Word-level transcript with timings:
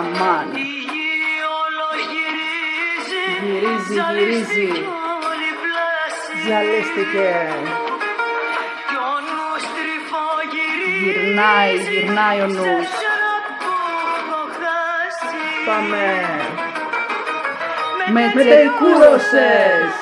Ωχ, 0.00 0.06
αμάν. 0.06 0.48
Γυρίζει, 3.44 3.94
γυρίζει. 4.18 4.70
Ζαλίστηκε. 6.46 7.30
Γυρνάει, 11.02 11.76
γυρνάει 11.76 12.40
ο 12.40 12.46
νους. 12.46 12.88
Πάμε. 15.66 16.30
Με 18.12 18.32
τσεκούρωσες. 18.34 19.32
Ε. 19.32 20.00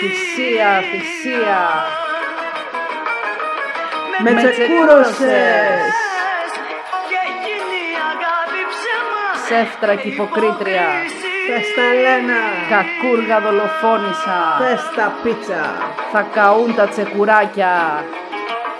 Θυσία, 0.00 0.82
θυσία. 0.90 2.00
Με 4.22 4.30
τσεκούρωσες. 4.34 5.92
Ψεύτρα 9.34 9.94
και 9.94 10.08
υποκρίτρια. 10.08 10.88
Πες 11.46 11.66
τα 11.76 11.86
Λένα. 12.02 12.40
Κακούργα 12.72 13.40
δολοφόνησα. 13.40 14.38
Πες 14.58 14.82
τα 14.96 15.12
πίτσα. 15.22 15.64
Θα 16.12 16.26
καούν 16.34 16.74
τα 16.74 16.86
τσεκουράκια. 16.88 18.04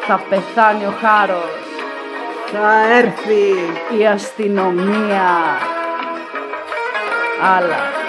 Θα 0.06 0.20
πεθάνει 0.28 0.84
ο 0.84 0.94
χάρος. 1.00 1.60
Θα 2.52 2.96
έρθει. 2.98 3.44
Η 3.98 4.06
αστυνομία. 4.06 5.28
Άλλα. 7.56 8.01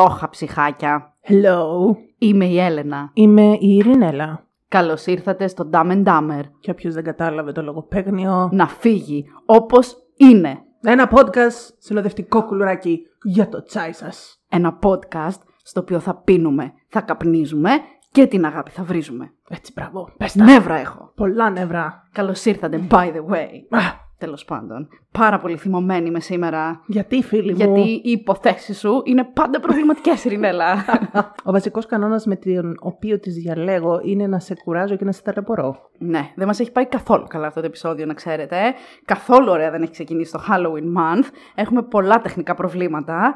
Αλόχα 0.00 0.28
ψυχάκια. 0.28 1.14
Hello. 1.28 1.96
Είμαι 2.18 2.44
η 2.44 2.58
Έλενα. 2.58 3.10
Είμαι 3.12 3.42
η 3.42 3.76
Ειρηνέλα. 3.76 4.46
Καλώς 4.68 5.06
ήρθατε 5.06 5.48
στο 5.48 5.70
Dumb 5.72 5.90
and 5.90 6.04
Dumber. 6.04 6.40
Και 6.60 6.70
όποιος 6.70 6.94
δεν 6.94 7.04
κατάλαβε 7.04 7.52
το 7.52 7.62
λογοπαίγνιο. 7.62 8.48
Να 8.52 8.66
φύγει 8.66 9.24
όπως 9.46 9.96
είναι. 10.16 10.58
Ένα 10.82 11.10
podcast 11.14 11.74
συνοδευτικό 11.78 12.44
κουλουράκι 12.44 13.00
για 13.22 13.48
το 13.48 13.62
τσάι 13.62 13.92
σας. 13.92 14.42
Ένα 14.48 14.78
podcast 14.82 15.40
στο 15.62 15.80
οποίο 15.80 16.00
θα 16.00 16.14
πίνουμε, 16.14 16.72
θα 16.88 17.00
καπνίζουμε 17.00 17.70
και 18.10 18.26
την 18.26 18.44
αγάπη 18.44 18.70
θα 18.70 18.82
βρίζουμε. 18.82 19.32
Έτσι, 19.48 19.72
μπράβο. 19.74 20.12
Πες 20.16 20.32
τα. 20.32 20.44
Νεύρα 20.44 20.74
έχω. 20.74 21.12
Πολλά 21.16 21.50
νεύρα. 21.50 22.08
Καλώς 22.12 22.44
ήρθατε, 22.44 22.86
by 22.90 23.06
the 23.06 23.34
way. 23.34 23.78
Α, 24.20 24.26
Τέλος 24.30 24.44
πάντων. 24.44 24.88
Πάρα 25.10 25.38
πολύ 25.38 25.56
θυμωμένη 25.56 26.08
είμαι 26.08 26.20
σήμερα. 26.20 26.82
γιατί 26.86 27.22
φίλοι 27.22 27.50
μου; 27.50 27.56
Γιατί 27.56 27.90
οι 27.90 28.10
υποθέσεις 28.10 28.78
σου 28.78 29.02
είναι 29.04 29.24
πάντα 29.24 29.60
προβληματικές, 29.60 30.24
Ειρηνέλα. 30.24 30.84
Ο 31.44 31.52
βασικός 31.52 31.86
κανόνας 31.86 32.26
με 32.26 32.36
τον 32.36 32.76
οποίο 32.80 33.18
τις 33.18 33.34
διαλέγω 33.34 34.00
είναι 34.04 34.26
να 34.26 34.38
σε 34.38 34.54
κουράζω 34.64 34.96
και 34.96 35.04
να 35.04 35.12
σε 35.12 35.22
ταλαιπωρώ. 35.22 35.90
ναι, 35.98 36.32
δεν 36.34 36.46
μας 36.46 36.60
έχει 36.60 36.72
πάει 36.72 36.86
καθόλου 36.86 37.26
καλά 37.28 37.46
αυτό 37.46 37.60
το 37.60 37.66
επεισόδιο, 37.66 38.06
να 38.06 38.14
ξέρετε. 38.14 38.56
Καθόλου 39.04 39.50
ωραία 39.50 39.70
δεν 39.70 39.82
έχει 39.82 39.92
ξεκινήσει 39.92 40.32
το 40.32 40.40
Halloween 40.48 40.98
month. 40.98 41.26
Έχουμε 41.54 41.82
πολλά 41.82 42.20
τεχνικά 42.20 42.54
προβλήματα. 42.54 43.34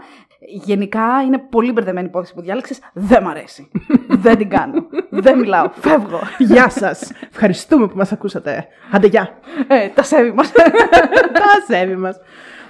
Γενικά 0.64 1.22
είναι 1.26 1.38
πολύ 1.38 1.72
μπερδεμένη 1.72 2.06
η 2.06 2.08
υπόθεση 2.08 2.34
που 2.34 2.40
διάλεξες. 2.40 2.78
Δεν 2.92 3.22
μ' 3.22 3.28
αρέσει. 3.28 3.70
δεν 4.24 4.36
την 4.36 4.48
κάνω. 4.48 4.86
δεν 5.10 5.38
μιλάω. 5.38 5.70
Φεύγω. 5.80 6.18
Γεια 6.38 6.68
σας. 6.68 7.10
Ευχαριστούμε 7.30 7.86
που 7.86 7.96
μας 7.96 8.12
ακούσατε. 8.12 8.66
Άντε, 8.90 9.06
γεια. 9.06 9.28
ε, 9.68 9.88
τα 9.88 10.02
σέβη 10.02 10.32
μας. 10.32 10.52
Τα 11.40 11.74
σέβη 11.74 11.96
μας. 11.96 12.16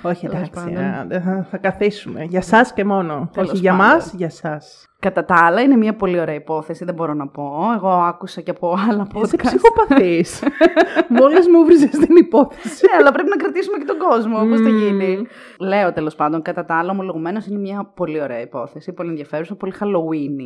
Όχι, 0.02 0.26
Τέλος 0.26 0.48
εντάξει, 0.48 0.50
πάντων. 0.64 0.84
άντε, 1.00 1.20
θα, 1.20 1.46
θα 1.50 1.56
καθίσουμε. 1.56 2.22
Για 2.22 2.42
σας 2.42 2.72
και 2.72 2.84
μόνο. 2.84 3.30
Τέλος 3.32 3.50
Όχι 3.50 3.58
για 3.58 3.70
πάντων. 3.72 3.86
μας, 3.86 4.12
για 4.16 4.30
σας. 4.30 4.86
Κατά 5.04 5.24
τα 5.24 5.34
άλλα, 5.44 5.60
είναι 5.60 5.76
μια 5.76 5.94
πολύ 5.94 6.20
ωραία 6.20 6.34
υπόθεση, 6.34 6.84
δεν 6.84 6.94
μπορώ 6.94 7.14
να 7.14 7.28
πω. 7.28 7.52
Εγώ 7.76 7.88
άκουσα 7.88 8.40
και 8.40 8.50
από 8.50 8.76
άλλα 8.88 9.06
Είσαι 9.14 9.36
podcast. 9.36 9.42
ψυχοπαθής. 9.44 10.42
Μόλις 11.18 11.48
μου 11.48 11.64
βρίσκεις 11.64 11.98
την 11.98 12.16
υπόθεση. 12.16 12.86
ναι, 12.90 12.96
αλλά 12.98 13.12
πρέπει 13.12 13.28
να 13.28 13.36
κρατήσουμε 13.36 13.78
και 13.78 13.84
τον 13.84 13.98
κόσμο. 13.98 14.38
Πώ 14.38 14.56
θα 14.56 14.68
γίνει. 14.68 15.26
Λέω 15.58 15.92
τέλος 15.92 16.14
πάντων, 16.14 16.42
κατά 16.42 16.64
τα 16.64 16.74
άλλα, 16.78 16.90
ομολογουμένως 16.90 17.46
είναι 17.46 17.58
μια 17.58 17.92
πολύ 17.94 18.22
ωραία 18.22 18.40
υπόθεση, 18.40 18.92
πολύ 18.92 19.08
ενδιαφέρουσα, 19.08 19.54
πολύ 19.54 19.72
Halloween. 19.80 20.38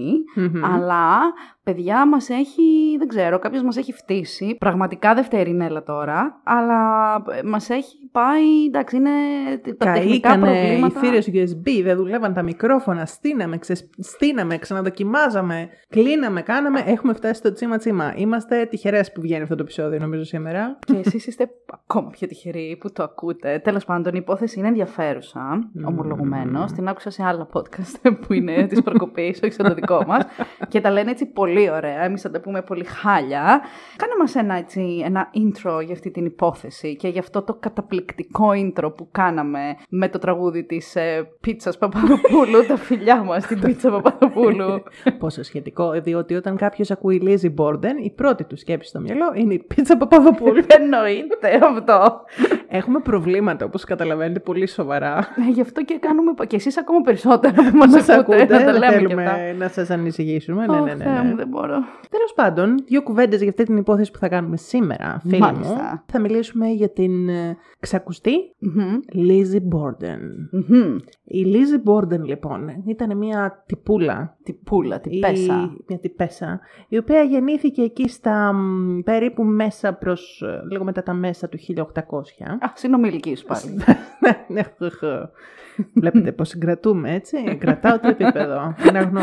Αλλά, 0.75 1.19
παιδιά, 1.63 2.07
μας 2.07 2.29
έχει, 2.29 2.97
δεν 2.99 3.09
ξέρω, 3.09 3.39
κάποιος 3.39 3.63
μας 3.63 3.77
έχει 3.77 3.93
φτύσει. 3.93 4.57
Πραγματικά 4.59 5.15
δευτερινέλα 5.15 5.83
τώρα, 5.83 6.41
αλλά 6.45 6.79
μας 7.45 7.71
έχει 7.71 7.97
πάει, 8.13 8.65
εντάξει, 8.67 8.97
είναι 8.97 9.11
τα 9.79 9.93
τεχνικά 9.93 10.29
Καήκανε 10.29 10.51
οι 10.51 10.63
προβλήματα. 10.63 11.01
θύρες 11.01 11.31
USB, 11.33 11.83
δεν 11.85 11.97
δουλεύαν 11.97 12.33
τα 12.35 12.43
μικρόφωνα, 12.43 13.07
στείναμε, 13.07 13.59
ξεσ... 13.59 13.91
στείναμε, 14.49 14.59
ξαναδοκιμάζαμε, 14.59 15.69
κλείναμε, 15.89 16.43
κάναμε, 16.43 16.83
έχουμε 16.87 17.15
φτάσει 17.15 17.35
στο 17.35 17.53
τσίμα 17.53 17.77
τσίμα. 17.77 18.13
Είμαστε 18.17 18.67
τυχερές 18.67 19.13
που 19.13 19.21
βγαίνει 19.21 19.43
αυτό 19.43 19.55
το 19.55 19.63
επεισόδιο 19.63 19.99
νομίζω 19.99 20.25
σήμερα. 20.25 20.79
Και 20.87 20.97
εσείς 21.05 21.27
είστε 21.27 21.49
ακόμα 21.85 22.11
πιο 22.11 22.27
τυχεροί 22.27 22.77
που 22.81 22.93
το 22.93 23.03
ακούτε. 23.03 23.61
Τέλος 23.65 23.85
πάντων, 23.85 24.15
η 24.15 24.19
υπόθεση 24.21 24.59
είναι 24.59 24.69
ενδιαφέρουσα, 24.69 25.71
ομολογουμένως. 25.85 26.73
Την 26.73 26.89
άκουσα 26.89 27.11
σε 27.11 27.25
άλλα 27.25 27.49
podcast 27.53 28.11
που 28.27 28.33
είναι 28.33 28.67
της 28.67 28.83
προκοπής, 28.83 29.41
όχι 29.43 29.53
στο 29.53 29.75
δικό 29.75 30.05
μας. 30.07 30.25
και 30.69 30.81
τα 30.81 30.91
λένε 30.91 31.11
έτσι 31.11 31.27
πολύ 31.27 31.71
ωραία. 31.71 32.05
Εμείς 32.05 32.23
θα 32.23 32.31
τα 32.31 32.41
πούμε 32.41 32.63
πολύ 32.63 32.85
χάλια. 32.85 33.61
Κάνε 33.97 34.13
μας 34.19 34.35
ένα, 34.35 34.55
έτσι, 34.55 35.03
ένα 35.05 35.31
intro 35.35 35.85
για 35.85 35.93
αυτή 35.93 36.11
την 36.11 36.25
υπόθεση 36.25 36.97
και 36.97 37.09
για 37.09 37.21
αυτό 37.21 37.43
το 37.43 37.55
καταπληκτικό 37.55 38.49
intro 38.55 38.93
που 38.97 39.09
κάναμε 39.11 39.77
με 39.89 40.09
το 40.09 40.19
τραγούδι 40.19 40.65
της 40.65 40.97
ε, 40.97 41.29
πίτσας 41.41 41.79
Παπαδοπούλου, 41.79 42.67
τα 42.69 42.77
φιλιά 42.77 43.23
μας 43.23 43.45
στην 43.45 43.61
πίτσα 43.65 43.91
Παπαδοπούλου. 43.91 44.38
Πόσο 45.19 45.43
σχετικό, 45.43 45.91
διότι 45.91 46.35
όταν 46.35 46.57
κάποιος 46.57 46.91
ακούει 46.91 47.23
Lizzie 47.25 47.55
Borden, 47.65 47.95
η 48.05 48.11
πρώτη 48.11 48.45
του 48.45 48.57
σκέψη 48.57 48.89
στο 48.89 49.01
μυαλό 49.01 49.33
είναι 49.35 49.55
η 49.55 49.59
πίτσα 49.75 49.97
Παπαδοπούλου. 49.97 50.63
Εννοείται 50.79 51.61
αυτό. 51.63 52.21
Έχουμε 52.69 53.01
προβλήματα, 53.01 53.65
όπως 53.65 53.85
καταλαβαίνετε, 53.85 54.41
πολύ 54.41 54.67
σοβαρά. 54.67 55.29
Ναι, 55.37 55.51
γι' 55.51 55.61
αυτό 55.61 55.85
και 55.85 55.99
κάνουμε. 56.01 56.33
και 56.47 56.57
εσείς 56.57 56.79
ακόμα 56.79 57.01
περισσότερο 57.01 57.55
που 57.71 57.77
μας 57.77 57.91
Μας 57.93 58.09
ακούτε. 58.09 58.41
ακούτε, 58.41 58.59
να 58.59 58.65
τα 58.65 58.73
δεν 58.73 58.81
λέμε 58.81 59.07
και 59.09 59.15
αυτά. 59.15 59.35
θέλουμε 59.35 59.53
να 59.59 59.69
σας 59.69 59.91
ανησυχήσουμε. 59.91 60.67
Ναι, 60.67 60.77
Ω, 60.77 60.85
ναι, 60.85 60.95
ναι, 60.95 61.05
Θεέ 61.05 61.13
μου, 61.23 61.29
ναι. 61.29 61.35
δεν 61.35 61.49
μπορώ. 61.49 61.79
Τέλος 62.11 62.33
πάντων, 62.35 62.75
δύο 62.87 63.03
κουβέντες 63.03 63.41
για 63.41 63.49
αυτή 63.49 63.65
την 63.65 63.77
υπόθεση 63.77 64.11
που 64.11 64.19
θα 64.19 64.29
κάνουμε 64.29 64.57
σήμερα, 64.57 65.21
φίλοι 65.29 65.39
Μάλιστα. 65.39 65.75
μου. 65.75 66.03
Θα 66.07 66.19
μιλήσουμε 66.21 66.67
για 66.67 66.91
την 66.91 67.29
ε, 67.29 67.57
ξακουστή 67.81 68.33
Μμμ. 68.59 68.99
Lizzie 69.15 69.63
Borden. 69.77 70.19
Μμμ. 70.51 70.97
Η 71.25 71.45
Lizzie 71.53 71.91
Borden, 71.93 72.21
λοιπόν, 72.25 72.69
ήταν 72.87 73.17
μια 73.17 73.63
τυπούλα. 73.67 74.28
Τι 74.43 74.53
πούλα, 74.53 75.01
τι 75.01 75.17
η- 75.17 75.19
πέσα. 75.19 75.77
Μια 75.89 75.99
τυπέσα, 75.99 76.61
η 76.89 76.99
οποία 76.99 77.23
γεννήθηκε 77.23 77.83
εκεί 77.83 78.09
στα 78.09 78.53
μ, 78.53 79.01
περίπου 79.05 79.43
μέσα 79.45 79.93
προς, 79.95 80.43
ε, 80.47 80.61
λίγο 80.71 80.85
μετά 80.85 81.03
τα 81.03 81.13
μέσα 81.13 81.49
του 81.49 81.59
1800. 81.59 82.45
Α, 82.61 82.73
συνομιλικής 82.75 83.39
σου 83.39 83.47
πάλι. 83.47 83.75
Ναι, 84.21 84.45
ναι, 84.49 84.63
χω, 84.63 84.91
χω. 84.99 85.31
Βλέπετε 85.95 86.33
πώς 86.33 86.49
συγκρατούμε, 86.49 87.15
έτσι. 87.15 87.57
Κρατάω 87.59 88.01
το 88.01 88.09
επίπεδο. 88.09 88.75
Είναι 88.89 88.99
αγνό. 88.99 89.21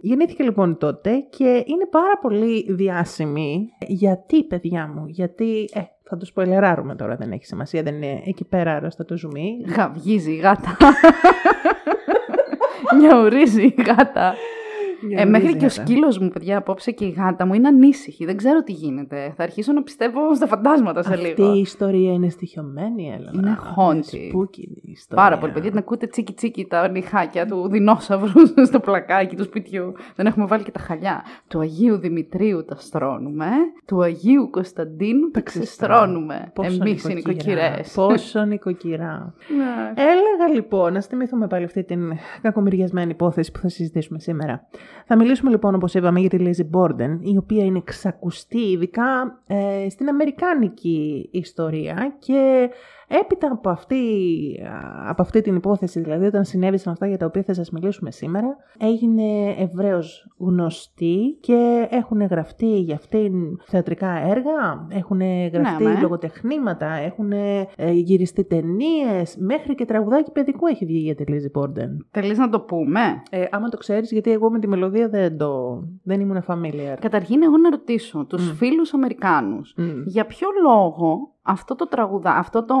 Γεννήθηκε 0.00 0.42
λοιπόν 0.42 0.78
τότε 0.78 1.18
και 1.30 1.62
είναι 1.66 1.86
πάρα 1.90 2.18
πολύ 2.20 2.72
διάσημη. 2.72 3.68
Γιατί, 3.86 4.44
παιδιά 4.44 4.92
μου, 4.94 5.04
γιατί... 5.06 5.68
Ε, 5.72 5.80
θα 6.08 6.16
το 6.16 6.24
σποιλεράρουμε 6.24 6.94
τώρα, 6.94 7.16
δεν 7.16 7.32
έχει 7.32 7.44
σημασία, 7.44 7.82
δεν 7.82 7.94
είναι 7.94 8.22
εκεί 8.26 8.44
πέρα 8.44 8.74
άρρωστα 8.76 9.04
το 9.04 9.16
ζουμί. 9.16 9.64
Γαβγίζει 9.76 10.32
η 10.32 10.36
γάτα. 10.36 10.76
Νιαουρίζει 12.98 13.62
η 13.62 13.82
γάτα. 13.86 14.34
Για 15.08 15.20
Ε, 15.20 15.24
να 15.24 15.30
μέχρι 15.30 15.46
δεις 15.46 15.56
και 15.56 15.64
ο 15.64 15.68
γάτα. 15.68 15.82
σκύλος 15.82 16.18
μου, 16.18 16.28
παιδιά, 16.28 16.56
απόψε 16.58 16.90
και 16.90 17.04
η 17.04 17.10
γάτα 17.10 17.46
μου 17.46 17.54
είναι 17.54 17.68
ανήσυχη. 17.68 18.24
Δεν 18.24 18.36
ξέρω 18.36 18.62
τι 18.62 18.72
γίνεται. 18.72 19.32
Θα 19.36 19.42
αρχίσω 19.42 19.72
να 19.72 19.82
πιστεύω 19.82 20.34
στα 20.34 20.46
φαντάσματα 20.46 21.02
σε 21.02 21.12
Αυτή 21.14 21.26
λίγο. 21.26 21.54
η 21.54 21.58
ιστορία 21.60 22.12
είναι 22.12 22.28
στοιχειωμένη, 22.28 23.08
Έλενα. 23.14 23.30
Είναι 23.34 23.56
haunted. 23.76 24.36
Spooky 24.36 24.58
η 24.82 24.90
ιστορία. 24.90 25.24
Πάρα 25.24 25.38
πολύ, 25.38 25.52
παιδιά. 25.52 25.70
Την 25.70 25.78
ακούτε 25.78 26.06
τσίκι 26.06 26.32
τσίκι 26.32 26.64
τα 26.64 26.88
νυχάκια 26.88 27.46
του 27.46 27.68
δεινόσαυρου 27.68 28.46
στο 28.68 28.80
πλακάκι 28.80 29.36
του 29.36 29.42
σπιτιού. 29.44 29.92
Δεν 30.16 30.26
έχουμε 30.26 30.46
βάλει 30.46 30.62
και 30.62 30.70
τα 30.70 30.80
χαλιά. 30.80 31.22
Του 31.48 31.60
Αγίου 31.60 31.96
Δημητρίου 31.98 32.64
τα 32.64 32.74
στρώνουμε. 32.78 33.46
Του 33.86 34.02
Αγίου 34.02 34.50
Κωνσταντίνου 34.50 35.30
τα 35.30 35.40
ξεστρώνουμε. 35.40 36.50
Πόσο 36.54 36.68
Εμείς 36.80 37.04
οι 37.04 37.14
νοικοκυρά. 37.14 37.54
νοικοκυρές. 37.68 37.92
Πόσο 37.94 38.44
νοικοκυρά. 38.44 39.34
Έλεγα 40.12 40.54
λοιπόν, 40.54 40.92
να 40.92 41.02
θυμηθούμε 41.02 41.46
πάλι 41.46 41.64
αυτή 41.64 41.84
την 41.84 42.12
κακομοιριασμένη 42.42 43.10
υπόθεση 43.10 43.52
που 43.52 43.58
θα 43.58 43.68
συζητήσουμε 43.68 44.18
σήμερα. 44.18 44.66
Θα 45.06 45.16
μιλήσουμε 45.16 45.50
λοιπόν, 45.50 45.74
όπως 45.74 45.94
είπαμε, 45.94 46.20
για 46.20 46.28
τη 46.28 46.36
Lizzie 46.40 46.78
Borden, 46.78 47.18
η 47.20 47.36
οποία 47.36 47.64
είναι 47.64 47.80
ξακουστή 47.84 48.60
ειδικά 48.60 49.40
ε, 49.46 49.86
στην 49.90 50.08
αμερικάνικη 50.08 51.28
ιστορία 51.32 52.16
και 52.18 52.70
έπειτα 53.08 53.52
από 53.52 53.68
αυτή, 53.68 54.04
από 55.06 55.22
αυτή 55.22 55.40
την 55.40 55.54
υπόθεση, 55.54 56.00
δηλαδή 56.00 56.26
όταν 56.26 56.44
συνέβησαν 56.44 56.92
αυτά 56.92 57.06
για 57.06 57.18
τα 57.18 57.26
οποία 57.26 57.42
θα 57.42 57.54
σας 57.54 57.70
μιλήσουμε 57.70 58.10
σήμερα, 58.10 58.56
έγινε 58.78 59.54
ευρέως 59.58 60.26
γνωστή 60.38 61.38
και 61.40 61.88
έχουν 61.90 62.22
γραφτεί 62.22 62.80
για 62.80 62.94
αυτήν 62.94 63.32
θεατρικά 63.64 64.10
έργα, 64.10 64.86
έχουν 64.88 65.20
γραφτεί 65.52 65.84
ναι. 65.84 66.00
λογοτεχνήματα, 66.00 66.86
έχουν 66.86 67.32
ε, 67.32 67.66
γυριστεί 67.92 68.44
ταινίες, 68.44 69.36
μέχρι 69.38 69.74
και 69.74 69.84
τραγουδάκι 69.84 70.30
παιδικού 70.30 70.66
έχει 70.66 70.84
βγει 70.84 70.98
για 70.98 71.14
τη 71.14 71.24
Lizzie 71.26 71.60
Borden. 71.60 71.90
Θέλεις 72.10 72.38
να 72.38 72.48
το 72.48 72.60
πούμε; 72.60 73.00
Ε, 73.30 73.44
άμα 73.50 73.68
το 73.68 73.76
ξέρεις, 73.76 74.12
γιατί 74.12 74.30
εγώ 74.30 74.50
με 74.50 74.58
τη 74.58 74.68
μελωδία 74.68 75.08
δεν, 75.08 75.36
το, 75.36 75.82
δεν 76.02 76.20
ήμουν 76.20 76.44
familiar. 76.46 76.96
Καταρχήν, 77.00 77.42
εγώ 77.42 77.56
να 77.56 77.70
ρωτήσω 77.70 78.24
τους 78.28 78.50
Μμ. 78.50 78.54
φίλους 78.54 78.94
Αμερικάνους 78.94 79.74
Μμ. 79.76 80.02
για 80.04 80.26
ποιο 80.26 80.48
λόγο 80.62 81.35
αυτό 81.46 81.74
το 81.74 81.88
τραγουδά, 81.88 82.36
αυτό 82.36 82.64
το, 82.64 82.74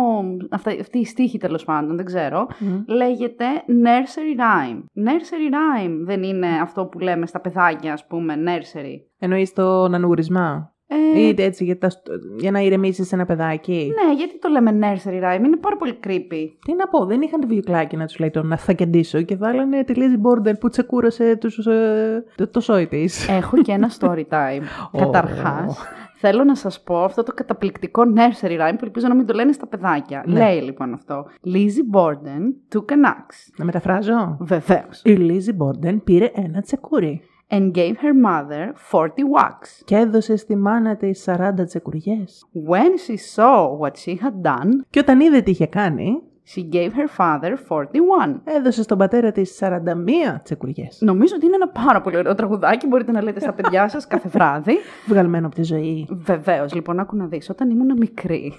αυτά, 0.50 0.70
αυτή 0.80 0.98
η 0.98 1.04
στίχη 1.04 1.38
τέλος 1.38 1.64
πάντων, 1.64 1.96
δεν 1.96 2.04
ξέρω, 2.04 2.46
Μμ. 2.58 2.94
λέγεται 2.94 3.44
nursery 3.66 4.40
rhyme. 4.40 4.78
Nursery 4.78 5.52
rhyme 5.52 5.96
δεν 6.04 6.22
είναι 6.22 6.46
αυτό 6.62 6.86
που 6.86 6.98
λέμε 6.98 7.26
στα 7.26 7.40
παιδάκια, 7.40 7.92
ας 7.92 8.06
πούμε, 8.06 8.34
nursery. 8.46 9.00
Εννοείς 9.18 9.52
τον 9.52 9.94
ανούρισμα. 9.94 10.70
Ε, 10.88 11.20
Ή 11.20 11.34
έτσι 11.38 11.64
για, 11.64 11.78
τα, 11.78 11.90
για 12.38 12.50
να 12.50 12.60
ηρεμήσεις 12.60 13.12
ένα 13.12 13.24
παιδάκι; 13.24 13.92
ναι, 14.04 14.14
γιατί 14.14 14.38
το 14.38 14.48
λέμε 14.48 14.78
nursery 14.80 15.22
rhyme, 15.22 15.44
είναι 15.44 15.56
πάρα 15.56 15.76
πολύ 15.76 15.98
creepy. 16.06 16.48
Τι 16.64 16.74
να 16.74 16.88
πω, 16.88 17.04
δεν 17.06 17.20
είχαν 17.22 17.40
τη 17.40 17.46
βιβλιοκλάκι 17.46 17.96
να 17.96 18.06
τους 18.06 18.18
λέει 18.18 18.30
τον 18.30 18.46
να 18.46 18.56
θα 18.56 18.72
κεντήσω 18.72 19.22
και 19.22 19.36
βάλανε 19.36 19.84
τη 19.84 19.92
Lizzie 19.96 20.50
Borden 20.50 20.54
που 20.60 20.68
τσεκούρασε 20.68 21.36
τους, 21.36 21.66
ε, 21.66 22.24
το, 22.34 22.48
το 22.48 22.60
σόι 22.60 22.86
της. 22.86 23.28
Έχω 23.28 23.56
και 23.56 23.72
ένα 23.72 23.90
story 23.98 24.24
time. 24.30 24.62
Καταρχάς, 25.02 25.84
θέλω 26.28 26.44
να 26.44 26.54
σας 26.54 26.82
πω 26.82 27.04
αυτό 27.04 27.22
το 27.22 27.32
καταπληκτικό 27.32 28.02
nursery 28.16 28.50
rhyme 28.60 28.74
που 28.78 28.84
ελπίζω 28.84 29.08
να 29.08 29.14
μην 29.14 29.26
το 29.26 29.34
λένε 29.34 29.52
στα 29.52 29.66
παιδάκια. 29.66 30.24
Ναι. 30.26 30.38
Λέει 30.38 30.60
λοιπόν 30.60 30.92
αυτό. 30.92 31.26
Lizzie 31.44 31.96
Borden 31.96 32.74
took 32.74 32.92
an 32.92 33.04
axe. 33.06 33.52
Να 33.56 33.64
μεταφράζω. 33.64 34.36
Βεβαίως. 34.40 35.02
Η 35.04 35.16
Lizzie 35.20 35.56
Borden 35.66 35.98
πήρε 36.04 36.30
ένα 36.34 36.60
τσεκούρι 36.60 37.20
And 37.50 37.70
gave 37.74 37.94
her 37.94 38.26
mother 38.26 38.72
40 38.90 39.02
whacks. 39.06 39.82
και 39.84 39.96
έδωσε 39.96 40.36
στη 40.36 40.56
μάνα 40.56 40.96
της 40.96 41.24
40 41.28 41.64
τσεκουριές. 41.66 42.44
When 42.68 43.10
she 43.10 43.16
saw 43.36 43.68
what 43.80 43.92
she 44.04 44.14
had 44.14 44.50
done, 44.50 44.68
Και 44.90 44.98
όταν 44.98 45.20
είδε 45.20 45.40
τι 45.40 45.50
είχε 45.50 45.66
κάνει, 45.66 46.22
she 46.54 46.62
gave 46.74 46.90
her 46.90 47.08
father 47.18 47.52
41. 47.68 48.40
έδωσε 48.44 48.82
στον 48.82 48.98
πατέρα 48.98 49.32
της 49.32 49.58
41 49.62 50.40
τσεκουριές. 50.42 50.98
Νομίζω 51.00 51.34
ότι 51.36 51.46
είναι 51.46 51.54
ένα 51.54 51.68
πάρα 51.68 52.00
πολύ 52.00 52.16
ωραίο 52.16 52.34
τραγουδάκι. 52.34 52.86
Μπορείτε 52.86 53.12
να 53.12 53.22
λέτε 53.22 53.40
στα 53.40 53.52
παιδιά 53.52 53.88
σας 53.88 54.06
κάθε 54.12 54.28
βράδυ. 54.28 54.74
Βγαλμένο 55.06 55.46
από 55.46 55.54
τη 55.54 55.62
ζωή. 55.62 56.06
Βεβαίως, 56.10 56.74
λοιπόν, 56.74 57.00
άκου 57.00 57.16
να 57.16 57.26
δεις. 57.26 57.50
Όταν 57.50 57.70
ήμουν 57.70 57.96
μικρή 57.98 58.52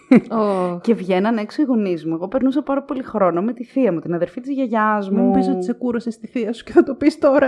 και 0.81 0.93
βγαίναν 0.93 1.37
έξω 1.37 1.61
οι 1.61 1.65
γονείς 1.65 2.05
μου, 2.05 2.13
εγώ 2.13 2.27
περνούσα 2.27 2.61
πάρα 2.63 2.83
πολύ 2.83 3.03
χρόνο 3.03 3.41
με 3.41 3.53
τη 3.53 3.63
θεία 3.63 3.93
μου, 3.93 3.99
την 3.99 4.13
αδερφή 4.13 4.41
της 4.41 4.51
γιαγιάς 4.51 5.09
μου. 5.09 5.15
Μην 5.17 5.25
μου 5.25 5.31
πεις 5.31 5.47
ότι 5.47 5.57
τσεκούρωσε 5.57 6.11
στη 6.11 6.27
θεία 6.27 6.53
σου 6.53 6.63
και 6.63 6.71
θα 6.71 6.83
το 6.83 6.93
πεις 6.95 7.19
τώρα. 7.19 7.47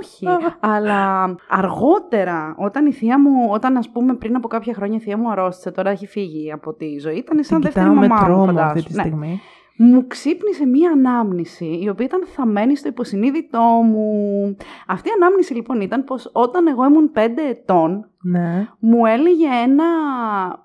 Όχι, 0.00 0.26
αλλά 0.60 1.34
αργότερα, 1.48 2.54
όταν 2.58 2.86
η 2.86 2.92
θεία 2.92 3.20
μου, 3.20 3.30
όταν 3.50 3.76
ας 3.76 3.88
πούμε 3.90 4.14
πριν 4.14 4.36
από 4.36 4.48
κάποια 4.48 4.74
χρόνια 4.74 4.96
η 4.96 5.00
θεία 5.00 5.18
μου 5.18 5.30
αρρώστησε, 5.30 5.70
τώρα 5.70 5.90
έχει 5.90 6.06
φύγει 6.06 6.52
από 6.52 6.72
τη 6.74 6.98
ζωή, 6.98 7.16
ήταν 7.16 7.44
σαν 7.44 7.60
Την 7.60 7.70
δεύτερη 7.72 7.88
κοιτάω 7.88 8.00
με 8.00 8.08
μαμά 8.08 8.20
μου, 8.20 8.26
τρόμο 8.26 8.44
φαντάσου. 8.46 8.66
αυτή 8.78 8.82
τη 8.82 8.94
Ναι. 8.94 9.26
Στιγμή. 9.74 9.92
Μου 9.92 10.06
ξύπνησε 10.06 10.66
μία 10.66 10.90
ανάμνηση, 10.90 11.78
η 11.82 11.88
οποία 11.88 12.04
ήταν 12.04 12.22
θαμμένη 12.26 12.76
στο 12.76 12.88
υποσυνείδητό 12.88 13.60
μου. 13.84 14.56
Αυτή 14.86 15.08
η 15.08 15.12
ανάμνηση 15.16 15.54
λοιπόν 15.54 15.80
ήταν 15.80 16.04
πως 16.04 16.30
όταν 16.32 16.66
εγώ 16.66 16.84
ήμουν 16.84 17.10
5 17.14 17.18
ετών, 17.48 18.08
Ναι. 18.22 18.68
μου 18.78 19.06
έλεγε 19.06 19.46
ένα 19.64 19.84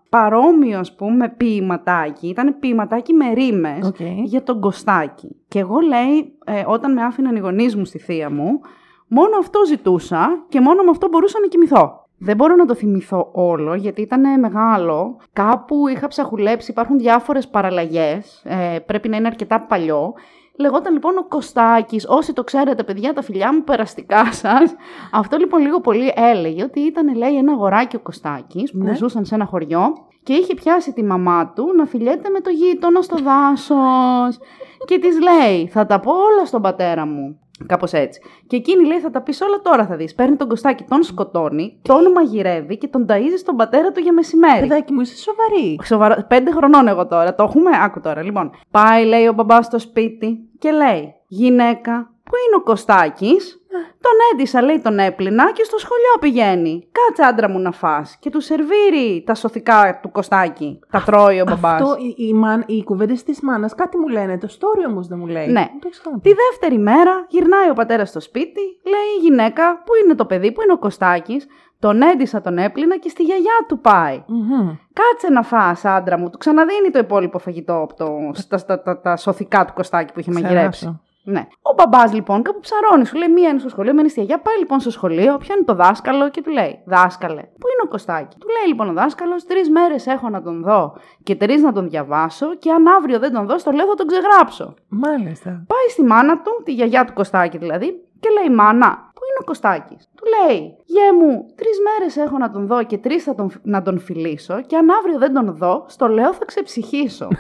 παρόμοιο 0.10 0.80
ας 0.80 0.96
πούμε 0.96 1.34
ποιηματάκι, 1.38 2.28
ήταν 2.28 2.60
ποιηματάκι 2.60 3.14
με 3.14 3.34
ρήμες 3.34 3.88
Οκ. 3.88 4.00
για 4.24 4.44
τον 4.44 4.60
Κωστάκη. 4.60 5.36
Και 5.48 5.60
εγώ 5.60 5.80
λέει, 5.80 6.38
ε, 6.46 6.64
όταν 6.68 6.94
με 6.94 7.02
άφηναν 7.04 7.36
οι 7.36 7.40
γονείς 7.40 7.76
μου 7.76 7.86
στη 7.86 7.98
θεία 8.00 8.30
μου, 8.30 8.60
μόνο 9.08 9.38
αυτό 9.40 9.60
ζητούσα 9.66 10.46
και 10.50 10.60
μόνο 10.62 10.84
με 10.84 10.90
αυτό 10.90 11.08
μπορούσα 11.08 11.40
να 11.40 11.48
κοιμηθώ. 11.48 11.99
Δεν 12.20 12.36
μπορώ 12.36 12.56
να 12.56 12.66
το 12.66 12.76
θυμηθώ 12.76 13.30
όλο, 13.32 13.76
γιατί 13.76 14.02
ήταν 14.02 14.40
μεγάλο. 14.40 15.18
Κάπου 15.34 15.88
είχα 15.88 16.08
ψαχουλέψει, 16.08 16.72
υπάρχουν 16.72 16.98
διάφορες 16.98 17.48
παραλλαγές, 17.48 18.42
ε, 18.46 18.80
πρέπει 18.86 19.10
να 19.10 19.18
είναι 19.18 19.28
αρκετά 19.28 19.62
παλιό. 19.62 20.14
Λεγόταν 20.60 20.94
λοιπόν 20.94 21.18
ο 21.18 21.24
Κωστάκης, 21.28 22.06
όσοι 22.08 22.34
το 22.34 22.44
ξέρετε 22.44 22.84
παιδιά, 22.84 23.14
τα 23.14 23.22
φιλιά 23.22 23.54
μου 23.54 23.64
περαστικά 23.64 24.34
σας. 24.34 24.76
Αυτό 25.12 25.38
λοιπόν 25.38 25.62
λίγο 25.62 25.82
πολύ 25.82 26.14
έλεγε 26.16 26.64
ότι 26.64 26.80
ήταν 26.80 27.16
λέει 27.16 27.38
ένα 27.38 27.52
αγοράκι 27.52 27.96
ο 27.96 28.00
Κωστάκης 28.00 28.72
που 28.72 28.78
Ναι. 28.84 28.96
ζούσαν 28.96 29.26
σε 29.26 29.36
ένα 29.36 29.46
χωριό 29.46 29.82
και 30.24 30.34
είχε 30.34 30.54
πιάσει 30.54 30.94
τη 30.94 31.04
μαμά 31.04 31.52
του 31.56 31.74
να 31.78 31.86
φιλιέται 31.86 32.30
με 32.30 32.40
το 32.40 32.50
γείτονα 32.50 33.02
στο 33.02 33.18
δάσος 33.18 34.40
και 34.86 35.00
της 35.00 35.18
λέει 35.22 35.68
θα 35.68 35.86
τα 35.86 36.00
πω 36.00 36.12
όλα 36.12 36.46
στον 36.46 36.62
πατέρα 36.62 37.06
μου. 37.06 37.40
Κάπως 37.66 37.94
έτσι. 37.94 38.22
Και 38.48 38.56
εκείνη 38.56 38.86
λέει: 38.86 39.00
Θα 39.00 39.10
τα 39.10 39.22
πεις 39.22 39.42
όλα 39.42 39.62
τώρα, 39.62 39.86
θα 39.86 39.96
δεις. 39.96 40.16
Παίρνει 40.16 40.36
τον 40.36 40.48
Κωστάκη, 40.48 40.84
τον 40.84 41.04
σκοτώνει, 41.04 41.80
τον 41.82 42.12
μαγειρεύει 42.12 42.78
και 42.78 42.88
τον 42.88 43.06
ταΐζει 43.10 43.38
στον 43.38 43.56
πατέρα 43.56 43.92
του 43.92 44.00
για 44.00 44.14
μεσημέρι. 44.14 44.68
Παιδάκι 44.68 44.94
μου, 44.94 45.02
είσαι 45.02 45.16
σοβαρή. 45.18 45.80
Σοβαρά, 45.84 46.26
πέντε 46.28 46.52
χρονών 46.52 46.88
εγώ 46.88 47.08
τώρα. 47.08 47.36
Το 47.36 47.44
έχουμε; 47.44 47.70
Άκου 47.84 48.00
τώρα. 48.00 48.24
Λοιπόν, 48.24 48.52
πάει, 48.72 49.06
λέει 49.06 49.28
ο 49.28 49.34
μπαμπάς 49.34 49.66
στο 49.66 49.80
σπίτι 49.80 50.50
και 50.60 50.72
λέει: 50.72 51.14
Γυναίκα, 51.28 52.14
πού 52.24 52.36
είναι 52.48 52.56
ο 52.58 52.64
Κωστάκης; 52.64 53.59
Τον 54.02 54.12
έντυσα, 54.32 54.62
λέει, 54.62 54.80
τον 54.80 55.00
έπλυνα 55.00 55.52
και 55.52 55.64
στο 55.64 55.78
σχολείο 55.78 56.16
πηγαίνει. 56.20 56.88
Κάτσε 56.92 57.24
άντρα 57.24 57.50
μου 57.50 57.60
να 57.60 57.72
φας. 57.72 58.18
Και 58.20 58.30
του 58.30 58.42
σερβίρει 58.42 59.24
τα 59.26 59.36
σωθικά 59.36 60.00
του 60.02 60.12
Κωστάκη. 60.12 60.80
Τα 60.92 61.02
τρώει 61.06 61.42
ο 61.42 61.44
μπαμπάς. 61.48 61.82
Αυτό, 61.82 61.98
οι, 61.98 62.28
οι, 62.28 62.34
μαν, 62.34 62.64
οι 62.68 62.84
κουβέντες 62.84 63.24
της 63.24 63.42
μάνας 63.42 63.76
κάτι 63.76 63.98
μου 63.98 64.08
λένε. 64.08 64.38
Το 64.38 64.48
story 64.52 64.90
όμως 64.90 65.08
δεν 65.08 65.18
μου 65.20 65.28
λέει. 65.28 65.48
Ναι. 65.48 65.54
Δεν 65.54 65.80
το 65.80 65.86
έχεις 65.86 66.00
ξαναπεί. 66.00 66.30
Τη 66.30 66.36
δεύτερη 66.36 66.78
μέρα 66.78 67.26
γυρνάει 67.30 67.70
ο 67.70 67.74
πατέρας 67.74 68.10
στο 68.10 68.20
σπίτι, 68.20 68.62
λέει 68.84 69.10
η 69.18 69.22
γυναίκα, 69.22 69.78
πού 69.86 69.92
είναι 70.04 70.16
το 70.16 70.26
παιδί, 70.26 70.52
πού 70.52 70.62
είναι 70.62 70.74
ο 70.74 70.78
Κωστάκης; 70.78 71.48
Τον 71.80 72.02
έντυσα, 72.02 72.42
τον 72.42 72.58
έπλυνα 72.58 72.98
και 72.98 73.10
στη 73.10 73.24
γιαγιά 73.24 73.66
του 73.68 73.80
πάει. 73.80 74.24
Μμμ. 74.28 74.78
Κάτσε 74.94 75.30
να 75.30 75.42
φας, 75.42 75.86
άντρα 75.86 76.18
μου. 76.18 76.30
Του 76.30 76.38
ξαναδίνει 76.38 76.90
το 76.92 77.00
υπόλοιπο 77.00 77.40
φαγητό 77.40 77.82
από 77.82 77.96
το, 77.96 78.32
στα, 78.34 78.58
στα, 78.58 78.82
τα, 78.82 79.02
τα 79.02 79.16
σωθικά 79.16 79.66
του 79.66 79.74
Κωστάκη 79.74 80.14
που 80.14 80.20
είχε 80.20 80.32
μαγειρέψει. 80.32 81.00
Ξεράσω. 81.30 81.48
Ναι. 81.48 81.48
Ο 81.62 81.74
μπαμπάς 81.74 82.14
λοιπόν 82.14 82.42
κάπου 82.42 82.60
ψαρώνει, 82.60 83.06
σου 83.06 83.18
λέει: 83.18 83.30
Μία 83.30 83.50
είναι 83.50 83.60
στο 83.60 83.70
σχολείο, 83.70 83.92
μία 83.92 84.02
είναι 84.02 84.10
στη 84.10 84.20
γιαγιά. 84.20 84.40
Πάει 84.42 84.58
λοιπόν 84.58 84.80
στο 84.80 84.92
σχολείο, 84.92 85.38
πιάνει 85.38 85.64
το 85.64 85.74
δάσκαλο 85.74 86.30
και 86.30 86.42
του 86.42 86.52
λέει: 86.52 86.82
Δάσκαλε, 86.86 87.42
πού 87.42 87.66
είναι 87.72 87.84
ο 87.84 87.88
Κωστάκη; 87.88 88.38
Του 88.38 88.48
λέει 88.48 88.68
λοιπόν 88.68 88.90
ο 88.90 88.94
δάσκαλος: 88.94 89.46
Τρεις 89.46 89.70
μέρες 89.70 90.08
έχω 90.08 90.30
να 90.30 90.42
τον 90.42 90.62
δω 90.62 90.96
και 91.24 91.36
τρεις 91.36 91.62
να 91.62 91.72
τον 91.72 91.90
διαβάσω 91.90 92.56
και 92.56 92.72
αν 92.72 92.88
αύριο 92.88 93.20
δεν 93.20 93.34
τον 93.34 93.46
δω, 93.46 93.58
στο 93.58 93.72
λέω 93.72 93.86
θα 93.86 93.96
τον 93.96 94.08
ξεγράψω. 94.08 94.74
Μάλιστα. 94.90 95.50
Πάει 95.50 95.88
στη 95.90 96.04
μάνα 96.04 96.42
του, 96.42 96.62
τη 96.64 96.72
γιαγιά 96.74 97.06
του 97.06 97.14
Κωστάκη 97.14 97.58
δηλαδή, 97.58 97.88
και 98.20 98.30
λέει: 98.30 98.56
Μάνα, 98.56 98.90
πού 99.14 99.22
είναι 99.30 99.40
ο 99.42 99.44
Κωστάκης; 99.44 100.10
Του 100.16 100.24
λέει: 100.34 100.76
Γε 100.86 101.14
μου, 101.20 101.46
τρεις 101.56 101.78
μέρες 101.86 102.18
έχω 102.18 102.38
να 102.38 102.52
τον 102.52 102.68
δω 102.68 102.84
και 102.84 102.98
τρεις 102.98 103.24
τον, 103.24 103.52
να 103.64 103.82
τον 103.82 104.00
φιλήσω, 104.00 104.62
και 104.62 104.78
αν 104.78 104.90
αύριο 104.90 105.18
δεν 105.18 105.34
τον 105.34 105.56
δω, 105.56 105.86
στο 105.88 106.08
λέω 106.08 106.34
θα 106.34 106.46
ξεψυχήσω. 106.46 107.28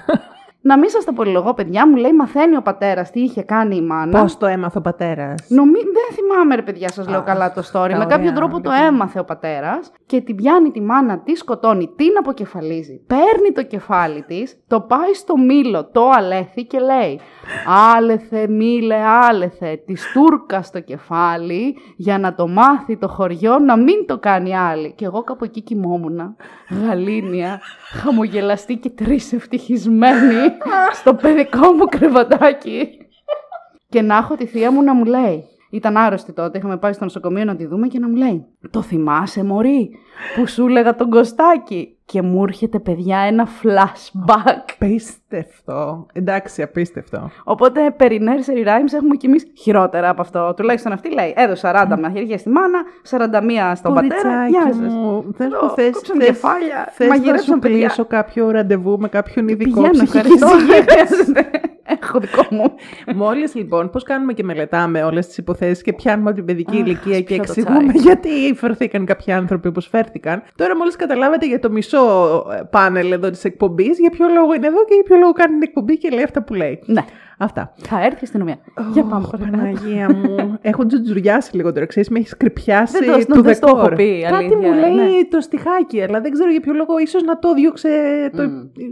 να 0.61 0.77
μην 0.77 0.89
σας 0.89 1.05
τα 1.05 1.13
πολυλογώ, 1.13 1.53
παιδιά, 1.53 1.87
μου 1.87 1.95
λέει: 1.95 2.13
Μαθαίνει 2.13 2.55
ο 2.55 2.61
πατέρας 2.61 3.11
τι 3.11 3.19
είχε 3.19 3.41
κάνει 3.41 3.75
η 3.75 3.81
μάνα. 3.81 4.21
Πώς 4.21 4.37
το 4.37 4.45
έμαθε 4.45 4.77
ο 4.77 4.81
πατέρας; 4.81 5.45
Νομί... 5.49 5.79
Δεν 5.79 6.15
θυμάμαι, 6.15 6.55
ρε 6.55 6.61
παιδιά, 6.61 6.89
σας 6.89 7.07
λέω 7.07 7.19
Α, 7.19 7.23
καλά 7.23 7.53
το 7.53 7.61
story. 7.61 7.89
τα 7.89 7.97
Με 7.97 8.05
κάποιο 8.05 8.17
ωραία, 8.17 8.33
τρόπο 8.33 8.61
το 8.61 8.71
λοιπόν. 8.71 8.85
έμαθε 8.85 9.19
ο 9.19 9.23
πατέρας 9.23 9.91
και 10.05 10.21
την 10.21 10.35
πιάνει 10.35 10.71
τη 10.71 10.81
μάνα, 10.81 11.19
τη 11.19 11.35
σκοτώνει, 11.35 11.93
την 11.95 12.17
αποκεφαλίζει. 12.19 13.01
Παίρνει 13.07 13.51
το 13.53 13.63
κεφάλι 13.63 14.21
της, 14.21 14.63
το 14.67 14.81
πάει 14.81 15.13
στο 15.13 15.37
μήλο, 15.37 15.85
το 15.91 16.09
αλέθη 16.09 16.65
και 16.65 16.79
λέει: 16.79 17.19
Άλεθε, 17.95 18.47
μήλε, 18.47 18.97
άλεθε, 19.29 19.81
της 19.85 20.11
τούρκα 20.13 20.61
στο 20.61 20.79
κεφάλι 20.79 21.77
για 21.95 22.17
να 22.17 22.35
το 22.35 22.47
μάθει 22.47 22.97
το 22.97 23.07
χωριό 23.07 23.59
να 23.59 23.77
μην 23.77 24.05
το 24.07 24.17
κάνει 24.17 24.57
άλλη. 24.57 24.93
Και 24.95 25.05
εγώ 25.05 25.23
κάπου 25.23 25.43
εκεί 25.43 25.61
κοιμόμουν, 25.61 26.35
γαλήνια, 26.85 27.59
χαμογελαστή 27.91 28.75
και 28.75 28.89
τρεις 28.89 29.33
ευτυχισμένη 29.33 30.48
στο 30.93 31.13
παιδικό 31.13 31.73
μου 31.73 31.85
κρεβατάκι. 31.85 32.97
Και 33.89 34.01
να 34.01 34.17
έχω 34.17 34.35
τη 34.35 34.45
θεία 34.45 34.71
μου 34.71 34.83
να 34.83 34.93
μου 34.93 35.05
λέει: 35.05 35.43
Ήταν 35.71 35.97
άρρωστη 35.97 36.33
τότε. 36.33 36.57
Είχαμε 36.57 36.77
πάει 36.77 36.93
στο 36.93 37.03
νοσοκομείο 37.03 37.43
να 37.43 37.55
τη 37.55 37.65
δούμε 37.65 37.87
και 37.87 37.99
να 37.99 38.07
μου 38.07 38.15
λέει: 38.15 38.45
Το 38.71 38.81
θυμάσαι, 38.81 39.43
Μωρή, 39.43 39.89
που 40.35 40.47
σου 40.47 40.67
έλεγα 40.67 40.95
τον 40.95 41.09
Κωστάκη; 41.09 41.98
Και 42.11 42.21
μου 42.21 42.43
έρχεται, 42.43 42.79
παιδιά, 42.79 43.17
ένα 43.19 43.47
flashback. 43.63 44.63
Απίστευτο. 44.73 46.05
Εντάξει, 46.13 46.61
απίστευτο. 46.61 47.29
Οπότε 47.43 47.91
περί 47.97 48.19
nursery 48.23 48.67
rhymes 48.67 48.93
έχουμε 48.93 49.15
κι 49.15 49.25
εμεί 49.25 49.37
χειρότερα 49.57 50.09
από 50.09 50.21
αυτό. 50.21 50.53
Τουλάχιστον 50.57 50.91
αυτή 50.91 51.13
λέει: 51.13 51.33
Έδω 51.37 51.53
40 51.61 51.85
μαχαιριέ 52.01 52.37
στη 52.37 52.49
μάνα, 52.49 52.79
41 53.71 53.71
στον 53.75 53.93
πατέρα. 53.93 54.47
Γεια 54.47 54.59
Κοριτσάκι 54.59 54.83
σας. 54.83 54.93
μου, 54.93 55.25
θες 55.37 55.47
Ω, 55.53 55.59
που 55.59 55.69
θες, 55.75 55.91
κόψαν 55.93 56.17
θες, 56.19 56.27
κεφάλια, 56.27 56.87
θες 56.91 57.07
να 57.07 57.15
μαγειρέψαν 57.15 57.53
σου 57.55 57.59
παιδιά. 57.59 57.77
κλείσω 57.77 58.05
κάποιο 58.05 58.51
ραντεβού 58.51 58.97
με 58.99 59.07
κάποιον 59.07 59.47
ειδικό 59.47 59.81
Πηγαίνω, 59.81 59.91
ψυχικής 59.91 60.41
ευχαριστώ. 60.41 60.47
υγείας. 60.59 60.67
δεν 60.67 60.85
χρειάζεται. 60.89 61.49
Έχω 62.01 62.19
δικό 62.19 62.45
μου. 62.49 62.73
Μόλις 63.15 63.55
λοιπόν, 63.55 63.89
πώς 63.89 64.03
κάνουμε 64.03 64.33
και 64.33 64.43
μελετάμε 64.43 65.03
όλες 65.03 65.27
τις 65.27 65.37
υποθέσεις 65.37 65.81
και 65.83 65.93
πιάνουμε 65.93 66.27
από 66.29 66.37
την 66.37 66.45
παιδική 66.47 66.75
Αχ, 66.77 66.85
ηλικία 66.85 67.17
και 67.17 67.23
πιω 67.23 67.35
το 67.35 67.41
εξηγούμε 67.41 67.93
τσάι. 67.93 68.01
γιατί 68.01 68.53
φερθήκαν 68.55 69.05
κάποιοι 69.05 69.33
άνθρωποι 69.33 69.67
όπως 69.67 69.87
φέρθηκαν. 69.87 70.43
Τώρα, 70.55 70.75
μόλις 70.77 70.95
καταλάβατε 70.95 71.45
για 71.47 71.59
το 71.59 71.69
μισό 71.71 71.98
ε, 72.51 72.61
πάνελ 72.69 73.11
εδώ 73.11 73.29
της 73.29 73.43
εκπομπής, 73.43 73.99
για 73.99 74.09
ποιο 74.09 74.27
λόγο 74.27 74.53
είναι 74.53 74.67
εδώ 74.67 74.85
και 74.85 74.93
για 74.93 75.03
ποιο 75.03 75.17
λόγο 75.17 75.31
κάνει 75.31 75.53
την 75.53 75.61
εκπομπή 75.61 75.97
και 75.97 76.09
λέει 76.09 76.23
αυτά 76.23 76.43
που 76.43 76.53
λέει. 76.53 76.79
Ναι, 76.85 77.05
Αυτά. 77.41 77.73
θα 77.75 77.97
έρθει 78.03 78.15
η 78.15 78.19
αστυνομία. 78.23 78.57
Για 78.93 79.03
πάμε 79.03 79.25
Ω, 79.25 79.29
παρακάτω. 79.29 79.57
Παναγία 79.57 80.09
μου. 80.15 80.57
Έχω 80.61 80.85
τζουτζουριάσει 80.85 81.55
λίγο 81.55 81.73
τώρα. 81.73 81.85
Ξέρεις, 81.85 82.09
με 82.09 82.19
έχεις 82.19 82.37
κρυπιάσει 82.37 82.97
Δεν 83.05 83.25
το- 83.27 83.33
του 83.35 83.41
δεν 83.41 83.53
στο 83.55 83.67
έχω 83.67 83.75
δεκόρ. 83.77 83.95
πει, 83.95 84.21
Κάτι 84.21 84.35
αλήθεια, 84.35 84.57
μου 84.57 84.73
λέει 84.73 84.91
ναι. 84.93 85.25
το 85.29 85.41
στιχάκι, 85.41 86.01
αλλά 86.01 86.21
δεν 86.21 86.31
ξέρω 86.31 86.51
για 86.51 86.59
ποιο 86.59 86.73
λόγο. 86.73 86.97
ίσως 86.99 87.23
να 87.23 87.39
το 87.39 87.53
διώξε 87.53 87.89
το, 88.35 88.43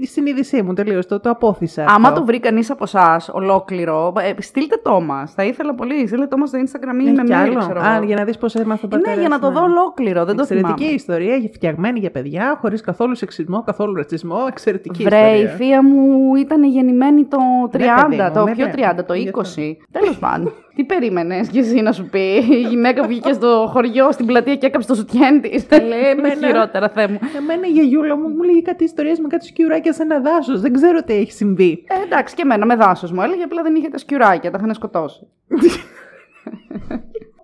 η 0.02 0.06
συνείδησή 0.06 0.62
μου 0.62 0.74
τελείως. 0.74 1.06
Το, 1.06 1.20
το 1.20 1.30
απόθυσα. 1.30 1.86
Άμα 1.88 2.08
αυτό. 2.08 2.20
το 2.20 2.26
βρει 2.26 2.40
κανείς 2.40 2.70
από 2.70 2.84
εσάς 2.84 3.30
ολόκληρο, 3.34 4.14
ε, 4.38 4.42
στείλτε 4.42 4.80
το 4.84 5.02
μας. 5.02 5.34
Θα 5.34 5.44
ήθελα 5.44 5.76
πολύ. 5.76 6.08
Στείλτε 6.08 6.28
το 6.28 6.38
μας 6.38 6.50
στο 6.50 6.60
Instagram 6.60 7.02
ή 7.02 7.08
Έχει 7.08 7.16
με 7.16 7.24
κι 7.24 7.32
mail, 7.32 7.36
άλλο. 7.36 7.60
ξέρω 7.60 7.82
Α, 7.82 7.96
εγώ. 7.96 8.06
για 8.06 8.16
να 8.16 8.24
δεις 8.24 8.38
πώς 8.38 8.56
έμαθα 8.56 8.82
ο 8.86 8.88
πατέρα. 8.88 9.16
Ναι, 9.16 9.20
για 9.20 9.30
να 9.30 9.40
το 9.40 9.52
δω 9.52 9.62
ολόκληρο. 9.62 10.26
Δεν 10.26 10.36
το 10.36 10.42
Εξαιρετική 10.42 10.74
θυμάμαι. 10.78 10.94
ιστορία, 10.96 11.50
φτιαγμένη 11.54 12.00
για 12.00 12.12
παιδιά, 12.12 12.58
χωρίς 12.62 12.82
καθόλου 12.82 13.16
σεξισμό, 13.16 13.64
καθόλου 13.64 13.96
ρατσισμό. 13.96 14.38
Εξαιρετική 14.48 15.04
Βρε, 15.04 15.30
η 15.30 15.34
ιστορία. 15.42 15.56
θεία 15.56 15.84
μου 15.84 16.36
ήταν 16.36 16.64
γεννημένη 16.64 17.26
το 17.26 17.38
30, 17.72 18.32
Ναι, 18.44 18.52
παιδί 18.52 18.62
μου, 18.62 18.68
το 18.68 18.68
ναι, 18.68 18.74
πιο 18.74 18.86
ναι. 18.88 18.92
30, 19.00 19.06
το 19.06 19.14
20. 19.14 19.18
Γι' 19.18 19.30
αυτό. 19.30 20.00
Τέλος 20.00 20.18
πάντων. 20.20 20.54
Τι 20.76 20.84
περίμενες 20.84 21.48
κι 21.48 21.60
εσύ 21.60 21.82
να 21.82 21.92
σου 21.92 22.10
πει; 22.10 22.20
Η 22.50 22.62
γυναίκα 22.70 23.02
που 23.02 23.08
βγήκε 23.08 23.34
στο 23.34 23.70
χωριό, 23.74 24.12
στην 24.12 24.26
πλατεία 24.26 24.56
και 24.56 24.66
έκαψε 24.66 24.88
το 24.88 24.96
σουτιέν 24.96 25.42
της. 25.42 25.66
εμένα- 25.70 26.36
Χειρότερα, 26.48 26.90
θέ 26.90 27.08
μου. 27.08 27.20
Εμένα 27.38 27.68
η 27.68 27.70
γιαγιούλα 27.72 28.18
μου 28.18 28.28
μου 28.30 28.42
λέγει 28.44 28.62
κάτι 28.62 28.84
ιστορίες 28.84 29.20
με 29.20 29.28
κάτι 29.28 29.46
σκιουράκια 29.46 29.94
σε 29.94 30.04
ένα 30.04 30.20
δάσος. 30.20 30.62
Δεν 30.62 30.74
ξέρω 30.74 31.04
τι 31.04 31.14
έχει 31.14 31.32
συμβεί. 31.32 31.84
Ε, 31.88 32.04
εντάξει, 32.04 32.36
και 32.36 32.42
εμένα 32.46 32.66
με 32.66 32.76
δάσος 32.76 33.12
μου 33.12 33.22
έλεγε, 33.22 33.44
απλά 33.44 33.62
δεν 33.62 33.76
είχε 33.76 33.90
τα 33.90 33.98
σκιουράκια, 33.98 34.52
τα 34.52 34.58
είχαν 34.62 34.74
σκοτώσει. 34.74 35.28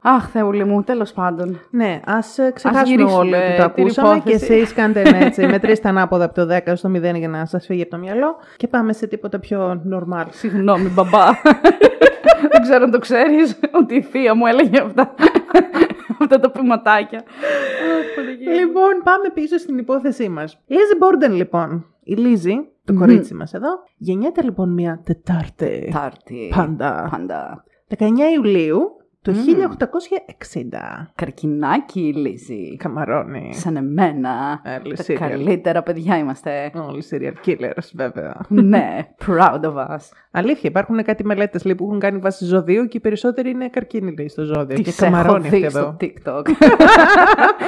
Αχ, 0.06 0.30
Θεούλη 0.30 0.64
μου, 0.66 0.84
τέλος 0.84 1.14
πάντων. 1.14 1.60
Ναι, 1.70 2.00
ας 2.06 2.40
ξεχάσουμε 2.54 2.90
γυρίσουμε 2.90 3.20
όλοι 3.20 3.36
ότι 3.36 3.56
το 3.58 3.70
την 3.70 3.84
ακούσαμε 3.84 4.20
και 4.20 4.30
υπόθεση. 4.30 4.54
εσείς 4.54 4.74
κάντε 4.78 5.02
ένα 5.02 5.18
έτσι. 5.18 5.46
Μετρήστε 5.46 5.90
ανάποδα 5.90 6.26
από 6.26 6.34
το 6.34 6.56
10 6.66 6.74
στο 6.76 6.90
0 6.90 7.16
για 7.16 7.28
να 7.28 7.46
σας 7.46 7.66
φύγει 7.66 7.82
από 7.82 7.92
το 7.92 7.98
μυαλό 7.98 8.36
και 8.58 8.68
πάμε 8.68 8.94
σε 8.94 9.08
τίποτα 9.08 9.40
πιο 9.40 9.82
normal. 9.94 10.26
Συγγνώμη, 10.30 10.90
μπαμπά. 10.90 11.26
δεν 12.52 12.62
ξέρω 12.62 12.84
αν 12.84 12.92
το 12.92 13.00
ξέρεις, 13.00 13.60
ότι 13.72 13.96
η 13.96 14.02
θεία 14.02 14.36
μου 14.36 14.46
έλεγε 14.46 14.82
αυτά. 14.82 15.14
αυτά 16.22 16.40
τα 16.40 16.52
ποιηματάκια. 16.52 17.18
Αχ, 17.18 18.16
Παναγία 18.16 18.52
μου. 18.52 18.58
Λοιπόν, 18.58 18.92
πάμε 19.04 19.30
πίσω 19.34 19.58
στην 19.58 19.78
υπόθεσή 19.78 20.30
μας. 20.30 20.62
Λίζη 20.68 20.96
Μπόρντεν, 21.00 21.34
λοιπόν. 21.34 21.86
Η 22.04 22.14
Λίζη, 22.14 22.68
το 22.86 22.94
κορίτσι 22.94 23.34
μας 23.34 23.54
εδώ, 23.54 23.70
γεννιέται 23.98 24.42
λοιπόν 24.42 24.74
μια 24.74 25.02
Τετάρτη. 25.04 25.90
Τάρτη. 25.94 26.52
Πάντα. 26.56 27.08
Πάντα. 27.12 27.64
19 27.98 28.04
Ιουλίου 28.36 28.82
του 29.24 29.34
1860. 29.34 31.08
Καρκινάκι 31.16 32.00
η 32.08 32.14
Λίζη. 32.14 32.76
Καμαρώνει. 32.78 33.50
Σαν 33.54 33.76
εμένα. 33.76 34.62
Άλλη 34.64 34.96
Τα 34.96 35.04
serial. 35.08 35.14
καλύτερα 35.16 35.84
παιδιά 35.84 36.18
είμαστε. 36.18 36.72
Όλοι 36.88 37.04
serial 37.12 37.48
killers, 37.48 37.88
βέβαια. 37.94 38.36
ναι, 38.48 39.08
proud 39.26 39.60
of 39.62 39.74
us. 39.76 39.98
Αλήθεια, 40.32 40.70
υπάρχουν 40.70 41.04
κάτι 41.04 41.26
μελέτες 41.26 41.62
που 41.64 41.86
έχουν 41.86 42.00
κάνει 42.00 42.18
βάση 42.18 42.46
ζωδίου 42.46 42.86
και 42.86 42.98
οι 42.98 43.00
περισσότεροι 43.00 43.50
είναι 43.50 43.68
καρκίνοι 43.70 44.14
λέει, 44.18 44.28
στο 44.30 44.44
ζώδιο. 44.44 44.76
και 44.76 44.84
Τις 44.84 45.02
έχω 45.02 45.12
καμαρώνει 45.12 45.46
αυτή 45.46 45.58
δει 45.58 45.64
εδώ. 45.66 45.80
στο 45.80 45.96
TikTok. 46.02 46.42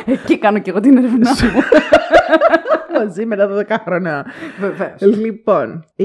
Εκεί 0.05 0.37
κάνω 0.37 0.59
και 0.59 0.69
εγώ 0.69 0.79
την 0.79 0.97
έρευνά 0.97 1.29
μου. 1.29 1.61
Μαζί 2.99 3.25
με 3.25 3.35
τα 3.35 3.49
12 3.69 3.75
χρόνια. 3.85 4.25
Βεβαίως. 4.59 5.01
Λοιπόν, 5.01 5.83
η 5.95 6.03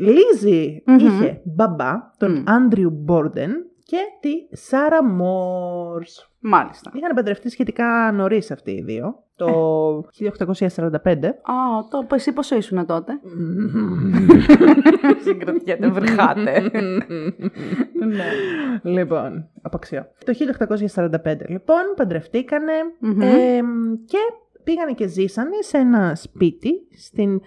λιζη 0.00 0.82
Μμμ. 0.86 0.96
είχε 0.98 1.40
μπαμπά, 1.44 1.92
τον 2.16 2.32
Μμ. 2.32 2.42
Άντριου 2.46 2.90
Μπόρντεν 2.90 3.50
και 3.84 3.98
τη 4.20 4.56
Σάρα 4.56 5.04
Μόρς. 5.04 6.28
Μάλιστα. 6.40 6.90
Είχαν 6.94 7.14
παντρευτεί 7.14 7.50
σχετικά 7.50 8.12
νωρίς 8.14 8.50
αυτοί 8.50 8.70
οι 8.70 8.82
δύο, 8.82 9.22
το 9.36 9.46
1845. 10.18 11.24
Α, 11.26 11.54
το 11.90 12.14
εσύ 12.14 12.32
πόσο 12.32 12.56
ήσουν 12.56 12.86
τότε; 12.86 13.12
Συγκρατιέται, 15.24 15.88
βρυχάτε. 15.88 16.70
ναι. 18.06 18.24
λοιπόν, 18.82 19.48
απαξιώ. 19.62 20.06
Το 20.24 20.32
1845 20.94 21.08
λοιπόν 21.48 21.80
παντρευτήκανε 21.96 22.72
Μμμ. 22.98 23.20
εμ, 23.20 23.66
και 24.06 24.18
πήγανε 24.64 24.92
και 24.92 25.06
ζήσανε 25.06 25.56
σε 25.60 25.78
ένα 25.78 26.14
σπίτι 26.14 26.72
στην 26.98 27.40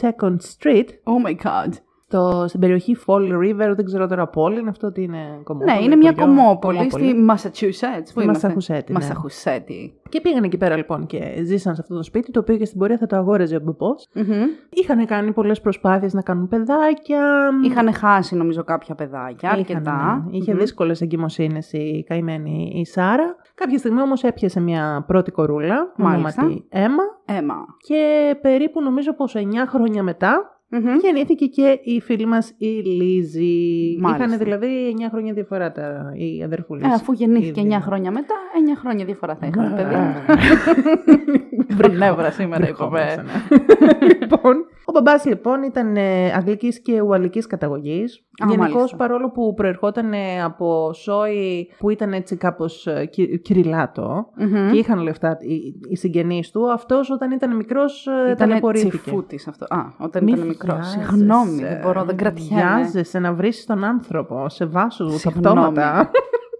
92 0.00 0.08
Second 0.08 0.36
Street 0.58 0.86
Oh 0.86 1.26
my 1.26 1.36
god. 1.44 1.70
Στο, 2.12 2.44
στην 2.48 2.60
περιοχή 2.60 2.96
Fall 3.06 3.32
River, 3.42 3.72
δεν 3.76 3.84
ξέρω 3.84 4.06
τώρα 4.06 4.26
πόλη, 4.26 4.58
είναι 4.60 4.68
αυτό 4.70 4.86
ότι 4.86 5.02
είναι 5.02 5.40
κομμόπολη. 5.44 5.76
Ναι, 5.78 5.84
είναι 5.84 5.96
μια 5.96 6.14
χωριό, 6.18 6.26
κομμόπολη 6.34 6.90
στη 6.90 7.14
Massachusetts. 7.30 8.02
Πού 8.14 8.20
Στη 8.20 8.22
είμαστε; 8.22 8.46
Μασαχουσέτη, 8.46 8.92
ναι. 8.92 8.98
Μασαχουσέτη. 8.98 9.94
Και 10.08 10.20
πήγανε 10.20 10.46
εκεί 10.46 10.56
πέρα 10.56 10.76
λοιπόν 10.76 11.06
και 11.06 11.42
ζήσαν 11.44 11.74
σε 11.74 11.80
αυτό 11.80 11.94
το 11.94 12.02
σπίτι, 12.02 12.30
το 12.30 12.40
οποίο 12.40 12.56
και 12.56 12.64
στην 12.64 12.78
πορεία 12.78 12.98
θα 12.98 13.06
το 13.06 13.16
αγόραζε 13.16 13.56
ο 13.56 13.60
μπαμπός. 13.62 14.08
Μμμ. 14.14 14.24
Είχαν 14.70 15.06
κάνει 15.06 15.32
πολλές 15.32 15.60
προσπάθειες 15.60 16.12
να 16.14 16.22
κάνουν 16.22 16.48
παιδάκια. 16.48 17.50
Είχαν 17.64 17.92
χάσει 17.94 18.36
νομίζω 18.36 18.64
κάποια 18.64 18.94
παιδάκια, 18.94 19.48
Είχαν, 19.48 19.58
αρκετά. 19.58 20.24
ναι. 20.30 20.36
Είχε 20.36 20.52
Μμμ. 20.52 20.58
δύσκολες 20.60 21.00
εγκυμοσύνες 21.00 21.72
η 21.72 22.04
καημένη 22.08 22.72
η 22.74 22.84
Σάρα. 22.86 23.36
Κάποια 23.54 23.78
στιγμή 23.78 24.00
όμως 24.00 24.22
έπιασε 24.22 24.60
μια 24.60 25.04
πρώτη 25.06 25.30
κορούλα, 25.30 25.92
Μάλιστα. 25.96 26.42
ονόματι 26.42 26.66
Έμα. 26.68 27.02
Έμα. 27.24 27.54
Και 27.86 28.34
περίπου 28.40 28.82
νομίζω 28.82 29.14
πως 29.14 29.34
9 29.36 29.40
χρόνια 29.68 30.02
μετά 30.02 30.61
Μμμ. 30.74 30.96
γεννήθηκε 31.02 31.46
και 31.46 31.80
η 31.82 32.00
φίλη 32.00 32.26
μας 32.26 32.52
η 32.58 32.66
Λίζη. 32.66 33.96
Μάλιστα. 34.00 34.24
Είχαν 34.24 34.38
δηλαδή 34.38 34.96
9 34.98 35.06
χρόνια 35.10 35.32
διαφορά 35.32 35.72
τα, 35.72 36.12
οι 36.14 36.42
αδερφούλες. 36.42 36.84
Ε, 36.84 36.92
αφού 36.94 37.12
γεννήθηκε 37.12 37.60
Οι 37.60 37.64
9 37.64 37.66
δύο. 37.68 37.80
χρόνια 37.80 38.10
μετά, 38.10 38.34
9 38.74 38.78
χρόνια 38.80 39.04
διαφορά 39.04 39.36
θα 39.40 39.46
είχαν, 39.46 39.74
παιδί. 39.76 39.94
Ε. 39.94 41.74
Βρυνεύρα 41.74 42.30
σήμερα 42.38 42.64
Δεχόμαστε, 42.66 43.12
είπαμε. 43.12 43.22
ναι. 43.22 44.08
λοιπόν, 44.20 44.66
ο 44.96 45.00
μπαμπάς 45.00 45.24
λοιπόν 45.24 45.62
ήταν 45.62 45.96
ε, 45.96 46.32
αγγλικής 46.32 46.82
και 46.82 47.00
ουαλικής 47.00 47.46
καταγωγής. 47.46 48.24
Α, 48.44 48.46
Γενικώς 48.48 48.72
μάλιστα. 48.74 48.96
παρόλο 48.96 49.30
που 49.30 49.54
προερχόταν 49.54 50.12
ε, 50.12 50.42
από 50.42 50.92
σόι 50.92 51.68
που 51.78 51.90
ήταν 51.90 52.12
έτσι 52.12 52.36
κάπως 52.36 52.86
ε, 52.86 53.06
κυ- 53.06 53.42
κυριλάτο 53.42 54.26
Μμμ. 54.36 54.70
και 54.70 54.78
είχαν 54.78 54.98
λεφτά 54.98 55.36
οι, 55.40 55.54
οι 55.88 55.96
συγγενείς 55.96 56.50
του, 56.50 56.72
αυτός 56.72 57.10
όταν 57.10 57.30
ήταν 57.30 57.56
μικρός 57.56 58.06
ε, 58.06 58.22
Ήταν 58.24 58.36
ταλαιπωρήθηκε. 58.36 58.96
τσιφούτης 58.98 59.48
αυτό. 59.48 59.64
Α, 59.68 59.78
όταν 59.98 60.24
Μη 60.24 60.32
ήταν 60.32 60.46
μικρός. 60.46 60.74
βιάζεσαι. 60.74 61.06
Συγγνώμη, 61.12 61.62
δεν 61.62 61.80
μπορώ, 61.82 62.04
δεν 62.04 62.16
κρατιέμαι. 62.16 62.62
Βιάζεσαι 62.62 63.18
να 63.18 63.32
βρεις 63.32 63.66
τον 63.66 63.84
άνθρωπο 63.84 64.48
σε 64.48 64.64
βάσους 64.66 65.12
τα 65.12 65.18
Συγγνώμη. 65.30 65.56
πτώματα. 65.56 66.10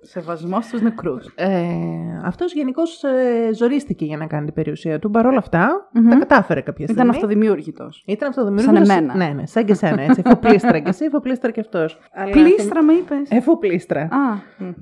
Σεβασμός 0.05 0.65
στους 0.65 0.81
νεκρούς. 0.81 1.27
Ε, 1.35 1.49
αυτός 2.25 2.53
γενικώς 2.55 3.03
ε, 3.03 3.53
ζορίστηκε 3.55 4.05
για 4.05 4.17
να 4.17 4.27
κάνει 4.27 4.45
την 4.45 4.55
περιουσία 4.55 4.99
του. 4.99 5.11
Παρ' 5.11 5.27
όλα 5.27 5.39
αυτά, 5.39 5.89
Μμμ. 5.93 6.09
τα 6.09 6.17
κατάφερε 6.17 6.61
κάποια 6.61 6.87
στιγμή. 6.87 7.03
Ήταν 7.03 7.15
αυτοδημιουργητό. 7.15 7.89
Ήταν 8.05 8.29
αυτοδημιουργικός. 8.29 8.87
Σαν 8.87 8.99
εμένα. 8.99 9.17
Ναι, 9.17 9.33
ναι, 9.35 9.47
σαν 9.47 9.65
και 9.65 9.75
σένα. 9.75 10.03
Έτσι. 10.03 10.23
Εφοπλίστρα 10.25 10.79
και 10.79 10.89
εσύ, 10.89 11.05
εφοπλίστρα 11.05 11.51
και 11.51 11.61
αυτός. 11.61 11.99
Πλήστρα 12.31 12.83
με 12.83 12.93
είπες. 12.93 13.31
Εφοπλίστρα. 13.31 14.01
Α, 14.01 14.09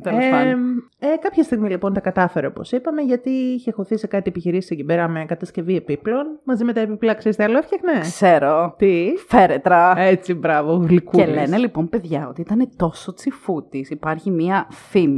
τέλος 0.02 0.24
Ε, 0.24 0.30
πάντων. 0.30 0.90
ε, 0.98 1.06
κάποια 1.20 1.42
στιγμή 1.42 1.68
λοιπόν 1.68 1.92
τα 1.92 2.00
κατάφερε 2.00 2.46
όπως 2.46 2.72
είπαμε, 2.72 3.02
γιατί 3.02 3.30
είχε 3.30 3.72
χωθεί 3.72 3.98
σε 3.98 4.06
κάτι 4.06 4.28
επιχειρήσει 4.28 4.68
εκεί 4.74 4.84
πέρα 4.84 5.08
με 5.08 5.24
κατασκευή 5.24 5.76
επίπλων. 5.76 6.26
Μαζί 6.44 6.64
με 6.64 6.72
τα 6.72 6.80
επίπλα, 6.80 7.14
ξέρεις 7.14 7.36
τι 7.36 7.42
άλλο 7.44 7.58
έφτιαχνε. 7.58 7.98
Ξέρω. 8.00 8.74
Τι; 8.78 9.06
Φέρετρα. 9.28 9.94
Έτσι, 9.98 10.34
μπράβο, 10.34 10.72
γλυκούλης. 10.74 11.26
Και 11.26 11.32
λένε 11.32 11.56
λοιπόν, 11.56 11.88
παιδιά, 11.88 12.26
ότι 12.28 12.40
ήταν 12.40 12.68
τόσο 12.76 13.14
τσιφούτης. 13.14 13.90
Υπάρχει 13.90 14.30
μία 14.30 14.66
φήμη 14.70 15.08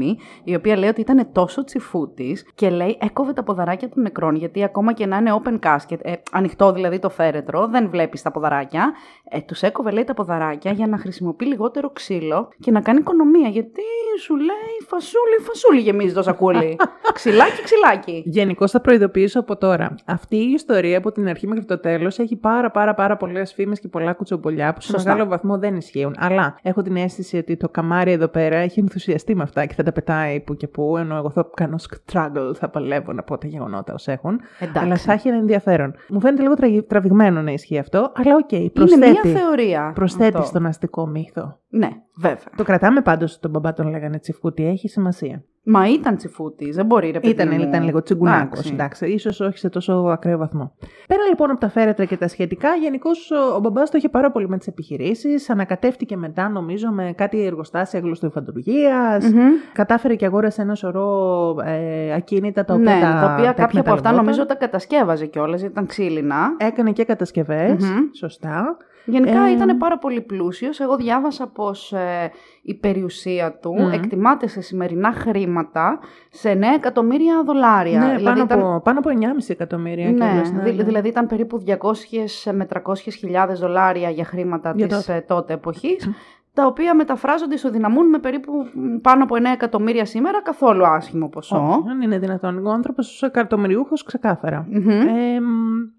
η 0.45 0.55
οποία 0.55 0.77
λέει 0.77 0.89
ότι 0.89 1.01
ήταν 1.01 1.29
τόσο 1.33 1.65
τσιφούτης 1.65 2.47
και 2.55 2.71
λέει 2.71 2.99
έκοβε 3.01 3.33
τα 3.33 3.43
ποδαράκια 3.43 3.89
των 3.89 4.03
νεκρών. 4.03 4.35
Γιατί 4.37 4.65
ακόμα 4.65 4.93
και 4.93 5.07
να 5.07 5.17
είναι 5.17 5.41
open 5.43 5.59
casket, 5.67 5.99
ε, 6.03 6.13
ανοιχτό 6.33 6.73
δηλαδή 6.73 6.99
το 6.99 7.11
φέρετρο, 7.11 7.67
δεν 7.67 7.89
βλέπεις 7.91 8.23
τα 8.23 8.31
ποδαράκια. 8.31 8.93
Ε, 9.31 9.41
Τους 9.41 9.63
έκοβε, 9.63 9.91
λέει, 9.91 10.05
τα 10.05 10.15
ποδαράκια 10.15 10.73
για 10.73 10.87
να 10.87 10.99
χρησιμοποιεί 10.99 11.47
λιγότερο 11.47 11.91
ξύλο 11.91 12.49
και 12.61 12.71
να 12.71 12.81
κάνει 12.81 12.99
οικονομία. 12.99 13.49
Γιατί 13.49 13.83
σου 14.21 14.37
λέει 14.37 14.77
φασούλη, 14.89 15.37
φασούλη 15.41 15.81
γεμίζεις 15.81 16.15
το 16.15 16.23
σακούλι. 16.23 16.77
ξυλάκι, 17.15 17.63
ξυλάκι. 17.63 18.23
Γενικώς 18.27 18.71
θα 18.71 18.81
προειδοποιήσω 18.81 19.41
από 19.41 19.57
τώρα. 19.57 19.95
Αυτή 20.05 20.37
η 20.37 20.51
ιστορία 20.53 20.99
από 20.99 21.13
την 21.13 21.29
αρχή 21.29 21.47
μέχρι 21.47 21.65
το 21.65 21.79
τέλος 21.79 22.19
έχει 22.19 22.37
πάρα 22.37 22.71
πάρα 22.71 22.95
πάρα 22.95 23.17
πολλές 23.17 23.53
φήμες 23.53 23.81
και 23.81 23.89
πολλά 23.89 24.13
κουτσομπολιά 24.13 24.73
που 24.73 24.81
σε 24.81 24.91
Σωστά. 24.93 25.11
μεγάλο 25.13 25.29
βαθμό 25.29 25.59
δεν 25.59 25.77
ισχύουν. 25.77 26.15
Αλλά 26.19 26.59
έχω 26.63 26.83
την 26.83 26.97
αίσθηση 26.97 27.37
ότι 27.37 27.57
το 27.57 27.69
καμάρι 27.69 28.13
εδώ 28.13 28.29
πέρα 28.29 28.57
έχει 28.57 28.81
ενθουσιαστεί 28.81 29.35
με 29.35 29.43
αυτά 29.43 29.67
και 29.67 29.75
θα 29.85 29.93
τα 29.93 29.93
πετάει 29.93 30.41
που 30.41 30.55
και 30.55 30.69
που, 30.69 30.97
ενώ 30.97 31.17
εγώ 31.17 31.31
θα 31.31 31.51
κάνω 31.55 31.77
struggle, 32.13 32.53
θα 32.55 32.69
παλεύω 32.69 33.13
να 33.13 33.23
πω 33.23 33.39
τα 33.39 33.47
γεγονότα 33.47 33.95
ως 33.95 34.09
έχουν. 34.09 34.41
Εντάξει. 34.59 34.79
Αλλά 34.79 34.97
θα 34.97 35.13
έχει 35.13 35.29
ένα 35.29 35.37
ενδιαφέρον. 35.37 35.95
Μου 36.09 36.21
φαίνεται 36.21 36.43
λίγο 36.43 36.55
τραγι- 36.55 36.87
τραβηγμένο 36.89 37.43
να 37.43 37.51
ισχύει 37.53 37.79
αυτό, 37.79 38.13
αλλά 38.15 38.35
οκ, 38.37 38.53
Είναι 38.53 38.71
προσθέτει, 38.71 39.29
μια 39.29 39.41
θεωρία. 39.41 39.93
προσθέτει 39.95 40.37
αυτό. 40.37 40.47
στον 40.47 40.67
αστικό 40.67 41.07
μύθο. 41.07 41.59
Ναι, 41.69 41.89
βέβαια. 42.17 42.37
Το 42.57 42.65
κρατάμε 42.65 43.01
πάντως 43.01 43.39
τον 43.39 43.51
μπαμπά 43.51 43.73
τον 43.73 43.89
λέγανε 43.91 44.19
τσιφκούτη, 44.19 44.67
έχει 44.67 44.89
σημασία. 44.89 45.43
Μα 45.65 45.89
ήταν 45.89 46.17
τσιφούτη, 46.17 46.71
δεν 46.71 46.87
μπορεί 46.87 47.11
ρε 47.11 47.21
παιδί 47.21 47.33
Ήταν, 47.33 47.49
μου. 47.53 47.61
ήταν 47.61 47.83
λίγο 47.85 48.03
τσιγκουνάκος, 48.03 48.59
Εντάξει. 48.59 48.73
εντάξει. 48.73 49.07
ίσως 49.07 49.41
όχι 49.41 49.59
σε 49.59 49.69
τόσο 49.69 49.93
ακραίο 49.93 50.39
βαθμό. 50.39 50.73
Πέρα 51.07 51.23
λοιπόν 51.29 51.51
από 51.51 51.61
τα 51.61 51.69
φέρετρα 51.69 52.05
και 52.05 52.17
τα 52.17 52.29
σχετικά, 52.29 52.75
γενικώς 52.75 53.31
ο, 53.31 53.55
ο 53.57 53.61
μπαμπάς 53.61 53.91
το 53.91 53.97
είχε 53.99 54.09
πάρα 54.09 54.31
πολύ 54.31 54.49
με 54.49 54.59
τις 54.59 54.67
επιχειρήσεις. 54.67 55.51
Ανακατεύτηκε 55.51 56.17
μετά, 56.17 56.49
νομίζω, 56.49 56.89
με 56.91 57.13
κάτι 57.17 57.45
εργοστάσια 57.45 58.01
γλωστοϊφαντουργίας. 58.01 59.25
Μμμ. 59.33 59.41
Κατάφερε 59.73 60.15
και 60.15 60.27
αγόρασε 60.27 60.63
ένα 60.63 60.75
σωρό 60.75 61.57
ε, 61.65 62.15
ακίνητα 62.15 62.65
τα 62.65 62.75
οποία 62.75 62.95
Ναι, 62.95 63.01
τα, 63.01 63.09
τα 63.21 63.33
οποία 63.33 63.53
κάποια 63.53 63.53
από 63.53 63.69
αυτά 63.71 63.79
εκμεταλλευόταν. 63.79 64.15
νομίζω 64.15 64.47
τα 64.47 64.55
κατασκεύαζε 64.55 65.27
κιόλας, 65.27 65.59
γιατί 65.59 65.73
ήταν 65.75 65.87
ξύλινα. 65.87 66.55
Έκανε 66.57 66.93
και 66.93 67.05
κατασκευές, 67.05 67.85
Μμμ. 67.85 67.99
σωστά. 68.17 68.77
Γενικά 69.05 69.47
Ε, 69.47 69.51
ήταν 69.51 69.79
πάρα 69.79 69.99
πολύ 69.99 70.21
πλούσιος. 70.21 70.81
Εγώ 70.81 70.97
διάβασα 70.97 71.47
πως 71.47 71.93
ε, 71.93 72.31
η 72.65 72.75
περιουσία 72.75 73.59
του 73.59 73.75
Μμμ. 73.79 73.93
εκτιμάται 73.93 74.47
σε 74.47 74.61
σημερινά 74.61 75.13
χρήματα 75.13 75.99
σε 76.31 76.51
9 76.51 76.63
εκατομμύρια 76.77 77.43
δολάρια. 77.45 77.99
Ναι, 77.99 78.07
Δηλαδή 78.17 78.25
πάνω, 78.25 78.43
ήταν- 78.43 78.61
από, 78.61 78.81
πάνω 78.85 78.99
από 78.99 79.09
9,5 79.11 79.51
εκατομμύρια. 79.53 80.11
Ναι, 80.11 80.15
κιόλας, 80.31 80.51
ναι, 80.53 80.63
δη- 80.63 80.77
ναι. 80.77 80.83
δηλαδή 80.83 81.09
ήταν 81.09 81.27
περίπου 81.27 81.59
200 81.59 82.53
με 82.53 82.65
300 82.65 82.95
χιλιάδες 83.19 83.59
δολάρια 83.61 84.11
για 84.11 84.25
χρήματα 84.25 84.73
Για 84.77 84.87
της 84.87 84.97
τότε. 84.97 85.15
ε, 85.15 85.21
τότε 85.21 85.53
εποχής, 85.53 86.09
τα 86.55 86.67
οποία 86.67 86.95
μεταφράζονται, 86.95 87.55
ισοδυναμούν 87.55 88.09
με 88.09 88.19
περίπου 88.19 88.53
μ, 88.75 88.97
πάνω 89.01 89.23
από 89.23 89.35
9 89.39 89.41
εκατομμύρια 89.53 90.05
σήμερα, 90.05 90.43
καθόλου 90.43 90.87
άσχημο 90.87 91.29
ποσό. 91.29 91.57
Όχι, 91.57 91.89
αν 91.91 92.01
είναι 92.01 92.19
δυνατόν. 92.19 92.67
Ο 92.67 92.71
άνθρωπος 92.71 93.07
ως 93.09 93.23
εκατομμυριούχος 93.23 94.03
ξεκάθαρα. 94.03 94.67
Μμμ. 94.71 94.89
Ε, 94.91 95.41
μ, 95.41 95.47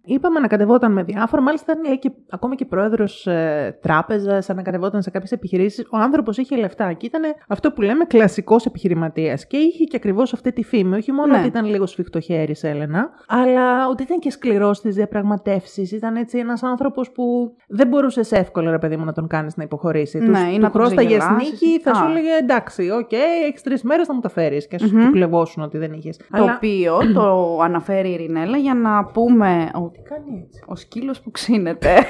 είπαμε 0.04 0.38
ανακατευόταν 0.38 0.92
με 0.92 1.04
διάφορα. 1.04 1.42
Μάλιστα 1.42 1.72
ήταν 1.72 1.86
λέει, 1.86 2.00
και, 2.00 2.12
ακόμα 2.30 2.56
και 2.56 2.66
πρόεδρος 2.66 3.28
ε, 3.28 3.78
τράπεζας, 3.82 4.50
ανακατευόταν 4.50 5.02
σε 5.02 5.10
κάποιες 5.10 5.32
επιχειρήσεις. 5.32 5.88
Ο 5.92 5.98
άνθρωπος 5.98 6.38
είχε 6.38 6.56
λεφτά 6.56 6.94
και 6.94 7.06
ήταν 7.06 7.22
αυτό 7.48 7.72
που 7.72 7.82
λέμε 7.82 8.04
κλασικός 8.06 8.66
επιχειρηματίας. 8.66 9.48
Και 9.48 9.58
είχε 9.58 9.84
και 9.84 9.96
ακριβώς 9.96 10.34
αυτή 10.34 10.54
τη 10.54 10.64
φήμη. 10.64 10.96
Όχι 10.96 11.12
μόνο 11.12 11.32
Ναι. 11.34 11.38
ότι 11.38 11.48
ήταν 11.48 11.66
λίγο 11.66 11.86
σφιχτοχέρη, 11.86 12.56
Έλενα, 12.62 13.10
αλλά 13.28 13.88
ότι 13.88 14.04
ήταν 14.04 14.20
και 14.20 14.30
σκληρός 14.32 14.78
στις 14.78 14.96
διαπραγματεύσεις. 14.96 15.92
Ήταν 15.92 16.16
έτσι 16.16 16.38
ένας 16.38 16.64
άνθρωπος 16.64 17.12
που 17.12 17.56
δεν 17.68 17.88
μπορούσες 17.88 18.32
εύκολα, 18.32 18.72
ρε 18.72 18.78
παιδί 18.80 18.98
μου, 18.98 19.06
να 19.06 19.12
τον 19.14 19.28
κάνεις 19.28 19.56
να 19.56 19.64
υποχωρήσει. 19.64 20.20
Ναι, 20.20 20.43
Τους- 20.46 20.52
ή 20.54 20.56
του 20.56 20.62
να 20.62 20.72
τον 20.72 20.82
χρώσταγε 20.82 21.18
ξεγελάσεις. 21.18 21.52
νίκη, 21.52 21.80
θα 21.82 21.94
σου 21.94 22.04
Α. 22.04 22.10
έλεγε 22.10 22.30
εντάξει, 22.42 22.90
οκ, 22.90 23.12
έχεις 23.48 23.62
τρεις 23.62 23.84
μέρες 23.84 24.08
να 24.08 24.14
μου 24.14 24.20
τα 24.20 24.30
φέρεις. 24.30 24.68
Και 24.68 24.78
σου 24.80 24.90
Μμμ. 24.98 25.06
του 25.06 25.12
κλεβώσουν 25.12 25.64
ότι 25.64 25.78
δεν 25.78 25.94
είχες. 25.94 26.18
Το 26.18 26.44
οποίο 26.44 26.98
το 27.14 27.60
αναφέρει 27.64 28.10
η 28.10 28.14
Ειρηνέλα 28.14 28.58
για 28.58 28.74
να 28.74 29.06
πούμε 29.06 29.70
ότι 29.74 30.00
κάνει 30.10 30.44
έτσι. 30.48 30.64
ο 30.66 30.76
σκύλος 30.76 31.20
που 31.22 31.32
ξύνεται. 31.32 31.96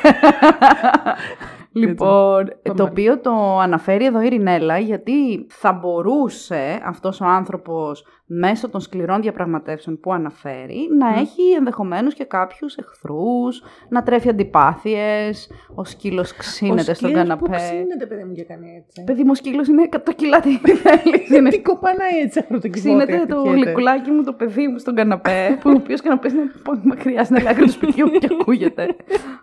λοιπόν, 1.74 2.44
Πάμε. 2.64 2.78
το 2.78 2.84
οποίο 2.84 3.20
το 3.20 3.60
αναφέρει 3.60 4.06
εδώ 4.06 4.22
η 4.22 4.26
Ειρηνέλα 4.26 4.78
γιατί 4.78 5.46
θα 5.50 5.72
μπορούσε 5.74 6.80
αυτός 6.86 7.22
ο 7.22 7.26
άνθρωπος 7.26 8.06
μέσω 8.26 8.70
των 8.70 8.82
σκληρών 8.82 9.22
διαπραγματεύσεων 9.22 10.00
που 10.00 10.14
αναφέρει 10.14 10.88
να 10.98 11.20
έχει 11.20 11.52
ενδεχομένως 11.58 12.14
και 12.14 12.24
κάποιους 12.24 12.76
εχθρούς, 12.76 13.64
να 13.90 14.04
τρέφει 14.04 14.30
αντιπάθειες, 14.30 15.52
ο 15.76 15.84
σκύλος 15.84 16.36
ξύνεται 16.36 16.80
Ο 16.80 16.84
στον 16.84 16.96
σκύλος 16.96 17.14
καναπέ. 17.14 17.46
Που 17.46 17.52
ξύνεται, 17.52 18.06
παιδί 18.06 18.24
μου, 18.24 18.34
και 18.34 18.44
κάνει 18.44 18.84
έτσι. 18.86 19.04
Παιδί 19.04 19.24
μου, 19.24 19.30
ο 19.32 19.36
σκύλος 19.36 19.68
είναι 19.68 19.90
100 19.92 19.98
κιλά 20.16 20.40
τι 20.40 20.58
θέλεις, 20.84 21.30
είναι 21.30 21.50
Τι 21.50 21.62
κοπανάει 21.62 22.20
έτσι 22.24 22.40
αυτό 22.40 22.60
το 22.60 22.68
κιβώτιο. 22.68 23.06
Ξύνεται 23.06 23.26
το 23.26 23.42
γλυκουλάκι 23.42 24.12
μου, 24.12 24.24
το 24.24 24.34
παιδί 24.34 24.68
μου 24.68 24.78
στον 24.80 24.96
καναπέ, 24.96 25.58
που 25.62 25.70
ο 25.70 25.74
οποίος 25.74 26.02
καναπές 26.02 26.34
είναι 26.34 26.52
πολύ 26.64 26.82
μακριά 26.84 27.24
στην 27.24 27.48
άκρη 27.48 27.66
του 27.66 27.72
σπιτιού 27.72 28.08
και 28.08 28.28
ακούγεται. 28.40 28.96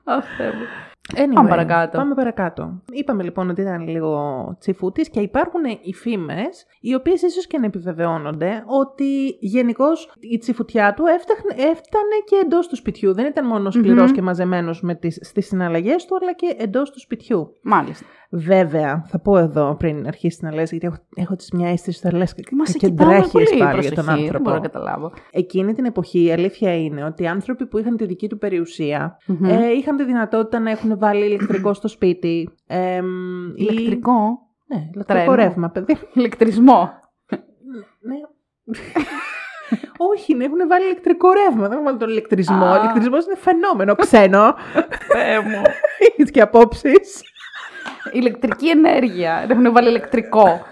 Αχ, 0.04 0.24
Θεέ 0.36 0.46
μου. 0.46 0.89
Anyway, 1.14 1.34
Πάμε 1.34 1.48
παρακάτω. 1.48 1.98
Πάμε 1.98 2.14
παρακάτω. 2.14 2.82
Είπαμε 2.92 3.22
λοιπόν 3.22 3.50
ότι 3.50 3.60
ήταν 3.60 3.88
λίγο 3.88 4.20
τσιφούτης 4.58 5.10
και 5.10 5.20
υπάρχουν 5.20 5.60
οι 5.82 5.94
φήμες, 5.94 6.66
οι 6.80 6.94
οποίες 6.94 7.22
ίσως 7.22 7.46
και 7.46 7.58
να 7.58 7.66
επιβεβαιώνονται, 7.66 8.62
ότι 8.66 9.36
γενικώς 9.40 10.12
η 10.20 10.38
τσιφουτιά 10.38 10.94
του 10.94 11.04
έφταχνε, 11.06 11.52
έφτανε 11.54 12.16
και 12.24 12.36
εντός 12.44 12.68
του 12.68 12.76
σπιτιού. 12.76 13.14
Δεν 13.14 13.26
ήταν 13.26 13.46
μόνο 13.46 13.70
σκληρός 13.70 14.06
Μμμ. 14.08 14.14
και 14.14 14.22
μαζεμένος 14.22 14.82
στις 15.20 15.46
συναλλαγές 15.46 16.04
του, 16.04 16.16
αλλά 16.20 16.32
και 16.32 16.54
εντός 16.58 16.90
του 16.90 17.00
σπιτιού. 17.00 17.56
Μάλιστα. 17.62 18.06
Βέβαια, 18.32 19.04
θα 19.08 19.18
πω 19.18 19.38
εδώ 19.38 19.76
πριν 19.78 20.06
αρχίσει 20.06 20.38
να 20.44 20.54
λες, 20.54 20.70
γιατί 20.70 20.86
έχω, 20.86 20.96
έχω 21.14 21.36
τις 21.36 21.50
μια 21.52 21.68
αίσθηση 21.70 22.00
ότι 22.04 22.10
θα 22.10 22.18
λες 22.18 22.34
Μα 22.56 22.64
σε 22.64 22.78
και 22.78 22.86
κοιτάμε 22.88 23.10
ντρέχεις 23.12 23.30
πολύ 23.32 23.46
πάλι 23.46 23.60
προσοχή, 23.62 23.86
για 23.86 23.94
τον 24.02 24.08
άνθρωπο. 24.08 24.32
Δεν 24.32 24.40
μπορώ 24.42 24.54
να 24.56 24.62
καταλάβω. 24.62 25.12
Εκείνη 25.30 25.72
την 25.74 25.84
εποχή 25.84 26.24
η 26.24 26.32
αλήθεια 26.32 26.74
είναι 26.74 27.04
ότι 27.04 27.22
οι 27.22 27.26
άνθρωποι 27.26 27.66
που 27.66 27.78
είχαν 27.78 27.96
τη 27.96 28.06
δική 28.06 28.28
του 28.28 28.38
περιουσία 28.38 29.16
Μμμ. 29.26 29.44
ε, 29.44 29.70
είχαν 29.70 29.96
τη 29.96 30.04
δυνατότητα 30.04 30.58
να 30.58 30.70
έχουν 30.70 30.98
βάλει 30.98 31.24
ηλεκτρικό 31.24 31.74
στο 31.74 31.88
σπίτι. 31.88 32.48
Ε, 32.66 32.96
ή- 32.96 33.02
Ηλεκτρικό; 33.54 34.12
Ναι, 34.66 34.76
ηλεκτρικό 34.94 35.04
Τρένο. 35.24 35.34
ρεύμα, 35.34 35.68
παιδί. 35.70 35.96
Ηλεκτρισμό. 36.14 36.90
ναι. 38.00 38.16
Όχι, 40.12 40.34
να 40.34 40.44
έχουν 40.44 40.68
βάλει 40.68 40.84
ηλεκτρικό 40.84 41.28
ρεύμα. 41.32 41.62
Δεν 41.62 41.72
έχουν 41.72 41.84
βάλει 41.84 41.98
τον 41.98 42.08
ηλεκτρισμό. 42.08 42.64
Α. 42.64 42.72
Ο 42.78 42.82
ηλεκτρισμός 42.82 43.24
είναι 43.24 43.36
φαινόμενο 43.36 43.94
ξένο. 43.94 44.54
Θεέ 45.12 45.40
μου. 45.40 45.62
Έχει 46.18 46.30
και 46.30 46.40
απόψεις. 46.40 47.22
Ηλεκτρική 48.12 48.68
ενέργεια. 48.68 49.44
Δεν 49.48 49.58
έχουν 49.64 49.72
βάλει 49.72 49.88
ηλεκτρικό. 49.88 50.66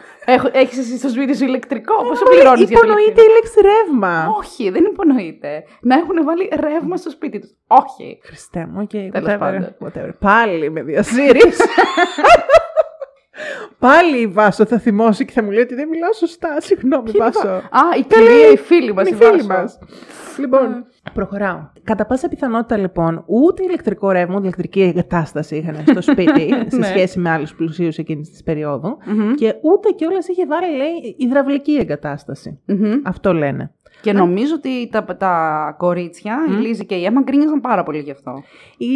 Έχεις 0.53 0.79
εσύ 0.79 0.99
στο 0.99 1.09
σπίτι 1.09 1.37
σου 1.37 1.45
ηλεκτρικό; 1.45 1.95
Πόσο 2.09 2.25
πληρώνεις 2.25 2.69
για 2.69 2.79
το 2.79 2.87
Υπονοείται 2.87 3.03
ηλεκτρικό. 3.23 3.31
η 3.31 3.35
λέξη 3.35 3.61
ρεύμα. 3.61 4.27
Όχι, 4.39 4.71
δεν 4.71 4.85
υπονοείται. 4.85 5.65
Να 5.81 5.95
έχουν 5.95 6.25
βάλει 6.25 6.51
ρεύμα 6.61 6.97
στο 6.97 7.11
σπίτι 7.11 7.39
τους. 7.41 7.51
Όχι. 7.67 8.19
Χριστέ 8.23 8.69
μου, 8.73 8.87
και 8.87 9.09
Τέλος 9.13 9.29
whatever, 9.33 9.39
πάντων. 9.39 9.77
whatever. 9.85 10.11
Πάλι 10.19 10.71
με 10.71 10.83
διασύρεις. 10.83 11.59
Πάλι 13.79 14.21
η 14.21 14.27
Βάσο 14.27 14.65
θα 14.67 14.79
θυμώσει 14.79 15.25
και 15.25 15.33
θα 15.33 15.43
μου 15.43 15.51
λέει 15.51 15.63
ότι 15.63 15.75
δεν 15.75 15.89
μιλάω 15.89 16.13
σωστά. 16.13 16.61
Συγγνώμη, 16.61 17.11
Βάσο. 17.11 17.49
Α, 17.49 17.81
η 17.99 18.03
κυρία, 18.03 18.51
η 18.53 18.57
φίλη 18.57 18.93
μας. 18.95 19.09
Είναι 19.09 19.19
η 19.25 19.29
φίλη 19.29 19.45
μας. 19.47 19.79
Λοιπόν, 20.39 20.85
προχωράω. 21.13 21.59
Κατά 21.85 22.07
πάσα 22.07 22.29
πιθανότητα, 22.29 22.77
λοιπόν, 22.77 23.25
ούτε 23.27 23.63
ηλεκτρικό 23.63 24.11
ρεύμα, 24.11 24.33
ούτε 24.35 24.43
ηλεκτρική 24.43 24.81
εγκατάσταση 24.83 25.57
είχαν 25.57 25.77
στο 25.87 26.01
σπίτι 26.13 26.49
σε 26.69 26.77
Ναι. 26.77 26.87
σχέση 26.87 27.19
με 27.19 27.31
άλλους 27.31 27.55
πλουσίους 27.55 27.97
εκείνης 27.99 28.31
της 28.31 28.43
περίοδου. 28.43 28.97
Και 29.37 29.55
ούτε 29.63 29.91
κιόλας 29.91 30.29
είχε 30.29 30.47
βάλει, 30.47 30.77
λέει, 30.77 31.15
υδραυλική 31.19 31.73
εγκατάσταση. 31.73 32.61
Αυτό 33.05 33.33
λένε. 33.33 33.73
Και 34.03 34.13
νομίζω 34.13 34.55
ότι 34.55 34.89
τα, 34.89 35.05
τα 35.05 35.75
κορίτσια, 35.79 36.39
η 36.49 36.53
Λίζη 36.53 36.87
και 36.87 36.95
η 36.95 37.05
Έμα, 37.05 37.21
γκρίνιαζαν 37.21 37.61
πάρα 37.61 37.83
πολύ 37.83 37.99
γι' 37.99 38.11
αυτό. 38.11 38.43
Η 38.77 38.87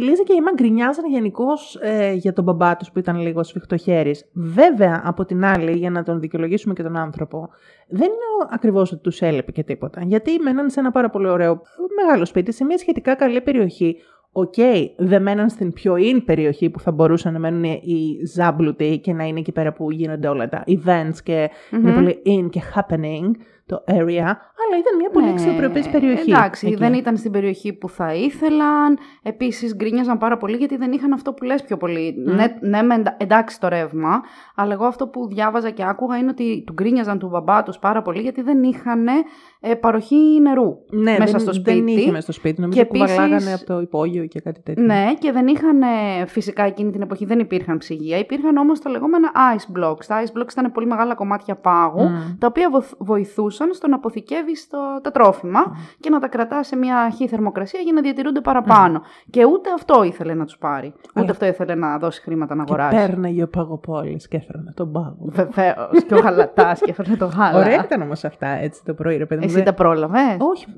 Λίζα 0.00 0.22
και 0.22 0.32
η 0.32 0.36
Έμα 0.36 0.50
γκρινιάζαν 0.54 1.04
γενικώς 1.10 1.78
ε, 1.80 2.12
για 2.12 2.32
τον 2.32 2.44
μπαμπά 2.44 2.76
τους 2.76 2.90
που 2.90 2.98
ήταν 2.98 3.20
λίγο 3.20 3.42
σφιχτοχέρης. 3.42 4.14
Βέβαια, 4.32 5.02
από 5.04 5.24
την 5.24 5.44
άλλη, 5.44 5.72
για 5.72 5.90
να 5.90 6.02
τον 6.02 6.20
δικαιολογήσουμε 6.20 6.74
και 6.74 6.82
τον 6.82 6.96
άνθρωπο, 6.96 7.48
δεν 7.88 8.06
είναι 8.06 8.48
ακριβώς 8.50 8.92
ότι 8.92 9.02
τους 9.02 9.20
έλειπε 9.20 9.52
και 9.52 9.62
τίποτα. 9.62 10.02
Γιατί 10.04 10.38
μέναν 10.38 10.70
σε 10.70 10.80
ένα 10.80 10.90
πάρα 10.90 11.10
πολύ 11.10 11.28
ωραίο 11.28 11.62
μεγάλο 12.04 12.24
σπίτι, 12.24 12.52
σε 12.52 12.64
μια 12.64 12.78
σχετικά 12.78 13.14
καλή 13.14 13.40
περιοχή. 13.40 13.96
Οκ, 14.34 14.54
δεν 14.96 15.22
μέναν 15.22 15.48
στην 15.48 15.72
πιο 15.72 15.94
in 15.94 16.22
περιοχή 16.24 16.70
που 16.70 16.80
θα 16.80 16.92
μπορούσαν 16.92 17.32
να 17.32 17.38
μένουν 17.38 17.64
οι 17.64 18.26
ζάμπλουτοι 18.34 18.98
και 18.98 19.12
να 19.12 19.24
είναι 19.24 19.38
εκεί 19.38 19.52
πέρα 19.52 19.72
που 19.72 19.90
γίνονται 19.90 20.28
όλα 20.28 20.48
τα 20.48 20.64
events 20.66 21.16
και 21.24 21.50
είναι 21.72 21.92
πολύ 21.92 22.22
in 22.26 22.50
και 22.50 22.60
happening 22.74 23.30
το 23.72 23.84
area, 23.86 24.28
αλλά 24.62 24.76
ήταν 24.78 24.96
μια 24.98 25.10
πολύ 25.12 25.24
Ναι, 25.26 25.30
αξιοπρεπής 25.32 25.88
περιοχή. 25.88 26.30
Εντάξει, 26.30 26.66
εκεί. 26.66 26.76
δεν 26.76 26.94
ήταν 26.94 27.16
στην 27.16 27.30
περιοχή 27.32 27.72
που 27.72 27.88
θα 27.88 28.14
ήθελαν. 28.14 28.98
Επίσης, 29.22 29.74
γκρίνιαζαν 29.76 30.18
πάρα 30.18 30.36
πολύ 30.36 30.56
γιατί 30.56 30.76
δεν 30.76 30.92
είχαν 30.92 31.12
αυτό 31.12 31.32
που 31.32 31.44
λες 31.44 31.62
πιο 31.62 31.76
πολύ. 31.76 32.14
Ναι, 32.18 32.44
ναι, 32.60 32.82
μεν 32.82 32.90
εντα- 32.90 33.16
εντάξει 33.18 33.60
το 33.60 33.68
ρεύμα, 33.68 34.20
αλλά 34.54 34.72
εγώ 34.72 34.84
αυτό 34.84 35.08
που 35.08 35.26
διάβαζα 35.28 35.70
και 35.70 35.84
άκουγα 35.86 36.16
είναι 36.16 36.30
ότι 36.30 36.62
του 36.66 36.72
γκρίνιαζαν 36.72 37.18
του 37.18 37.28
μπαμπά 37.28 37.62
τους 37.62 37.78
πάρα 37.78 38.02
πολύ 38.02 38.20
γιατί 38.20 38.42
δεν 38.42 38.62
είχαν 38.62 39.06
ε, 39.64 39.74
παροχή 39.74 40.40
νερού 40.42 40.76
Ναι, 40.90 41.10
μέσα 41.18 41.24
δεν, 41.24 41.40
στο 41.40 41.52
σπίτι. 41.52 41.78
δεν 41.78 41.86
είχε 41.86 42.10
μέσα 42.10 42.22
στο 42.22 42.32
σπίτι. 42.32 42.60
Νομίζω 42.60 42.80
Και 42.82 42.86
ότι 42.90 42.98
κουβαλάγανε 42.98 43.34
επίσης- 43.34 43.54
από 43.54 43.64
το 43.72 43.80
υπόγειο 43.80 44.26
και 44.26 44.40
κάτι 44.40 44.60
τέτοιο. 44.62 44.84
Ναι, 44.84 45.04
και 45.18 45.32
δεν 45.32 45.46
είχαν, 45.46 45.82
ε, 45.82 46.26
φυσικά 46.26 46.62
εκείνη 46.64 46.90
την 46.90 47.02
εποχή 47.02 47.24
δεν 47.24 47.38
υπήρχαν 47.38 47.78
ψυγεία, 47.78 48.18
υπήρχαν 48.18 48.56
όμως 48.56 48.80
τα 48.80 48.90
λεγόμενα 48.90 49.30
ice 49.56 49.78
blocks. 49.78 50.04
Τα 50.06 50.22
ice 50.24 50.38
blocks 50.38 50.50
ήταν 50.50 50.72
πολύ 50.72 50.86
μεγάλα 50.86 51.14
κομμάτια 51.14 51.54
πάγου, 51.56 52.02
Μμ. 52.08 52.38
τα 52.38 52.46
οποία 52.46 52.70
βοηθ- 52.70 52.94
βοηθούσαν 52.98 53.74
στο 53.74 53.88
να 53.88 53.94
αποθηκεύεις 53.96 54.68
τα 55.02 55.10
τρόφιμα 55.12 55.76
και 56.00 56.10
να 56.10 56.18
τα 56.20 56.28
κρατάς 56.28 56.66
σε 56.66 56.76
μια 56.76 56.96
αρχή 56.98 57.28
θερμοκρασία 57.28 57.80
για 57.80 57.92
να 57.92 58.00
διατηρούνται 58.00 58.40
παραπάνω. 58.40 59.02
Και 59.30 59.44
ούτε 59.44 59.70
αυτό 59.74 60.02
ήθελε 60.02 60.34
να 60.34 60.44
τους 60.44 60.58
πάρει. 60.58 60.86
Ούτε 60.86 61.20
Αλλά- 61.20 61.30
αυτό 61.30 61.46
ήθελε 61.46 61.74
να 61.74 61.98
δώσει 61.98 62.20
χρήματα 62.22 62.54
να 62.54 62.64
Και 62.64 62.72
αγοράσει. 62.72 62.96
πέρναγε 63.06 63.42
ο 63.42 63.48
παγοπόλης 63.48 64.28
και 64.28 64.36
έφερνε 64.36 64.72
τον 64.76 64.92
πάγο. 64.92 65.16
Βεβαίως. 65.20 66.04
και 66.08 66.14
ο 66.14 66.18
χαλατά 66.20 66.76
και 66.84 66.90
έφερνε 66.90 67.16
το 67.16 67.24
γάλα. 67.26 67.58
Ωραία 67.58 67.84
ήταν 67.84 68.02
όμως 68.02 68.24
αυτά 68.24 68.46
έτσι 68.48 68.84
το 68.84 68.94
πρωί, 68.94 69.16
ρε 69.16 69.26
παιδί 69.26 69.44
μου. 69.46 69.51
Εσύ 69.52 69.56
Δεν- 69.56 69.64
τα 69.64 69.72
πρόλαβες; 69.72 70.36
Όχι. 70.38 70.66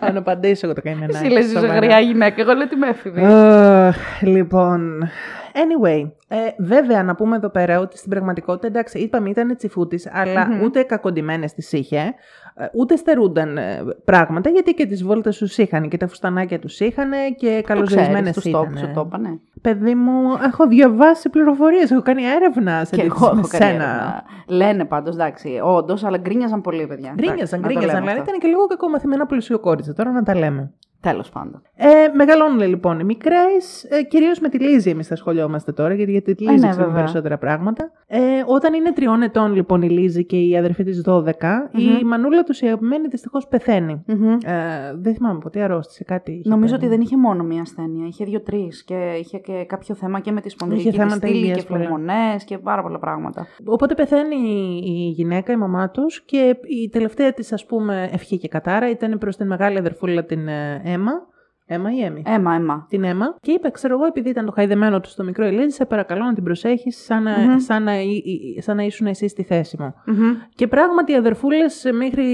Θα 0.00 0.12
να 0.12 0.18
απαντήσω 0.18 0.66
εγώ 0.66 0.74
το 0.74 0.82
καημενάκι. 0.82 1.16
Εσύ 1.26 1.32
λες 1.32 1.50
σοβαρά. 1.50 1.74
ζωγριά 1.74 1.98
γυναίκα. 2.00 2.40
Εγώ 2.40 2.52
λέω 2.52 2.62
ότι 2.62 2.76
με 2.76 2.88
έφηβε. 2.88 3.26
Αχ, 3.26 4.22
λοιπόν, 4.22 5.08
Anyway, 5.54 6.10
ε, 6.28 6.36
βέβαια 6.58 7.02
να 7.02 7.14
πούμε 7.14 7.36
εδώ 7.36 7.48
πέρα 7.50 7.78
ότι 7.80 7.96
στην 7.98 8.10
πραγματικότητα, 8.10 8.66
εντάξει, 8.66 8.98
είπαμε 8.98 9.30
ήταν 9.30 9.56
τσιφούτης, 9.56 10.08
αλλά 10.12 10.46
Μμμ. 10.50 10.62
ούτε 10.62 10.82
κακοντημένε 10.82 11.46
τις 11.56 11.72
είχε, 11.72 11.96
ε, 11.96 12.10
ούτε 12.72 12.96
στερούνταν 12.96 13.56
ε, 13.56 13.82
πράγματα, 14.04 14.50
γιατί 14.50 14.74
και 14.74 14.86
τις 14.86 15.04
βόλτες 15.04 15.36
τους 15.36 15.58
είχαν 15.58 15.88
και 15.88 15.96
τα 15.96 16.06
φουστανάκια 16.08 16.58
τους 16.58 16.80
είχαν 16.80 17.10
και 17.36 17.62
καλοζερισμένες 17.66 18.34
τους 18.34 18.44
ήταν. 18.44 18.60
τόπους, 18.60 18.78
σου 18.80 18.90
το 18.94 19.04
είπανε. 19.06 19.40
Παιδί 19.60 19.94
μου, 19.94 20.12
έχω 20.44 20.66
διαβάσει 20.66 21.28
πληροφορίες, 21.28 21.90
έχω 21.90 22.02
κάνει 22.02 22.22
έρευνα 22.24 22.84
σε 22.84 22.94
Και 22.96 23.00
αντίθεση 23.00 23.24
εγώ 23.24 23.34
με 23.34 23.40
έχω 23.40 23.48
κάνει 23.58 23.64
σένα. 23.64 23.84
έρευνα. 23.84 24.22
Λένε 24.46 24.84
πάντως, 24.84 25.14
εντάξει, 25.14 25.60
όντως, 25.64 26.04
αλλά 26.04 26.18
γκρίνιαζαν 26.18 26.60
πολύ, 26.60 26.86
παιδιά. 26.86 27.12
Γκρίνιαζαν, 27.14 27.60
γκρίνιαζαν, 27.60 28.00
δηλαδή 28.00 28.20
ήταν 28.20 28.38
και 28.38 28.46
λίγο 28.46 28.66
κακομαθημένα 28.66 29.26
πλουσιοκόριτσα, 29.26 29.92
τώρα 29.92 30.10
να 30.10 30.22
τα 30.22 30.34
λέμε. 30.36 30.72
Τέλος 31.02 31.28
πάντων. 31.30 31.62
Ε, 31.76 31.86
μεγαλώνουν 32.16 32.60
λοιπόν 32.68 33.00
οι 33.00 33.04
μικρές, 33.04 33.84
ε, 33.88 34.02
κυρίως 34.02 34.38
με 34.40 34.48
τη 34.48 34.58
Λίζη 34.58 34.90
εμείς 34.90 35.06
θα 35.06 35.16
σχολιόμαστε 35.16 35.72
τώρα, 35.72 35.94
γιατί 35.94 36.10
για 36.10 36.22
τη 36.22 36.30
Λίζη 36.30 36.52
ναι, 36.52 36.56
ξέρουμε 36.58 36.84
βέβαια. 36.84 36.94
περισσότερα 36.94 37.38
πράγματα. 37.38 37.90
Ε, 38.06 38.20
όταν 38.46 38.74
είναι 38.74 38.92
τριών 38.92 39.22
ετών 39.22 39.54
λοιπόν 39.54 39.82
η 39.82 39.88
Λίζη 39.88 40.24
και 40.24 40.36
η 40.36 40.56
αδερφή 40.56 40.84
της 40.84 41.04
12, 41.06 41.22
η 41.76 41.82
Μμμ. 41.84 42.08
μανούλα 42.08 42.42
τους 42.42 42.60
η 42.60 42.66
αγαπημένη 42.66 43.08
δυστυχώς 43.08 43.46
πεθαίνει. 43.48 44.02
Μμμ. 44.06 44.32
Ε, 44.32 44.38
δεν 44.96 45.14
θυμάμαι 45.14 45.38
ποτέ 45.38 45.62
αρρώστησε 45.62 46.04
κάτι. 46.04 46.32
είχε 46.32 46.48
Νομίζω 46.48 46.72
κάνει. 46.72 46.84
ότι 46.86 46.94
δεν 46.94 47.04
είχε 47.04 47.16
μόνο 47.16 47.42
μία 47.42 47.60
ασθένεια. 47.60 48.06
Είχε 48.06 48.24
δύο-τρει 48.24 48.68
και 48.84 49.14
είχε 49.20 49.38
και 49.38 49.64
κάποιο 49.68 49.94
θέμα 49.94 50.20
και 50.20 50.32
με 50.32 50.40
τη 50.40 50.48
σπονδυλική 50.48 50.88
Είχε 50.88 50.96
της 50.96 51.06
θέματα 51.06 51.26
στήλη 51.26 51.42
υγείας 51.42 51.58
και 51.58 51.64
πολλά. 51.68 51.78
φλεγμονέ 51.78 52.36
και 52.44 52.58
πάρα 52.58 52.82
πολλά 52.82 52.98
πράγματα. 52.98 53.46
Οπότε 53.64 53.94
πεθαίνει 53.94 54.36
η 54.84 55.08
γυναίκα, 55.08 55.52
η 55.52 55.56
μαμά 55.56 55.90
τους, 55.90 56.22
και 56.24 56.56
η 56.84 56.88
τελευταία 56.88 57.32
της, 57.32 57.52
ας 57.52 57.66
πούμε, 57.66 58.08
ευχή 58.12 58.38
και 58.38 58.48
κατάρα 58.48 58.90
ήταν 58.90 59.18
προς 59.18 59.36
την 59.36 59.46
μεγάλη 59.46 59.78
αδερφούλα 59.78 60.24
την 60.24 60.48
ε, 60.48 60.82
Έμα. 60.92 61.12
Έμα 61.66 61.92
ή 61.94 62.00
Έμι; 62.04 62.22
Έμα, 62.26 62.54
αίμα. 62.54 62.86
την 62.88 63.04
αίμα 63.04 63.34
και 63.40 63.52
είπε, 63.52 63.70
ξέρω 63.70 63.94
εγώ, 63.94 64.04
επειδή 64.04 64.28
ήταν 64.28 64.44
το 64.46 64.52
χαϊδεμένο 64.52 65.00
του 65.00 65.08
στο 65.08 65.24
μικρό 65.24 65.44
Ελίζη, 65.44 65.70
σε 65.70 65.84
παρακαλώ 65.84 66.24
να 66.24 66.32
την 66.34 66.44
προσέχεις 66.44 67.04
σαν, 67.04 67.22
να- 67.22 67.38
Μμμ. 67.38 67.58
σαν, 67.58 67.82
να, 67.82 68.00
εί- 68.00 68.22
εί- 68.26 68.62
σαν 68.62 68.76
να 68.76 68.82
ήσουν 68.82 69.06
εσύ 69.06 69.28
στη 69.28 69.42
θέση 69.42 69.76
μου. 69.80 69.94
Μμμ. 70.06 70.32
Και 70.54 70.66
πράγματι 70.66 71.12
οι 71.12 71.14
αδερφούλες 71.14 71.84
μέχρι 71.94 72.24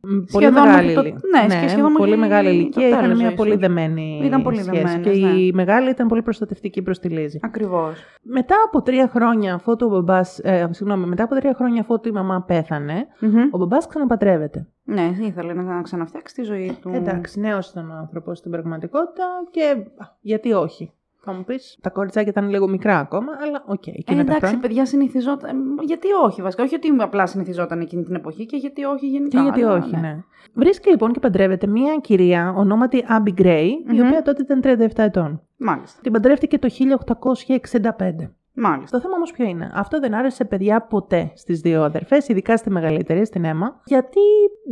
μ, 0.00 0.08
πολύ 0.32 0.44
Σχεδόν 0.44 0.62
μεγάλη, 0.62 0.86
μέχρι 0.86 0.94
το- 0.94 1.00
ηλι- 1.08 1.48
ναι, 1.48 1.60
και 1.60 1.68
σχεδόν 1.68 1.92
πολύ 1.92 2.10
μέχρι 2.16 2.28
μεγάλη 2.28 2.48
το 2.48 2.54
ηλικία 2.54 2.82
τέλος 2.88 2.98
είχαν 3.04 3.16
μια 3.16 3.24
ζωής 3.26 3.34
πολύ 3.36 3.50
τους. 3.50 3.60
δεμένη 3.60 4.20
Ήταν 4.24 4.42
πολύ 4.42 4.56
σχέση. 4.62 4.70
δεμένες, 4.82 5.06
και 5.18 5.24
ναι. 5.26 5.28
η 5.30 5.52
μεγάλη 5.54 5.90
ήταν 5.90 6.06
πολύ 6.08 6.22
προστατευτική 6.22 6.82
προς 6.82 6.98
τη 6.98 7.08
Λίζη. 7.08 7.40
Ακριβώς. 7.42 8.04
Μετά 8.22 8.54
από 8.66 8.82
τρία 8.82 9.08
χρόνια 9.08 9.54
αφού 9.54 9.76
το 9.76 9.88
μπαμπάς, 9.88 10.38
ε, 10.38 10.68
συγγνώμη, 10.70 11.06
μετά 11.06 11.24
από 11.24 11.34
τρία 11.34 11.54
χρόνια 11.54 11.80
αφού 11.80 11.94
η 12.04 12.10
μαμά 12.10 12.44
πέθανε, 12.46 13.06
ο 13.50 13.58
μπαμπάς 13.58 13.86
ξαναπαντρεύεται. 13.86 14.68
Ναι, 14.90 15.12
ήθελε 15.20 15.52
να 15.52 15.82
ξαναφτιάξει 15.82 16.34
τη 16.34 16.42
ζωή 16.42 16.78
του. 16.80 16.90
Εντάξει, 16.94 17.40
νέος 17.40 17.70
ήταν 17.70 17.90
ο 17.90 17.94
άνθρωπος 17.94 18.38
στην 18.38 18.50
πραγματικότητα 18.50 19.24
και 19.50 19.76
α, 19.96 20.06
γιατί 20.20 20.52
όχι. 20.52 20.92
Θα 21.20 21.32
μου 21.32 21.44
πεις, 21.44 21.78
τα 21.80 21.90
κοριτσάκια 21.90 22.30
ήταν 22.30 22.48
λίγο 22.48 22.68
μικρά 22.68 22.98
ακόμα, 22.98 23.32
αλλά 23.42 23.62
οκ. 23.66 23.86
Ε, 23.86 23.90
εκείνα 23.94 24.16
τα 24.16 24.22
εντάξει, 24.22 24.40
χρόνια. 24.40 24.58
παιδιά, 24.58 24.86
συνηθιζόταν. 24.86 25.50
ε, 25.78 25.84
Γιατί 25.84 26.06
όχι, 26.24 26.42
βασικά. 26.42 26.62
Όχι 26.62 26.74
ότι 26.74 26.88
απλά 26.98 27.26
συνηθιζόταν 27.26 27.80
εκείνη 27.80 28.04
την 28.04 28.14
εποχή 28.14 28.46
και 28.46 28.56
γιατί 28.56 28.84
όχι 28.84 29.06
γενικά. 29.06 29.36
Και 29.38 29.42
γιατί 29.42 29.62
αλλά, 29.62 29.72
όχι, 29.72 29.96
ναι. 29.96 30.24
Βρίσκει 30.54 30.90
λοιπόν 30.90 31.12
και 31.12 31.18
παντρεύεται 31.20 31.66
μία 31.66 31.96
κυρία 32.00 32.54
ονόματι 32.56 33.04
Άμπι 33.08 33.32
Γκρέι, 33.32 33.68
η 33.68 33.84
Μμμ. 33.92 34.06
οποία 34.06 34.22
τότε 34.22 34.42
ήταν 34.42 34.60
37 34.88 34.88
ετών. 34.94 35.42
Μάλιστα. 35.56 36.00
Την 36.02 36.12
παντρεύτηκε 36.12 36.58
το 36.58 36.68
1865. 36.68 38.30
Μάλιστα. 38.60 38.96
Το 38.96 39.02
θέμα 39.02 39.14
όμως 39.16 39.32
ποιο 39.32 39.44
είναι; 39.44 39.70
Αυτό 39.74 40.00
δεν 40.00 40.14
άρεσε 40.14 40.44
παιδιά 40.44 40.80
ποτέ 40.82 41.32
στις 41.34 41.60
δύο 41.60 41.82
αδερφές, 41.82 42.28
ειδικά 42.28 42.56
στη 42.56 42.70
μεγαλύτερη, 42.70 43.26
στην 43.26 43.44
Έμα, 43.44 43.80
γιατί 43.84 44.20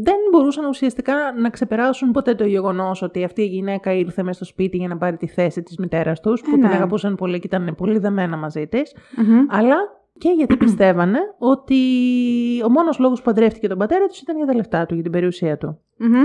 δεν 0.02 0.16
μπορούσαν 0.30 0.64
ουσιαστικά 0.64 1.14
να 1.40 1.50
ξεπεράσουν 1.50 2.10
ποτέ 2.10 2.34
το 2.34 2.44
γεγονός 2.44 3.02
ότι 3.02 3.24
αυτή 3.24 3.42
η 3.42 3.46
γυναίκα 3.46 3.92
ήρθε 3.92 4.22
μέσα 4.22 4.36
στο 4.36 4.44
σπίτι 4.44 4.76
για 4.76 4.88
να 4.88 4.96
πάρει 4.96 5.16
τη 5.16 5.26
θέση 5.26 5.62
της 5.62 5.78
μητέρας 5.78 6.20
τους, 6.20 6.40
που 6.40 6.50
Ε, 6.50 6.52
την 6.52 6.68
ναι. 6.68 6.74
αγαπούσαν 6.74 7.14
πολύ 7.14 7.38
και 7.38 7.46
ήταν 7.46 7.74
πολύ 7.76 7.98
δεμένα 7.98 8.36
μαζί 8.36 8.66
της. 8.66 8.94
Μμμ. 9.16 9.46
Αλλά 9.48 9.76
και 10.18 10.30
γιατί 10.30 10.56
πιστεύανε 10.64 11.18
ότι 11.38 11.76
ο 12.64 12.70
μόνος 12.70 12.98
λόγος 12.98 13.18
που 13.18 13.24
παντρεύτηκε 13.24 13.68
τον 13.68 13.78
πατέρα 13.78 14.06
τους 14.06 14.20
ήταν 14.20 14.36
για 14.36 14.46
τα 14.46 14.54
λεφτά 14.54 14.86
του, 14.86 14.94
για 14.94 15.02
την 15.02 15.12
περιουσία 15.12 15.58
του. 15.58 15.78
Μμμ. 15.96 16.22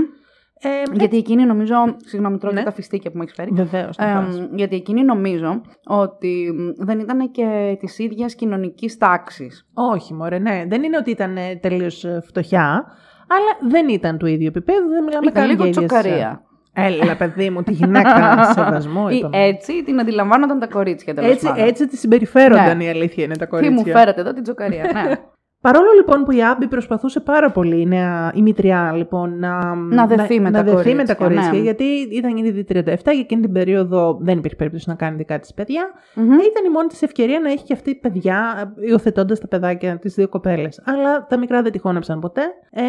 Ε, 0.64 0.68
Γιατί 0.92 1.16
εκείνη 1.16 1.44
νομίζω. 1.44 1.74
Συγγνώμη, 2.04 2.38
τρώω 2.38 2.52
Ναι. 2.52 2.58
και 2.58 2.64
τα 2.64 2.72
φιστίκια 2.72 3.10
που 3.10 3.16
μου 3.16 3.22
έχεις 3.22 3.34
φέρει. 3.34 3.50
Βεβαίως. 3.52 3.96
Ε, 3.98 4.26
γιατί 4.54 4.76
εκείνη 4.76 5.04
νομίζω 5.04 5.60
ότι 5.86 6.54
μ, 6.56 6.84
δεν 6.84 6.98
ήταν 6.98 7.30
και 7.30 7.76
της 7.80 7.98
ίδιας 7.98 8.34
κοινωνικής 8.34 8.96
τάξης. 8.96 9.66
Όχι, 9.74 10.14
μωρέ, 10.14 10.38
ναι. 10.38 10.64
Δεν 10.68 10.82
είναι 10.82 10.96
ότι 10.96 11.10
ήταν 11.10 11.36
τελείως 11.60 12.04
φτωχιά, 12.26 12.84
αλλά 13.28 13.70
δεν 13.70 13.88
ήταν 13.88 14.18
του 14.18 14.26
ίδιου 14.26 14.46
επίπεδου. 14.46 14.88
Δεν 14.88 15.04
μιλάμε 15.04 15.26
Ήταν 15.26 15.32
καν 15.32 15.50
λίγο 15.50 15.62
για 15.64 15.70
ίδιες, 15.70 15.86
τσοκαρία. 15.86 16.42
ε, 16.72 16.86
Έλα, 16.86 17.16
παιδί 17.16 17.50
μου, 17.50 17.62
τη 17.62 17.72
γυναίκα 17.72 18.44
σεβασμό 18.54 19.06
Ή 19.10 19.16
είπαμε. 19.16 19.44
έτσι 19.44 19.82
την 19.84 20.00
αντιλαμβάνονταν 20.00 20.58
τα 20.58 20.66
κορίτσια 20.66 21.14
τέλος 21.14 21.30
Έτσι, 21.30 21.46
πάντων. 21.46 21.64
έτσι 21.66 21.86
της 21.88 21.98
συμπεριφέρονταν 22.00 22.76
Ναι. 22.76 22.84
η 22.84 22.88
αλήθεια 22.88 23.24
είναι 23.24 23.36
τα 23.36 23.44
Τι 23.44 23.50
κορίτσια. 23.50 23.76
μου 23.76 23.98
φέρατε 23.98 24.20
εδώ 24.20 24.32
την 24.32 24.42
τζοκαρία. 24.42 24.90
ναι. 24.92 25.12
Παρόλο 25.62 25.86
λοιπόν 25.96 26.22
που 26.24 26.32
η 26.32 26.44
Άμπη 26.44 26.66
προσπαθούσε 26.68 27.20
πάρα 27.20 27.50
πολύ, 27.50 27.80
η, 27.80 27.86
νέα, 27.86 28.32
η 28.34 28.42
μητριά 28.42 28.92
λοιπόν, 28.96 29.38
να, 29.38 29.74
Να 29.74 30.06
δεθεί 30.06 30.40
με 30.40 30.50
τα 30.50 30.62
δεθεί 30.62 30.76
με 30.76 30.82
κορίτσια, 30.82 31.04
τα 31.06 31.14
κορίτσια 31.14 31.52
ναι. 31.52 31.58
γιατί 31.58 31.84
ήταν 32.12 32.36
ήδη 32.36 32.66
37 32.72 32.82
και 33.02 33.10
εκείνη 33.10 33.40
την 33.42 33.52
περίοδο 33.52 34.18
δεν 34.20 34.38
υπήρχε 34.38 34.56
περίπτωση 34.56 34.88
να 34.88 34.94
κάνει 34.94 35.16
δικά 35.16 35.38
της 35.38 35.54
παιδιά. 35.54 35.90
Μμμ. 36.14 36.24
Ήταν 36.24 36.64
η 36.66 36.70
μόνη 36.72 36.86
της 36.88 37.02
ευκαιρία 37.02 37.40
να 37.40 37.50
έχει 37.50 37.64
και 37.64 37.72
αυτή 37.72 37.94
παιδιά, 37.94 38.72
υιοθετώντας 38.88 39.40
τα 39.40 39.48
παιδάκια 39.48 39.98
τις 39.98 40.14
δύο 40.14 40.28
κοπέλες. 40.28 40.82
Αλλά 40.84 41.26
τα 41.26 41.38
μικρά 41.38 41.62
δεν 41.62 41.72
τη 41.72 41.78
χώνεψαν 41.78 42.18
ποτέ. 42.20 42.42
Ε, 42.70 42.82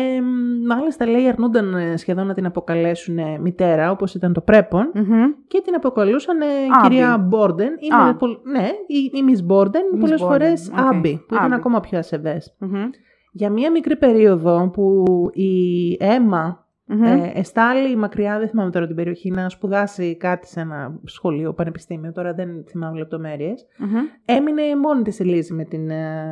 μάλιστα 0.68 1.06
λέει 1.08 1.28
αρνούνταν 1.28 1.74
ε, 1.76 1.98
σχεδόν 1.98 2.28
να 2.28 2.34
την 2.34 2.46
αποκαλέσουν 2.46 3.18
ε, 3.18 3.38
μητέρα 3.42 3.92
όπως 3.92 4.14
ήταν 4.16 4.34
το 4.34 4.42
πρέπον 4.42 4.92
Μμμ. 4.94 5.24
και 5.48 5.62
την 5.66 5.76
αποκαλούσαν 5.76 6.42
ε, 6.42 6.46
Άμπη. 6.46 6.88
κυρία 6.88 7.18
Μπόρντεν. 7.18 7.70
Είναι 7.80 8.10
Α. 8.10 8.16
πολ- 8.16 8.38
Ναι, 8.44 8.68
η, 8.88 8.98
η 8.98 9.24
Miss 9.32 9.44
Μπόρντεν, 9.44 9.82
Miss 9.96 10.00
πολλές 10.00 10.22
Borden, 10.22 10.28
φορές 10.28 10.72
οκ. 10.80 10.80
Άμπη, 10.94 11.24
που 11.28 11.34
ήταν 11.34 11.46
Άμπη. 11.46 11.54
ακόμα 11.56 11.80
πιο 11.80 11.98
ασεβές. 11.98 12.56
Μμμ. 12.66 12.90
Για 13.32 13.50
μία 13.50 13.72
μικρή 13.72 13.98
περίοδο 13.98 14.70
που 14.74 15.04
η 15.34 15.98
Έμα 16.00 16.68
Μμμ. 16.86 17.04
ε, 17.04 17.32
εστάλει 17.36 17.96
μακριά, 17.96 18.40
δεν 18.40 18.50
θυμάμαι 18.50 18.72
τώρα 18.72 18.88
την 18.88 18.96
περιοχή, 18.96 19.32
να 19.32 19.50
σπουδάσει 19.50 20.18
κάτι 20.18 20.48
σε 20.48 20.60
ένα 20.60 21.00
σχολείο, 21.04 21.54
πανεπιστήμιο, 21.54 22.12
τώρα 22.12 22.34
δεν 22.34 22.50
θυμάμαι 22.68 22.98
λεπτομέρειες, 22.98 23.66
Μμμ. 23.78 23.96
έμεινε 24.26 24.62
μόνη 24.82 25.02
της 25.02 25.20
η 25.20 25.24
Λίζη 25.24 25.54
με 25.54 25.64
την 25.64 25.90
ε, 25.90 26.24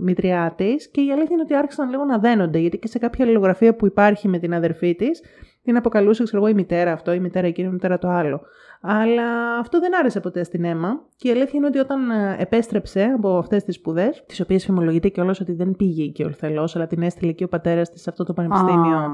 μητριά 0.00 0.54
της 0.56 0.90
και 0.90 1.00
η 1.00 1.10
αλήθεια 1.12 1.28
είναι 1.32 1.42
ότι 1.42 1.54
άρχισαν 1.54 1.90
λίγο 1.90 2.04
να 2.04 2.18
δένονται, 2.18 2.58
γιατί 2.58 2.78
και 2.78 2.86
σε 2.88 2.98
κάποια 2.98 3.24
αλληλογραφία 3.24 3.74
που 3.74 3.86
υπάρχει 3.86 4.28
με 4.28 4.38
την 4.38 4.54
αδερφή 4.54 4.94
της, 4.94 5.22
την 5.62 5.76
αποκαλούσε, 5.76 6.22
ξέρω 6.22 6.38
εγώ, 6.38 6.48
η 6.48 6.54
μητέρα 6.54 6.92
αυτό, 6.92 7.12
η 7.12 7.20
μητέρα 7.20 7.46
εκείνη, 7.46 7.68
η 7.68 7.72
μητέρα 7.72 7.98
το 7.98 8.08
άλλο. 8.08 8.40
Αλλά 8.80 9.58
αυτό 9.58 9.80
δεν 9.80 9.98
άρεσε 9.98 10.20
ποτέ 10.20 10.44
στην 10.44 10.64
αίμα. 10.64 11.00
Και 11.16 11.28
η 11.28 11.30
αλήθεια 11.30 11.52
είναι 11.52 11.66
ότι 11.66 11.78
όταν 11.78 12.10
ε, 12.10 12.36
επέστρεψε 12.38 13.02
από 13.02 13.38
αυτές 13.38 13.64
τις 13.64 13.74
σπουδές, 13.74 14.24
τις 14.26 14.40
οποίες 14.40 14.64
φημολογείται 14.64 15.08
κιόλας 15.08 15.40
ότι 15.40 15.52
δεν 15.52 15.76
πήγε 15.76 16.06
και 16.06 16.24
ορθελώ, 16.24 16.70
αλλά 16.74 16.86
την 16.86 17.02
έστειλε 17.02 17.32
και 17.32 17.44
ο 17.44 17.48
πατέρας 17.48 17.90
της 17.90 18.02
σε 18.02 18.10
αυτό 18.10 18.24
το 18.24 18.32
πανεπιστήμιο. 18.32 18.96
Α, 18.96 19.10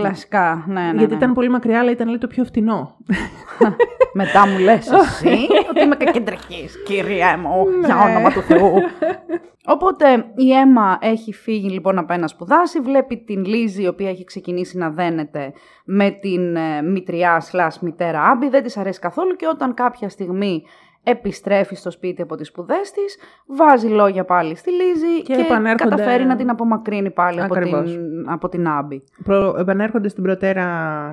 Κλασικά, 0.00 0.64
ναι, 0.66 0.80
ναι. 0.80 0.98
γιατί 0.98 1.12
ναι. 1.12 1.16
ήταν 1.16 1.32
πολύ 1.34 1.48
μακριά, 1.48 1.80
αλλά 1.80 1.90
ήταν 1.90 2.08
λέει, 2.08 2.18
το 2.18 2.26
πιο 2.26 2.44
φτηνό. 2.44 2.96
Μετά 4.12 4.46
μου 4.46 4.58
λες 4.58 4.90
εσύ 5.02 5.38
ότι 5.70 5.82
είμαι 5.84 5.96
κακεντρεχής, 5.96 6.82
κυρία 6.84 7.38
μου, 7.38 7.64
Ναι. 7.80 7.86
για 7.86 8.02
όνομα 8.02 8.30
του 8.30 8.40
Θεού. 8.40 8.72
Οπότε 9.68 10.24
η 10.34 10.52
Έμα 10.52 10.98
έχει 11.00 11.32
φύγει 11.32 11.68
λοιπόν 11.68 11.94
να 11.94 12.04
πάει 12.04 12.18
να 12.18 12.26
σπουδάσει, 12.26 12.80
βλέπει 12.80 13.16
την 13.16 13.44
Λίζη 13.44 13.82
η 13.82 13.86
οποία 13.86 14.08
έχει 14.08 14.24
ξεκινήσει 14.24 14.78
να 14.78 14.90
δένεται 14.90 15.52
με 15.84 16.10
την 16.10 16.56
ε, 16.56 16.82
μητριά 16.82 17.40
σλάς 17.40 17.80
μητέρα 17.80 18.22
Άμπη, 18.22 18.48
δεν 18.48 18.62
της 18.62 18.76
αρέσει 18.76 19.00
καθόλου 19.00 19.36
και 19.36 19.46
όταν 19.46 19.74
κάποια 19.74 20.08
στιγμή 20.08 20.62
επιστρέφει 21.08 21.74
στο 21.74 21.90
σπίτι 21.90 22.22
από 22.22 22.36
τις 22.36 22.46
σπουδές 22.46 22.90
της, 22.90 23.16
βάζει 23.46 23.88
λόγια 23.88 24.24
πάλι 24.24 24.56
στη 24.56 24.70
Λίζη 24.70 25.22
Και 25.22 25.34
και, 25.34 25.40
επανέρχονται- 25.40 25.96
καταφέρει 25.96 26.24
να 26.24 26.36
την 26.36 26.50
απομακρύνει 26.50 27.10
πάλι 27.10 27.40
από 27.42 27.54
Ακριβώς. 27.54 27.90
την, 27.92 28.00
από 28.30 28.48
την 28.48 28.68
Άμπη. 28.68 29.02
Προ... 29.24 29.56
Επανέρχονται 29.58 30.08
στην 30.08 30.22
προτέρα 30.22 30.64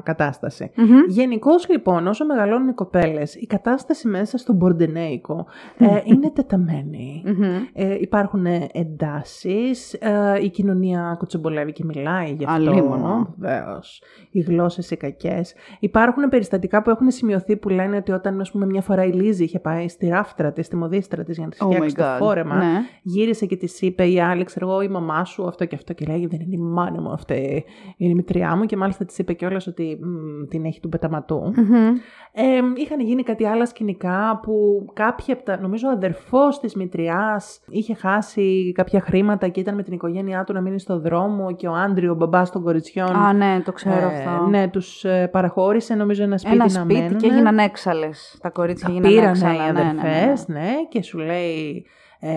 κατάσταση. 0.03 0.71
Μμμ. 0.75 0.97
Γενικώς 1.07 1.69
λοιπόν, 1.69 2.07
όσο 2.07 2.25
μεγαλώνουν 2.25 2.67
οι 2.67 2.73
κοπέλες, 2.73 3.35
η 3.35 3.45
κατάσταση 3.45 4.07
μέσα 4.07 4.37
στον 4.37 4.55
Μπορντενέικο 4.55 5.45
ε, 5.77 5.85
είναι 6.03 6.29
τεταμένη. 6.31 7.23
Μμμ. 7.25 7.43
Ε, 7.73 7.97
υπάρχουν 7.99 8.45
εντάσεις. 8.73 9.97
η 10.41 10.49
κοινωνία 10.49 11.15
κουτσομπολεύει 11.17 11.71
και 11.71 11.83
μιλάει 11.85 12.31
γι' 12.31 12.45
αυτό. 12.45 12.69
Αλίμονο. 12.69 13.33
Βεβαίως. 13.37 14.01
Οι 14.31 14.39
γλώσσες 14.39 14.91
οι 14.91 14.97
κακές. 14.97 15.53
Υπάρχουν 15.79 16.29
περιστατικά 16.29 16.81
που 16.81 16.89
έχουν 16.89 17.11
σημειωθεί 17.11 17.57
που 17.57 17.69
λένε 17.69 17.95
ότι 17.95 18.11
όταν, 18.11 18.39
ας 18.39 18.51
πούμε, 18.51 18.65
μια 18.65 18.81
φορά 18.81 19.03
η 19.03 19.11
Λίζη 19.11 19.43
είχε 19.43 19.59
πάει 19.59 19.82
στη 19.87 20.07
ράφτρα 20.07 20.51
της, 20.51 20.65
στη 20.65 20.75
μοδίστρα 20.75 21.23
της 21.23 21.37
για 21.37 21.45
να 21.45 21.51
τη 21.51 21.57
Oh 21.61 21.65
φτιάξεις 21.65 21.93
my 21.93 21.97
το 21.97 22.03
God. 22.03 22.17
φόρεμα, 22.19 22.55
Ναι. 22.55 22.79
γύρισε 23.01 23.45
και 23.45 23.55
της 23.55 23.81
είπε 23.81 24.07
η 24.07 24.19
άλλη, 24.21 24.43
ξέρω 24.43 24.69
εγώ, 24.69 24.81
η 24.81 24.87
μαμά 24.87 25.25
σου, 25.25 25.47
αυτό 25.47 25.65
και 25.65 25.75
αυτό. 25.75 25.93
Και 25.93 26.05
λέει, 26.05 26.27
Δεν 26.27 26.39
είναι 26.39 26.55
η 26.55 26.57
μάνα 26.57 27.01
μου 27.01 27.11
αυτή, 27.11 27.63
είναι 27.97 28.11
η 28.11 28.15
μητριά 28.15 28.55
μου. 28.55 28.65
Και 28.65 28.77
μάλιστα 28.77 29.05
της 29.05 29.17
είπε 29.17 29.33
κιόλας 29.33 29.67
ότι 29.67 29.99
μ, 30.01 30.47
την 30.47 30.65
έχει 30.65 30.79
του 30.79 30.89
πεταματού. 30.89 31.41
Μμμ. 31.55 31.95
Ε, 32.35 32.43
είχαν 32.75 32.99
γίνει 32.99 33.23
κάτι 33.23 33.45
άλλα 33.45 33.65
σκηνικά 33.65 34.39
που 34.43 34.85
κάποιοι 34.93 35.33
από 35.33 35.43
τα, 35.43 35.59
νομίζω 35.61 35.87
ο 35.87 35.91
αδερφός 35.91 36.59
της 36.59 36.75
μητριάς 36.75 37.59
είχε 37.69 37.93
χάσει 37.93 38.71
κάποια 38.75 38.99
χρήματα 39.01 39.47
και 39.47 39.59
ήταν 39.59 39.75
με 39.75 39.83
την 39.83 39.93
οικογένειά 39.93 40.43
του 40.43 40.53
να 40.53 40.61
μείνει 40.61 40.79
στο 40.79 40.99
δρόμο 40.99 41.55
και 41.55 41.67
ο 41.67 41.73
Άντριο, 41.73 42.11
ο 42.11 42.15
μπαμπάς 42.15 42.51
των 42.51 42.63
κοριτσιών, 42.63 43.15
Α, 43.15 43.33
ναι, 43.33 43.61
το 43.65 43.71
ξέρω 43.71 43.95
ε, 43.95 44.05
αυτό. 44.05 44.45
ναι, 44.49 44.67
τους 44.67 45.03
ε, 45.05 45.27
παραχώρησε 45.31 45.95
νομίζω 45.95 46.23
ένα 46.23 46.37
σπίτι 46.37 46.55
ένα 46.55 46.63
να 46.63 46.69
σπίτι 46.69 46.93
μένουν. 47.01 47.17
και 47.17 47.27
έγιναν 47.27 47.57
έξαλε. 47.57 48.09
Τα 48.41 48.49
κορίτσια 48.49 48.87
Τα 48.87 48.93
έγιναν 48.93 49.11
πήραν, 49.11 49.35
έξαλα. 49.79 49.91
οι 49.91 49.95
ναι. 49.95 50.01
ναι, 50.01 50.01
ναι, 50.01 50.09
ναι, 50.09 50.17
αδερφές, 50.21 50.47
ναι, 50.47 50.85
και 50.89 51.01
σου 51.01 51.17
λέει 51.17 51.85
ε, 52.25 52.31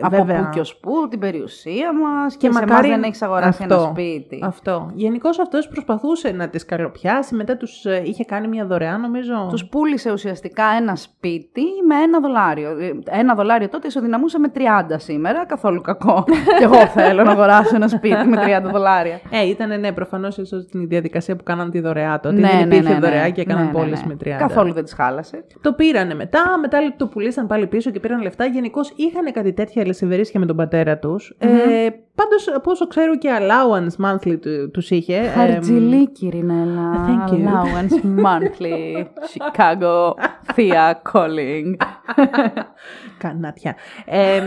Από 0.00 0.16
βέβαια, 0.16 0.42
πού 0.42 0.48
και 0.52 0.60
ως 0.60 0.76
πού, 0.76 1.08
την 1.10 1.18
περιουσία 1.18 1.92
μας 1.92 2.36
και, 2.36 2.46
Και 2.46 2.52
σε 2.52 2.60
μακάρι- 2.60 2.84
εμάς 2.84 2.96
δεν 2.96 3.02
έχεις 3.02 3.22
αγοράσει 3.22 3.62
ένα 3.64 3.74
αυτό. 3.74 3.88
σπίτι. 3.90 4.40
Αυτό. 4.44 4.90
Γενικώς 4.94 5.38
αυτός 5.38 5.68
προσπαθούσε 5.68 6.30
να 6.30 6.48
τις 6.48 6.64
καλοπιάσει. 6.64 7.34
Μετά 7.34 7.56
τους 7.56 7.84
ε, 7.84 8.02
είχε 8.04 8.24
κάνει 8.24 8.48
μια 8.48 8.66
δωρεά, 8.66 8.98
νομίζω. 8.98 9.46
Τους 9.50 9.66
πούλησε 9.66 10.12
ουσιαστικά 10.12 10.64
ένα 10.80 10.96
σπίτι 10.96 11.62
με 11.88 11.94
ένα 11.94 12.20
δολάριο. 12.20 12.70
Ε, 12.70 13.18
Ένα 13.18 13.34
δολάριο 13.34 13.68
τότε 13.68 13.86
ισοδυναμούσε 13.86 14.38
με 14.38 14.48
30 14.54 14.60
σήμερα, 14.96 15.46
καθόλου 15.46 15.80
κακό. 15.80 16.24
και 16.58 16.64
εγώ 16.64 16.86
θέλω 16.86 17.22
να 17.24 17.30
αγοράσω 17.30 17.74
ένα 17.74 17.88
σπίτι 17.88 18.26
με 18.26 18.36
30 18.68 18.70
δολάρια. 18.72 19.20
Ε, 19.30 19.48
ήταν 19.48 19.80
ναι, 19.80 19.92
προφανώς 19.92 20.36
ίσως 20.38 20.64
την 20.66 20.88
διαδικασία 20.88 21.36
που 21.36 21.42
κάναν 21.42 21.70
τη 21.70 21.80
δωρεά 21.80 22.20
τότε. 22.20 22.34
ναι, 22.34 22.48
δεν 22.48 22.56
ναι, 22.56 22.62
υπήρχε 22.74 22.82
ναι, 22.88 22.94
ναι. 22.94 23.00
δωρεά 23.00 23.30
και 23.30 23.40
έκαναν 23.40 23.64
Ναι, 23.64 23.70
ναι, 23.72 23.78
πώληση 23.78 24.06
ναι. 24.06 24.14
με 24.24 24.34
30. 24.34 24.38
Καθόλου 24.38 24.72
δεν 24.72 24.84
τις 24.84 24.92
χάλασε. 24.92 25.44
Το 25.60 25.72
πήρανε 25.72 26.14
μετά, 26.14 26.58
μετά 26.60 26.78
το 26.96 27.06
πουλήσαν 27.06 27.46
πάλι 27.46 27.66
πίσω 27.66 27.90
και 27.90 28.00
πήραν 28.00 28.22
λεφτά. 28.22 28.44
Γενικώς 28.44 28.92
είχαν 28.96 29.17
κάτι 29.30 29.52
τέτοια 29.52 29.86
λεσιβερίσια 29.86 30.40
με 30.40 30.46
τον 30.46 30.56
πατέρα 30.56 30.98
τους. 30.98 31.34
Ε, 31.38 31.88
Πάντως, 32.18 32.48
από 32.48 32.70
όσο 32.70 32.86
ξέρω 32.86 33.16
και 33.18 33.28
allowance 33.40 34.04
monthly 34.06 34.38
του 34.72 34.82
είχε. 34.88 35.16
ε, 35.16 35.26
Χαρτζηλίκη, 35.28 36.28
Ρινέλα. 36.28 36.92
Thank 37.08 37.32
you. 37.32 37.36
Allowance 37.38 38.24
monthly. 38.24 39.04
Chicago. 39.32 40.12
Thea 40.56 40.92
calling. 41.12 41.76
Κανάτια. 43.22 43.76
Ε, 44.06 44.40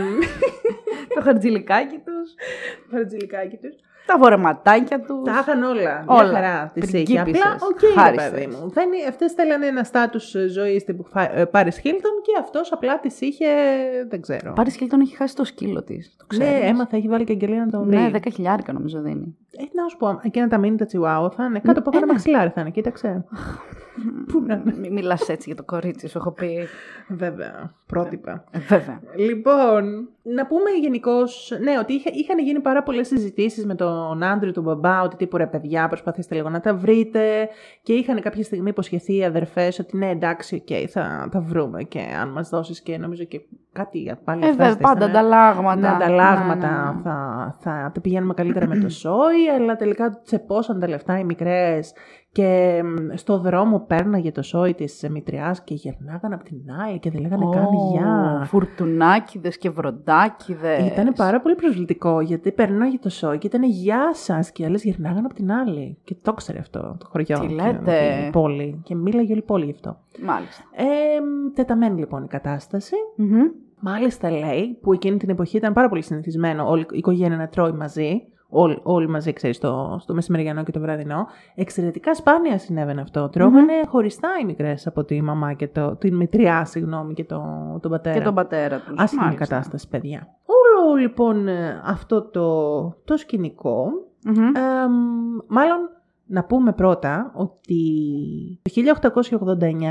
Το 1.14 1.20
χαρτζηλικάκι 1.22 1.96
τους. 1.96 2.34
το 2.90 2.96
χαρτζηλικάκι 2.96 3.56
τους. 3.56 3.74
Τα 4.06 4.18
βορεματάκια 4.18 5.00
τους. 5.00 5.22
Τα 5.24 5.38
είχαν 5.40 5.62
όλα. 5.62 6.04
Όλα. 6.06 6.22
Μια 6.28 6.32
χαρά 6.32 6.70
τις 6.74 6.92
είχε. 6.92 7.02
Πριγκίπισσες. 7.22 7.42
Απλά, 7.42 7.66
οκ, 7.66 7.78
okay, 7.78 7.94
Χάριστες. 8.00 8.30
παιδί 8.30 8.46
μου. 8.46 8.68
Δεν, 8.70 8.88
αυτές 9.08 9.32
θέλανε 9.32 9.66
ένα 9.66 9.84
στάτους 9.84 10.34
ζωής 10.50 10.84
τύπου 10.84 11.04
Πάρις 11.50 11.78
Χίλτον 11.78 12.10
και 12.22 12.32
αυτός 12.40 12.72
απλά 12.72 12.98
τις 13.00 13.20
είχε, 13.20 13.46
δεν 14.08 14.20
ξέρω. 14.20 14.52
Πάρη 14.52 14.70
Χίλτον 14.70 15.00
έχει 15.00 15.16
χάσει 15.16 15.34
το 15.36 15.44
σκύλο 15.44 15.82
της. 15.82 16.14
Το 16.16 16.36
Ναι, 16.36 16.44
ξέρεις. 16.44 16.68
έμαθα, 16.70 16.96
έχει 16.96 17.08
βάλει 17.08 17.24
και 17.24 17.32
αγγελία 17.32 17.61
να 17.64 17.70
τον 17.70 17.88
Ναι, 17.88 18.08
δει. 18.10 18.20
10 18.24 18.28
χιλιάρικα 18.32 18.72
νομίζω 18.72 19.00
δίνει. 19.00 19.36
Ε, 19.50 19.62
να 19.82 19.88
σου 19.88 19.96
πω, 19.96 20.20
εκείνα 20.22 20.48
τα 20.48 20.58
μίνι 20.58 20.75
τα 20.75 20.84
τσιουάουα 20.84 21.30
θα 21.30 21.44
είναι 21.44 21.60
κάτω 21.60 21.78
από 21.78 21.90
ένα 21.92 22.02
ένα. 22.02 22.12
μαξιλάρι 22.12 22.50
θα 22.50 22.60
είναι, 22.60 22.70
κοίταξε. 22.70 23.24
Πού 24.26 24.40
να 24.46 24.54
είναι. 24.54 24.74
Μην 24.78 24.92
μιλάς 24.92 25.28
έτσι 25.28 25.42
για 25.46 25.56
το 25.56 25.62
κορίτσι, 25.64 26.08
σου 26.08 26.18
έχω 26.18 26.30
πει. 26.32 26.58
Βέβαια, 27.08 27.74
πρότυπα. 27.86 28.44
Ε, 28.50 28.58
βέβαια. 28.58 29.00
Λοιπόν, 29.16 30.08
να 30.22 30.46
πούμε 30.46 30.70
γενικώ, 30.80 31.16
ναι, 31.62 31.78
ότι 31.80 31.92
είχα, 31.92 32.10
είχαν 32.12 32.38
γίνει 32.38 32.60
πάρα 32.60 32.82
πολλές 32.82 33.06
συζητήσεις 33.06 33.66
με 33.66 33.74
τον 33.74 34.22
Άντριου, 34.22 34.52
τον 34.52 34.62
μπαμπά, 34.62 35.02
ότι 35.02 35.16
τύπου 35.16 35.36
ρε 35.36 35.46
παιδιά, 35.46 35.88
προσπαθήστε 35.88 36.34
λίγο 36.34 36.48
να 36.48 36.60
τα 36.60 36.74
βρείτε. 36.74 37.48
Και 37.82 37.92
είχαν 37.92 38.20
κάποια 38.20 38.42
στιγμή 38.44 38.68
υποσχεθεί 38.68 39.16
οι 39.16 39.24
αδερφές 39.24 39.78
ότι 39.78 39.96
ναι, 39.96 40.10
εντάξει, 40.10 40.54
οκ, 40.54 40.88
θα 40.90 41.28
τα 41.30 41.40
βρούμε. 41.40 41.82
Και 41.82 42.00
αν 42.20 42.28
μας 42.28 42.48
δώσεις 42.48 42.80
και 42.80 42.98
νομίζω 42.98 43.24
και 43.24 43.40
κάτι 43.72 44.16
πάλι 44.24 44.44
Ε, 44.44 44.48
αυτά 44.48 44.64
βέβαια, 44.64 44.78
πάντα 44.80 45.04
στήσανε. 45.04 45.18
ανταλλάγματα. 45.18 45.80
Ναι, 45.80 45.88
ανταλλάγματα 45.88 46.68
Ναι, 46.70 46.76
ναι, 46.76 46.92
ναι. 46.94 47.00
Θα, 47.02 47.56
θα 47.60 47.90
τα 47.94 48.00
πηγαίνουμε 48.00 48.34
καλύτερα 48.34 48.66
με 48.66 48.76
το 48.78 48.88
σόι, 49.02 49.48
αλλά 49.58 49.76
τελικά 49.76 50.20
τσεπώσαν 50.24 50.80
τα 50.80 50.88
λεφτά 50.88 51.18
οι 51.18 51.24
μικρές 51.24 51.92
και 52.32 52.82
μ, 52.84 53.14
στο 53.16 53.38
δρόμο 53.38 53.78
πέρναγε 53.86 54.32
το 54.32 54.42
σόι 54.42 54.74
της 54.74 55.06
μητριάς 55.10 55.62
και 55.64 55.74
γερνάγαν 55.74 56.32
από 56.32 56.44
την 56.44 56.56
άλλη 56.86 56.98
και 56.98 57.10
δεν 57.10 57.20
λέγανε 57.20 57.44
καν 57.52 57.66
γεια. 57.92 58.42
Φουρτουνάκιδες 58.46 59.58
και 59.58 59.70
βροντάκιδες. 59.70 60.86
Ήταν 60.86 61.12
πάρα 61.16 61.40
πολύ 61.40 61.54
προσβλητικό 61.54 62.20
γιατί 62.20 62.52
περνάγε 62.52 62.98
το 62.98 63.08
σόι 63.08 63.38
και 63.38 63.46
ήταν 63.46 63.62
γεια 63.62 64.10
σας 64.14 64.50
και 64.52 64.62
οι 64.62 64.66
άλλες 64.66 64.82
γυρνάγαν 64.84 65.24
από 65.24 65.34
την 65.34 65.52
άλλη. 65.52 65.98
Και 66.04 66.16
το 66.22 66.32
ξέρει 66.32 66.58
αυτό 66.58 66.96
το 66.98 67.06
χωριό. 67.10 67.38
Τι 67.40 67.46
και- 67.46 67.54
λέτε; 67.54 67.80
και 67.84 68.26
η 68.26 68.30
πόλη. 68.30 68.80
Και 68.84 68.94
μίλαγε 68.94 69.30
όλη 69.32 69.40
η 69.40 69.44
πόλη 69.44 69.64
γι' 69.64 69.70
αυτό. 69.72 69.96
Μάλιστα. 70.24 70.62
Ε, 70.76 70.84
μ, 71.20 71.52
τεταμένη 71.54 71.98
λοιπόν 71.98 72.22
η 72.24 72.26
κατάσταση. 72.28 72.94
Μμμ. 73.16 73.40
Μάλιστα 73.84 74.30
λέει, 74.30 74.78
που 74.82 74.92
εκείνη 74.92 75.16
την 75.16 75.28
εποχή 75.30 75.56
ήταν 75.56 75.72
πάρα 75.72 75.88
πολύ 75.88 76.02
συνηθισμένο 76.02 76.68
όλη 76.68 76.82
η 76.82 76.96
οικογένεια 76.98 77.36
να 77.36 77.48
τρώει 77.48 77.72
μαζί, 77.72 78.22
όλοι, 78.52 78.78
όλοι 78.82 79.08
μαζί, 79.08 79.32
ξέρεις, 79.32 79.56
στο, 79.56 79.96
στο 80.00 80.14
μεσημεριανό 80.14 80.62
και 80.62 80.72
το 80.72 80.80
βραδινό. 80.80 81.26
Εξαιρετικά 81.54 82.14
σπάνια 82.14 82.58
συνέβαινε 82.58 83.00
αυτό. 83.00 83.28
Τρώγανε 83.28 83.72
χωριστά 83.88 84.28
οι 84.42 84.44
μικρές 84.44 84.86
από 84.86 85.04
τη 85.04 85.22
μαμά 85.22 85.52
και 85.52 85.68
το, 85.68 85.96
την 85.96 86.16
μητριά, 86.16 86.64
συγγνώμη, 86.64 87.14
και 87.14 87.24
το, 87.24 87.42
τον 87.82 87.90
πατέρα. 87.90 88.18
Και 88.18 88.24
τον 88.24 88.34
πατέρα 88.34 88.80
τους. 88.80 88.94
Άσχημη 88.98 89.22
Μάλιστα. 89.24 89.44
κατάσταση, 89.46 89.88
παιδιά. 89.88 90.28
Όλο 90.46 90.94
λοιπόν 90.94 91.48
ε, 91.48 91.80
αυτό 91.84 92.22
το, 92.22 92.82
το 93.04 93.16
σκηνικό, 93.16 93.86
Μμμ. 94.24 94.36
εμ, 94.44 94.92
μάλλον 95.46 95.78
να 96.32 96.44
πούμε 96.44 96.72
πρώτα 96.72 97.32
ότι 97.34 97.80
το 99.00 99.12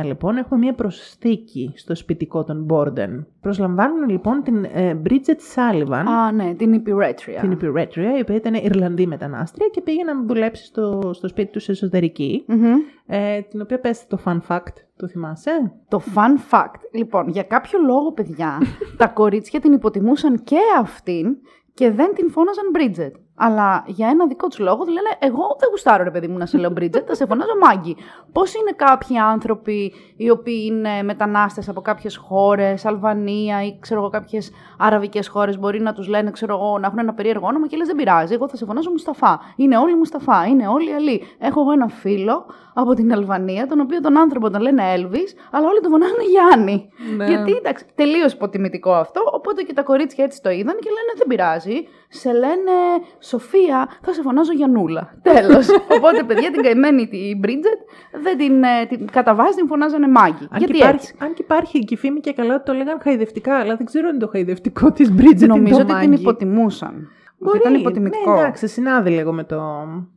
1889 0.01 0.05
λοιπόν 0.05 0.37
έχουμε 0.37 0.59
μία 0.59 0.73
προσθήκη 0.73 1.71
στο 1.75 1.95
σπιτικό 1.95 2.43
των 2.43 2.63
Μπόρντεν. 2.63 3.27
Προσλαμβάνουν 3.41 4.09
λοιπόν 4.09 4.41
την 4.43 4.63
ε, 4.63 5.01
Bridget 5.05 5.39
Sullivan, 5.55 6.03
Α, 6.07 6.31
ναι, 6.31 6.53
την 6.53 6.73
υπηρέτρια. 6.73 7.39
την 7.39 7.51
υπηρέτρια, 7.51 8.17
η 8.17 8.21
οποία 8.21 8.35
ήταν 8.35 8.53
Ιρλανδή 8.53 9.07
μετανάστρια 9.07 9.67
και 9.71 9.81
πήγε 9.81 10.03
να 10.03 10.23
δουλέψει 10.25 10.65
στο, 10.65 11.11
στο 11.13 11.27
σπίτι 11.27 11.51
τους 11.51 11.69
εσωτερική, 11.69 12.43
Μμμ. 12.47 12.73
ε, 13.05 13.41
την 13.41 13.61
οποία 13.61 13.79
πες 13.79 14.07
το 14.07 14.19
fun 14.25 14.39
fact, 14.47 14.73
το 14.95 15.07
θυμάσαι; 15.07 15.71
Το 15.89 16.01
fun 16.15 16.55
fact. 16.55 16.79
Λοιπόν, 16.93 17.27
για 17.29 17.43
κάποιο 17.43 17.79
λόγο, 17.85 18.11
παιδιά, 18.11 18.57
τα 18.97 19.07
κορίτσια 19.07 19.59
την 19.59 19.73
υποτιμούσαν 19.73 20.43
και 20.43 20.57
αυτήν 20.79 21.37
και 21.73 21.91
δεν 21.91 22.13
την 22.15 22.29
φώναζαν 22.31 22.65
Bridget. 22.77 23.11
Αλλά 23.43 23.83
για 23.87 24.07
ένα 24.07 24.27
δικό 24.27 24.47
τους 24.47 24.59
λόγο 24.59 24.83
του 24.83 24.91
λένε: 24.91 25.09
Εγώ 25.19 25.55
δεν 25.59 25.69
γουστάρω, 25.69 26.03
ρε 26.03 26.11
παιδί 26.11 26.27
μου, 26.27 26.37
να 26.37 26.45
σε 26.45 26.57
λέω 26.57 26.73
Bridget, 26.77 27.03
θα 27.07 27.15
σε 27.15 27.25
φωνάζω 27.25 27.51
Μάγκη. 27.61 27.95
Πώς 28.31 28.53
είναι 28.53 28.71
κάποιοι 28.75 29.17
άνθρωποι 29.17 29.93
οι 30.15 30.29
οποίοι 30.29 30.63
είναι 30.65 31.03
μετανάστες 31.03 31.69
από 31.69 31.81
κάποιες 31.81 32.15
χώρες, 32.15 32.85
Αλβανία 32.85 33.65
ή 33.65 33.77
ξέρω 33.79 33.99
εγώ 33.99 34.09
κάποιες 34.09 34.51
αραβικές 34.77 35.27
χώρες, 35.27 35.59
μπορεί 35.59 35.81
να 35.81 35.93
τους 35.93 36.07
λένε, 36.07 36.31
ξέρω 36.31 36.53
εγώ, 36.53 36.79
να 36.79 36.87
έχουν 36.87 36.99
ένα 36.99 37.13
περίεργο 37.13 37.47
όνομα 37.47 37.67
και 37.67 37.77
λες: 37.77 37.87
Δεν 37.87 37.95
πειράζει, 37.95 38.33
εγώ 38.33 38.47
θα 38.47 38.55
σε 38.55 38.65
φωνάζω 38.65 38.89
Μουσταφά. 38.89 39.39
Είναι 39.55 39.77
όλοι 39.77 39.95
Μουσταφά, 39.95 40.45
είναι 40.45 40.67
όλοι 40.67 40.93
Αλή. 40.93 41.23
Έχω 41.39 41.61
εγώ 41.61 41.71
ένα 41.71 41.87
φίλο 41.87 42.45
από 42.73 42.93
την 42.93 43.13
Αλβανία, 43.13 43.67
τον 43.67 43.79
οποίο 43.79 44.01
τον 44.01 44.17
άνθρωπο 44.17 44.49
τον 44.49 44.61
λένε 44.61 44.83
Elvis, 44.95 45.29
αλλά 45.51 45.67
όλοι 45.67 45.79
τον 45.81 45.91
φωνάζουν 45.91 46.17
Γιάννη. 46.29 46.89
Ναι. 47.17 47.25
Γιατί 47.25 47.51
εντάξει, 47.51 47.85
τελείως 47.95 48.33
υποτιμητικό 48.33 48.93
αυτό. 48.93 49.21
Οπότε 49.33 49.61
και 49.61 49.73
τα 49.73 49.83
κορίτσια 49.83 50.23
έτσι 50.23 50.41
το 50.41 50.49
είδαν 50.49 50.75
και 50.79 50.89
λένε: 50.89 51.11
Δεν 51.17 51.27
πειράζει. 51.27 51.87
Σε 52.13 52.31
λένε 52.31 52.75
Σοφία, 53.19 53.89
θα 54.01 54.13
σε 54.13 54.21
φωνάζω 54.21 54.53
Γιανούλα. 54.53 55.13
Τέλος. 55.21 55.67
Οπότε, 55.95 56.23
παιδιά, 56.23 56.51
την 56.51 56.61
καημένη 56.61 57.07
την 57.07 57.37
Μπρίτζετ 57.37 57.79
δεν 58.23 58.37
την, 58.37 58.63
ε, 58.63 58.85
την 58.89 59.07
κατά 59.11 59.35
βάση 59.35 59.55
την 59.55 59.67
φωνάζανε 59.67 60.07
Μάγκη. 60.07 60.47
Αν 60.49 60.57
Γιατί 60.57 60.73
και, 60.73 60.77
υπάρχει, 60.77 60.95
έτσι; 60.95 61.15
αν 61.17 61.33
και 61.33 61.41
υπάρχει 61.41 61.79
και 61.79 61.93
η 61.93 61.97
φήμη 61.97 62.19
και 62.19 62.33
καλά 62.33 62.55
ότι 62.55 62.63
το 62.63 62.73
λέγαν 62.73 62.99
χαϊδευτικά, 63.01 63.55
αλλά 63.55 63.75
δεν 63.75 63.85
ξέρω 63.85 64.07
αν 64.07 64.13
είναι 64.15 64.23
το 64.23 64.29
χαϊδευτικό 64.31 64.91
της 64.91 65.11
Bridget 65.17 65.47
Νομίζω 65.47 65.73
είναι 65.73 65.81
ότι 65.81 65.91
το 65.91 65.99
την 65.99 66.09
Μάγκη. 66.09 66.21
υποτιμούσαν. 66.21 67.11
Μπορεί, 67.43 67.57
Ότι 67.57 67.67
ήταν 67.67 67.79
υποτιμητικό. 67.79 68.33
Ναι, 68.33 68.39
εντάξει, 68.39 68.67
συνάδει 68.67 69.09
λίγο 69.09 69.31
με, 69.33 69.43
το, 69.43 69.61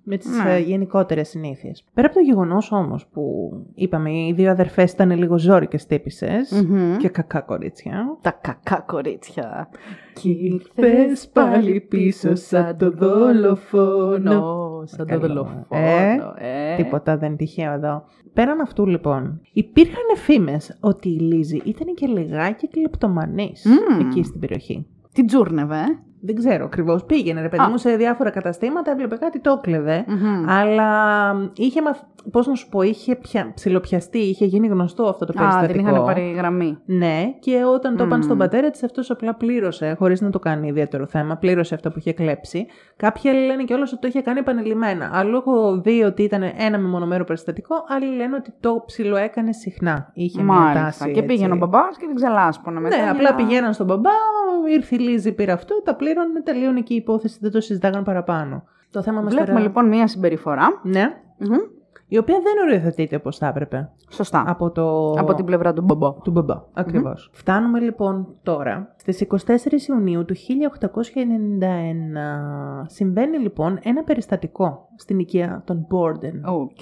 με 0.02 0.16
τις 0.16 0.42
Ναι. 0.44 0.54
ε, 0.54 0.58
γενικότερες 0.58 1.28
συνήθειες. 1.28 1.84
Πέρα 1.94 2.06
από 2.06 2.16
το 2.16 2.22
γεγονός 2.22 2.72
όμως 2.72 3.06
που 3.12 3.50
είπαμε 3.74 4.10
οι 4.10 4.32
δύο 4.36 4.50
αδερφές 4.50 4.92
ήταν 4.92 5.10
λίγο 5.10 5.38
ζόρικες 5.38 5.86
τύπησες 5.86 6.64
Μμμ. 6.68 6.96
και 6.96 7.08
κακά 7.08 7.40
κορίτσια. 7.40 8.18
Τα 8.20 8.30
κακά 8.40 8.80
κορίτσια. 8.86 9.68
Κι 10.14 10.30
ήρθες 10.40 11.28
πάλι 11.32 11.80
πίσω 11.80 12.34
σαν 12.34 12.76
το 12.76 12.90
δολοφόνο. 12.90 14.82
Σαν 14.86 15.06
το 15.06 15.18
Καλό. 15.18 15.26
δολοφόνο. 15.26 15.66
Ε, 15.68 16.16
ε. 16.72 16.76
Τίποτα 16.76 17.16
δεν 17.16 17.28
είναι 17.28 17.36
τυχαίο 17.36 17.72
εδώ. 17.72 18.04
Πέραν 18.32 18.60
αυτού 18.60 18.86
λοιπόν, 18.86 19.40
υπήρχαν 19.52 20.16
φήμες 20.16 20.76
ότι 20.80 21.08
η 21.08 21.18
Λίζη 21.18 21.62
ήταν 21.64 21.94
και 21.94 22.06
λιγάκι 22.06 22.68
κλεπτομανής 22.68 23.64
Μμμ. 23.66 24.06
εκεί 24.08 24.22
στην 24.22 24.40
περιοχή. 24.40 24.86
Την 25.12 25.26
τζούρνευε. 25.26 25.82
Ε. 26.24 26.26
Δεν 26.26 26.34
ξέρω 26.34 26.64
ακριβώς. 26.64 27.04
Πήγαινε 27.04 27.40
ρε 27.40 27.48
παιδί 27.48 27.62
Α. 27.62 27.68
μου 27.68 27.76
σε 27.78 27.96
διάφορα 27.96 28.30
καταστήματα, 28.30 28.90
έβλεπε 28.90 29.16
κάτι, 29.16 29.40
το 29.40 29.58
κλεβε. 29.62 30.04
Μμμ. 30.08 30.48
Αλλά 30.50 30.90
είχε 31.56 31.82
μαθ... 31.82 32.00
πώς 32.30 32.46
να 32.46 32.54
σου 32.54 32.68
πω, 32.68 32.82
είχε 32.82 33.16
πια... 33.16 33.52
ψιλοπιαστεί, 33.54 34.18
είχε 34.18 34.44
γίνει 34.44 34.66
γνωστό 34.66 35.04
αυτό 35.08 35.24
το 35.26 35.32
Α, 35.44 35.48
την 35.48 35.58
περιστατικό. 35.60 35.90
είχαν 35.90 36.04
πάρει 36.04 36.34
γραμμή. 36.36 36.78
Ναι, 36.86 37.22
και 37.40 37.64
όταν 37.74 37.96
το 37.96 38.02
Μμμ. 38.02 38.10
πάνε 38.10 38.22
στον 38.22 38.38
πατέρα 38.38 38.70
της, 38.70 38.82
αυτός 38.82 39.10
απλά 39.10 39.34
πλήρωσε, 39.34 39.94
χωρίς 39.98 40.20
να 40.20 40.30
το 40.30 40.38
κάνει 40.38 40.68
ιδιαίτερο 40.68 41.06
θέμα. 41.06 41.36
Πλήρωσε 41.36 41.74
αυτό 41.74 41.90
που 41.90 41.98
είχε 41.98 42.12
κλέψει. 42.12 42.66
Κάποιοι 42.96 43.30
άλλοι 43.30 43.46
λένε 43.46 43.64
κιόλας 43.64 43.92
ότι 43.92 44.00
το 44.00 44.08
είχε 44.08 44.20
κάνει 44.20 44.38
επανειλημμένα. 44.38 45.10
Αλλού 45.12 45.36
έχω 45.36 45.80
δει 45.80 46.02
ότι 46.02 46.22
ήταν 46.22 46.42
ένα 46.58 46.78
μεμονωμένο 46.78 47.24
περιστατικό, 47.24 47.74
άλλοι 47.88 48.16
λένε 48.16 48.34
ότι 48.36 48.52
το 48.60 48.82
ψιλο 48.86 49.16
έκανε 49.16 49.52
συχνά. 49.52 50.10
Είχε 50.14 50.42
μια 50.42 50.52
Μάλιστα. 50.54 50.80
τάση. 50.84 51.10
Και 51.12 51.22
πήγαινε 51.22 51.52
ο 51.52 51.54
έτσι. 51.56 51.68
μπαμπάς 51.68 51.96
και 51.96 52.06
την 52.06 52.14
ξελάσπονα 52.14 52.80
μετά. 52.80 52.96
Ναι, 52.96 53.02
για 53.02 53.10
απλά 53.12 53.30
να- 53.30 53.36
πηγαίναν 53.36 53.72
στον 53.72 53.86
μπαμπά, 53.86 54.10
ήρθε 54.74 54.94
η 54.94 54.98
Λίζη, 54.98 55.32
πήρε 55.32 55.52
αυτό, 55.52 55.82
τα 55.84 55.94
πλήρωνε, 56.14 56.40
τελείωνε 56.42 56.80
και 56.80 56.92
η 56.92 56.96
υπόθεση, 56.96 57.38
δεν 57.40 57.50
το 57.50 57.60
συζητάγαν 57.60 58.04
παραπάνω. 58.04 58.62
Το 58.90 59.02
θέμα 59.02 59.20
μας 59.20 59.32
Βλέπουμε 59.32 59.52
τώρα... 59.52 59.66
λοιπόν 59.66 59.88
μία 59.88 60.06
συμπεριφορά. 60.06 60.80
Ναι, 60.82 61.04
Μμμ. 61.38 61.56
η 62.08 62.18
οποία 62.18 62.40
δεν 62.42 62.52
οριοθετείται 62.66 63.16
όπως 63.16 63.38
θα 63.38 63.46
έπρεπε 63.46 63.90
Σωστά. 64.10 64.44
από, 64.46 64.70
το... 64.70 65.10
Από 65.10 65.34
την 65.34 65.44
πλευρά 65.44 65.72
του 65.72 65.82
μπαμπά. 65.82 66.12
του 66.12 66.30
μπαμπά. 66.30 66.62
Ακριβώς. 66.72 67.30
Φτάνουμε 67.32 67.80
λοιπόν 67.80 68.26
τώρα 68.42 68.94
στις 68.96 69.26
24 69.28 69.36
Ιουνίου 69.88 70.24
του 70.24 70.34
1891. 70.34 70.38
Συμβαίνει 72.86 73.38
λοιπόν 73.38 73.78
ένα 73.82 74.02
περιστατικό 74.04 74.88
στην 74.96 75.18
οικία 75.18 75.62
των 75.66 75.86
Μπόρντεν. 75.88 76.44
Οκ. 76.44 76.80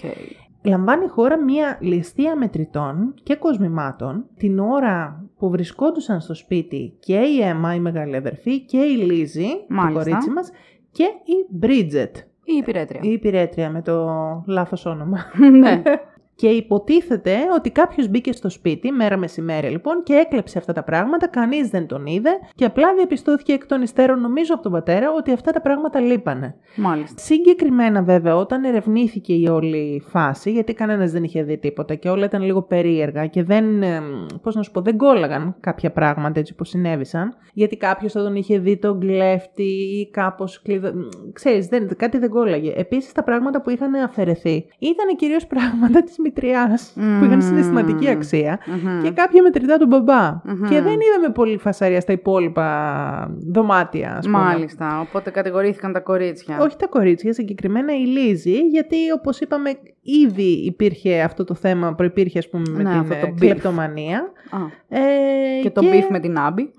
Λαμβάνει 0.64 1.08
χώρα 1.08 1.42
μία 1.42 1.78
ληστεία 1.80 2.36
μετρητών 2.36 3.14
και 3.22 3.34
κοσμημάτων 3.36 4.24
την 4.36 4.58
ώρα 4.58 5.24
που 5.38 5.50
βρισκόντουσαν 5.50 6.20
στο 6.20 6.34
σπίτι 6.34 6.96
και 7.00 7.16
η 7.16 7.42
Έμα, 7.42 7.74
η 7.74 7.80
μεγάλη 7.80 8.16
αδερφή, 8.16 8.60
και 8.60 8.78
η 8.78 8.96
Λίζη, 8.96 9.46
το 9.48 9.74
Μάλιστα. 9.74 10.02
κορίτσι 10.02 10.30
μας, 10.30 10.50
και 10.90 11.02
η 11.04 11.46
Μπρίτζετ, 11.50 12.16
Η 12.44 12.56
υπηρέτρια. 12.58 13.00
η 13.02 13.12
υπηρέτρια 13.12 13.70
με 13.70 13.82
το 13.82 14.06
λάθος 14.46 14.86
όνομα. 14.86 15.18
ναι. 15.58 15.82
Και 16.42 16.48
υποτίθεται 16.48 17.36
ότι 17.54 17.70
κάποιος 17.70 18.08
μπήκε 18.08 18.32
στο 18.32 18.48
σπίτι, 18.48 18.92
μέρα 18.92 19.16
μεσημέρι 19.16 19.68
λοιπόν, 19.68 20.02
και 20.02 20.14
έκλεψε 20.14 20.58
αυτά 20.58 20.72
τα 20.72 20.82
πράγματα, 20.82 21.28
κανείς 21.28 21.68
δεν 21.68 21.86
τον 21.86 22.06
είδε 22.06 22.30
και 22.54 22.64
απλά 22.64 22.94
διαπιστώθηκε 22.94 23.52
εκ 23.52 23.66
των 23.66 23.82
υστέρων, 23.82 24.20
νομίζω 24.20 24.54
από 24.54 24.62
τον 24.62 24.72
πατέρα, 24.72 25.12
ότι 25.16 25.32
αυτά 25.32 25.52
τα 25.52 25.60
πράγματα 25.60 26.00
λείπανε. 26.00 26.54
Μάλιστα. 26.76 27.22
Συγκεκριμένα 27.22 28.02
βέβαια, 28.02 28.36
όταν 28.36 28.64
ερευνήθηκε 28.64 29.32
η 29.32 29.48
όλη 29.48 30.02
φάση, 30.06 30.50
γιατί 30.50 30.74
κανένας 30.74 31.12
δεν 31.12 31.24
είχε 31.24 31.42
δει 31.42 31.58
τίποτα 31.58 31.94
και 31.94 32.08
όλα 32.08 32.24
ήταν 32.24 32.42
λίγο 32.42 32.62
περίεργα 32.62 33.26
και 33.26 33.42
δεν, 33.42 33.82
ε, 33.82 34.00
πώς 34.42 34.54
να 34.54 34.62
σου 34.62 34.70
πω, 34.70 34.80
δεν 34.80 34.96
κόλλαγαν 34.96 35.56
κάποια 35.60 35.92
πράγματα 35.92 36.40
έτσι 36.40 36.54
που 36.54 36.64
συνέβησαν, 36.64 37.36
γιατί 37.52 37.76
κάποιος 37.76 38.12
θα 38.12 38.22
τον 38.22 38.36
είχε 38.36 38.58
δει 38.58 38.76
τον 38.76 39.00
κλέφτη 39.00 39.62
ή 39.62 40.10
κάπως 40.10 40.62
κλειδω... 40.62 40.92
Ξέρεις, 41.32 41.66
δεν, 41.66 41.96
κάτι 41.96 42.18
δεν 42.18 42.30
κόλλαγε. 42.30 42.72
Επίσης 42.76 43.12
τα 43.12 43.22
πράγματα 43.22 43.62
που 43.62 43.70
είχαν 43.70 43.94
αφαιρεθεί 43.94 44.66
ήταν 44.78 45.16
κυρίως 45.16 45.46
πράγματα 45.46 46.02
της 46.02 46.18
μητριάς 46.34 46.92
που 47.18 47.24
είχαν 47.24 47.42
συναισθηματική 47.42 48.08
αξία 48.08 48.58
Μμμ. 48.66 49.02
και 49.02 49.10
κάποια 49.10 49.42
μετρητά 49.42 49.78
του 49.78 49.86
μπαμπα 49.86 50.30
Μμμ. 50.44 50.68
Και 50.68 50.80
δεν 50.80 50.92
είδαμε 51.00 51.32
πολύ 51.34 51.58
φασαρία 51.58 52.00
στα 52.00 52.12
υπόλοιπα 52.12 53.36
δωμάτια, 53.52 54.16
ας 54.16 54.24
πούμε. 54.24 54.38
Μάλιστα. 54.38 55.00
Οπότε 55.00 55.30
κατηγορήθηκαν 55.30 55.92
τα 55.92 56.00
κορίτσια. 56.00 56.58
Όχι 56.60 56.76
τα 56.76 56.86
κορίτσια, 56.86 57.32
συγκεκριμένα 57.32 57.94
η 57.96 58.04
Λίζη, 58.06 58.58
γιατί 58.58 58.96
όπως 59.18 59.40
είπαμε 59.40 59.70
ήδη 60.02 60.64
υπήρχε 60.64 61.20
αυτό 61.22 61.44
το 61.44 61.54
θέμα, 61.54 61.94
προϋπήρχε 61.94 62.38
ας 62.38 62.48
πούμε 62.48 62.64
με 62.70 62.82
Ναι, 62.82 62.90
την 62.90 62.98
αυτό 62.98 63.14
το 63.14 63.26
ε, 63.26 63.30
beef. 63.32 63.38
κλεπτομανία. 63.38 64.18
Α, 64.50 64.58
Ε, 64.98 65.60
και 65.62 65.70
το 65.70 65.82
beef 65.84 66.06
με 66.10 66.20
την 66.20 66.38
Άμπη. 66.38 66.70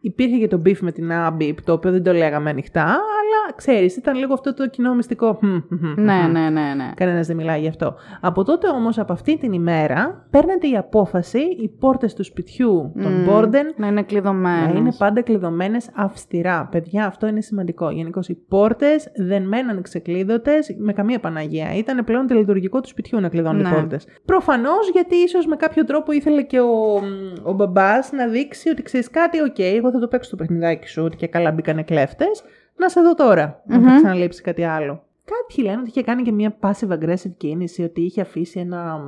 Υπήρχε 0.00 0.36
και 0.36 0.48
το 0.48 0.62
beef 0.66 0.78
με 0.80 0.92
την 0.92 1.12
Άμπη, 1.12 1.54
το 1.64 1.72
οποίο 1.72 1.90
δεν 1.90 2.02
το 2.02 2.12
λέγαμε 2.12 2.50
ανοιχτά, 2.50 2.82
αλλά 2.84 3.54
ξέρεις, 3.56 3.96
ήταν 3.96 4.16
λίγο 4.16 4.32
αυτό 4.32 4.54
το 4.54 4.68
κοινό 4.68 4.94
μυστικό. 4.94 5.34
Χμ, 5.34 5.46
χμ, 5.68 5.76
χμ, 5.76 6.02
Ναι, 6.02 6.12
χμ. 6.24 6.30
ναι, 6.32 6.40
ναι, 6.40 6.74
ναι. 6.76 6.90
Κανένας 6.94 7.26
δεν 7.26 7.36
μιλάει 7.36 7.60
γι' 7.60 7.68
αυτό. 7.68 7.94
Από 8.20 8.44
τότε 8.44 8.68
όμως, 8.68 8.98
από 8.98 9.12
αυτή 9.12 9.38
την 9.38 9.52
ημέρα, 9.52 10.26
παίρνεται 10.30 10.68
η 10.68 10.76
απόφαση 10.76 11.38
οι 11.38 11.68
πόρτες 11.78 12.14
του 12.14 12.24
σπιτιού 12.24 12.92
των 13.02 13.12
Μμμ. 13.12 13.24
Μπόρντεν 13.24 13.74
Να 13.76 13.86
είναι 13.86 14.02
κλειδωμένες. 14.02 14.72
να 14.72 14.78
είναι 14.78 14.92
πάντα 14.98 15.22
κλειδωμένες 15.22 15.90
αυστηρά. 15.94 16.68
Παιδιά, 16.70 17.06
αυτό 17.06 17.26
είναι 17.26 17.40
σημαντικό. 17.40 17.90
Γενικώς 17.90 18.28
οι 18.28 18.34
πόρτες 18.48 19.08
δεν 19.16 19.42
μέναν 19.48 19.82
ξεκλείδωτες 19.82 20.76
με 20.78 20.92
καμία 20.92 21.20
Παναγία. 21.20 21.74
Ήταν 21.76 22.04
πλέον 22.04 22.26
τελετουργικό 22.26 22.80
του 22.80 22.88
σπιτιού 22.88 23.20
να 23.20 23.28
κλειδώνουν 23.28 23.62
Ναι. 23.62 23.68
οι 23.68 23.72
πόρτες. 23.72 24.06
Προφανώς 24.24 24.90
γιατί 24.92 25.16
ίσως 25.16 25.46
με 25.46 25.56
κάποιο 25.56 25.84
τρόπο 25.84 26.12
ήθελε 26.12 26.42
και 26.42 26.60
ο, 26.60 27.00
ο 27.42 27.52
μπαμπάς 27.52 28.12
να 28.12 28.26
δείξει 28.26 28.68
ότι 28.68 28.82
ξέρεις 28.82 29.10
κάτι, 29.10 29.40
οκ, 29.42 29.58
εγώ 29.58 29.89
θα 29.90 29.98
το 29.98 30.08
παίξω 30.08 30.30
το 30.30 30.36
παιχνιδάκι 30.36 30.88
σου, 30.88 31.02
ότι 31.04 31.16
και 31.16 31.26
καλά 31.26 31.50
μπήκανε 31.50 31.82
κλέφτες. 31.82 32.42
Να 32.76 32.88
σε 32.88 33.00
δω 33.00 33.14
τώρα, 33.14 33.62
αν 33.68 33.82
θα 33.82 33.90
Μμμ. 33.90 33.96
ξαναλείψει 33.96 34.42
κάτι 34.42 34.64
άλλο. 34.64 35.02
Κάποιοι 35.50 35.64
λένε 35.68 35.80
ότι 35.80 35.90
είχε 35.90 36.02
κάνει 36.02 36.22
και 36.22 36.32
μια 36.32 36.58
passive 36.60 36.88
aggressive 36.88 37.32
κίνηση, 37.36 37.82
ότι 37.82 38.00
είχε 38.00 38.20
αφήσει 38.20 38.60
ένα, 38.60 39.00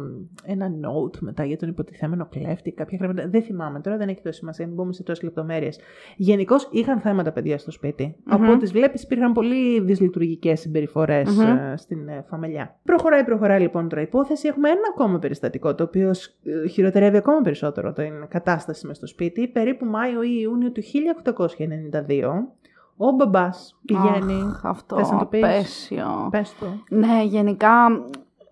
ένα 0.45 0.67
note 0.67 1.19
μετά 1.19 1.45
για 1.45 1.57
τον 1.57 1.69
υποτιθέμενο 1.69 2.27
κλέφτη, 2.31 2.73
κάποια 2.73 2.99
χρήματα. 2.99 3.29
Δεν 3.29 3.43
θυμάμαι 3.43 3.81
τώρα, 3.81 3.97
δεν 3.97 4.09
έχει 4.09 4.21
τόση 4.23 4.39
σημασία, 4.39 4.67
μην 4.67 4.75
μπούμε 4.75 4.93
σε 4.93 5.03
τόσες 5.03 5.25
λεπτομέρειες. 5.25 5.79
Γενικώ 6.17 6.57
είχαν 6.71 7.01
θέματα 7.01 7.33
παιδιά 7.33 7.59
στο 7.59 7.71
σπιτι 7.71 8.17
Μμμ. 8.25 8.35
Από 8.35 8.53
ό,τι 8.53 8.67
βλέπεις, 8.67 9.03
υπήρχαν 9.03 9.33
πολύ 9.33 9.81
δυσλειτουργικές 9.81 10.61
συμπεριφορές 10.61 11.37
Μμμ. 11.37 11.75
στην 11.75 12.09
ε, 12.09 12.25
φαμελιά. 12.29 12.79
Προχωράει, 12.85 13.25
προχωράει 13.25 13.61
λοιπόν 13.61 13.89
τώρα 13.89 14.03
η 14.03 14.05
υπόθεση. 14.05 14.49
Έχουμε 14.49 14.69
ένα 14.69 14.81
ακόμα 14.95 15.19
περιστατικό, 15.19 15.75
το 15.75 15.83
οποίο 15.85 16.11
ε, 16.45 16.69
χειροτερεύει 16.69 17.17
ακόμα 17.17 17.41
περισσότερο 17.41 17.93
την 17.93 18.27
κατάσταση 18.29 18.87
μες 18.87 18.97
στο 18.97 19.07
σπίτι. 19.07 19.49
Περίπου 19.49 19.85
Μάιο 19.85 20.23
ή 20.23 20.39
Ιούνιο 20.41 20.73
του 20.73 20.83
1892, 20.83 20.87
ο 23.09 23.11
μπαμπάς 23.13 23.79
πηγαίνει. 23.85 24.43
Αχ, 24.43 24.65
αυτό 24.65 24.97
Θες 24.97 25.11
να 25.11 25.19
το 25.19 25.25
πεις; 25.27 25.43
απέσιο. 25.45 26.29
Πες 26.31 26.55
το. 26.61 26.67
Ναι, 26.89 27.23
γενικά 27.25 27.71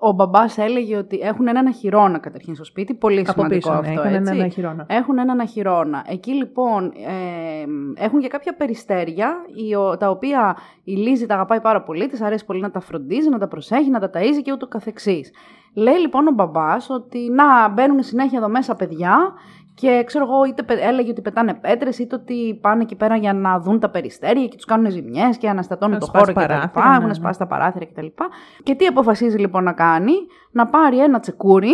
ο 0.03 0.13
μπαμπάς 0.13 0.59
έλεγε 0.59 0.97
ότι 0.97 1.19
έχουν 1.23 1.47
έναν 1.49 1.67
αχυρώνα 1.67 2.19
καταρχήν 2.19 2.55
στο 2.55 2.65
σπίτι. 2.65 2.95
Πολύ 2.95 3.21
Από 3.21 3.31
σημαντικό 3.33 3.69
πίσω, 3.71 3.81
ναι, 3.81 3.89
αυτό, 3.89 3.93
είχαν 4.09 4.15
έτσι. 4.15 4.33
έναν 4.33 4.45
αχυρώνα. 4.47 4.85
Έχουν 4.89 5.19
έναν 5.19 5.41
αχυρώνα. 5.41 6.05
Εκεί 6.09 6.33
λοιπόν 6.33 6.85
ε, 6.85 8.03
έχουν 8.05 8.21
και 8.21 8.29
κάποια 8.29 8.55
περιστέρια 8.57 9.35
οι 9.55 9.75
ο- 9.75 9.97
τα 9.97 10.11
οποία 10.11 10.57
η 10.85 10.93
Λίζη 10.93 11.27
τα 11.27 11.35
αγαπάει 11.35 11.61
πάρα 11.61 11.83
πολύ, 11.83 12.07
της 12.07 12.21
αρέσει 12.21 12.45
πολύ 12.45 12.61
να 12.61 12.71
τα 12.71 12.81
φροντίζει, 12.81 13.29
να 13.29 13.39
τα 13.39 13.49
προσέχει, 13.49 13.91
να 13.91 14.01
τα 14.01 14.11
ταΐζει 14.15 14.43
και 14.43 14.53
ούτω 14.53 14.67
καθεξής. 14.67 15.31
Λέει 15.75 15.99
λοιπόν 15.99 16.27
ο 16.27 16.31
μπαμπάς 16.31 16.91
ότι 16.91 17.19
να 17.31 17.69
μπαίνουν 17.69 18.03
συνέχεια 18.03 18.39
εδώ 18.39 18.49
μέσα 18.49 18.75
παιδιά 18.75 19.33
και 19.81 20.03
ξέρω 20.07 20.25
εγώ 20.25 20.45
είτε 20.45 20.63
πε- 20.63 20.79
έλεγε 20.83 21.11
ότι 21.11 21.21
πετάνε 21.21 21.55
πέτρες 21.55 21.99
είτε 21.99 22.15
ότι 22.15 22.59
πάνε 22.63 22.83
εκεί 22.83 22.95
πέρα 22.95 23.17
για 23.17 23.33
να 23.33 23.59
δουν 23.61 23.81
τα 23.81 23.91
περιστέρια 23.91 24.47
και 24.47 24.57
τους 24.57 24.65
κάνουν 24.65 24.91
ζημιές 24.91 25.37
και 25.39 25.49
αναστατώνουν 25.49 25.95
Να 25.95 26.01
το 26.01 26.07
σπάσει 26.07 26.25
χώρο 26.25 26.37
κτλ. 26.37 26.53
παράθυρα, 26.53 26.89
ναι, 26.89 26.95
Έχουν 26.95 27.07
ναι. 27.07 27.15
σπάσει 27.15 27.39
τα 27.39 27.47
παράθυρα 27.47 27.85
κτλ. 27.87 28.07
Και 28.63 28.75
τι 28.75 28.87
αποφασίζει 28.87 29.39
λοιπόν 29.39 29.65
να 29.65 29.73
κάνει, 29.73 30.13
να 30.51 30.67
πάρει 30.67 30.99
ένα 30.99 31.21
τσεκούρι 31.21 31.73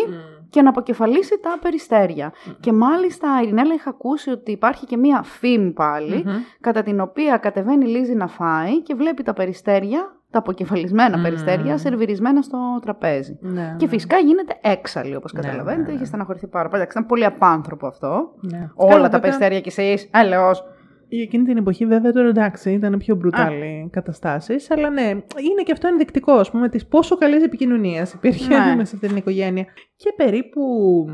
και 0.51 0.62
να 0.62 0.69
αποκεφαλίσει 0.69 1.38
τα 1.42 1.59
περιστέρια. 1.61 2.33
Και 2.61 2.73
μάλιστα 2.73 3.29
η 3.40 3.42
Ειρηνέλα 3.42 3.75
είχα 3.75 3.90
ακούσει 3.90 4.31
ότι 4.31 4.51
υπάρχει 4.53 4.87
και 4.87 4.97
μία 4.97 5.23
φήμη 5.23 5.71
πάλι, 5.71 6.23
Μμμ. 6.27 6.33
κατά 6.61 6.83
την 6.83 7.01
οποία 7.01 7.37
κατεβαίνει 7.37 7.85
η 7.85 7.88
Λίζη 7.88 8.14
να 8.14 8.27
φάει 8.27 8.83
και 8.83 8.95
βλέπει 8.95 9.23
τα 9.23 9.33
περιστέρια, 9.33 10.15
τα 10.30 10.38
αποκεφαλισμένα 10.38 11.16
Μμμ. 11.16 11.22
περιστέρια, 11.22 11.78
σερβιρισμένα 11.78 12.42
στο 12.42 12.58
τραπέζι. 12.82 13.38
Ναι, 13.40 13.74
Και 13.78 13.84
ναι. 13.84 13.90
φυσικά 13.90 14.16
γίνεται 14.18 14.56
έξαλλη, 14.60 15.16
όπως 15.16 15.32
Ναι, 15.32 15.40
καταλαβαίνετε. 15.40 15.82
ναι, 15.82 15.88
ναι. 15.88 15.94
Είχε 15.94 16.04
στεναχωρηθεί 16.04 16.46
πάρα 16.46 16.68
πολύ. 16.68 16.80
Εντάξει, 16.82 16.98
Ήταν 16.98 17.08
πολύ 17.08 17.24
απάνθρωπο 17.24 17.86
αυτό. 17.86 18.34
Ναι. 18.40 18.68
Όλα 18.74 18.90
Καλά, 18.90 19.02
τα 19.02 19.02
βέβαια, 19.08 19.20
περιστέρια 19.20 19.60
κι 19.60 19.68
εσείς, 19.68 20.10
έλεος. 20.14 20.64
Για 21.08 21.22
εκείνη 21.22 21.44
την 21.44 21.56
εποχή, 21.56 21.86
βέβαια, 21.86 22.12
τώρα 22.12 22.28
εντάξει, 22.28 22.72
ήταν 22.72 22.98
πιο 22.98 23.14
μπρουτάλοι 23.16 23.88
καταστάσεις. 23.92 24.70
Αλλά 24.70 24.90
ναι, 24.90 25.02
είναι 25.50 25.62
και 25.64 25.72
αυτό 25.72 25.88
ενδεικτικό, 25.88 26.32
ας 26.32 26.50
πούμε, 26.50 26.68
τη 26.68 26.84
πόσο 26.84 27.16
καλή 27.16 27.42
επικοινωνία 27.42 28.06
υπήρχε 28.14 28.48
Ναι. 28.48 28.74
μέσα 28.76 28.84
σε 28.86 28.94
αυτή 28.94 29.08
την 29.08 29.16
οικογένεια. 29.16 29.64
Και 29.96 30.12
περίπου 30.16 30.60
μ, 31.08 31.12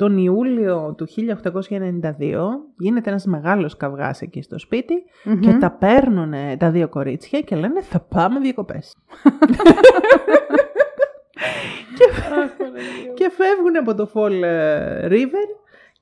τον 0.00 0.16
Ιούλιο 0.16 0.94
του 0.96 1.08
1892 1.08 1.14
γίνεται 2.78 3.10
ένας 3.10 3.24
μεγάλος 3.24 3.76
καυγάς 3.76 4.22
εκεί 4.22 4.42
στο 4.42 4.58
σπίτι 4.58 4.94
και 5.40 5.52
τα 5.52 5.70
παίρνουν 5.70 6.34
τα 6.58 6.70
δύο 6.70 6.88
κορίτσια 6.88 7.40
και 7.40 7.56
λένε 7.56 7.82
θα 7.82 8.00
πάμε 8.00 8.40
διακοπές. 8.40 8.96
και, 11.96 12.04
και 13.14 13.30
φεύγουν 13.30 13.76
από 13.76 13.94
το 13.94 14.10
Fall 14.14 14.42
ε, 14.42 15.06
River 15.08 15.48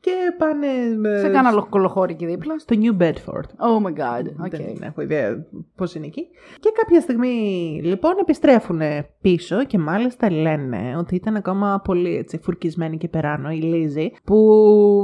και 0.01 0.13
πάνε 0.39 0.67
ε, 1.09 1.19
Σε 1.21 1.29
κάνα 1.29 1.67
κολοχώρι 1.69 2.13
εκεί 2.13 2.27
δίπλα. 2.27 2.59
στο 2.59 2.77
New 2.81 3.03
Bedford. 3.03 3.49
Oh 3.67 3.87
my 3.87 3.93
god. 3.99 4.47
Okay. 4.47 4.51
Δεν 4.51 4.83
έχω 4.83 5.01
ιδέα 5.01 5.47
πώς 5.77 5.95
είναι 5.95 6.07
εκεί. 6.07 6.27
Και 6.61 6.71
κάποια 6.75 7.01
στιγμή 7.01 7.31
λοιπόν 7.85 8.13
επιστρέφουν 8.21 8.81
πίσω 9.21 9.65
και 9.65 9.79
μάλιστα 9.79 10.31
λένε 10.31 10.97
ότι 10.99 11.15
ήταν 11.15 11.37
ακόμα 11.37 11.81
πολύ 11.85 12.17
έτσι, 12.17 12.39
φουρκισμένη 12.39 12.97
και 12.97 13.09
περάνω 13.09 13.51
η 13.51 13.61
Λίζη 13.61 14.13
που 14.25 14.37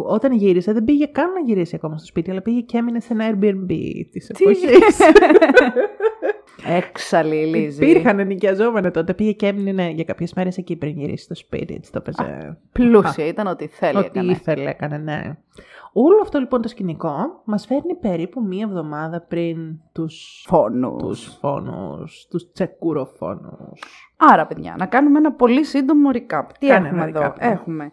όταν 0.07 0.33
γύρισε 0.33 0.73
δεν 0.73 0.85
πήγε 0.85 1.07
καν 1.07 1.33
να 1.33 1.41
γυρίσει 1.41 1.75
ακόμα 1.75 1.97
στο 1.97 2.07
σπίτι 2.07 2.31
αλλά 2.31 2.43
πήγε 2.43 2.61
και 2.61 2.79
έμεινε 2.79 3.01
σε 3.01 3.13
ένα 3.13 3.31
Airbnb 3.31 3.69
της 4.11 4.29
εποχής. 4.29 4.67
Έξαλλη 6.63 7.37
η 7.37 7.47
Λίζη. 7.47 7.85
Υπήρχαν 7.85 8.19
ενοικιαζόμενα 8.19 8.91
τότε, 8.91 9.15
πήγε 9.15 9.33
και 9.33 9.47
έμεινε 9.47 9.73
ναι, 9.73 9.89
για 9.89 10.05
κάποιες 10.05 10.33
μέρες 10.35 10.57
εκεί 10.57 10.77
πριν 10.77 10.99
γυρίσει 10.99 11.25
στο 11.25 11.35
σπίτι. 11.35 11.75
Έτσι 11.75 11.93
το 11.93 11.99
έπαιζε. 12.03 12.59
Πλούσια 12.73 13.27
ήταν 13.27 13.47
ό,τι 13.47 13.67
θέλει. 13.67 13.99
Ό,τι 13.99 14.09
έκανε. 14.09 14.33
ήθελε 14.33 14.71
έκανε, 14.71 14.97
ναι. 14.99 15.37
Όλο 15.93 16.19
αυτό 16.23 16.39
λοιπόν 16.39 16.63
το 16.63 16.69
σκηνικό 16.69 17.43
μας 17.45 17.67
φέρνει 17.67 17.95
περίπου 17.95 18.43
μία 18.43 18.67
εβδομάδα 18.69 19.21
πριν 19.21 19.59
τους 19.93 20.45
Φόνους. 20.49 21.03
τους 21.03 21.37
φόνους, 21.41 22.27
τους 22.31 22.53
τσεκουροφόνους. 22.53 23.83
Άρα, 24.17 24.47
παιδιά, 24.47 24.75
να 24.79 24.87
κάνουμε 24.87 25.19
ένα 25.19 25.33
πολύ 25.33 25.65
σύντομο 25.65 26.11
recap. 26.13 26.47
Τι 26.59 26.67
Κάνε 26.67 26.89
έχουμε 26.89 27.03
ένα 27.03 27.19
εδώ; 27.19 27.21
recap, 27.21 27.39
ναι. 27.41 27.47
Έχουμε 27.49 27.91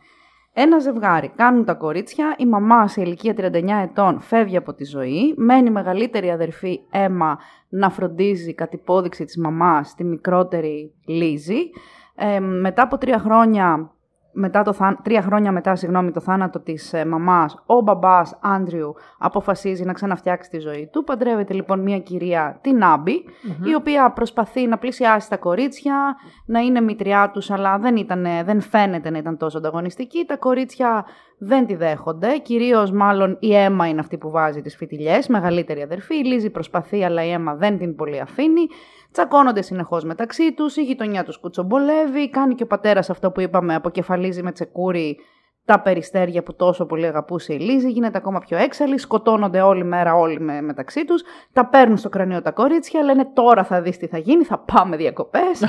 ένα 0.54 0.80
ζευγάρι. 0.80 1.32
Κάνουν 1.36 1.66
τα 1.66 1.74
κορίτσια. 1.74 2.36
Η 2.38 2.46
μαμά 2.46 2.88
σε 2.88 3.02
ηλικία 3.02 3.34
39 3.38 3.82
ετών 3.84 4.20
φεύγει 4.20 4.58
από 4.58 4.74
τη 4.74 4.86
ζωή. 4.86 5.34
Μένει 5.38 5.68
η 5.68 5.72
μεγαλύτερη 5.72 6.32
αδερφή 6.32 6.80
Έμα 6.92 7.40
να 7.70 7.90
φροντίζει 7.90 8.54
κατ' 8.54 8.74
υπόδειξη 8.74 9.26
της 9.26 9.38
μαμάς 9.38 9.96
τη 9.96 10.04
μικρότερη 10.04 10.94
Λίζη. 11.06 11.72
Ε, 12.16 12.40
μετά 12.40 12.84
από 12.84 12.98
τρία 12.98 13.20
χρόνια 13.20 13.92
μετά 14.32 14.64
το 14.64 14.74
θά... 14.74 15.00
τρία 15.04 15.22
χρόνια 15.22 15.52
μετά 15.52 15.76
συγγνώμη, 15.76 16.12
το 16.12 16.20
θάνατο 16.20 16.60
της 16.60 16.94
ε, 16.94 17.06
μαμάς, 17.06 17.64
ο 17.66 17.82
μπαμπάς 17.82 18.38
Άντριου 18.42 18.96
αποφασίζει 19.18 19.84
να 19.84 19.94
ξαναφτιάξει 19.94 20.50
τη 20.50 20.60
ζωή 20.60 20.90
του. 20.92 21.04
Παντρεύεται 21.04 21.54
λοιπόν 21.54 21.80
μια 21.80 22.00
κυρία, 22.00 22.60
την 22.62 22.84
αμπη 22.84 23.24
η 23.64 23.76
οποία 23.76 24.12
προσπαθεί 24.12 24.68
να 24.68 24.78
πλησιάσει 24.78 25.30
τα 25.30 25.38
κορίτσια, 25.38 26.16
να 26.46 26.60
είναι 26.60 26.82
μητριά 26.82 27.30
τους, 27.34 27.52
αλλά 27.52 27.78
δεν, 27.78 27.96
ήταν, 27.96 28.28
δεν 28.44 28.62
φαίνεται 28.62 29.10
να 29.10 29.18
ήταν 29.18 29.38
τόσο 29.38 29.58
ανταγωνιστική. 29.58 30.26
Τα 30.26 30.38
κορίτσια 30.38 31.06
δεν 31.38 31.66
τη 31.66 31.76
δέχονται, 31.76 32.38
κυρίως 32.38 32.92
μάλλον 32.92 33.38
η 33.40 33.56
Έμα 33.56 33.88
είναι 33.88 34.00
αυτή 34.00 34.18
που 34.18 34.30
βάζει 34.30 34.62
τις 34.62 34.76
φιτιλιές, 34.76 35.28
μεγαλύτερη 35.28 35.82
αδερφή. 35.82 36.16
Η 36.16 36.24
Λίζη 36.24 36.50
προσπαθεί, 36.50 37.04
αλλά 37.04 37.24
η 37.24 37.32
Έμα 37.32 37.56
δεν 37.56 37.78
την 37.78 37.96
πολύ 37.96 38.20
αφήνει. 38.20 38.68
Τσακώνονται 39.12 39.62
συνεχώς 39.62 40.04
μεταξύ 40.04 40.54
τους, 40.54 40.76
η 40.76 40.84
γειτονιά 40.84 41.24
τους 41.24 41.38
κουτσομπολεύει, 41.38 42.30
κάνει 42.30 42.56
και 42.56 42.64
ο 42.64 42.68
πατέρας 42.68 43.10
αυτό 43.10 43.32
που 43.32 43.42
είπαμε, 43.42 43.76
αποκεφαλίζει 43.76 44.44
με 44.44 44.52
τσεκούρι 44.52 45.18
τα 45.66 45.80
περιστέρια 45.80 46.44
που 46.44 46.56
τόσο 46.56 46.86
πολύ 46.86 47.06
αγαπούσε 47.06 47.54
η 47.54 47.60
Λίζη, 47.60 47.90
γίνεται 47.90 48.18
ακόμα 48.18 48.40
πιο 48.40 48.58
έξαλλη, 48.58 48.98
σκοτώνονται 48.98 49.62
όλη 49.62 49.84
μέρα 49.84 50.16
όλοι 50.16 50.40
με, 50.40 50.62
μεταξύ 50.62 51.06
τους, 51.06 51.24
τα 51.54 51.66
παίρνουν 51.66 51.98
στο 51.98 52.10
κρανίο 52.10 52.42
τα 52.42 52.52
κορίτσια, 52.52 53.04
λένε 53.04 53.26
τώρα 53.34 53.64
θα 53.64 53.82
δεις 53.82 53.98
τι 53.98 54.08
θα 54.08 54.18
γίνει, 54.18 54.44
θα 54.44 54.58
πάμε 54.58 54.98
διακοπές 54.98 55.60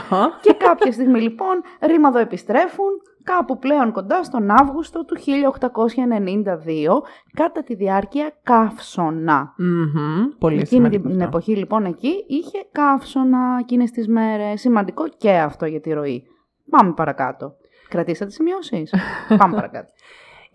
και 0.42 0.52
κάποια 0.52 0.92
στιγμή 0.92 1.20
λοιπόν 1.20 1.62
ρήμαδο 1.86 2.18
επιστρέφουν 2.18 2.90
κάπου 3.24 3.58
πλέον 3.58 3.92
κοντά 3.92 4.24
στον 4.24 4.50
Αύγουστο 4.50 5.04
του 5.04 5.16
1892 5.16 7.02
κατά 7.34 7.62
τη 7.62 7.74
διάρκεια 7.74 8.32
καύσωνα. 8.42 9.54
Μμμ, 9.56 10.24
Πολύ 10.38 10.54
Εκείνη 10.54 10.66
σημαντικό. 10.66 11.02
την 11.02 11.12
αυτό. 11.12 11.24
εποχή 11.24 11.56
λοιπόν 11.56 11.84
εκεί 11.84 12.24
είχε 12.28 12.58
καύσωνα 12.72 13.56
εκείνες 13.60 13.90
τις 13.90 14.08
μέρες. 14.08 14.60
Σημαντικό 14.60 15.08
και 15.08 15.32
αυτό 15.32 15.66
για 15.66 15.80
τη 15.80 15.92
ροή. 15.92 16.22
Πάμε 16.70 16.92
παρακάτω. 16.92 17.52
Κρατήσατε 17.88 18.30
σημειώσεις. 18.30 18.94
Πάμε 19.38 19.54
παρακάτω. 19.54 19.88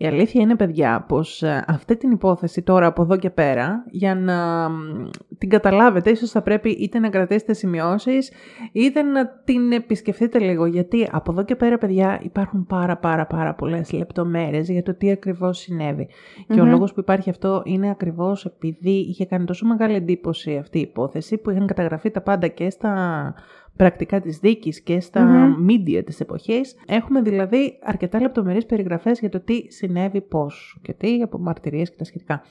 Η 0.00 0.06
αλήθεια 0.06 0.40
είναι, 0.40 0.56
παιδιά, 0.56 1.04
πως 1.08 1.42
ε, 1.42 1.64
αυτή 1.66 1.96
την 1.96 2.10
υπόθεση 2.10 2.62
τώρα 2.62 2.86
από 2.86 3.02
εδώ 3.02 3.16
και 3.16 3.30
πέρα, 3.30 3.84
για 3.90 4.14
να 4.14 4.68
μ, 4.68 5.08
την 5.38 5.48
καταλάβετε, 5.48 6.10
ίσως 6.10 6.30
θα 6.30 6.42
πρέπει 6.42 6.70
είτε 6.70 6.98
να 6.98 7.08
κρατήσετε 7.08 7.52
σημειώσεις, 7.52 8.32
είτε 8.72 9.02
να 9.02 9.28
την 9.44 9.72
επισκεφτείτε 9.72 10.38
λίγο, 10.38 10.66
γιατί 10.66 11.08
από 11.12 11.32
εδώ 11.32 11.44
και 11.44 11.56
πέρα, 11.56 11.78
παιδιά, 11.78 12.20
υπάρχουν 12.22 12.66
πάρα 12.66 12.96
πάρα 12.96 13.26
πάρα 13.26 13.54
πολλές 13.54 13.92
λεπτομέρειες 13.92 14.68
για 14.68 14.82
το 14.82 14.94
τι 14.94 15.10
ακριβώς 15.10 15.58
συνέβη. 15.58 16.08
Και 16.46 16.60
ο 16.60 16.64
Μμμ. 16.64 16.70
λόγος 16.70 16.92
που 16.92 17.00
υπάρχει 17.00 17.30
αυτό 17.30 17.62
είναι 17.64 17.90
ακριβώς 17.90 18.44
επειδή 18.44 18.90
είχε 18.90 19.26
κάνει 19.26 19.44
τόσο 19.44 19.66
μεγάλη 19.66 19.94
εντύπωση 19.94 20.56
αυτή 20.56 20.78
η 20.78 20.80
υπόθεση, 20.80 21.38
που 21.38 21.50
είχαν 21.50 21.66
καταγραφεί 21.66 22.10
τα 22.10 22.20
πάντα 22.20 22.48
και 22.48 22.70
στα 22.70 23.34
πρακτικά 23.78 24.20
της 24.20 24.38
δίκης 24.38 24.80
και 24.80 25.00
στα 25.00 25.20
Μμμ. 25.20 25.66
media 25.68 26.02
της 26.04 26.20
εποχής. 26.20 26.76
Έχουμε 26.86 27.20
δηλαδή 27.22 27.78
αρκετά 27.82 28.20
λεπτομερείς 28.20 28.66
περιγραφές 28.66 29.18
για 29.20 29.28
το 29.28 29.40
τι 29.40 29.72
συνέβη 29.72 30.20
πώς 30.20 30.78
και 30.82 30.92
τι 30.92 31.22
από 31.22 31.38
μαρτυρίες 31.38 31.90
και 31.90 31.96
τα 31.98 32.04
σχετικά. 32.04 32.42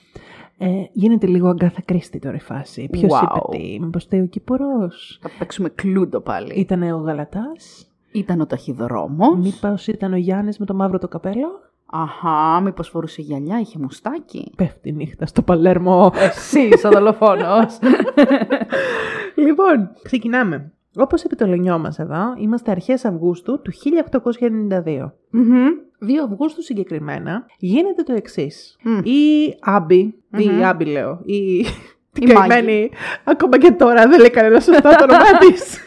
Ε, 0.58 0.68
γίνεται 0.92 1.28
λίγο 1.28 1.48
αγκάθα 1.50 1.82
κρίστη 1.86 2.20
τώρα 2.20 2.36
η 2.36 2.40
φάση. 2.40 2.88
Ποιος 2.92 3.12
Wow. 3.14 3.24
είπε 3.24 3.58
τι, 3.58 3.80
μήπως 3.80 4.04
φταίει 4.04 4.20
ο 4.22 4.26
Κύπορος. 4.26 5.20
Θα 5.22 5.30
παίξουμε 5.40 5.70
κλούντο 5.70 6.20
πάλι. 6.22 6.54
Ήτανε 6.54 6.94
ο 6.94 6.98
Γαλατάς. 6.98 7.88
Ήταν 8.12 8.42
ο 8.42 8.46
ταχυδρόμος. 8.46 9.38
Μήπως 9.38 9.88
ήταν 9.88 10.14
ο 10.14 10.18
Γιάννης 10.18 10.58
με 10.58 10.66
το 10.66 10.74
μαύρο 10.74 10.98
το 11.00 11.08
καπέλο; 11.08 11.48
Αχα, 11.86 12.62
μήπως 12.62 12.90
φορούσε 12.90 13.22
γυαλιά, 13.22 13.60
είχε 13.60 13.80
μουστάκι; 13.80 14.52
Πέφτει 14.56 14.90
η 14.90 14.92
νύχτα 14.92 15.26
στο 15.26 15.42
Παλέρμο. 15.42 16.12
Εσύ, 16.16 16.70
ο 16.86 16.90
δολοφόνος. 16.90 17.80
λοιπόν, 19.46 19.90
ξεκινάμε. 20.04 20.72
Όπως 21.00 21.24
επιτολενιό 21.24 21.78
μας 21.80 22.00
εδώ, 22.00 22.34
είμαστε 22.38 22.72
αρχές 22.72 23.06
Αυγούστου 23.06 23.62
του 23.62 23.72
1892. 23.72 25.12
Μμμ. 25.30 25.66
2 26.02 26.06
Αυγούστου 26.26 26.64
συγκεκριμένα, 26.64 27.46
γίνεται 27.60 28.04
το 28.04 28.14
εξής. 28.14 28.78
Μμ. 28.84 28.98
Η 29.04 29.56
Άμπη, 29.62 30.16
Μμμ. 30.30 30.60
η 30.60 30.66
Άμπη 30.66 30.86
λέω, 30.86 31.22
η, 31.26 31.66
την 32.12 32.28
Η 32.28 32.34
καημένη, 32.34 32.90
ακόμα 33.24 33.58
και 33.58 33.72
τώρα 33.72 34.08
δεν 34.08 34.20
λέει 34.20 34.30
κανένας 34.30 34.64
σωστά 34.64 34.96
το 34.96 35.04
όνομά 35.04 35.38
της. 35.52 35.78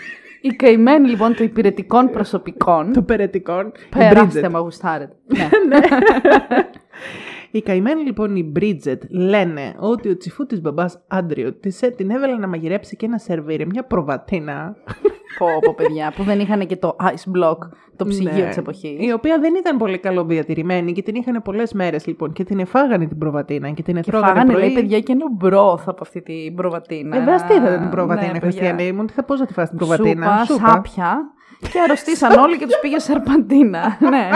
Η 0.40 0.48
καημένη 0.48 1.08
λοιπόν 1.08 1.34
των 1.34 1.46
υπηρετικών 1.46 2.10
προσωπικών. 2.10 2.92
των 2.92 3.04
περαιτικών. 3.04 3.66
η 3.66 3.98
Περάστε, 3.98 4.40
Bridget. 4.46 4.50
μα 4.50 4.58
γουστάρετε. 4.58 5.16
ναι. 5.68 5.78
Οι 7.50 7.62
καημένοι 7.62 8.02
λοιπόν 8.02 8.36
οι 8.36 8.52
Bridget 8.58 8.98
λένε 9.10 9.74
ότι 9.78 10.08
ο 10.08 10.16
τσιφού 10.16 10.46
της 10.46 10.60
μπαμπάς 10.60 11.00
Άντριο 11.08 11.52
της, 11.52 11.82
ε, 11.82 11.88
την 11.88 12.10
έβαλε 12.10 12.36
να 12.36 12.46
μαγειρέψει 12.48 12.96
και 12.96 13.06
ένα 13.06 13.18
σερβίρι, 13.18 13.66
μια 13.66 13.84
προβατίνα. 13.84 14.76
πω, 15.38 15.46
πω, 15.60 15.74
παιδιά, 15.74 16.12
που 16.16 16.22
δεν 16.22 16.40
είχαν 16.40 16.66
και 16.66 16.76
το 16.76 16.96
ice 17.00 17.38
block, 17.38 17.56
το 17.96 18.04
ψυγείο 18.04 18.32
Ναι. 18.42 18.48
της 18.48 18.56
εποχής. 18.56 19.06
Η 19.06 19.12
οποία 19.12 19.38
δεν 19.40 19.54
ήταν 19.54 19.76
πολύ 19.76 19.98
καλοδιατηρημένη 19.98 20.92
και 20.92 21.02
την 21.02 21.14
είχαν 21.14 21.42
πολλές 21.44 21.72
μέρες 21.72 22.06
λοιπόν 22.06 22.32
και 22.32 22.44
την 22.44 22.58
εφάγανε 22.58 23.06
την 23.06 23.18
προβατίνα 23.18 23.70
και 23.70 23.82
την 23.82 23.94
Και 23.94 24.00
ετρώγανε 24.00 24.32
φάγανε, 24.32 24.52
πρωί. 24.52 24.62
λέει, 24.64 24.74
παιδιά, 24.74 25.00
και 25.00 25.12
ένα 25.12 25.24
μπρόθ 25.30 25.88
από 25.88 25.98
αυτή 26.02 26.22
την 26.22 26.54
προβατίνα. 26.54 27.16
Ε, 27.16 27.20
βραστείτε 27.22 27.78
την 27.78 27.90
προβατίνα, 27.90 28.32
Ναι, 28.32 28.38
παιδιά. 28.40 28.50
Χριστιανή 28.60 28.92
μου. 28.92 29.04
Τι 29.04 29.12
θα 29.12 29.24
πω 29.24 29.34
να 29.34 29.46
τη 29.46 29.52
φας 29.52 29.68
την 29.68 29.78
προβατίνα. 29.78 30.44
Σούπα, 30.44 30.68
σάπια. 30.68 31.18
Και 31.72 31.80
αρρωστήσαν 31.84 32.38
όλοι 32.38 32.58
και 32.58 32.64
τους 32.66 32.78
πήγε 32.80 32.98
σερπαντίνα. 32.98 33.96
ναι. 34.10 34.28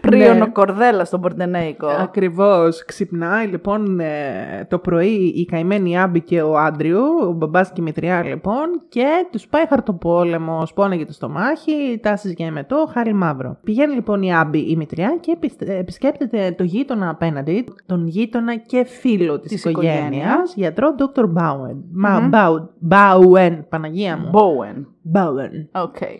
Πρίωνο 0.00 0.52
κορδέλα 0.52 1.04
στον 1.04 1.20
Πορτενέικο. 1.20 1.86
Ακριβώς. 1.86 2.84
Ξυπνάει 2.84 3.46
λοιπόν 3.46 4.00
ε, 4.00 4.66
το 4.68 4.78
πρωί 4.78 5.32
η 5.36 5.44
καημένη 5.44 5.98
Άμπη 6.00 6.20
και 6.20 6.42
ο 6.42 6.58
Άντριου, 6.58 7.00
ο 7.28 7.32
μπαμπάς 7.32 7.68
και 7.68 7.80
η 7.80 7.82
μητριά 7.84 8.22
λοιπόν, 8.24 8.64
και 8.88 9.06
τους 9.32 9.46
πάει 9.46 9.66
χαρτοπόλεμο, 9.68 10.66
σπώναγε 10.66 11.04
το 11.04 11.12
στομάχι, 11.12 11.98
τάσεις 12.02 12.32
για 12.32 12.46
εμετό, 12.46 12.88
χάρη 12.92 13.12
μαύρο. 13.14 13.56
Πηγαίνει 13.64 13.94
λοιπόν 13.94 14.22
η 14.22 14.34
Άμπη 14.34 14.58
η 14.58 14.76
μητριά 14.76 15.16
και 15.20 15.32
επιστε- 15.32 15.68
επισκέπτεται 15.68 16.54
το 16.56 16.62
γείτονα 16.64 17.08
απέναντι, 17.08 17.64
τον 17.86 18.06
γείτονα 18.06 18.56
και 18.56 18.84
φίλο 18.84 19.38
της, 19.40 19.50
Της 19.50 19.64
οικογένειας, 19.64 20.04
οικογένειας. 20.06 20.54
γιατρό 20.56 20.94
Dr. 20.98 21.22
Bowen. 21.24 21.76
Μα, 21.92 22.20
Μμμ. 22.20 22.30
Bow- 22.32 22.68
Bowen, 22.90 23.58
Παναγία 23.68 24.16
μου. 24.16 24.30
Bowen. 24.32 24.84
Bowen. 25.12 25.82
Οκ. 25.82 26.00
Ε, 26.00 26.16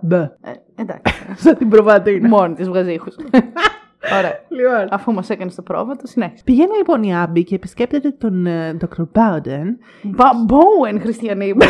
μπε. 0.00 0.16
Ε, 0.42 0.52
εντάξει. 0.76 1.14
Σαν 1.44 1.56
την 1.56 1.68
προβατίνα. 1.68 2.28
Μόνη 2.28 2.54
της 2.54 2.68
βγάζει 2.68 2.92
ήχους. 2.92 3.14
Ωραία. 4.18 4.40
Λοιπόν. 4.48 4.86
Αφού 4.90 5.12
μας 5.12 5.30
έκανες 5.30 5.54
το 5.54 5.62
πρόβατο, 5.62 6.06
συνέχισε. 6.06 6.42
Πηγαίνει 6.44 6.76
λοιπόν 6.76 7.02
η 7.02 7.16
Άμπη 7.16 7.44
και 7.44 7.54
επισκέπτεται 7.54 8.10
τον 8.10 8.46
ε, 8.46 8.76
Dr. 8.80 9.02
Bowden. 9.02 9.64
Μπα- 10.02 10.30
Bowen, 10.48 10.98
χριστιανή 11.00 11.52
μου. 11.52 11.58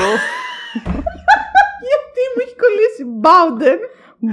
Γιατί 1.88 2.20
μου 2.34 2.42
έχει 2.44 2.56
κολλήσει 2.56 3.04
Bowden 3.22 3.78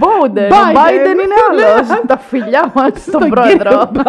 Bowden. 0.01 0.51
Ο 0.51 0.55
Biden. 0.55 0.75
Biden 0.77 1.13
είναι 1.23 1.63
άλλος. 1.73 1.87
Τα 2.07 2.17
φιλιά 2.17 2.71
μας 2.75 2.87
στον 2.87 3.01
στον 3.01 3.29
πρόεδρο. 3.29 3.57
κύριο 3.57 3.89
God 3.93 4.03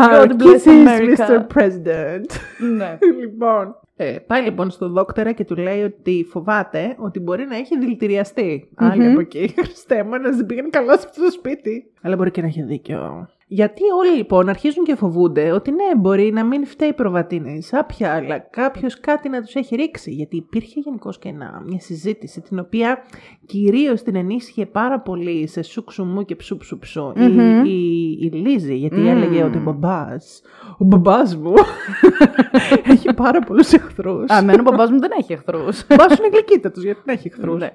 God 0.00 0.36
bless 0.42 0.66
America. 0.66 1.26
Mr. 1.28 1.46
President. 1.54 2.26
Ναι. 2.76 2.98
λοιπόν. 3.20 3.76
Ε, 4.00 4.18
πάει 4.26 4.42
λοιπόν 4.42 4.70
στον 4.70 4.92
δόκτωρα 4.92 5.32
και 5.32 5.44
του 5.44 5.56
λέει 5.56 5.82
ότι 5.82 6.26
φοβάται 6.30 6.96
ότι 6.98 7.20
μπορεί 7.20 7.44
να 7.44 7.56
έχει 7.56 7.78
δηλητηριαστεί. 7.78 8.68
Άλλη 8.74 9.02
Μμμ. 9.02 9.10
από 9.10 9.20
εκεί. 9.20 9.52
Χριστέ 9.64 10.02
μου, 10.02 10.10
να 10.10 10.30
δεν 10.30 10.46
πήγαινε 10.46 10.68
καλά 10.68 10.98
σε 10.98 11.06
αυτό 11.08 11.24
το 11.24 11.30
σπίτι. 11.30 11.92
Αλλά 12.02 12.16
μπορεί 12.16 12.30
και 12.30 12.40
να 12.40 12.46
έχει 12.46 12.62
δίκιο. 12.62 13.28
Γιατί 13.50 13.82
όλοι 13.98 14.16
λοιπόν 14.16 14.48
αρχίζουν 14.48 14.84
και 14.84 14.94
φοβούνται 14.94 15.52
ότι 15.52 15.70
ναι, 15.70 15.96
μπορεί 15.96 16.32
να 16.32 16.44
μην 16.44 16.66
φταίει 16.66 16.88
η 16.88 16.92
προβατίνα 16.92 17.54
η 17.54 17.60
σάπια, 17.60 18.14
αλλά 18.14 18.38
κάποιος 18.38 19.00
κάτι 19.00 19.28
να 19.28 19.42
τους 19.42 19.54
έχει 19.54 19.76
ρίξει. 19.76 20.10
Γιατί 20.10 20.36
υπήρχε 20.36 20.80
γενικώς 20.80 21.18
και 21.18 21.28
ένα, 21.28 21.62
μια 21.66 21.80
συζήτηση 21.80 22.40
την 22.40 22.58
οποία 22.58 22.98
κυρίως 23.46 24.02
την 24.02 24.16
ενίσχυε 24.16 24.66
πάρα 24.66 25.00
πολύ 25.00 25.46
σε 25.46 25.62
σουξουμού 25.62 26.24
και 26.24 26.34
ψουψουψου 26.36 27.12
η, 27.16 27.20
Μμμ. 27.28 27.64
η, 27.64 28.18
η 28.20 28.30
Λίζη. 28.32 28.74
Γιατί 28.74 28.96
Μμμ. 29.00 29.06
έλεγε 29.06 29.42
ότι 29.42 29.58
ο 29.58 29.60
μπαμπάς, 29.60 30.42
ο 30.78 30.84
μπαμπάς 30.84 31.36
μου 31.36 31.54
έχει 32.92 33.14
πάρα 33.14 33.40
πολλούς 33.40 33.72
εχθρούς. 33.72 34.30
Α, 34.30 34.38
εμένα 34.38 34.60
ο 34.60 34.70
μπαμπάς 34.70 34.90
μου 34.90 34.98
δεν 34.98 35.10
έχει 35.18 35.32
εχθρούς. 35.32 35.80
Ο 35.80 35.84
μπαμπάς 35.88 36.18
είναι 36.18 36.28
γλυκύτατος, 36.32 36.82
γιατί 36.82 37.00
δεν 37.04 37.14
έχει 37.14 37.28
εχθρούς. 37.28 37.60
Ναι. 37.60 37.70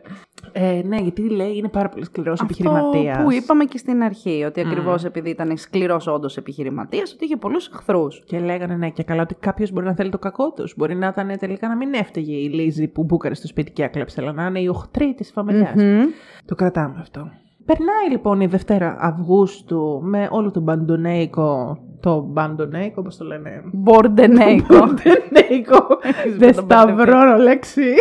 Ε, 0.51 0.81
ναι, 0.85 0.97
γιατί 0.97 1.21
λέει 1.29 1.57
είναι 1.57 1.67
πάρα 1.69 1.89
πολύ 1.89 2.05
σκληρός 2.05 2.41
Αυτό 2.41 2.45
επιχειρηματίας. 2.45 3.23
που 3.23 3.31
είπαμε 3.31 3.65
και 3.65 3.77
στην 3.77 4.03
αρχή, 4.03 4.43
ότι 4.47 4.61
ακριβώς 4.61 5.03
επειδή 5.03 5.29
ήταν 5.29 5.49
σκληρός 5.63 6.07
όντως 6.07 6.37
επιχειρηματίας, 6.37 7.13
ότι 7.13 7.25
είχε 7.25 7.35
πολλούς 7.35 7.67
εχθρούς. 7.67 8.23
Και 8.25 8.39
λέγανε 8.39 8.75
ναι, 8.75 8.89
και 8.89 9.03
καλά 9.03 9.21
ότι 9.21 9.35
κάποιος 9.35 9.71
μπορεί 9.71 9.85
να 9.85 9.93
θέλει 9.93 10.09
το 10.09 10.19
κακό 10.19 10.51
τους. 10.51 10.73
Μπορεί 10.77 10.95
να 10.95 11.07
ήταν 11.07 11.37
τελικά 11.39 11.67
να 11.67 11.75
μην 11.75 11.93
έφταιγε 11.93 12.35
η 12.35 12.49
Λίζη 12.49 12.87
που 12.87 13.03
μπούκαρε 13.03 13.33
στο 13.33 13.47
σπίτι 13.47 13.71
και 13.71 13.83
έκλεψε, 13.83 14.21
αλλά 14.21 14.31
να 14.31 14.45
είναι 14.45 14.59
η 14.59 14.67
οχτρή 14.67 15.13
της 15.13 15.31
φαμελιά. 15.31 15.73
Μμμ. 15.75 16.03
Το 16.45 16.55
κρατάμε 16.55 16.95
αυτό. 16.99 17.29
Περνάει 17.65 18.09
λοιπόν 18.11 18.41
η 18.41 18.45
Δευτέρα 18.47 18.95
Αυγούστου 18.99 19.99
με 20.03 20.27
όλο 20.31 20.51
το 20.51 20.59
μπαντονέικο. 20.59 21.77
Το 21.99 22.21
μπαντονέικο, 22.21 23.01
όπω 23.05 23.15
το 23.17 23.25
λένε. 23.25 23.61
Μπορντενέικο. 23.73 24.75
Μπαντονέικο. 24.77 25.99
Έχεις 26.01 26.37
Δεν 26.37 26.47
με 26.47 26.53
τον 26.53 26.65
μπερδευτεί. 26.65 27.01
σταυρώνω 27.01 27.37
λέξη. 27.37 27.93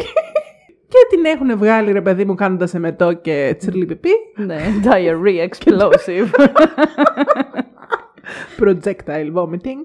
Και 0.93 1.17
την 1.17 1.25
έχουν 1.25 1.59
βγάλει 1.59 1.93
ρε 1.93 2.01
παιδί 2.01 2.25
μου 2.25 2.35
κάνοντας 2.35 2.75
εμετό 2.75 3.13
και 3.13 3.55
τσιρλιπιπί. 3.59 4.11
Ναι, 4.37 4.59
diarrhea 4.83 5.49
explosive. 5.49 6.31
Projectile 8.61 9.33
vomiting. 9.35 9.83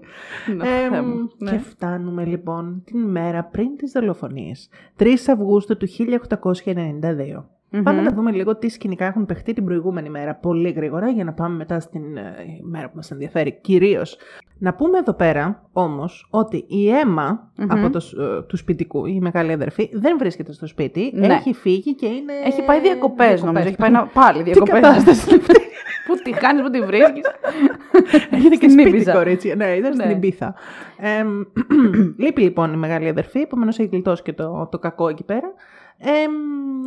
Ναι, 0.55 0.68
Εμ, 0.68 0.89
Θεέ 0.89 1.01
μου, 1.01 1.32
ναι. 1.38 1.51
Και 1.51 1.58
φτάνουμε 1.58 2.26
λοιπόν 2.26 2.82
την 2.86 2.99
μέρα 2.99 3.43
πριν 3.43 3.76
τις 3.78 3.91
δολοφονίες. 3.91 4.70
3 4.99 5.08
Αυγούστου 5.28 5.78
του 5.78 5.88
1892. 5.88 7.57
Μμμ. 7.70 7.84
Πάμε 7.84 8.01
να 8.01 8.11
δούμε 8.11 8.32
λίγο 8.32 8.55
τι 8.57 8.70
σκηνικά 8.70 9.05
έχουν 9.05 9.26
παιχτεί 9.26 9.53
την 9.53 9.65
προηγούμενη 9.65 10.09
μέρα 10.09 10.36
πολύ 10.36 10.70
γρήγορα 10.72 11.09
για 11.09 11.24
να 11.24 11.34
πάμε 11.34 11.55
μετά 11.55 11.80
στην 11.80 12.18
ε, 12.18 12.34
μέρα 12.61 12.86
που 12.89 12.95
μας 12.95 13.11
ενδιαφέρει 13.11 13.57
κυρίως. 13.61 14.18
Να 14.59 14.74
πούμε 14.74 14.97
εδώ 14.97 15.13
πέρα 15.13 15.63
όμως 15.72 16.28
ότι 16.30 16.65
η 16.68 16.89
εμα 16.89 17.51
Μμμ. 17.57 17.72
από 17.72 17.89
το, 17.89 17.99
σ- 17.99 18.18
ε, 18.20 18.41
του 18.47 18.57
σπιτικού, 18.57 19.05
η 19.05 19.20
μεγάλη 19.20 19.51
αδερφή, 19.51 19.89
δεν 19.93 20.18
βρίσκεται 20.18 20.53
στο 20.53 20.68
σπίτι. 20.68 21.11
Ναι. 21.13 21.28
Έχει 21.28 21.53
φύγει 21.53 21.95
και 21.95 22.05
είναι... 22.05 22.34
Έχει 22.45 22.61
πάει 22.65 22.80
διακοπές 22.82 23.43
νομίζω. 23.43 23.68
Έχει 23.68 23.76
πάει 23.78 23.91
να... 23.91 24.05
πάλι 24.05 24.38
Τι 24.38 24.51
διακοπές. 24.51 24.74
κατάσταση 24.74 25.30
είναι 25.30 25.39
αυτή; 25.41 25.59
Πού 26.07 26.15
τη 26.24 26.32
κάνεις, 26.32 26.61
πού 26.61 26.70
τη 26.70 26.82
βρίσκεις; 26.82 27.24
Έχετε 28.32 28.55
και 28.55 28.70
Στην 28.70 28.70
σπίτι, 28.70 28.89
Ήπιζα. 28.89 29.13
κορίτσια. 29.13 29.55
Ναι, 29.55 29.65
ήταν 29.65 29.93
στην 29.93 30.05
Ναι. 30.07 30.11
Ιμπίθα. 30.13 30.55
Εμ, 30.97 31.43
λείπει 32.24 32.41
λοιπόν 32.41 32.74
η 32.74 32.78
μεγάλη 32.78 33.07
αδερφή, 33.07 33.39
επομένως 33.39 33.80
έχει 33.80 33.89
γλιτώσει 33.91 34.22
και 34.24 34.34
το, 34.34 34.68
το 34.72 34.80
κακό 34.80 35.07
εκεί 35.07 35.24
πέρα. 35.24 35.53
Εμ, 35.99 36.31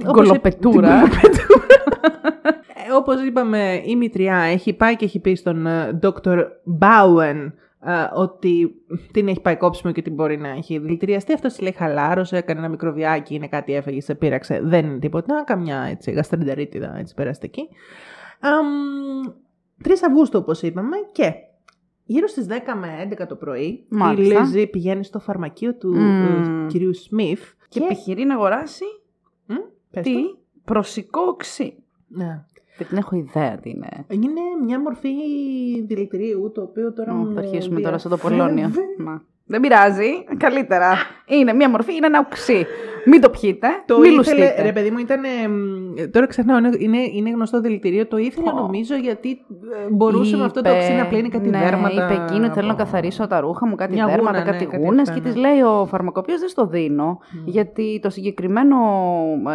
όπως 0.08 0.26
Γκολοπετούρα. 0.26 0.88
είπα- 1.04 1.08
την 1.08 1.30
γκολοπετούρα. 1.46 2.96
όπως 2.96 3.22
είπαμε, 3.22 3.82
η 3.84 3.96
Μητριά 3.96 4.36
έχει 4.36 4.72
πάει 4.72 4.96
και 4.96 5.04
έχει 5.04 5.18
πει 5.18 5.34
στον 5.34 5.66
ε, 5.66 5.98
Dr. 6.02 6.38
Bowen 6.80 7.52
ε, 7.84 7.92
ότι 8.14 8.74
την 9.12 9.28
έχει 9.28 9.40
πάει 9.40 9.56
κόψιμο 9.56 9.92
και 9.92 10.02
την 10.02 10.14
μπορεί 10.14 10.36
να 10.38 10.48
έχει 10.48 10.78
δηλητηριαστεί. 10.78 11.32
Αυτός 11.32 11.52
τη 11.54 11.62
λέει 11.62 11.72
χαλάρωσε, 11.72 12.36
έκανε 12.36 12.58
ένα 12.58 12.68
μικροβιάκι, 12.68 13.34
είναι 13.34 13.48
κάτι 13.48 13.74
έφεγε, 13.74 14.00
σε 14.00 14.14
πείραξε. 14.14 14.60
Δεν 14.64 14.86
είναι 14.86 14.98
τίποτα, 14.98 15.42
καμιά 15.46 15.86
έτσι, 15.90 16.10
γαστρεντερίτιδα 16.10 16.96
έτσι 16.98 17.14
περαστική. 17.14 17.68
Um, 18.42 19.32
3 19.88 19.90
Αυγούστου 20.06 20.38
όπως 20.42 20.62
είπαμε 20.62 20.96
και 21.12 21.32
γύρω 22.04 22.26
στις 22.26 22.46
10 22.48 22.52
με 22.80 22.88
11 23.22 23.26
το 23.28 23.34
πρωί 23.36 23.84
Μάλιστα. 23.88 24.34
η 24.34 24.38
Λίζη 24.38 24.66
πηγαίνει 24.66 25.04
στο 25.04 25.18
φαρμακείο 25.18 25.74
του 25.74 25.94
Μμμ. 25.96 26.64
ε, 26.64 26.66
κυρίου 26.66 26.94
Σμιθ 26.94 27.42
Και 27.68 27.80
επιχειρεί 27.84 28.24
να 28.24 28.34
αγοράσει 28.34 28.84
Μμ, 28.84 28.99
πες 29.90 30.04
τι; 30.04 30.12
το. 30.14 30.38
προσικό 30.64 31.20
οξύ. 31.20 31.74
Ναι. 32.08 32.44
Δεν 32.78 32.88
την 32.88 32.96
έχω 32.96 33.16
ιδέα 33.16 33.56
τι 33.58 33.70
είναι. 33.70 33.88
Είναι 34.08 34.40
μια 34.64 34.80
μορφή 34.80 35.10
δηλητηρίου 35.86 36.50
το 36.54 36.62
οποίο 36.62 36.92
τώρα 36.92 37.12
Ω, 37.12 37.16
μου 37.16 37.32
θα 37.32 37.40
αρχίσουμε 37.40 37.80
τώρα 37.80 37.98
στο 37.98 38.08
το 38.08 38.16
Πολώνιο. 38.16 38.68
διαφεύγει. 38.68 39.02
Μα. 39.06 39.22
Δεν 39.50 39.60
πειράζει. 39.60 40.24
Καλύτερα. 40.36 40.94
Είναι 41.26 41.52
μία 41.52 41.70
μορφή, 41.70 41.94
είναι 41.96 42.06
ένα 42.06 42.18
οξύ. 42.18 42.66
Μην 43.04 43.20
το 43.20 43.30
πιείτε. 43.30 43.68
Το 43.86 43.98
μην 43.98 44.04
ήθελε, 44.04 44.16
λουστείτε. 44.16 44.62
ρε 44.62 44.72
παιδί 44.72 44.90
μου, 44.90 44.98
ήταν. 44.98 45.20
Τώρα 46.10 46.26
ξεχνάω, 46.26 46.58
είναι, 46.58 46.70
είναι, 46.78 46.98
είναι 47.14 47.30
γνωστό 47.30 47.60
δηλητηρίο. 47.60 48.06
Το 48.06 48.16
ήθελα 48.16 48.52
Ω. 48.52 48.56
νομίζω 48.56 48.94
γιατί 48.94 49.30
ε, 49.30 49.90
μπορούσε 49.90 50.36
με 50.36 50.44
αυτό 50.44 50.62
το 50.62 50.70
οξύ 50.70 50.92
να 50.92 51.06
πλύνει 51.06 51.28
κάτι 51.28 51.48
ναι, 51.48 51.58
δέρματα. 51.58 52.04
Είπε 52.04 52.22
εκείνο, 52.22 52.52
θέλω 52.52 52.66
να 52.66 52.74
καθαρίσω 52.74 53.26
τα 53.26 53.40
ρούχα 53.40 53.66
μου, 53.66 53.74
κάτι 53.74 53.92
Μια 53.92 54.06
δέρματα, 54.06 54.38
γούνα, 54.38 54.44
ναι, 54.44 54.50
κάτι 54.50 54.64
κάτι 54.64 54.84
γούνες 54.84 55.08
αυτά, 55.08 55.14
και 55.14 55.28
ναι. 55.28 55.32
της 55.32 55.40
λέει 55.40 55.60
ο 55.60 55.86
φαρμακοποιός 55.86 56.40
δεν 56.40 56.48
στο 56.48 56.66
δίνω, 56.66 57.18
γιατί 57.44 57.98
το 58.02 58.10
συγκεκριμένο 58.10 58.76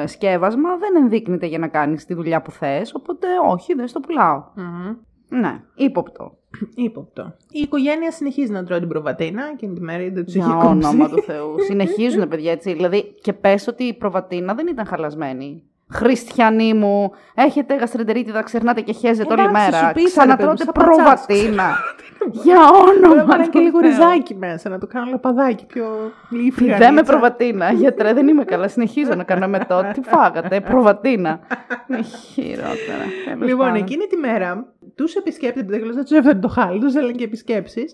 ε, 0.03 0.07
σκεύασμα 0.07 0.77
δεν 0.77 1.03
ενδείκνυται 1.03 1.45
για 1.45 1.59
να 1.59 1.67
κάνεις 1.67 2.05
τη 2.05 2.13
δουλειά 2.13 2.41
που 2.41 2.51
θες, 2.51 2.93
οπότε 2.95 3.27
όχι, 3.47 3.73
δεν 3.73 3.87
στο 3.87 3.99
πουλάω. 3.99 4.43
Μμμ. 4.55 4.95
Ναι, 5.39 5.61
ύποπτο. 5.75 6.37
Ύποπτο. 6.75 7.33
Η 7.51 7.59
οικογένεια 7.59 8.11
συνεχίζει 8.11 8.51
να 8.51 8.63
τρώει 8.63 8.79
την 8.79 8.87
προβατίνα 8.87 9.41
και 9.55 9.67
την 9.67 9.83
μέρα 9.83 10.03
δεν 10.03 10.13
του 10.13 10.23
είχε 10.27 10.37
Για 10.39 10.47
κόψει. 10.47 10.67
όνομα 10.67 11.09
του 11.09 11.21
Θεού. 11.21 11.55
Συνεχίζουν, 11.69 12.27
παιδιά, 12.27 12.51
έτσι. 12.51 12.73
Δηλαδή, 12.73 13.15
και 13.21 13.33
πες 13.33 13.67
ότι 13.67 13.83
η 13.83 13.93
προβατίνα 13.93 14.53
δεν 14.53 14.67
ήταν 14.67 14.85
χαλασμένη. 14.85 15.63
Χριστιανοί 15.89 16.73
μου, 16.73 17.11
έχετε 17.35 17.75
γαστρεντερίτιδα, 17.75 18.41
ξερνάτε 18.43 18.81
και 18.81 18.91
χέζετε 18.91 19.33
όλη 19.33 19.41
Εντάξει, 19.41 19.61
μέρα. 19.71 19.87
σου 19.87 19.93
πείσα, 19.93 20.25
ρε 20.25 20.33
Ξανατρώτε 20.35 20.65
παιδί 20.65 20.79
μου, 20.85 20.93
σαν 20.95 21.05
πατσάς. 21.05 21.25
προβατίνα. 21.25 21.73
Για 22.43 22.55
Μπορεί 22.71 22.99
να 22.99 23.09
όνομα 23.09 23.25
βάλω 23.25 23.43
του 23.43 23.49
και 23.49 23.59
λίγο 23.59 23.79
Θεού. 23.79 23.89
ριζάκι 23.89 24.35
μέσα, 24.35 24.69
να 24.69 24.77
το 24.77 24.87
κάνω 24.87 25.09
λαπαδάκι 25.11 25.65
πιο 25.65 25.85
λίφη. 26.29 26.65
Δεν 26.73 26.93
με 26.93 27.01
προβατίνα. 27.03 27.71
Γιατρέ, 27.81 28.13
δεν 28.13 28.27
είμαι 28.27 28.43
καλά. 28.43 28.67
Συνεχίζω 28.67 29.13
να 29.15 29.23
κάνω 29.23 29.47
μετά. 29.47 29.83
Τι 29.93 30.01
φάγατε, 30.01 30.61
προβατίνα. 30.61 31.39
Με 31.87 32.01
χειρότερα. 32.01 33.05
Τέλος 33.25 33.49
Λοιπόν, 33.49 33.65
πάντων. 33.65 33.81
εκείνη 33.81 34.05
τη 34.05 34.17
μέρα 34.17 34.65
τους 34.95 35.15
επισκέπτεται, 35.15 35.77
δεν 35.79 35.81
ξέρω, 35.89 36.03
του 36.03 36.15
έφερε 36.15 36.39
το 36.39 36.47
χάλι, 36.47 36.79
τους 36.79 36.95
έλεγε 36.95 37.11
και 37.17 37.23
επισκέψεις. 37.23 37.93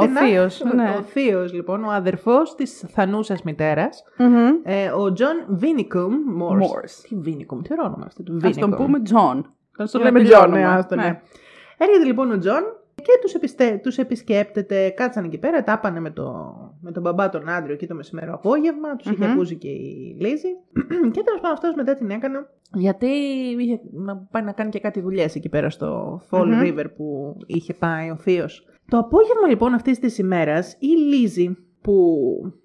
ο 0.00 0.06
θείος, 0.06 0.62
ναι. 0.74 0.94
Ο 0.98 1.02
θείος, 1.02 1.52
λοιπόν, 1.52 1.84
ο 1.84 1.90
αδερφός 1.90 2.54
της 2.54 2.84
θανούσας 2.88 3.42
μητέρας, 3.42 4.02
Μμμ. 4.18 4.48
ε, 4.62 4.90
ο 4.90 5.12
Τζον 5.12 5.44
Βίνικουμ 5.48 6.14
Μόρς. 6.26 6.66
Morse. 6.70 7.06
Τι 7.08 7.14
Βίνικουμ, 7.16 7.60
τι 7.60 7.72
όνομα 7.80 8.04
αυτό 8.06 8.22
του 8.22 8.32
Ας 8.36 8.40
τον 8.42 8.52
Βίνικουμ. 8.52 8.84
πούμε 8.86 9.00
Τζον. 9.02 9.52
Θα 9.76 9.84
το 9.84 9.90
Είναι 9.94 10.04
λέμε 10.04 10.18
τελειώνουμε. 10.18 10.58
Τζον, 10.58 10.70
ναι, 10.70 10.76
άστο, 10.78 10.94
ναι. 10.94 11.02
Ναι. 11.02 11.20
Έρχεται 11.78 12.04
λοιπόν 12.04 12.30
ο 12.32 12.38
Τζον 12.38 12.62
και 13.02 13.18
τους, 13.22 13.34
επιστε... 13.34 13.80
τους 13.82 13.98
επισκέπτεται, 13.98 14.90
κάτσαν 14.90 15.24
εκεί 15.24 15.38
πέρα, 15.38 15.64
τα 15.64 15.78
'πανε 15.78 16.00
με, 16.00 16.10
το... 16.10 16.54
με 16.80 16.92
τον 16.92 17.02
μπαμπά 17.02 17.28
τον 17.28 17.48
Άντριου 17.48 17.74
εκεί 17.74 17.86
το 17.86 17.94
μεσημέρο 17.94 18.34
απόγευμα, 18.34 18.96
τους 18.96 19.10
είχε 19.10 19.24
Μμμ. 19.26 19.32
ακούσει 19.32 19.56
και 19.56 19.68
η 19.68 20.16
Λίζη 20.20 20.48
και 21.14 21.22
τέλος 21.22 21.40
πάντων 21.40 21.52
αυτός 21.52 21.74
μετά 21.74 21.94
την 21.94 22.10
έκανε 22.10 22.46
γιατί 22.74 23.06
είχε 23.58 23.80
να 23.92 24.16
πάει 24.16 24.42
να 24.42 24.52
κάνει 24.52 24.70
και 24.70 24.80
κάτι 24.80 25.00
δουλειές 25.00 25.34
εκεί 25.34 25.48
πέρα 25.48 25.70
στο 25.70 26.20
Fall 26.30 26.46
Μμμ. 26.46 26.60
River 26.62 26.86
που 26.96 27.36
είχε 27.46 27.74
πάει 27.74 28.10
ο 28.10 28.16
θείος. 28.16 28.66
Το 28.88 28.98
απόγευμα 28.98 29.48
λοιπόν 29.48 29.74
αυτής 29.74 29.98
της 29.98 30.18
ημέρας 30.18 30.76
η 30.78 30.86
Λίζη 30.86 31.56
που 31.80 32.14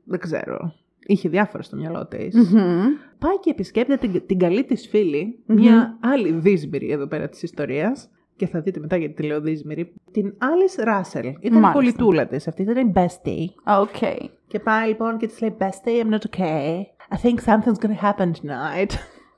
δεν 0.03 0.19
ξέρω 0.19 0.73
είχε 1.05 1.29
διάφορα 1.29 1.63
στο 1.63 1.75
μυαλό 1.75 2.07
της 2.07 2.36
Μμμ. 2.36 2.81
πάει 3.19 3.39
και 3.39 3.49
επισκέπτεται 3.49 4.07
την, 4.07 4.25
την 4.25 4.39
καλή 4.39 4.63
της 4.63 4.88
φιλη 4.88 5.43
Μμμ. 5.45 5.55
μια 5.59 5.97
άλλη 6.01 6.31
δύσμοιρη 6.32 6.91
εδώ 6.91 7.07
πέρα 7.07 7.29
της 7.29 7.43
ιστορίας, 7.43 8.09
και 8.36 8.47
θα 8.47 8.61
δείτε 8.61 8.79
μετά 8.79 8.97
γιατί 8.97 9.13
τη 9.13 9.23
λέω 9.23 9.41
δύσμοιρη, 9.41 9.93
την 10.11 10.34
Alice 10.39 10.88
Russell. 10.88 11.23
Ήταν 11.23 11.38
η 11.41 11.49
Μάλιστα. 11.49 11.71
κολλητούλα 11.71 12.27
της, 12.27 12.47
αυτή 12.47 12.61
ήταν 12.61 12.88
η 12.88 12.91
bestie. 12.95 13.77
Οκ. 13.79 14.19
Και 14.47 14.59
πάει 14.59 14.88
λοιπόν 14.88 15.17
και 15.17 15.27
της 15.27 15.41
λέει, 15.41 15.55
bestie, 15.59 16.05
I'm 16.05 16.13
not 16.13 16.39
okay. 16.39 16.81
I 17.13 17.17
think 17.17 17.39
something's 17.45 17.79
gonna 17.86 18.01
happen 18.01 18.31
tonight. 18.41 18.91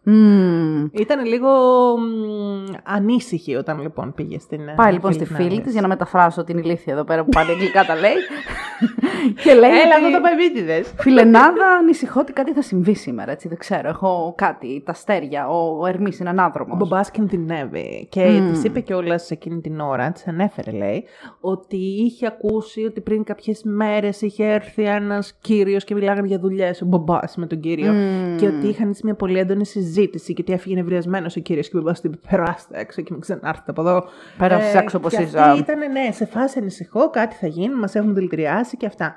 Μμμ. 0.08 0.86
Ήταν 0.92 1.26
λίγο 1.26 1.50
μ, 1.98 2.74
ανήσυχη 2.84 3.56
όταν 3.56 3.82
λοιπόν 3.82 4.14
πήγε 4.14 4.40
στην... 4.40 4.68
ε, 4.68 4.74
Πάει 4.76 4.94
λοιπόν 4.94 5.14
στη 5.14 5.24
της 5.26 5.36
φίλη 5.36 5.56
Alice. 5.60 5.64
της 5.64 5.72
για 5.72 5.82
να 5.82 5.88
μεταφράσω 5.88 6.44
την 6.44 6.58
ηλίθια 6.58 6.94
εδώ 6.94 7.04
πέρα 7.04 7.24
που 7.24 7.30
πάλι 7.30 7.52
αγγλικά 7.52 7.86
τα 7.86 7.96
λέει. 7.96 8.12
και 9.44 9.54
λέει. 9.54 9.70
Έλα, 9.70 9.96
ότι- 9.96 10.06
αυτό 10.06 10.12
το 10.18 10.22
παϊβίτιδες. 10.22 10.94
Φιλενάδα, 10.98 11.68
ανησυχώ 11.82 12.20
ότι 12.20 12.34
κάτι 12.34 12.54
θα 12.54 12.62
συμβεί 12.62 12.94
σήμερα, 12.96 13.32
έτσι 13.32 13.48
δεν 13.48 13.58
ξέρω. 13.58 13.90
Έχω 13.90 14.34
κάτι, 14.38 14.82
τα 14.86 14.92
αστέρια, 14.92 15.48
ο, 15.48 15.78
ο 15.82 15.86
Ερμής 15.86 16.20
είναι 16.20 16.30
Ο 16.30 16.32
ανάδρομο. 16.32 16.76
μπαμπά 16.76 17.02
κινδυνεύει. 17.02 18.08
Και 18.12 18.26
Μμμ. 18.26 18.50
της 18.52 18.64
είπε 18.64 18.80
κιόλας 18.80 19.32
εκείνη 19.32 19.62
την 19.62 19.80
ώρα, 19.80 20.12
της 20.12 20.28
ανέφερε 20.28 20.72
λέει, 20.72 21.04
ότι 21.40 21.78
είχε 21.78 22.28
ακούσει 22.28 22.84
ότι 22.86 23.02
πριν 23.02 23.24
κάποιες 23.24 23.62
μέρες 23.64 24.22
είχε 24.22 24.46
έρθει 24.46 24.84
ένας 24.84 25.34
κύριος 25.42 25.84
και 25.84 25.94
μιλάγανε 25.94 26.28
για 26.28 26.40
δουλειές, 26.40 26.82
ο 26.82 26.86
Μπομπά 26.86 27.20
με 27.36 27.46
τον 27.48 27.60
κύριο. 27.60 27.92
Μμμ. 27.92 28.36
Και 28.38 28.48
ότι 28.48 28.68
είχαν 28.68 28.90
έτσι 28.90 29.02
μια 29.04 29.14
πολύ 29.16 29.40
έντονη 29.40 29.66
συζήτηση 29.66 29.94
και 30.02 30.36
ότι 30.40 30.54
έφυγε 30.54 30.76
νευριασμένος 30.76 31.36
ο 31.36 31.40
κύριος 31.40 31.70
και 31.70 31.78
ο 31.78 31.80
Μπομπά 31.80 31.94
του 31.94 32.02
είπε: 32.04 32.18
Περάστε 32.30 32.80
έξω 32.80 33.02
και 33.02 33.12
μην 33.12 33.22
ξανάρθετε 33.22 33.72
από 33.72 33.82
εδώ. 33.82 34.06
Πέρασε 34.38 34.78
έξω 34.78 34.98
όπως 34.98 35.16
και 35.16 35.22
είσαι. 35.22 35.40
αυτή 35.40 35.60
ήταν, 35.60 35.92
ναι, 35.92 36.12
σε 36.12 36.26
φάση 36.26 36.60
ανησυχώ, 36.60 37.10
κάτι 37.10 37.36
θα 37.36 37.48
γίνει, 37.48 37.76
μας 37.76 37.96
έχουν 37.96 38.14
δηλητηριάσει 38.14 38.78
και 38.78 38.86
αυτά. 38.86 39.16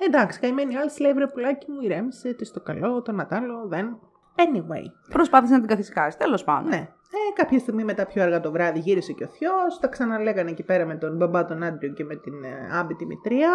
Ε, 0.00 0.04
εντάξει, 0.04 0.40
καημένη 0.40 0.76
άλλη 0.76 0.90
λέει: 1.00 1.12
Βρε 1.12 1.26
πουλάκι 1.26 1.70
μου, 1.70 1.80
ηρέμησε, 1.80 2.32
τι 2.32 2.50
το 2.50 2.60
καλό, 2.60 3.02
το 3.02 3.12
νατάλο, 3.12 3.66
δεν. 3.68 3.98
Anyway. 4.36 4.92
Προσπάθησε 5.10 5.52
να 5.52 5.58
την 5.58 5.68
καθισκάσεις, 5.68 6.16
τέλος 6.16 6.44
πάντων. 6.44 6.68
Ναι. 6.68 6.88
Ε, 7.16 7.32
κάποια 7.34 7.58
στιγμή 7.58 7.84
μετά 7.84 8.06
πιο 8.06 8.22
αργά 8.22 8.40
το 8.40 8.50
βράδυ 8.50 8.78
γύρισε 8.78 9.12
και 9.12 9.24
ο 9.24 9.26
θείο. 9.26 9.50
Τα 9.80 9.88
ξαναλέγανε 9.88 10.50
εκεί 10.50 10.62
πέρα 10.62 10.86
με 10.86 10.94
τον 10.94 11.16
μπαμπά 11.16 11.44
τον 11.44 11.62
Άντριο 11.62 11.92
και 11.92 12.04
με 12.04 12.16
την 12.16 12.32
ε, 12.44 12.78
Άμπη 12.78 12.94
τη 12.94 13.06
Μητρία. 13.06 13.50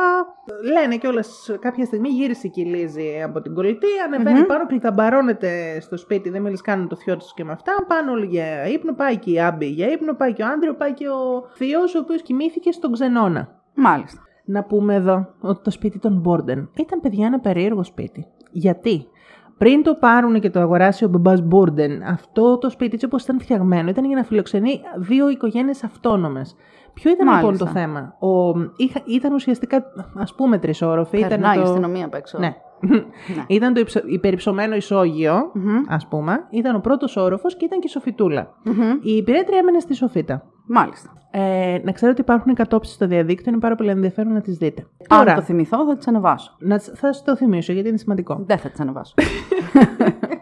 Λένε 0.71 0.97
κιόλας 0.97 1.55
κάποια 1.59 1.85
στιγμή 1.85 2.09
γύρισε 2.09 2.47
και 2.47 2.61
η 2.61 2.65
Λίζη 2.65 3.21
από 3.23 3.41
την 3.41 3.53
κολλητή. 3.53 3.87
ανεβαίνει 4.05 4.39
Μμμ. 4.39 4.45
πάνω, 4.45 4.65
κλειταμπαρώνεται 4.65 5.79
στο 5.79 5.97
σπίτι. 5.97 6.29
Δεν 6.29 6.41
μίλησε 6.41 6.61
καν 6.65 6.87
το 6.87 6.95
θείο 6.95 7.17
του 7.17 7.25
και 7.35 7.43
με 7.43 7.51
αυτά. 7.51 7.85
Πάνε 7.87 8.11
όλοι 8.11 8.25
για 8.25 8.67
ύπνο. 8.67 8.93
Πάει 8.93 9.17
και 9.17 9.31
η 9.31 9.39
Άμπη 9.41 9.65
για 9.65 9.91
ύπνο. 9.91 10.13
Πάει 10.13 10.33
και 10.33 10.43
ο 10.43 10.47
Άντριο. 10.47 10.73
Πάει 10.73 10.93
και 10.93 11.07
ο 11.07 11.47
θείος, 11.53 11.95
ο 11.95 11.99
οποίος 11.99 12.21
κοιμήθηκε 12.21 12.71
στον 12.71 12.91
ξενώνα. 12.91 13.61
Μάλιστα. 13.73 14.19
Να 14.45 14.63
πούμε 14.63 14.95
εδώ 14.95 15.33
ότι 15.39 15.63
το 15.63 15.71
σπίτι 15.71 15.99
των 15.99 16.19
Μπόρντεν 16.19 16.69
ήταν 16.75 16.99
παιδιά 16.99 17.25
ένα 17.25 17.39
περίεργο 17.39 17.83
σπίτι. 17.83 18.27
Γιατί; 18.51 19.07
Πριν 19.59 19.83
το 19.83 19.95
πάρουν 19.95 20.39
και 20.39 20.49
το 20.49 20.59
αγοράσει 20.59 21.05
ο 21.05 21.07
μπαμπάς 21.07 21.41
Μπόρντεν, 21.41 22.03
αυτό 22.03 22.57
το 22.57 22.69
σπίτι 22.69 22.93
έτσι 22.93 23.05
όπως 23.05 23.23
ήταν 23.23 23.39
φτιαγμένο 23.39 23.89
ήταν 23.89 24.05
για 24.05 24.15
να 24.15 24.23
φιλοξενεί 24.23 24.81
δύο 24.97 25.29
οικογένειες 25.29 25.83
αυτόνομες. 25.83 26.55
Ποιο 26.93 27.11
ήταν 27.11 27.25
λοιπόν 27.27 27.43
Μάλιστα. 27.43 27.65
το 27.65 27.71
θέμα; 27.71 28.15
Ο, 28.19 28.59
είχα, 28.75 29.01
ήταν 29.05 29.33
ουσιαστικά 29.33 29.83
ας 30.15 30.35
πούμε 30.35 30.57
τρισόροφη. 30.57 31.17
Ήταν 31.17 31.29
Περνάει 31.29 31.57
η 31.57 31.61
το... 31.61 31.69
αστυνομία 31.69 32.05
απ' 32.05 32.13
έξω. 32.13 32.37
Ναι. 32.39 32.55
ήταν 33.57 33.73
το 33.73 33.79
υψο- 33.79 34.03
υπερυψωμένο 34.07 34.75
ισόγειο, 34.75 35.51
Μμμ. 35.53 35.81
ας 35.87 36.07
πούμε. 36.07 36.47
Ήταν 36.49 36.75
ο 36.75 36.79
πρώτος 36.79 37.17
όροφος 37.17 37.55
και 37.57 37.65
ήταν 37.65 37.79
και 37.79 37.87
η 37.87 37.89
σοφιτούλα. 37.89 38.49
Μμμ. 38.63 38.81
Η 39.01 39.11
υπηρέτρια 39.15 39.57
έμενε 39.57 39.79
στη 39.79 39.93
σοφίτα. 39.93 40.43
Μάλιστα. 40.67 41.09
Ε, 41.31 41.77
να 41.83 41.91
ξέρω 41.91 42.11
ότι 42.11 42.21
υπάρχουν 42.21 42.53
κατόψεις 42.53 42.93
στο 42.95 43.07
διαδίκτυο, 43.07 43.51
είναι 43.51 43.61
πάρα 43.61 43.75
πολύ 43.75 43.89
ενδιαφέρον 43.89 44.33
να 44.33 44.41
τις 44.41 44.57
δείτε. 44.57 44.85
Αν 45.09 45.25
το 45.35 45.41
θυμηθώ, 45.41 45.85
θα 45.85 45.95
τις 45.97 46.07
ανεβάσω. 46.07 46.55
Να, 46.59 46.77
τς- 46.77 46.91
θα 46.95 47.13
σου 47.13 47.21
το 47.25 47.35
θυμίσω 47.35 47.73
γιατί 47.73 47.87
είναι 47.89 47.97
σημαντικό. 47.97 48.43
Δεν 48.47 48.57
θα 48.57 48.69
τις 48.69 48.79
ανεβάσω. 48.79 49.13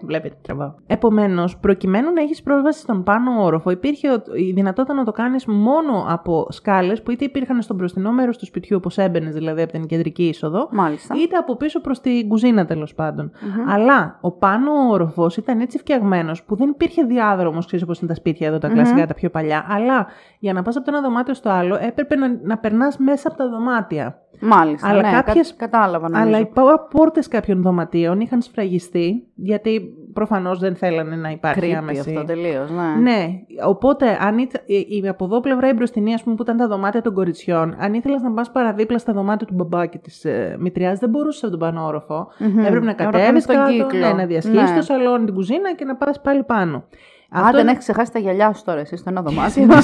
Βλέπετε, 0.02 0.36
τραβάω. 0.42 0.74
Επομένως, 0.88 1.58
προκειμένου 1.58 2.12
να 2.14 2.22
έχεις 2.22 2.42
πρόσβαση 2.42 2.80
στον 2.80 3.04
πάνω 3.04 3.44
όροφο, 3.44 3.70
υπήρχε 3.70 4.10
ο- 4.12 4.22
η 4.36 4.52
δυνατότητα 4.52 4.94
να 4.94 5.04
το 5.04 5.12
κάνεις 5.12 5.46
μόνο 5.46 6.06
από 6.08 6.48
σκάλες 6.50 7.02
που 7.04 7.12
είτε 7.12 7.26
υπήρχαν 7.26 7.62
στο 7.62 7.74
μπροστινό 7.74 8.12
μέρος 8.12 8.38
του 8.38 8.46
σπιτιού, 8.46 8.78
όπως 8.78 8.98
έμπαινες 8.98 9.34
δηλαδή 9.34 9.62
από 9.62 9.72
την 9.72 9.86
κεντρική 9.86 10.24
είσοδο, 10.28 10.68
Μάλιστα. 10.72 11.16
είτε 11.18 11.36
από 11.38 11.56
πίσω 11.56 11.82
προς 11.82 12.00
την 12.02 12.28
κουζίνα 12.28 12.66
τέλος 12.66 12.94
πάντων. 12.94 13.32
Μμμ. 13.42 13.70
Αλλά 13.70 14.18
ο 14.22 14.32
πάνω 14.32 14.72
όροφος 14.90 15.38
ήταν 15.38 15.60
έτσι 15.60 15.78
φτιαγμένος 15.78 16.44
που 16.44 16.56
δεν 16.56 16.70
υπήρχε 16.70 17.04
διάδρομος, 17.04 17.66
ξέρεις 17.66 17.84
όπως 17.86 18.00
είναι 18.00 18.10
τα 18.10 18.16
σπίτια 18.16 18.48
εδώ, 18.48 18.58
τα 18.58 18.68
Μμμ. 18.68 18.74
κλασικά, 18.76 19.06
τα 19.08 19.14
πιο 19.14 19.30
παλιά. 19.30 19.66
Αλλά 19.70 20.08
για 20.40 20.54
να 20.54 20.62
πας 20.62 20.77
από 20.78 20.92
το 20.92 20.98
ένα 20.98 21.08
δωμάτιο 21.08 21.34
στο 21.34 21.50
άλλο, 21.50 21.78
έπρεπε 21.82 22.16
να, 22.16 22.28
να 22.44 22.58
περνάς 22.58 22.98
μέσα 22.98 23.28
από 23.28 23.38
τα 23.38 23.50
δωμάτια. 23.50 24.22
Μάλιστα. 24.42 24.88
Αλλά 24.90 25.02
ναι, 25.02 25.22
κάποιες- 25.22 25.56
κα- 25.56 25.68
κατάλαβα 25.68 26.10
νομίζω. 26.10 26.28
Αλλά 26.28 26.40
οι 26.40 26.48
πόρτες 26.92 27.28
κάποιων 27.28 27.62
δωματίων 27.62 28.20
είχαν 28.20 28.42
σφραγιστεί, 28.42 29.28
γιατί 29.36 29.82
προφανώς 30.14 30.60
δεν 30.60 30.76
θέλανε 30.76 31.16
να 31.16 31.30
υπάρχει 31.30 31.60
Creepy 31.64 31.78
άμεση. 31.78 32.00
αυτό 32.00 32.24
τελείως. 32.24 32.70
Ναι. 32.72 33.02
Ναι, 33.12 33.28
οπότε 33.66 34.18
αν 34.22 34.38
ήταν, 34.38 34.62
η, 34.66 34.76
η 35.04 35.08
από 35.08 35.26
εδώ 35.26 35.40
πλευρά 35.40 35.70
η 35.70 35.74
μπροστινή, 35.74 36.14
ας 36.14 36.24
πούμε, 36.24 36.36
που 36.36 36.42
ήταν 36.42 36.58
τα 36.58 36.68
δωμάτια 36.68 37.02
των 37.02 37.14
κοριτσιών, 37.14 37.76
αν 37.80 37.94
ήθελες 37.94 38.22
να 38.22 38.32
πας 38.32 38.52
παραδίπλα 38.52 38.98
στα 38.98 39.14
δωμάτια 39.14 39.48
του 39.48 39.54
μπαμπά 39.54 39.86
και 39.86 39.98
της 39.98 40.26
ε, 40.26 40.56
μητριάς, 40.60 41.00
δεν 41.00 41.10
μπορούσες 41.10 41.42
από 41.44 41.52
τον 41.52 41.60
πανόροφο. 41.60 42.28
Μμμ. 42.40 42.60
Έπρεπε 42.60 42.86
να 42.86 42.92
Έπρεπε 42.92 43.12
κατέβεις 43.12 43.44
στον 43.44 43.56
κάτω, 43.56 43.72
κύκλο. 43.72 44.00
ναι, 44.00 44.14
να 44.14 44.26
διασχίσεις 44.26 44.70
Ναι. 44.70 44.76
το 44.76 44.82
σαλόνι, 44.82 45.26
την 45.26 45.34
κουζίνα 45.34 45.74
και 45.76 45.86
να 45.86 45.96
πας 45.96 46.22
πάλι 46.22 46.44
πάνω. 46.44 46.84
Α, 47.30 47.42
δεν 47.52 47.62
είναι- 47.62 47.72
έχεις 47.72 47.84
ξεχάσει 47.84 48.12
τα 48.12 48.20
γυαλιά 48.20 48.54
σου 48.54 48.64
τώρα, 48.64 48.80
εσύ 48.80 48.96
στο 48.98 49.10
ένα 49.10 49.22
δωμάτιο. 49.22 49.64
Ανοίγει 49.64 49.82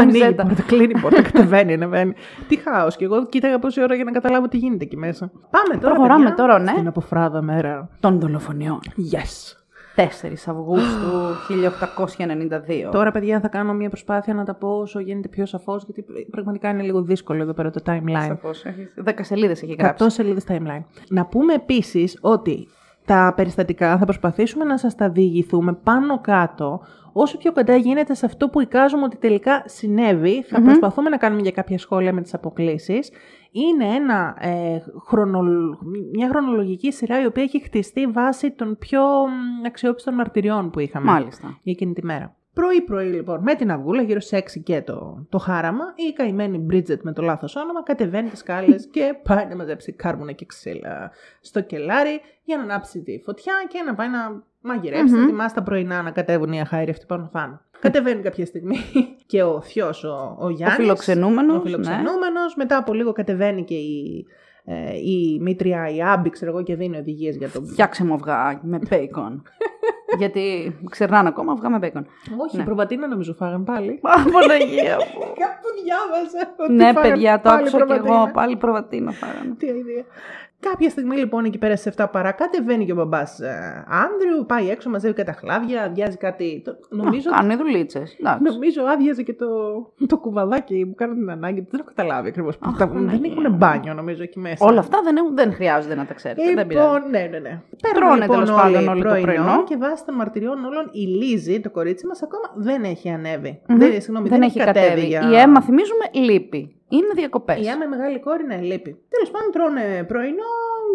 Άνοιξε 0.00 0.28
η 0.28 0.34
τα. 0.34 0.42
πόρτα, 0.42 0.62
κλείνει 0.62 0.92
η 0.96 1.00
πόρτα, 1.00 1.22
κατεβαίνει, 1.22 1.72
ανεβαίνει. 1.72 2.12
Τι 2.48 2.56
χάος. 2.56 2.96
Και 2.96 3.04
εγώ 3.04 3.26
κοίταγα 3.26 3.58
πόση 3.58 3.82
ώρα 3.82 3.94
για 3.94 4.04
να 4.04 4.10
καταλάβω 4.10 4.48
τι 4.48 4.56
γίνεται 4.56 4.84
εκεί 4.84 4.96
μέσα. 4.96 5.30
Πάμε 5.50 5.80
τώρα. 5.80 5.94
Προχωράμε 5.94 6.24
παιδιά, 6.24 6.36
τώρα, 6.36 6.58
ναι. 6.58 6.70
Στην 6.72 6.86
αποφράδα 6.86 7.42
μέρα. 7.42 7.88
Των 8.00 8.20
δολοφονιών. 8.20 8.78
Yes. 9.12 9.56
4 9.96 10.46
Αυγούστου 10.46 11.10
1892. 11.48 12.90
Τώρα, 12.90 13.10
παιδιά, 13.10 13.40
θα 13.40 13.48
κάνω 13.48 13.72
μια 13.72 13.88
προσπάθεια 13.88 14.34
να 14.34 14.44
τα 14.44 14.54
πω 14.54 14.68
όσο 14.68 15.00
γίνεται 15.00 15.28
πιο 15.28 15.46
σαφώς, 15.46 15.84
γιατί 15.84 16.04
πραγματικά 16.30 16.68
είναι 16.68 16.82
λίγο 16.82 17.02
δύσκολο 17.02 17.42
εδώ 17.42 17.52
πέρα 17.52 17.70
το 17.70 17.80
timeline. 17.86 18.26
Σαφώς, 18.26 18.64
έχει- 18.64 18.88
Δέκα 18.94 19.24
σελίδες 19.24 19.62
έχει 19.62 19.72
γράψει. 19.78 20.04
100 20.04 20.10
σελίδες 20.10 20.44
timeline. 20.48 20.84
Να 21.08 21.24
πούμε 21.26 21.54
επίσης 21.54 22.18
ότι 22.20 22.68
τα 23.06 23.32
περιστατικά 23.36 23.98
θα 23.98 24.04
προσπαθήσουμε 24.04 24.64
να 24.64 24.78
σας 24.78 24.94
τα 24.94 25.10
διηγηθούμε 25.10 25.72
πάνω 25.72 26.20
κάτω 26.20 26.80
όσο 27.12 27.38
πιο 27.38 27.52
κοντά 27.52 27.76
γίνεται 27.76 28.14
σε 28.14 28.26
αυτό 28.26 28.48
που 28.48 28.60
εικάζουμε 28.60 29.02
ότι 29.04 29.16
τελικά 29.16 29.62
συνέβη. 29.66 30.42
Θα 30.42 30.62
προσπαθούμε 30.62 31.08
να 31.08 31.16
κάνουμε 31.16 31.42
για 31.42 31.50
κάποια 31.50 31.78
σχόλια 31.78 32.12
με 32.12 32.20
τις 32.22 32.34
αποκλήσεις. 32.34 33.10
Είναι 33.50 33.84
ένα, 33.84 34.36
ε, 34.40 34.78
χρονολ- 35.06 35.78
μια 36.12 36.28
χρονολογική 36.28 36.92
σειρά 36.92 37.22
η 37.22 37.26
οποία 37.26 37.42
έχει 37.42 37.62
χτιστεί 37.62 38.06
βάσει 38.06 38.50
των 38.50 38.76
πιο 38.78 39.00
μ, 39.02 39.66
αξιόπιστων 39.66 40.14
μαρτυριών 40.14 40.70
που 40.70 40.80
είχαμε 40.80 41.10
Μάλιστα. 41.10 41.46
για 41.62 41.72
εκείνη 41.72 41.92
τη 41.92 42.04
μέρα. 42.04 42.35
Πρωί-πρωί 42.60 43.06
λοιπόν, 43.06 43.42
με 43.42 43.54
την 43.54 43.70
αυγούλα, 43.70 44.02
γύρω 44.02 44.20
στις 44.20 44.56
6 44.56 44.60
και 44.64 44.82
το, 44.82 45.26
το 45.28 45.38
χάραμα, 45.38 45.84
η 46.08 46.12
καημένη 46.12 46.66
Bridget 46.70 47.00
με 47.02 47.12
το 47.12 47.22
λάθος 47.22 47.56
όνομα 47.56 47.82
κατεβαίνει 47.82 48.28
τις 48.28 48.38
σκάλες 48.38 48.88
και 48.90 49.14
πάει 49.22 49.46
να 49.46 49.56
μαζέψει 49.56 49.92
κάρμουνα 49.92 50.32
και 50.32 50.46
ξύλα 50.46 51.10
στο 51.40 51.60
κελάρι 51.60 52.20
για 52.44 52.56
να 52.56 52.62
ανάψει 52.62 53.02
τη 53.02 53.20
φωτιά 53.24 53.54
και 53.68 53.82
να 53.86 53.94
πάει 53.94 54.08
να 54.08 54.42
μαγειρέψει, 54.60 55.14
να 55.14 55.22
ετοιμάσει 55.22 55.54
τα 55.54 55.62
πρωινά 55.62 56.02
να 56.02 56.10
κατέβουν 56.10 56.52
οι 56.52 56.60
αχάριρευτοι 56.60 57.06
πάνω 57.06 57.22
να 57.22 57.28
φάνε. 57.28 57.60
Κατεβαίνει 57.80 58.22
κάποια 58.22 58.46
στιγμή 58.46 58.76
και 59.30 59.42
ο 59.42 59.60
θειός 59.60 60.04
ο, 60.04 60.36
ο 60.38 60.50
Γιάννης, 60.50 60.76
φιλοξενούμενος, 60.76 61.56
ο 61.56 61.60
φιλοξενούμενος, 61.60 62.54
μετά 62.56 62.76
από 62.76 62.92
λίγο 62.92 63.12
κατεβαίνει 63.12 63.64
και 63.64 63.74
η, 63.74 64.26
ε, 64.64 64.96
η 64.96 65.38
Μήτρια, 65.40 65.88
η 65.88 66.02
Άμπη, 66.02 66.30
ξέρω 66.30 66.50
εγώ, 66.50 66.62
και 66.62 66.76
δίνει 66.76 66.96
οδηγίες 66.96 67.36
για 67.36 67.50
τον 67.50 67.66
Φτιάξε 67.66 68.04
μου 68.04 68.14
αυγά 68.14 68.60
με 68.62 68.78
μπέικον. 68.88 69.42
Γιατί 70.18 70.76
ξερνάνε 70.90 71.28
ακόμα 71.28 71.52
αυγά 71.52 71.68
με 71.68 71.78
μπέικον. 71.78 72.06
Όχι, 72.38 72.56
Ναι. 72.56 72.64
προβατίνα 72.64 73.06
νομίζω 73.08 73.34
φάγαν 73.34 73.64
πάλι. 73.64 73.90
Α, 74.02 74.30
Παναγία 74.32 74.96
μου. 74.96 75.20
Κάπου 75.20 75.68
διάβαζα. 75.84 76.54
ότι 76.56 76.72
Ναι, 76.72 76.92
φάγαν 76.92 77.02
παιδιά, 77.10 77.40
το 77.40 77.48
πάλι 77.48 77.60
άκουσα 77.60 77.76
κι 77.78 77.84
προβατίνα. 77.84 78.14
εγώ. 78.16 78.30
Πάλι 78.32 78.56
προβατίνα 78.56 79.10
φάγανε. 79.10 79.54
Τι 79.58 79.68
αηδία. 79.70 80.04
Κάποια 80.70 80.90
στιγμή 80.90 81.16
λοιπόν 81.16 81.44
εκεί 81.44 81.58
πέρα 81.58 81.76
σε 81.76 81.92
7 81.96 82.06
παρά 82.12 82.32
κατεβαίνει 82.32 82.84
και 82.84 82.92
ο 82.92 82.94
μπαμπάς 82.94 83.40
Άνδρου, 83.88 84.46
πάει 84.46 84.70
έξω, 84.70 84.90
μαζεύει 84.90 85.14
κάτι 85.14 85.28
τα 85.30 85.36
χλάβια, 85.38 85.82
αδειάζει 85.82 86.16
κάτι. 86.16 86.62
το- 86.64 86.76
Νομίζω, 86.88 87.30
Κάνουν 87.30 87.56
δουλίτσες. 87.56 88.16
νομίζω 88.44 88.82
άδειαζε 88.92 89.22
και 89.22 89.34
το, 89.34 89.46
το 90.06 90.18
κουβαδάκι 90.18 90.86
που 90.86 90.94
κάνουν 90.94 91.16
την 91.16 91.30
ανάγκη 91.30 91.60
του. 91.62 91.68
Δεν 91.70 91.80
έχω 91.80 91.88
καταλάβει 91.94 92.28
ακριβώς. 92.28 92.58
Αχ, 92.60 92.76
Δεν 92.76 92.88
Παναγία 92.88 93.30
έχουν 93.36 93.54
μπάνιο 93.56 93.94
νομίζω 93.94 94.22
εκεί 94.22 94.38
μέσα. 94.38 94.66
Όλα 94.66 94.78
αυτά 94.80 95.00
δεν, 95.04 95.16
έχουν- 95.16 95.34
δεν 95.36 95.52
χρειάζεται 95.52 95.94
να 95.94 96.04
τα 96.06 96.14
ξέρετε. 96.14 96.54
δεν 96.54 96.66
πειράζει. 96.66 96.86
Λοιπόν, 96.94 97.10
ναι, 97.10 97.28
ναι, 97.30 97.38
ναι. 97.38 97.60
Τρώνε, 97.94 98.14
λοιπόν 98.20 98.28
τέλος 98.44 98.50
πάντων, 98.50 98.76
όλοι 98.88 98.88
όλοι 98.88 99.02
το 99.02 99.20
πρωινό. 99.22 99.64
και 99.64 99.76
βάσει 99.76 100.04
των 100.04 100.14
μαρτυριών 100.14 100.64
όλων 100.64 100.88
η 100.92 101.00
Λίζη, 101.00 101.60
το 101.60 101.70
κορίτσι 101.70 102.06
μας, 102.06 102.22
ακόμα 102.22 102.52
δεν 102.66 102.82
έχει 102.84 103.08
ανέβει. 103.10 103.60
Μμμ. 103.68 103.78
Δεν, 103.78 103.92
συγγνώμη, 103.92 104.28
δεν 104.28 104.42
έχει 104.42 104.58
κατέβει. 104.58 105.06
για- 105.06 105.30
Η 105.30 105.36
αίμα, 105.36 105.60
θυμίζουμε, 105.62 106.04
λείπει. 106.12 106.70
Είναι 106.88 107.12
διακοπές. 107.14 107.66
Η 107.66 107.68
Άμμη 107.68 107.86
μεγάλη 107.86 108.20
κόρη 108.20 108.44
ναι, 108.44 108.60
λείπει. 108.60 109.02
Τέλος 109.08 109.30
πάντων, 109.30 109.50
τρώνε 109.52 110.04
πρωινό, 110.04 110.52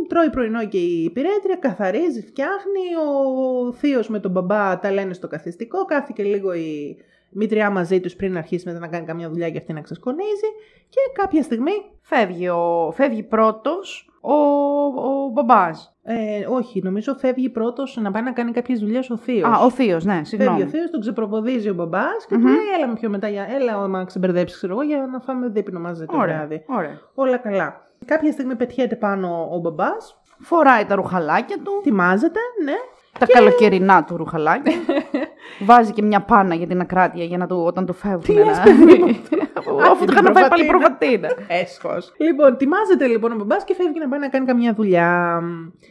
τρώει 0.08 0.30
πρωινό 0.30 0.68
και 0.68 0.78
η 0.78 1.04
υπηρέτρια, 1.04 1.56
καθαρίζει, 1.56 2.22
φτιάχνει. 2.22 2.86
Ο 3.08 3.72
θείος 3.74 4.08
με 4.08 4.20
τον 4.20 4.32
μπαμπά 4.32 4.80
τα 4.80 4.92
λένε 4.92 5.14
στο 5.14 5.28
καθιστικό. 5.28 5.86
Κάθηκε 5.86 6.24
λίγο 6.24 6.54
η 6.54 6.98
μήτριά 7.32 7.70
μαζί 7.70 8.00
τους 8.00 8.16
πριν 8.16 8.38
αρχίσει 8.38 8.68
μετά 8.68 8.80
να 8.80 8.88
κάνει 8.88 9.06
καμιά 9.06 9.30
δουλειά 9.30 9.50
και 9.50 9.58
αυτή 9.58 9.74
να 9.74 9.82
ξεσκονίζει. 9.82 10.50
Και 10.90 11.00
κάποια 11.22 11.44
στιγμή. 11.44 11.72
Φεύγει, 12.02 12.48
ο... 12.50 12.92
Φεύγει 12.96 13.24
πρώτος 13.24 14.10
ο, 14.22 14.34
ο 14.34 15.30
μπαμπάς. 15.34 15.96
Ε, 16.04 16.46
όχι, 16.50 16.82
νομίζω 16.84 17.16
φεύγει 17.16 17.50
πρώτος 17.50 17.98
να 18.02 18.12
πάει 18.12 18.24
να 18.24 18.32
κάνει 18.32 18.52
κάποιες 18.52 18.80
δουλειές 18.80 19.10
ο 19.10 19.18
θείος. 19.18 19.50
Α, 19.50 19.60
ο 19.66 19.70
θείος, 19.70 20.06
ναι, 20.06 20.14
Φεύγει 20.14 20.28
συγγνώμη. 20.28 20.62
ο 20.62 20.68
θείος, 20.68 20.90
τον 20.92 21.00
ξεπροποδίζει 21.00 21.70
ο 21.70 21.74
μπαμπάς 21.74 22.26
και 22.28 22.36
Μμμ. 22.36 22.42
του 22.44 22.48
λέει: 22.48 22.58
Έλα 22.78 22.88
με 22.88 22.94
πιο 22.94 23.10
μετά, 23.10 23.28
για... 23.28 23.48
έλα 23.50 23.88
να 23.88 24.04
ξεμπερδέψεις, 24.04 24.58
ξέρω 24.58 24.74
εγώ, 24.74 24.82
για 24.82 25.08
να 25.12 25.20
φάμε 25.20 25.48
δείπνο 25.50 25.80
μαζί 25.80 26.06
το 26.06 26.18
Ωραία, 26.18 26.36
βράδυ. 26.36 26.64
ωραία. 26.68 27.00
Όλα 27.16 27.38
καλά. 27.38 27.90
Κάποια 28.06 28.32
στιγμή 28.32 28.56
πετιέται 28.56 28.96
πάνω 28.96 29.50
ο 29.54 29.58
μπαμπάς, 29.60 30.22
Φοράει 30.44 30.86
τα 30.86 30.96
ρουχαλάκια 30.96 31.58
του, 31.64 31.72
ετοιμάζεται, 31.80 32.40
ναι. 32.64 32.74
Τα 33.20 33.26
καλοκαιρινά 33.28 34.03
του 34.03 34.18
ρουχαλάκια. 34.18 34.74
Βάζει 35.70 35.91
και 35.91 36.01
μια 36.01 36.22
πάνα 36.22 36.55
για 36.55 36.68
την 36.68 36.80
ακράτεια 36.82 37.24
για 37.24 37.38
να 37.38 37.47
του, 37.47 37.64
όταν 37.66 37.86
του 37.86 37.93
φεύγουν. 37.93 38.22
Τι 38.22 38.34
να- 38.34 38.43
λες, 38.45 38.59
παιδί 38.59 38.84
μου; 39.03 39.16
Αφού 39.91 40.05
του 40.05 40.12
είχαν 40.14 40.34
φάει 40.34 40.47
πάλι 40.49 40.66
προβατίνα. 40.66 41.28
προβατίνα. 41.28 41.30
Έσχος. 41.62 42.14
Λοιπόν, 42.18 42.53
ετοιμάζεται 42.53 43.05
λοιπόν 43.05 43.32
ο 43.32 43.36
μπαμπάς 43.36 43.64
και 43.64 43.74
φεύγει 43.74 43.99
να 43.99 44.07
πάει 44.07 44.20
να 44.20 44.28
κάνει 44.30 44.45
καμιά 44.45 44.74
δουλειά. 44.74 45.41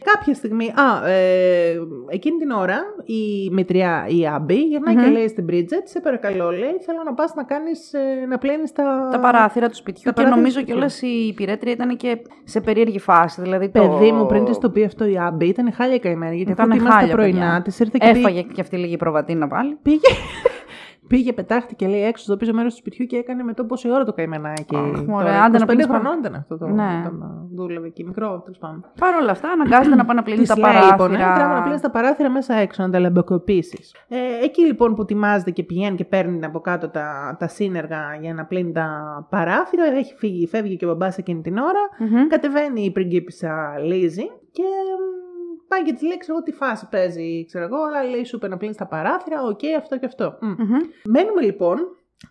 Κάποια 0.03 0.33
στιγμή. 0.33 0.65
Α, 0.67 1.07
ε, 1.09 1.79
εκείνη 2.09 2.37
την 2.37 2.51
ώρα 2.51 2.79
η 3.05 3.49
μητριά, 3.51 4.05
η 4.07 4.27
Άμπη, 4.27 4.55
γυρνάει 4.55 4.95
Μμμ. 4.95 5.03
και 5.03 5.09
λέει 5.09 5.27
στην 5.27 5.45
Bridget: 5.49 5.83
Σε 5.83 5.99
παρακαλώ, 5.99 6.51
λέει, 6.51 6.75
θέλω 6.85 7.01
να 7.05 7.13
πας 7.13 7.33
να 7.35 7.43
κάνεις. 7.43 7.91
να 8.29 8.37
πλένεις 8.37 8.71
τα. 8.71 9.09
Τα 9.11 9.19
παράθυρα 9.19 9.69
του 9.69 9.75
σπιτιού 9.75 10.01
Τα 10.03 10.09
και 10.09 10.15
παράθυρα 10.15 10.35
νομίζω 10.41 10.59
του 10.59 10.65
σπιτιού. 10.65 10.87
κιόλα 10.87 11.13
η 11.23 11.27
υπηρέτρια 11.27 11.71
ήταν 11.73 11.97
και 11.97 12.17
σε 12.43 12.61
περίεργη 12.61 12.99
φάση. 12.99 13.41
Δηλαδή 13.41 13.69
το... 13.69 13.87
Παιδί 13.87 14.11
μου, 14.11 14.25
πριν 14.25 14.45
της 14.45 14.57
το 14.57 14.69
πει 14.69 14.83
αυτό 14.83 15.05
η 15.05 15.17
Άμπη, 15.19 15.45
ήταν 15.47 15.73
χάλια 15.73 15.99
καημένη. 15.99 16.35
Γιατί 16.35 16.51
αφού 16.51 16.61
Ήταν 16.61 16.71
ετοιμάζει 16.71 16.93
τα 16.95 16.99
χάλια, 16.99 17.10
πρωινά, 17.11 17.39
παιδιά. 17.39 17.61
της 17.63 17.79
ήρθε 17.79 17.97
και 18.01 18.05
πήγε- 18.11 18.17
Έφαγε 18.25 18.41
και 18.41 18.61
αυτή 18.61 18.77
λίγη 18.77 18.97
προβατίνα 18.97 19.47
πάλι. 19.47 19.77
πήγε. 19.81 19.99
Πήγε, 21.07 21.33
πετάχτηκε 21.33 21.87
λέει 21.87 22.03
έξω 22.03 22.23
στο 22.23 22.37
πίσω 22.37 22.53
μέρος 22.53 22.73
του 22.73 22.79
σπιτιού 22.79 23.05
και 23.05 23.15
έκανε 23.17 23.43
με 23.43 23.53
το 23.53 23.65
πόση 23.65 23.91
ώρα 23.91 24.03
το 24.03 24.13
καημενάκι. 24.13 24.75
Αχ, 24.75 24.83
Τώρα, 24.91 25.03
μωρέ, 25.07 25.29
άντε 25.29 25.57
να 25.57 25.63
25 25.63 25.67
πλύνεις 25.67 25.85
χρονών 25.85 26.03
πα- 26.11 26.17
ήταν 26.19 26.35
αυτό 26.35 26.57
το. 26.57 26.67
Ναι. 26.67 26.83
Όταν 27.05 27.47
δούλευε 27.55 27.87
εκεί, 27.87 28.03
μικρό 28.03 28.41
τέλος 28.43 28.57
πάντων. 28.57 28.85
Παρ' 28.99 29.15
όλα 29.15 29.31
αυτά, 29.31 29.49
αναγκάζεται 29.49 29.95
να 29.95 30.05
πάει 30.05 30.15
να 30.15 30.23
πλύνει 30.23 30.39
Της 30.39 30.47
τα 30.49 30.55
λέει, 30.55 30.63
παράθυρα. 30.63 30.91
Λοιπόν, 30.91 31.13
«Ε, 31.13 31.17
τράβω 31.17 31.53
να 31.53 31.61
πλύνεις 31.61 31.81
τα 31.81 31.89
παράθυρα 31.91 32.29
μέσα 32.29 32.53
έξω, 32.55 32.83
να 32.83 32.89
τα 32.89 32.99
λαμποκοπήσει. 32.99 33.79
Ε, 34.07 34.17
εκεί 34.43 34.65
λοιπόν 34.65 34.95
που 34.95 35.01
ετοιμάζεται 35.01 35.51
και 35.51 35.63
πηγαίνει 35.63 35.95
και 35.95 36.05
παίρνει 36.05 36.45
από 36.45 36.59
κάτω 36.59 36.89
τα, 36.89 37.35
τα 37.39 37.47
σύνεργα 37.47 37.99
για 38.21 38.33
να 38.33 38.45
πλύνει 38.45 38.71
τα 38.71 38.87
παράθυρα, 39.29 39.83
έχει 39.85 40.15
φύγει, 40.17 40.47
φεύγει 40.47 40.75
και 40.75 40.85
ο 40.85 40.87
μπαμπάς 40.87 41.17
εκείνη 41.17 41.41
την 41.41 41.57
ώρα. 41.57 41.81
Μμμ. 41.99 42.27
Κατεβαίνει 42.27 42.81
η 42.83 42.91
πριγκίπισσα 42.91 43.75
Λίζη 43.85 44.25
και 44.51 44.63
μ, 44.63 45.30
πάει 45.71 45.83
και 45.83 45.93
της 45.93 46.01
λέει: 46.01 46.17
Ξέρω 46.17 46.33
εγώ 46.37 46.45
τι 46.45 46.51
φάση 46.51 46.87
παίζει, 46.91 47.45
ξέρω 47.45 47.65
εγώ. 47.65 47.77
Αλλά 47.87 48.09
λέει: 48.09 48.23
Σου 48.23 48.35
είπε 48.35 48.47
να 48.47 48.57
πλύνεις 48.57 48.77
τα 48.77 48.87
παράθυρα, 48.87 49.43
οκ, 49.43 49.59
αυτό 49.77 49.99
και 49.99 50.05
αυτό. 50.05 50.37
Μμ. 50.41 50.47
Μμμ. 50.47 50.79
Μένουμε 51.03 51.41
λοιπόν 51.41 51.77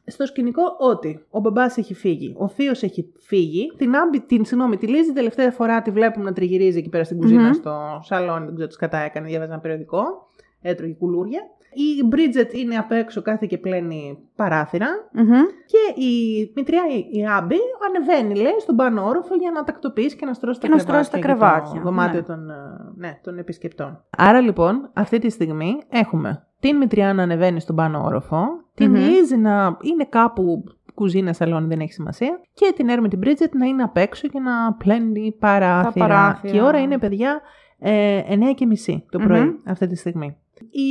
στο 0.07 0.27
σκηνικό 0.27 0.63
ότι 0.79 1.25
ο 1.31 1.41
μπαμπάς 1.41 1.77
έχει 1.77 1.95
φύγει, 1.95 2.35
ο 2.37 2.49
θείος 2.49 2.83
έχει 2.83 3.13
φύγει. 3.19 3.73
Την, 3.77 3.97
Άμπη, 3.97 4.21
την, 4.21 4.45
συγγνώμη, 4.45 4.77
τη 4.77 4.87
Λίζη 4.87 5.13
τελευταία 5.13 5.51
φορά 5.51 5.83
τη 5.83 5.91
βλέπουμε 5.91 6.25
να 6.25 6.33
τριγυρίζει 6.33 6.79
εκεί 6.79 6.89
πέρα 6.89 7.05
στην 7.05 7.19
κουζίνα 7.19 7.43
Μμμ. 7.43 7.53
στο 7.53 8.01
σαλόνι, 8.03 8.45
δεν 8.45 8.55
ξέρω 8.55 8.71
τι 8.71 8.77
κατά 8.77 8.99
έκανε, 8.99 9.27
διάβαζε 9.27 9.53
ένα 9.53 9.61
περιοδικό. 9.61 10.29
Έτρωγε 10.63 10.93
κουλούρια. 10.93 11.41
Η 11.73 12.09
Bridget 12.13 12.55
είναι 12.55 12.77
απ' 12.77 12.93
έξω, 12.93 13.23
κάθε 13.23 13.47
και 13.47 13.59
πλένει 13.59 14.19
παράθυρα. 14.37 14.87
Μμμ. 15.13 15.27
Και 15.67 16.01
η 16.03 16.53
μητριά, 16.57 16.83
η- 16.91 17.19
η 17.19 17.27
Άμπη, 17.27 17.57
ανεβαίνει, 17.89 18.35
λέει, 18.41 18.55
στον 18.61 18.77
πάνω 18.77 19.07
όροφο 19.07 19.35
για 19.35 19.51
να 19.51 19.65
τακτοποιήσει 19.65 20.17
και 20.17 20.27
να 20.27 20.33
στρώσει 20.35 20.61
Και 20.61 20.69
τα 20.69 20.75
να 20.75 20.81
στρώσει 20.81 21.11
τα 21.11 21.19
για 21.19 21.27
το 21.27 21.33
κρεβάτια, 21.33 21.81
δωμάτιο 21.81 22.19
ναι. 22.21 22.27
των, 22.27 22.51
ε, 22.51 22.55
ναι, 22.97 23.19
των 23.23 23.39
επισκεπτών. 23.39 24.05
Άρα 24.17 24.41
λοιπόν, 24.41 24.91
αυτή 24.93 25.19
τη 25.19 25.31
στιγμή 25.31 25.81
έχουμε 25.89 26.47
την 26.61 26.77
μητριά 26.77 27.15
να 27.15 27.23
ανεβαίνει 27.23 27.61
στον 27.61 27.77
πάνω 27.77 28.05
όροφο, 28.05 28.47
την 28.75 28.91
Μμμ. 28.91 28.97
Λίζη 28.97 29.37
να 29.37 29.77
είναι 29.81 30.05
κάπου 30.09 30.65
κουζίνα, 30.95 31.33
σαλόνι, 31.33 31.67
δεν 31.67 31.81
έχει 31.81 31.93
σημασία, 31.93 32.41
και 32.53 32.73
την 32.77 32.89
Έρμη 32.89 33.09
την 33.09 33.21
Bridget 33.25 33.51
να 33.59 33.67
είναι 33.67 33.83
απ' 33.83 33.97
έξω 33.97 34.29
και 34.29 34.41
να 34.41 34.73
πλένει 34.75 35.37
παράθυρα. 35.41 36.07
παράθυρα. 36.07 36.53
Και 36.53 36.59
η 36.59 36.61
ώρα 36.61 36.79
είναι, 36.81 36.99
παιδιά, 36.99 37.41
ε, 37.81 38.23
9 38.29 38.55
και 38.55 38.67
μισή 38.67 39.05
το 39.11 39.19
πρωί 39.19 39.41
Μμμ. 39.41 39.55
αυτή 39.65 39.87
τη 39.87 39.97
στιγμή. 39.97 40.37
Η 40.71 40.91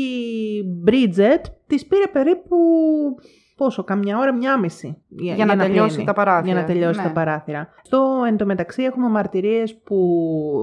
Bridget 0.88 1.44
της 1.68 1.86
πήρε 1.86 2.08
περίπου 2.08 2.58
πόσο, 3.60 3.84
καμιά 3.84 4.18
ώρα, 4.18 4.34
μια 4.34 4.60
μισή. 4.60 4.98
Για 5.08 5.46
να 5.46 5.56
τελειώσει 5.58 5.90
πλύνει, 5.90 6.06
τα 6.06 6.14
παράθυρα. 6.14 6.52
Για 6.54 6.62
να 6.62 6.68
τελειώσει 6.68 7.00
Ναι. 7.00 7.06
τα 7.06 7.12
παράθυρα. 7.12 7.68
Στο 7.82 8.00
εντωμεταξύ 8.28 8.84
έχουμε 8.84 9.10
μαρτυρίες 9.10 9.78
που 9.84 9.98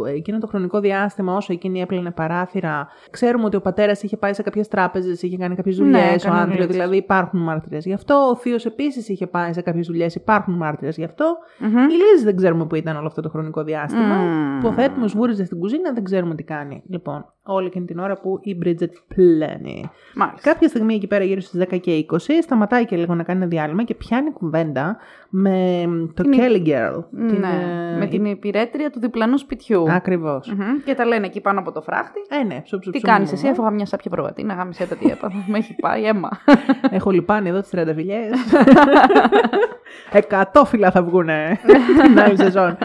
εκείνο 0.07 0.39
το 0.39 0.47
χρονικό 0.47 0.81
διάστημα 0.81 1.35
όσο 1.37 1.53
εκείνη 1.53 1.81
έπλαινε 1.81 2.11
παράθυρα 2.11 2.89
ξέρουμε 3.11 3.45
ότι 3.45 3.57
ο 3.57 3.61
πατέρας 3.61 4.03
είχε 4.03 4.17
πάει 4.17 4.33
σε 4.33 4.43
κάποιες 4.43 4.69
τράπεζες, 4.69 5.23
είχε 5.23 5.37
κάνει 5.37 5.55
κάποιες 5.55 5.79
Ναι, 5.79 5.85
δουλειές, 5.85 6.25
ο 6.25 6.27
έκανε 6.29 6.41
Άντριο, 6.41 6.53
δουλειές. 6.57 6.71
δηλαδή 6.71 6.97
υπάρχουν 6.97 7.41
μάρτυρες 7.43 7.85
γι' 7.85 7.93
αυτό. 7.93 8.15
Ο 8.31 8.37
θείος 8.37 8.65
επίσης 8.67 9.09
είχε 9.09 9.27
πάει 9.27 9.53
σε 9.53 9.61
κάποιες 9.63 9.87
δουλειές, 9.87 10.15
υπάρχουν 10.15 10.55
μάρτυρες 10.55 10.97
γι' 10.97 11.05
αυτό. 11.05 11.37
Μμμ. 11.59 11.77
Η 11.79 11.93
Λίζη 11.93 12.25
δεν 12.25 12.37
ξέρουμε 12.37 12.67
που 12.67 12.75
ήταν 12.75 12.97
όλο 12.97 13.07
αυτό 13.07 13.23
το 13.23 13.29
χρονικό 13.29 13.63
διάστημα. 13.65 14.15
Μμμ. 14.17 14.59
Υποθέτουμε 14.59 15.09
σβούριζε 15.09 15.45
στην 15.45 15.59
κουζίνα, 15.59 15.93
δεν 15.93 16.05
ξέρουμε 16.05 16.35
τι 16.35 16.43
κάνει. 16.43 16.83
Λοιπόν, 16.89 17.33
όλη 17.47 17.67
εκείνη 17.67 17.85
την 17.87 17.99
ώρα 17.99 18.15
που 18.21 18.39
η 18.43 18.59
Bridget 18.65 18.93
πλένει. 19.15 19.91
Μάλιστα. 20.15 20.51
Κάποια 20.51 20.69
στιγμή 20.69 20.95
εκεί 20.95 21.07
πέρα 21.07 21.25
γύρω 21.25 21.41
στις 21.41 21.61
10 21.71 21.79
και 21.81 22.07
20 22.11 22.17
σταματάει 22.43 22.85
και 22.85 22.97
λίγο 22.97 23.15
να 23.15 23.23
κάνει 23.23 23.39
ένα 23.41 23.49
διάλειμμα 23.49 23.83
και 23.85 23.95
πιάνει 23.95 24.31
κουβέντα 24.33 24.97
με 25.31 25.85
το 26.15 26.23
Την- 26.23 26.33
Kelly 26.41 26.69
Girl. 26.69 27.05
Ναι, 27.11 27.97
με 27.99 28.07
την 28.07 28.25
υπηρέτρια 28.25 28.91
του 28.91 29.01
διπλανού 29.01 29.39
σπιτιού. 29.39 29.85
Ακριβώς. 29.93 30.53
Μμμ. 30.57 30.83
Και 30.85 30.95
τα 30.95 31.05
λένε 31.05 31.27
εκεί 31.27 31.41
πάνω 31.41 31.61
από 31.61 31.73
το 31.73 31.81
φράχτη. 31.83 32.21
Ε, 32.29 32.45
ναι, 32.45 32.61
ψου, 32.65 32.79
ψου, 32.79 32.91
Τι 32.91 32.99
ψου, 32.99 33.07
κάνεις 33.07 33.29
μου. 33.31 33.35
εσύ, 33.39 33.49
έφαγα 33.49 33.71
μια 33.71 33.87
σάπια 33.87 34.11
προβατίνα, 34.11 34.55
γάμισε 34.55 34.87
τα 34.87 34.97
τι 34.97 35.07
έπαθα. 35.07 35.45
Με 35.47 35.59
έχει 35.59 35.75
πάει 35.81 36.05
αίμα. 36.05 36.29
Έχω 36.91 37.11
λιπάνει 37.11 37.49
εδώ 37.49 37.61
τις 37.61 37.71
30 37.75 37.93
φιλιές. 37.95 38.31
Εκατό 40.13 40.65
φύλλα 40.65 40.91
θα 40.91 41.03
βγουνε 41.03 41.59
την 42.03 42.21
άλλη 42.21 42.37
σεζόν. 42.37 42.77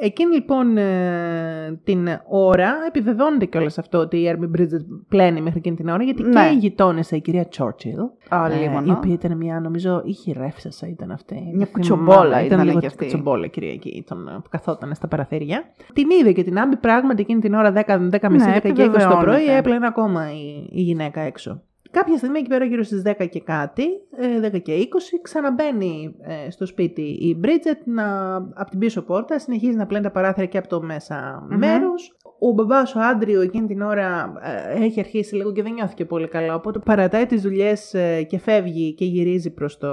Εκείνη 0.00 0.34
λοιπόν 0.34 0.76
ε, 0.76 1.80
την 1.84 2.08
ώρα 2.28 2.74
επιβεβαιώνεται 2.88 3.44
κιόλας 3.44 3.78
αυτό 3.78 3.98
ότι 3.98 4.16
η 4.16 4.28
Έρμη 4.28 4.50
Bridget 4.58 4.84
πλένει 5.08 5.40
μέχρι 5.40 5.58
εκείνη 5.58 5.76
την 5.76 5.88
ώρα 5.88 6.02
γιατί 6.02 6.22
Ναι. 6.22 6.48
και 6.48 6.54
η 6.54 6.56
γειτόνισσα 6.58 7.16
η 7.16 7.20
κυρία 7.20 7.48
Churchill 7.58 8.10
Α, 8.28 8.46
ε, 8.52 8.56
λίμωνο. 8.60 8.86
η 8.86 8.90
οποία 8.90 9.12
ήταν 9.12 9.36
μια 9.36 9.60
νομίζω 9.60 10.02
ή 10.04 10.12
χειρεύσασα 10.12 10.88
ήταν 10.88 11.10
αυτή. 11.10 11.34
Μια 11.34 11.52
Δεν 11.52 11.68
κουτσομπόλα 11.72 12.22
θυμάμαι. 12.22 12.44
ήταν 12.44 12.64
λίγο 12.64 12.80
και 12.80 12.86
αυτή. 12.86 12.98
κουτσομπόλα 12.98 13.44
η 13.44 13.48
κυρία 13.50 13.72
εκεί 13.72 14.04
τον, 14.08 14.24
που 14.42 14.48
καθόταν 14.50 14.94
στα 14.94 15.08
παραθύρια. 15.08 15.62
Την 15.92 16.06
είδε 16.20 16.32
και 16.32 16.42
την 16.42 16.58
άμπη 16.58 16.76
πράγματι 16.76 17.20
εκείνη 17.22 17.40
την 17.40 17.54
ώρα 17.54 17.72
10, 17.72 18.08
10 18.10 18.30
μισή, 18.30 18.48
Ναι, 18.48 18.56
10 18.56 18.60
και 18.60 18.68
20 18.70 18.74
το 18.74 18.92
πρωί 18.92 18.94
επιβεβαιώνεται. 18.94 19.56
έπλαινε 19.56 19.86
ακόμα 19.86 20.32
η, 20.32 20.68
η 20.72 20.80
γυναίκα 20.82 21.20
έξω. 21.20 21.60
Κάποια 22.00 22.16
στιγμή 22.16 22.38
εκεί 22.38 22.48
πέρα 22.48 22.64
γύρω 22.64 22.82
στις 22.82 23.02
10 23.06 23.26
και 23.30 23.40
κάτι, 23.40 23.84
ε, 24.16 24.40
10 24.40 24.62
και 24.62 24.72
20, 24.72 24.84
ξαναμπαίνει 25.22 26.16
ε, 26.20 26.50
στο 26.50 26.66
σπίτι 26.66 27.02
η 27.02 27.40
Bridget 27.44 27.80
να, 27.84 28.34
από 28.36 28.70
την 28.70 28.78
πίσω 28.78 29.02
πόρτα, 29.02 29.38
συνεχίζει 29.38 29.76
να 29.76 29.86
πλένει 29.86 30.04
τα 30.04 30.10
παράθυρα 30.10 30.46
και 30.46 30.58
από 30.58 30.68
το 30.68 30.82
μέσα 30.82 31.46
Μμμ. 31.50 31.58
μέρος. 31.58 32.16
Ο 32.38 32.50
μπαμπάς 32.52 32.94
ο 32.94 33.00
Άντριο 33.00 33.40
εκείνη 33.40 33.66
την 33.66 33.82
ώρα 33.82 34.32
ε, 34.42 34.84
έχει 34.84 35.00
αρχίσει 35.00 35.34
λίγο 35.34 35.52
και 35.52 35.62
δεν 35.62 35.72
νιώθηκε 35.72 36.04
πολύ 36.04 36.28
καλά, 36.28 36.54
οπότε 36.54 36.78
παρατάει 36.78 37.26
τις 37.26 37.42
δουλειές 37.42 37.94
ε, 37.94 38.22
και 38.22 38.38
φεύγει 38.38 38.94
και 38.94 39.04
γυρίζει 39.04 39.54
προς 39.54 39.78
το, 39.78 39.92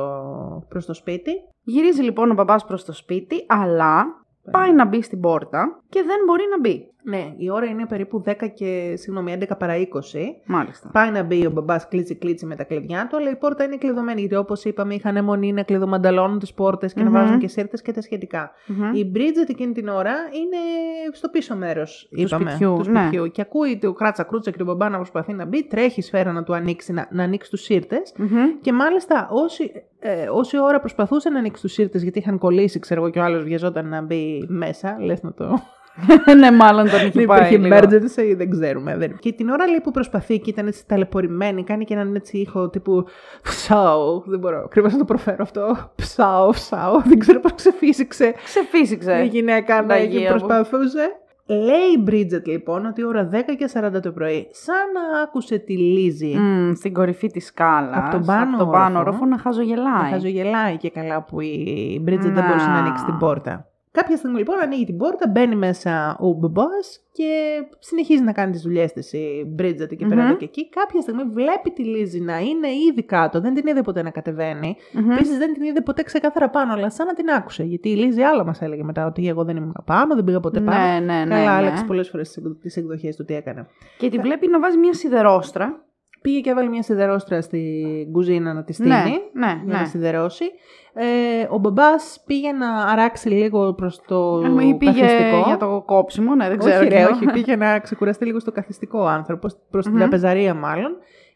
προς 0.70 0.86
το 0.86 0.94
σπίτι. 0.94 1.32
Γυρίζει 1.64 2.02
λοιπόν 2.02 2.32
ο 2.32 2.34
μπαμπάς 2.34 2.66
προς 2.66 2.86
το 2.86 2.94
σπίτι, 2.94 3.46
αλλά 3.48 4.06
πάει 4.52 4.74
να 4.74 4.86
μπει 4.86 5.02
στην 5.02 5.20
πόρτα 5.20 5.82
και 5.90 6.04
δεν 6.06 6.18
μπορεί 6.26 6.44
να 6.52 6.60
μπει. 6.60 6.93
Ναι, 7.04 7.34
η 7.38 7.50
ώρα 7.50 7.66
είναι 7.66 7.86
περίπου 7.86 8.24
10 8.26 8.34
και, 8.54 8.94
συγγνώμη, 8.98 9.38
11 9.40 9.58
παρά 9.58 9.74
20. 9.76 9.86
Μάλιστα. 10.46 10.90
Πάει 10.94 11.12
να 11.12 11.24
μπει 11.24 11.46
ο 11.46 11.50
μπαμπάς 11.50 11.88
κλίτσι 11.88 12.16
κλίτσι 12.16 12.46
με 12.46 12.56
τα 12.56 12.64
κλειδιά 12.64 13.08
του, 13.10 13.18
αλλά 13.18 13.30
η 13.30 13.36
πόρτα 13.36 13.64
είναι 13.64 13.78
κλειδωμένη. 13.78 14.20
Γιατί 14.20 14.36
όπως 14.36 14.64
είπαμε, 14.64 14.94
είχαν 14.94 15.16
αιμονή 15.16 15.54
να 15.54 15.64
κλειδομανταλώνουν 15.64 16.40
τις 16.40 16.54
πόρτες 16.54 16.94
και 16.94 17.04
Μμμ. 17.04 17.12
να 17.12 17.20
βάζουν 17.20 17.40
και 17.40 17.48
σύρτες 17.48 17.82
και 17.82 17.92
τα 17.92 18.02
σχετικά. 18.02 18.52
Μμμ. 18.68 18.94
Η 18.94 19.12
Bridget 19.16 19.50
εκείνη 19.50 19.74
την 19.74 19.88
ώρα 19.88 20.12
είναι 20.12 20.58
στο 21.12 21.30
πίσω 21.30 21.56
μέρος 21.56 22.10
σπιτιού, 22.12 22.80
του 22.84 22.90
ναι. 22.90 23.02
σπιτιού. 23.02 23.28
Και 23.28 23.42
ακούει 23.42 23.78
το 23.78 23.94
κράτσα 23.94 24.24
κρούτσα 24.24 24.52
και 24.52 24.58
τον 24.58 24.66
μπαμπά 24.66 24.90
να 24.90 24.98
προσπαθεί 24.98 25.34
να 25.34 25.46
μπει, 25.46 25.68
τρέχει 25.68 26.00
η 26.00 26.04
σφαίρα 26.04 26.32
να 26.32 26.44
του 26.44 26.56
ανοίξει, 26.56 26.94
να, 26.94 27.08
να 27.12 27.24
ανοίξει 27.24 27.50
τους 27.50 27.62
σύρτες. 27.62 28.14
Μμμ. 28.18 28.60
Και 28.62 28.74
μάλιστα 28.74 29.28
όση, 29.32 29.72
ε, 30.00 30.28
όση 30.30 30.60
ώρα 30.60 30.80
προσπαθούσε 30.80 31.30
να 31.30 31.40
ανοίξει 31.40 31.62
τους 31.62 31.72
σύρτες, 31.72 32.04
γιατί 32.04 32.20
είχαν 32.20 32.38
κολλήσει, 32.38 32.80
ξέρω 32.80 33.02
εγώ, 33.02 33.10
και 33.10 33.20
ο 33.20 33.24
άλλος 33.24 33.44
βιαζόταν 33.44 33.88
να 33.88 34.02
μπει 34.02 34.46
μέσα, 34.48 34.98
λες 35.00 35.22
να 35.22 35.34
το. 35.34 35.62
ναι, 36.40 36.52
μάλλον 36.52 36.90
τον 36.90 37.00
έχει 37.00 37.10
Δεν 37.10 37.26
πάει. 37.26 37.40
υπήρχε 37.54 37.58
λίγο. 37.58 37.76
emergency, 37.78 38.34
δεν 38.38 38.50
ξέρουμε. 38.50 38.98
Δεν... 38.98 39.18
Και 39.20 39.32
την 39.32 39.50
ώρα 39.50 39.68
λέει 39.68 39.80
που 39.84 39.92
προσπαθεί 39.92 40.40
και 40.40 40.50
ήταν 40.50 40.68
έτσι 40.68 40.86
ταλαιπωρημένη, 40.88 41.64
κάνει 41.64 41.86
και 41.86 41.94
έναν 41.94 42.16
έτσι 42.16 42.38
ήχο 42.38 42.70
τύπου 42.70 43.06
ψάου. 43.42 44.24
Δεν 44.26 44.40
μπορώ 44.40 44.62
ακριβώς 44.66 44.92
να 44.92 44.98
το 44.98 45.06
προφέρω 45.06 45.38
αυτό. 45.40 45.92
Ψάου, 45.96 46.50
ψάου. 46.50 47.02
Δεν 47.06 47.20
ξέρω 47.20 47.40
πώς 47.40 47.54
ξεφύσηξε 47.56 48.34
Ξεφύσηξε. 48.44 49.22
η 49.24 49.28
γυναίκα 49.28 49.82
ναι, 49.82 49.88
Παναγία 49.88 50.20
και 50.20 50.32
μου. 50.32 50.38
προσπαθούσε. 50.38 51.08
Λέει 51.46 51.90
η 51.98 52.04
Bridget 52.08 52.46
λοιπόν 52.46 52.86
ότι 52.86 53.04
ώρα 53.06 53.30
10 53.32 53.36
και 53.58 53.70
40 53.96 54.02
το 54.02 54.12
πρωί, 54.12 54.48
σαν 54.52 54.76
να 54.94 55.22
άκουσε 55.22 55.58
τη 55.58 55.78
Λίζη. 55.78 56.36
Μμ, 56.38 56.74
στην 56.74 56.94
κορυφή 56.94 57.28
της 57.28 57.46
σκάλας, 57.46 57.96
Απ' 57.98 58.12
τον 58.12 58.26
πάνω 58.26 58.52
απ' 58.52 58.58
τον 58.60 58.72
πάνω 58.72 59.00
όροφο. 59.00 59.10
όροφο 59.10 59.26
να 59.26 59.38
χαζογελάει. 59.38 60.02
Να 60.02 60.08
χαζογελάει 60.10 60.78
και 60.78 60.90
καλά 60.90 61.24
που 61.24 61.42
η 61.42 62.04
Bridget 62.08 62.20
δεν 62.20 62.32
Να. 62.34 62.48
μπορούσε 62.48 62.66
να 62.68 62.78
ανοίξει 62.78 63.06
την 63.06 63.18
πόρτα. 63.18 63.68
Κάποια 63.98 64.18
στιγμή 64.18 64.38
λοιπόν 64.38 64.60
ανοίγει 64.60 64.86
την 64.86 64.98
πόρτα, 64.98 65.30
μπαίνει 65.30 65.56
μέσα 65.56 66.18
ο 66.20 66.32
μπαμπάς 66.32 67.00
και 67.12 67.30
συνεχίζει 67.80 68.24
να 68.24 68.32
κάνει 68.32 68.52
τις 68.52 68.62
δουλειές 68.62 68.92
της 68.92 69.14
η 69.14 69.56
Bridget 69.60 69.92
εκεί 69.92 70.06
πέρα 70.06 70.22
Μμμ. 70.22 70.28
εδώ 70.28 70.36
και 70.36 70.46
εκεί. 70.46 70.70
Κάποια 70.70 71.02
στιγμή 71.02 71.24
βλέπει 71.24 71.72
τη 71.72 71.84
Λίζη 71.84 72.20
να 72.20 72.40
είναι 72.40 72.68
ήδη 72.92 73.04
κάτω, 73.04 73.42
δεν 73.42 73.54
την 73.54 73.68
είδε 73.68 73.82
ποτέ 73.82 74.02
να 74.02 74.10
κατεβαίνει. 74.10 74.76
Μμμ. 74.94 75.12
Επίσης 75.12 75.38
δεν 75.38 75.54
την 75.54 75.64
είδε 75.64 75.82
ποτέ 75.82 76.04
ξεκάθαρα 76.04 76.50
πάνω, 76.50 76.74
αλλά 76.74 76.90
σαν 76.90 77.06
να 77.06 77.14
την 77.14 77.30
άκουσε. 77.30 77.64
Γιατί 77.64 77.90
η 77.90 77.96
Λίζη 77.96 78.22
άλλα 78.22 78.46
μας 78.46 78.62
έλεγε 78.62 78.84
μετά 78.84 79.06
ότι 79.06 79.28
εγώ 79.28 79.44
δεν 79.44 79.56
ήμουν 79.56 79.76
πάνω, 79.86 80.16
δεν 80.16 80.24
πήγα 80.24 80.40
ποτέ 80.40 80.62
πάνω. 80.62 80.84
Ναι, 80.84 81.00
ναι, 81.00 81.24
ναι. 81.24 81.36
Καλά, 81.36 81.44
ναι. 81.44 81.50
άλλαξε 81.50 81.86
πολλές 81.86 82.10
φορές 82.10 82.40
τις 82.62 82.78
εκδοχές 82.78 83.16
του 83.16 83.26
τι 83.26 83.36
έκανε. 83.36 83.68
Και 83.98 84.10
τη 84.10 84.18
βλέπει 84.18 84.48
να 84.48 84.60
βάζει 84.60 84.78
μια 84.78 84.94
σιδερόστρα. 84.94 85.86
Πήγε 86.24 86.40
και 86.40 86.50
έβαλε 86.50 86.70
μια 86.70 86.82
σιδερόστρα 86.84 87.42
στην 87.42 88.12
κουζίνα 88.12 88.54
να 88.54 88.64
τη 88.64 88.74
στείλει. 88.74 88.90
Ναι, 88.90 89.04
ναι, 89.34 89.62
για 89.66 89.74
να 89.74 89.80
ναι. 89.80 89.86
σιδερώσει. 89.86 90.44
Ε, 90.94 91.48
ο 91.50 91.58
μπαμπάς 91.58 92.24
πήγε 92.26 92.52
να 92.52 92.84
αράξει 92.84 93.30
λίγο 93.30 93.74
προς 93.74 94.02
το 94.08 94.42
Ε, 94.60 94.68
Ή 94.68 94.74
πήγε 94.76 95.02
καθιστικό. 95.02 95.44
για 95.48 95.58
το 95.58 95.84
κόψιμο, 95.86 96.36
ναι, 96.36 96.48
δεν 96.50 96.58
ξέρω. 96.58 96.80
όχι, 96.80 96.88
ρε, 96.88 96.96
κοινό. 96.96 97.10
όχι, 97.10 97.26
πήγε 97.26 97.56
να 97.56 97.80
ξεκουραστεί 97.80 98.26
λίγο 98.26 98.40
στο 98.40 98.52
καθιστικό 98.52 99.06
άνθρωπος, 99.06 99.58
προς 99.72 99.84
την 99.84 99.94
Μμμ. 99.94 100.00
τραπεζαρία 100.00 100.54
μάλλον. 100.54 100.92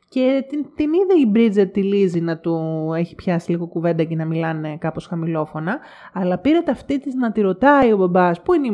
Και 0.09 0.45
την, 0.49 0.65
την 0.75 0.89
είδε 0.93 1.13
η 1.13 1.31
Bridget 1.35 1.71
τη 1.71 1.83
Λίζη 1.83 2.21
να 2.21 2.37
του 2.37 2.57
έχει 2.97 3.15
πιάσει 3.15 3.51
λίγο 3.51 3.67
κουβέντα 3.67 4.03
και 4.03 4.15
να 4.15 4.25
μιλάνε 4.25 4.77
κάπως 4.79 5.05
χαμηλόφωνα. 5.07 5.79
Αλλά 6.13 6.37
πήρε 6.37 6.59
ταυτή 6.61 6.99
της 6.99 7.15
να 7.15 7.31
τη 7.31 7.41
ρωτάει 7.41 7.91
ο 7.91 7.97
μπαμπάς 7.97 8.41
πού 8.41 8.53
είναι 8.53 8.67
η, 8.67 8.71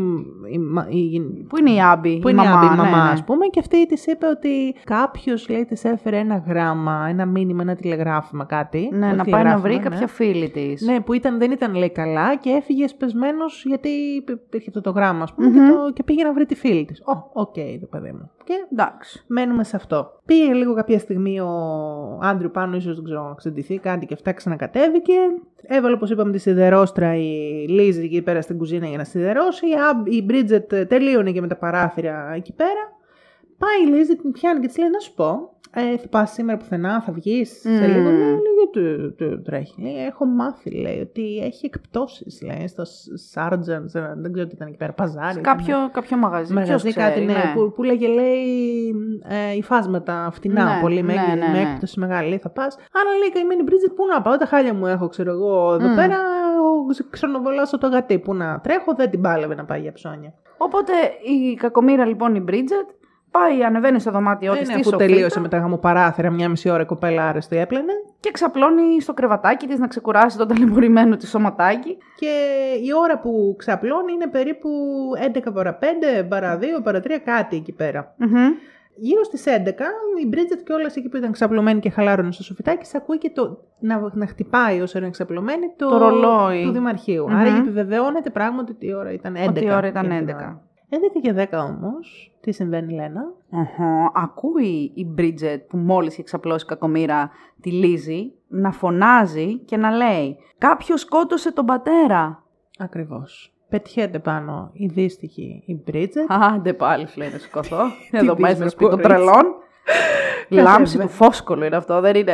η, 0.53 0.57
μα- 0.57 0.87
η, 0.89 1.19
Πού 1.49 1.57
είναι 1.59 1.71
η 1.71 1.81
Άμπη, 1.81 2.19
Πού 2.19 2.27
η 2.27 2.31
είναι 2.33 2.41
η 2.41 2.45
μαμά, 2.45 2.57
Άμπη, 2.59 2.65
η 2.65 2.69
ναι, 2.69 2.75
μαμά, 2.75 3.03
ναι. 3.03 3.09
ας 3.11 3.23
πούμε, 3.23 3.45
και 3.45 3.59
αυτή 3.59 3.85
της 3.87 4.05
είπε 4.05 4.25
ότι 4.25 4.75
κάποιος 4.83 5.49
λέει 5.49 5.65
της 5.65 5.83
έφερε 5.83 6.17
ένα 6.17 6.43
γράμμα, 6.47 7.05
ένα 7.09 7.25
μήνυμα, 7.25 7.61
ένα 7.61 7.75
τηλεγράφημα, 7.75 8.45
κάτι. 8.45 8.89
Ναι, 8.93 9.07
Όχι 9.07 9.15
να 9.15 9.23
πάει 9.23 9.43
να 9.43 9.57
βρει 9.57 9.61
τηλεγράφημα, 9.69 9.89
κάποια 9.89 10.07
φίλη 10.07 10.49
της. 10.49 10.81
Ναι, 10.81 10.99
που 11.01 11.13
ήταν, 11.13 11.37
δεν 11.39 11.51
ήταν 11.51 11.73
λέει 11.75 11.89
καλά 11.91 12.35
και 12.35 12.49
έφυγε 12.49 12.87
σπεσμένος 12.87 13.63
γιατί 13.67 13.89
υπήρχε 14.27 14.65
αυτό 14.69 14.81
το 14.81 14.89
γράμμα, 14.91 15.23
ας 15.23 15.33
πούμε, 15.33 15.47
Μμμ. 15.47 15.53
και, 15.55 15.71
το, 15.73 15.91
και 15.93 16.03
πήγε 16.03 16.23
να 16.23 16.33
βρει 16.33 16.45
τη 16.45 16.55
φίλη 16.55 16.85
της. 16.85 17.01
Ω, 17.05 17.29
οκ, 17.41 17.53
το 17.81 17.87
παιδί 17.89 18.11
μου. 18.11 18.31
Και 18.43 18.53
Εντάξει. 18.71 19.23
μένουμε 19.27 19.63
σε 19.63 19.75
αυτό. 19.75 20.19
Πήγε 20.25 20.53
λίγο 20.53 20.73
κάποια 20.73 20.99
στιγμή 20.99 21.39
ο 21.39 21.49
Άντριου 22.21 22.51
πάνω, 22.51 22.75
ίσως 22.75 22.95
δεν 22.95 23.03
ξέρω, 23.03 23.27
να 23.27 23.33
ξεντυθεί 23.33 23.77
κάτι 23.77 24.05
και 24.05 24.13
αυτά 24.13 24.31
ξανακατέβηκε. 24.31 25.13
Έβαλε, 25.61 25.95
όπως 25.95 26.09
είπαμε, 26.09 26.31
τη 26.31 26.37
σιδερώστρα 26.37 27.15
η 27.15 27.65
Λίζη 27.69 28.03
εκεί 28.03 28.21
πέρα 28.21 28.41
στην 28.41 28.57
κουζίνα 28.57 28.87
για 28.87 28.97
να 28.97 29.03
σιδερώσει. 29.03 29.67
Η 29.67 29.73
Άμπ- 29.89 30.07
Η 30.07 30.21
Μπρίτζετ 30.23 30.75
τελείωνε 30.75 31.31
και 31.31 31.41
με 31.41 31.47
τα 31.47 31.55
παράθυρα 31.57 32.31
εκεί 32.35 32.53
πέρα. 32.53 32.91
Πάει 33.57 33.87
η 33.87 33.95
Λίζη, 33.95 34.15
την 34.15 34.31
πιάνει 34.31 34.59
και 34.59 34.67
της 34.67 34.77
λέει: 34.77 34.89
Να 34.89 34.99
σου 34.99 35.13
πω, 35.13 35.52
ε, 35.75 35.97
θα 35.97 36.07
πας 36.07 36.31
σήμερα 36.31 36.57
πουθενά, 36.57 37.01
θα 37.01 37.11
βγεις 37.11 37.59
σε 37.59 37.69
Μμμ. 37.69 37.79
λίγο. 37.85 38.09
Λέει, 38.09 38.19
λέει, 38.19 38.37
γιατί 38.63 39.11
τι 39.15 39.41
τρέχει. 39.41 39.81
Λέει, 39.81 40.05
έχω 40.05 40.25
μάθει, 40.25 40.71
λέει, 40.71 40.99
ότι 40.99 41.37
έχει 41.37 41.65
εκπτώσεις, 41.65 42.41
λέει, 42.41 42.67
στο 42.67 42.83
Sargent, 43.33 43.85
δεν 44.17 44.33
ξέρω 44.33 44.47
τι 44.47 44.55
ήταν 44.55 44.67
εκεί 44.67 44.77
πέρα, 44.77 44.93
παζάρι. 44.93 45.33
Σε 45.33 45.39
ήταν. 45.39 45.55
κάποιο, 45.57 45.75
κάποιο 45.91 46.17
μαγαζί. 46.17 46.53
Μαγαζί 46.53 46.71
Ποιος 46.83 46.93
κάτι, 46.93 47.11
ξέρει, 47.11 47.25
ναι, 47.25 47.51
Που, 47.55 47.71
που 47.75 47.83
λέγε, 47.83 48.07
λέει, 48.07 48.43
ε, 49.51 49.55
υφάσματα 49.57 50.29
φτηνά 50.33 50.63
Ναι, 50.75 50.81
πολύ, 50.81 51.03
με, 51.03 51.13
ναι, 51.13 51.21
ναι, 51.21 51.47
με 51.51 51.51
ναι. 51.61 51.69
έκπτωση 51.69 51.99
μεγάλη, 51.99 52.27
λέει, 52.29 52.37
θα 52.37 52.49
πας. 52.49 52.75
Άρα 52.75 53.17
λέει, 53.19 53.31
καημένη 53.31 53.63
Μπρίτζετ, 53.63 53.91
πού 53.91 54.05
να 54.13 54.21
πάω, 54.21 54.37
τα 54.37 54.45
χάλια 54.45 54.73
μου 54.73 54.85
έχω, 54.85 55.07
ξέρω 55.07 55.31
εγώ, 55.31 55.73
εδώ 55.73 55.87
Μμ. 55.87 55.95
πέρα, 55.95 56.17
ο- 56.63 57.05
ξενοβολάσω 57.09 57.77
το 57.77 57.87
γατί, 57.87 58.19
πού 58.19 58.33
να 58.33 58.59
τρέχω, 58.59 58.93
δεν 58.95 59.09
την 59.09 59.21
πάλευε 59.21 59.55
να 59.55 59.65
πάει 59.65 59.81
για 59.81 59.91
ψώνια. 59.91 60.33
Οπότε 60.57 60.93
η 61.51 61.53
κακομήρα 61.55 62.05
λοιπόν 62.05 62.35
η 62.35 62.39
Μπρίτζετ 62.39 62.87
πάει, 63.37 63.63
ανεβαίνει 63.63 63.99
στο 63.99 64.11
δωμάτιό 64.11 64.53
Ε, 64.53 64.57
της 64.57 64.67
ναι, 64.67 64.73
στη 64.73 64.81
αφού 64.81 64.89
σοφίτα 64.89 65.09
τελείωσε 65.09 65.39
με 65.39 65.47
τα 65.47 65.57
γαμοπαράθυρα, 65.57 66.29
μια 66.31 66.49
μισή 66.49 66.69
ώρα 66.69 66.81
η 66.81 66.85
κοπέλα 66.85 67.27
άρεστη 67.27 67.57
έπλαινε. 67.57 67.93
και 68.19 68.31
ξαπλώνει 68.31 69.01
στο 69.01 69.13
κρεβατάκι 69.13 69.67
της 69.67 69.79
να 69.79 69.87
ξεκουράσει 69.87 70.37
το 70.37 70.45
ταλαιπωρημένο 70.45 71.15
της 71.17 71.29
σωματάκι. 71.29 71.97
Και 72.15 72.31
η 72.83 72.89
ώρα 73.03 73.19
που 73.19 73.55
ξαπλώνει 73.57 74.11
είναι 74.13 74.27
περίπου 74.27 74.69
11 75.47 75.53
παρα 75.53 75.77
5, 75.81 75.85
παρα 76.29 76.59
2, 76.61 76.63
παρα 76.83 76.99
3, 76.99 77.07
κάτι 77.25 77.55
εκεί 77.55 77.71
πέρα. 77.71 78.13
Μμμ. 78.17 78.47
Γύρω 78.95 79.23
στις 79.23 79.43
11, 79.47 79.69
η 80.23 80.27
Μπρίτζετ 80.27 80.59
και 80.63 80.73
όλα 80.73 80.85
εκεί 80.95 81.09
που 81.09 81.17
ήταν 81.17 81.31
ξαπλωμένη 81.31 81.79
και 81.79 81.89
χαλάρωνε 81.89 82.31
στο 82.31 82.43
σοφιτάκι, 82.43 82.85
σε 82.85 82.97
ακούει 82.97 83.17
και 83.17 83.29
το, 83.29 83.57
να, 83.79 84.09
να 84.13 84.27
χτυπάει 84.27 84.81
όσο 84.81 84.97
είναι 84.97 85.09
ξαπλωμένη 85.09 85.73
το, 85.77 85.89
Το 85.89 85.97
ρολόι. 85.97 86.63
του 86.63 86.71
Δημαρχείου. 86.71 87.25
Μμμ. 87.29 87.35
Άρα 87.35 87.49
επιβεβαιώνεται 87.57 88.29
πράγματι 88.29 88.71
ότι 88.71 88.85
η 88.87 88.93
ώρα 88.93 89.11
ήταν 89.11 89.35
11. 89.45 89.47
Ότι 89.49 89.65
η 89.65 89.71
ώρα 89.71 89.87
ήταν 89.87 90.05
εκείνη 90.11 90.25
την 90.25 90.35
11. 90.35 90.37
ώρα. 90.37 90.61
11 90.89 90.95
και 91.21 91.33
10 91.51 91.59
όμως, 91.69 92.32
τι 92.43 92.51
συμβαίνει, 92.51 92.93
Λένα; 92.93 93.21
Οχο, 93.49 94.11
Ακούει 94.13 94.91
η 94.95 95.05
Μπρίτζετ 95.05 95.61
που 95.69 95.77
μόλις 95.77 96.13
έχει 96.13 96.23
ξαπλώσει 96.23 96.65
κακομήρα 96.65 97.31
τη 97.61 97.71
Λίζη 97.71 98.33
να 98.47 98.71
φωνάζει 98.71 99.57
και 99.57 99.77
να 99.77 99.91
λέει 99.91 100.37
«Κάποιος 100.57 100.99
σκότωσε 101.01 101.51
τον 101.53 101.65
πατέρα». 101.65 102.43
Ακριβώς. 102.77 103.53
Πετιέται 103.69 104.19
πάνω 104.19 104.69
η 104.73 104.85
δύστιχη 104.85 105.63
η 105.65 105.81
Μπρίτζετ. 105.85 106.25
Άντε 106.29 106.73
πάλι 106.73 107.07
σου 107.07 107.19
λέει 107.19 107.29
να 107.29 107.37
σηκωθώ. 107.37 107.81
Εδώ 108.11 108.35
Τι 108.35 108.41
μέσα 108.41 108.53
πεις, 108.53 108.61
στο 108.61 108.69
σπίτι 108.69 108.89
των 108.89 109.01
κορίτσι. 109.01 109.25
τρελών. 109.25 109.53
Λάμψη 110.49 110.97
βέβαια. 110.97 111.07
του 111.07 111.23
φόσκολου 111.23 111.63
είναι 111.63 111.75
αυτό, 111.75 112.01
δεν 112.01 112.15
είναι... 112.15 112.33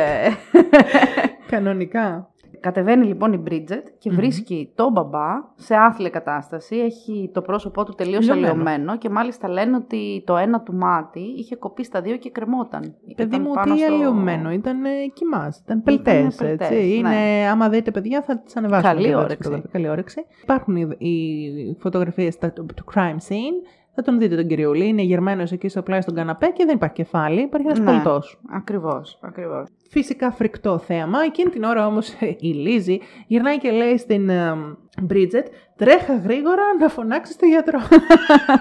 Κανονικά. 1.50 2.29
Κατεβαίνει 2.60 3.06
λοιπόν 3.06 3.32
η 3.32 3.36
Μπρίτζετ 3.36 3.86
και 3.98 4.10
βρίσκει 4.10 4.72
τον 4.74 4.92
μπαμπά 4.92 5.26
σε 5.54 5.74
άθλια 5.76 6.10
κατάσταση. 6.10 6.76
Έχει 6.76 7.30
το 7.34 7.42
πρόσωπό 7.42 7.84
του 7.84 7.94
τελείως 7.94 8.24
Λιωμένο. 8.24 8.46
αλλοιωμένο 8.48 8.98
και 8.98 9.08
μάλιστα 9.10 9.48
λένε 9.48 9.76
ότι 9.76 10.22
το 10.26 10.36
ένα 10.36 10.60
του 10.60 10.74
μάτι 10.74 11.20
είχε 11.20 11.56
κοπεί 11.56 11.84
στα 11.84 12.00
δύο 12.00 12.16
και 12.16 12.30
κρεμόταν. 12.30 12.80
Παιδί 13.16 13.28
Ήταν 13.28 13.42
μου, 13.42 13.52
πάνω 13.54 13.74
τι 13.74 13.80
στο- 13.80 13.94
αλλοιωμένο. 13.94 14.50
Ήταν 14.50 14.84
ε, 14.84 14.88
κοιμάς, 15.12 15.58
ήταν 15.64 15.82
πελτές, 15.82 16.34
πελτές, 16.36 16.70
έτσι. 16.70 16.74
ναι. 16.82 17.08
Είναι, 17.08 17.48
άμα 17.50 17.68
δείτε 17.68 17.90
παιδιά 17.90 18.22
θα 18.22 18.38
τις 18.38 18.56
ανεβάσουμε. 18.56 18.92
Καλή 18.92 19.02
και 19.04 19.10
εδώ, 19.10 19.20
όρεξη. 19.20 19.50
τις 19.50 19.70
Καλή 19.72 19.88
όρεξη. 19.88 20.24
Υπάρχουν 20.42 20.76
οι, 20.76 20.96
οι 20.98 21.76
φωτογραφίες 21.80 22.34
στα- 22.34 22.52
του 22.52 22.66
του 22.76 22.84
crime 22.94 23.16
scene. 23.28 23.79
Θα 23.94 24.02
τον 24.02 24.18
δείτε 24.18 24.36
τον 24.36 24.46
κυριούλη. 24.46 24.86
Είναι 24.86 25.02
γερμένος 25.02 25.52
εκεί 25.52 25.68
στο 25.68 25.82
πλάι 25.82 26.00
στον 26.00 26.14
καναπέ 26.14 26.46
και 26.46 26.64
δεν 26.64 26.74
υπάρχει 26.74 26.94
κεφάλι. 26.94 27.40
Υπάρχει 27.40 27.66
ένας 27.66 27.78
Ναι. 27.78 27.84
πολιτός. 27.84 28.40
Ακριβώς, 28.50 29.18
ακριβώς. 29.22 29.68
Φυσικά 29.90 30.30
φρικτό 30.30 30.78
θέαμα. 30.78 31.18
Εκείνη 31.24 31.50
την 31.50 31.62
ώρα 31.62 31.86
όμως 31.86 32.08
η 32.40 32.48
Λίζη 32.48 33.00
γυρνάει 33.26 33.58
και 33.58 33.70
λέει 33.70 33.96
στην 33.96 34.28
ε, 34.28 34.54
Μπρίτζετ 35.02 35.46
τρέχα 35.76 36.16
γρήγορα 36.16 36.62
να 36.80 36.88
φωνάξεις 36.88 37.34
στο 37.34 37.46
γιατρό. 37.46 37.78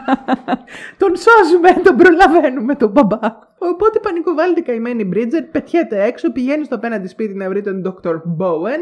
τον 1.02 1.12
σώζουμε, 1.16 1.70
τον 1.84 1.96
προλαβαίνουμε 1.96 2.76
τον 2.76 2.92
μπαμπά. 2.92 3.20
Οπότε 3.58 4.00
πανικοβάλλεται 4.02 4.60
η 4.60 4.64
καημένη 4.64 5.06
Μπρίτζετ, 5.06 5.52
πετιέται 5.52 6.04
έξω, 6.04 6.32
πηγαίνει 6.32 6.64
στο 6.66 6.76
απέναντι 6.76 7.08
σπίτι 7.08 7.34
να 7.34 7.50
βρει 7.50 7.62
τον 7.62 7.82
Dr. 8.04 8.14
Bowen. 8.14 8.80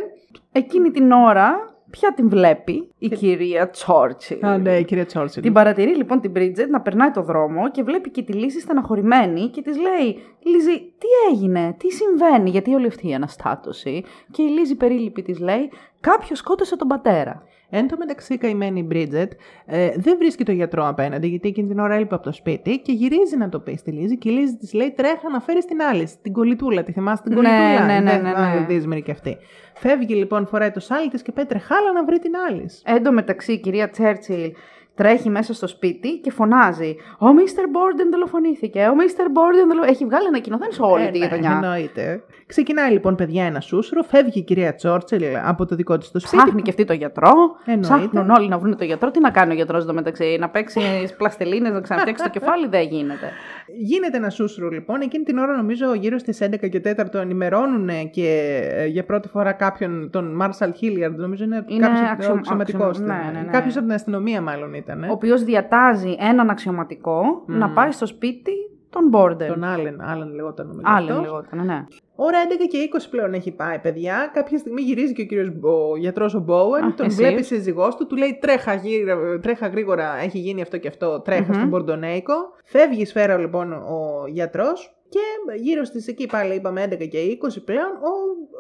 Εκείνη 0.52 0.92
την 0.92 1.12
ώρα, 1.12 1.77
ποια 1.90 2.14
την 2.14 2.30
βλέπει; 2.30 2.90
Η 2.98 3.10
κυρία 3.10 3.70
Τσόρτσι. 3.70 4.40
Α, 4.42 4.58
ναι, 4.58 4.78
η 4.78 4.84
κυρία 4.84 5.06
Τσόρσιλ. 5.06 5.42
Την 5.42 5.54
παρατηρεί 5.54 5.96
λοιπόν 5.96 6.20
την 6.22 6.32
Bridget 6.36 6.68
να 6.70 6.82
περνάει 6.82 7.12
το 7.12 7.22
δρόμο 7.22 7.72
και 7.72 7.84
βλέπει 7.84 8.10
και 8.10 8.22
τη 8.22 8.34
Λίζη 8.34 8.60
στεναχωρημένη 8.60 9.48
και 9.48 9.62
της 9.62 9.78
λέει: 9.78 10.20
Λίζη, 10.44 10.78
τι 10.98 11.32
έγινε, 11.32 11.76
τι 11.78 11.92
συμβαίνει, 11.92 12.50
γιατί 12.50 12.74
όλη 12.74 12.88
αυτή 12.88 13.10
η 13.10 13.14
αναστάτωση. 13.14 14.04
Και 14.32 14.42
η 14.42 14.48
Λίζη 14.48 14.76
περίληπη 14.76 15.22
της 15.22 15.40
λέει: 15.40 15.70
Κάποιος 16.00 16.38
σκότωσε 16.38 16.76
τον 16.78 16.88
πατέρα. 16.88 17.44
Εν 17.70 17.88
τω 17.88 17.98
μεταξύ, 17.98 18.34
η 18.34 18.38
καημένη 18.38 18.84
Μπρίτζετ 18.84 19.32
ε, 19.66 19.90
δεν 19.98 20.18
βρίσκει 20.18 20.44
το 20.44 20.52
γιατρό 20.52 20.88
απέναντι, 20.88 21.28
γιατί 21.28 21.48
εκείνη 21.48 21.68
την 21.68 21.80
ώρα 21.80 21.94
έλειπε 21.96 22.16
από 22.16 22.24
το 22.24 22.32
σπίτι 22.32 22.80
και 22.80 22.92
γυρίζει 22.92 23.38
να 23.38 23.50
το 23.50 23.60
πει 23.60 23.76
στη 23.78 23.92
Λίζη. 23.92 24.18
Και 24.18 24.30
η 24.30 24.32
Λίζη 24.32 24.56
της 24.58 24.74
λέει: 24.74 24.92
Τρέχα 24.92 25.30
να 25.32 25.40
φέρεις 25.40 25.66
την 25.66 25.82
άλλη, 25.82 26.10
την 26.22 26.34
κολλητούλα. 26.34 26.84
Τη 26.84 26.92
θυμάστε 26.92 27.30
την 27.30 27.42
Ναι, 27.42 27.50
κολλητούλα. 27.50 27.86
ναι, 27.86 28.00
ναι, 28.00 28.12
Είναι 28.12 28.22
ναι, 28.22 28.30
ναι. 28.40 28.46
άλλη 28.46 28.66
δύσμερη 28.66 29.02
κι 29.02 29.12
αυτή. 29.12 29.38
Φεύγει 29.74 30.14
λοιπόν, 30.16 30.48
φοράει 30.48 30.72
το 30.72 30.80
σάλι 30.80 31.10
τη 31.10 31.22
και 31.24 31.32
πέτρε 31.32 31.58
χάλα 31.58 31.92
να 31.92 32.06
βρει 32.06 32.20
την 32.20 32.32
άλλη. 32.50 32.70
Εν 32.84 33.04
τω 33.04 33.12
μεταξύ, 33.12 33.52
η 33.52 33.60
κυρία 33.60 33.90
Τσέρτσιλ 33.90 34.52
τρέχει 34.98 35.30
μέσα 35.30 35.54
στο 35.54 35.68
σπίτι 35.68 36.10
και 36.24 36.32
φωνάζει: 36.32 36.96
Ο 37.20 37.34
Μίστερ 37.34 37.70
Μπόρντεν 37.70 38.10
δολοφονήθηκε. 38.12 38.88
Ο 38.92 38.96
Μίστερ 38.96 39.30
Μπόρντεν 39.32 39.68
δολοφονήθηκε. 39.68 39.92
Έχει 39.94 40.06
βγάλει 40.06 40.28
ανακοινωθέν 40.28 40.72
σε 40.72 40.82
όλη 40.82 41.04
Ε, 41.04 41.10
τη 41.12 41.20
ναι, 41.20 41.26
γειτονιά. 41.26 41.52
Εννοείται. 41.64 42.24
Ξεκινάει 42.48 42.92
λοιπόν, 42.92 43.16
παιδιά, 43.16 43.44
ένα 43.46 43.60
σούσουρο. 43.60 44.04
Φεύγει 44.04 44.40
η 44.40 44.44
κυρία 44.44 44.76
Τσόρτσελ 44.76 45.24
από 45.46 45.66
το 45.66 45.76
δικό 45.76 45.98
της 45.98 46.12
το 46.12 46.20
σπίτι. 46.20 46.36
Ψάχνει 46.44 46.62
και 46.62 46.70
αυτή 46.70 46.84
το 46.86 46.94
γιατρό. 46.94 47.32
Εννοείται. 47.66 47.88
Ψάχνουν 47.96 48.30
όλοι 48.30 48.48
να 48.48 48.58
βρουν 48.58 48.78
το 48.78 48.84
γιατρό. 48.84 49.12
Τι 49.12 49.20
να 49.20 49.30
κάνει 49.30 49.52
ο 49.52 49.56
γιατρός 49.56 49.84
εδώ 49.84 49.94
μεταξύ, 49.94 50.38
να 50.40 50.50
παίξει 50.50 50.82
πλαστελίνες, 51.18 51.72
να 51.74 51.82
ξαναφτιάξει 51.82 52.24
το 52.24 52.30
κεφάλι, 52.30 52.68
δεν 52.68 52.82
γίνεται. 52.88 53.32
Γίνεται 53.80 54.18
ένα 54.18 54.30
σούσουρο 54.30 54.70
λοιπόν. 54.70 55.02
Εκείνη 55.02 55.24
την 55.24 55.38
ώρα, 55.38 55.56
νομίζω, 55.56 55.94
γύρω 55.94 56.18
στις 56.18 56.42
11 56.44 56.70
και 56.70 56.82
4 57.14 57.14
ενημερώνουν 57.14 58.10
και 58.10 58.60
ε, 58.76 58.86
για 58.86 59.06
πρώτη 59.06 59.28
φορά 59.28 59.52
κάποιον, 59.54 60.10
τον 60.12 60.36
Μάρσαλ 60.36 60.74
Χίλιαρντ. 60.74 61.20
Νομίζω 61.20 61.44
είναι, 61.44 61.64
Είναι 61.68 61.88
κάποιος 61.88 62.10
αξιο- 62.10 62.36
αξιωματικός. 62.38 62.88
αξιο- 62.88 63.06
ναι, 63.06 63.30
ναι, 63.34 63.40
ναι. 63.46 63.52
Κάποιος 63.52 63.76
από 63.78 63.86
την 63.86 63.94
αστυνομία, 63.96 64.42
μάλλον 64.42 64.74
ήταν. 64.74 64.87
Ο 65.10 65.12
οποίος 65.12 65.44
διατάζει 65.44 66.16
έναν 66.20 66.50
αξιωματικό 66.50 67.44
να 67.46 67.70
πάει 67.70 67.92
στο 67.92 68.06
σπίτι 68.06 68.52
των 68.90 69.08
Μπόρντεν. 69.08 69.48
Τον 69.48 69.64
Άλεν, 69.64 70.02
Άλεν 70.02 70.34
λεγόταν 70.34 70.68
νομίζω. 70.68 70.84
Άλλοι 70.86 71.10
αυτός. 71.12 71.24
λεγόταν, 71.26 71.66
ναι. 71.66 71.86
Ώρα 72.16 72.38
11 72.44 72.68
και 72.70 72.78
20 72.78 73.08
πλέον 73.10 73.34
έχει 73.34 73.52
πάει, 73.52 73.80
παιδιά. 73.80 74.32
Κάποια 74.34 74.58
στιγμή 74.58 74.82
γυρίζει 74.82 75.14
και 75.14 75.22
ο 75.22 75.26
κύριος, 75.26 75.48
ο 75.62 75.98
γιατρός 75.98 76.34
ο 76.36 76.40
Μπόουεν, 76.40 76.84
Α, 76.84 76.94
τον 76.94 77.06
εσύ. 77.06 77.16
βλέπει 77.16 77.44
σύζυγός 77.44 77.96
του, 77.96 78.08
του 78.08 78.16
λέει 78.16 78.38
τρέχα, 78.42 78.74
γύρω- 78.74 79.40
τρέχα 79.40 79.68
γρήγορα, 79.68 80.18
έχει 80.24 80.38
γίνει 80.40 80.62
αυτό 80.62 80.78
και 80.78 80.88
αυτό, 80.88 81.20
τρέχα 81.22 81.54
στον 81.54 81.68
Μπορντονέικο. 81.68 82.34
Φεύγει 82.64 83.02
η 83.02 83.06
σφαίρα 83.06 83.38
λοιπόν 83.38 83.72
ο 83.74 84.28
γιατρός 84.28 84.96
και 85.10 85.20
γύρω 85.62 85.84
στις 85.84 86.08
εκεί 86.08 86.26
πάλι 86.28 86.56
είπαμε 86.56 86.84
11 86.84 87.08
και 87.08 87.18
20 87.20 87.62
πλέον, 87.66 87.88
ο 87.92 88.12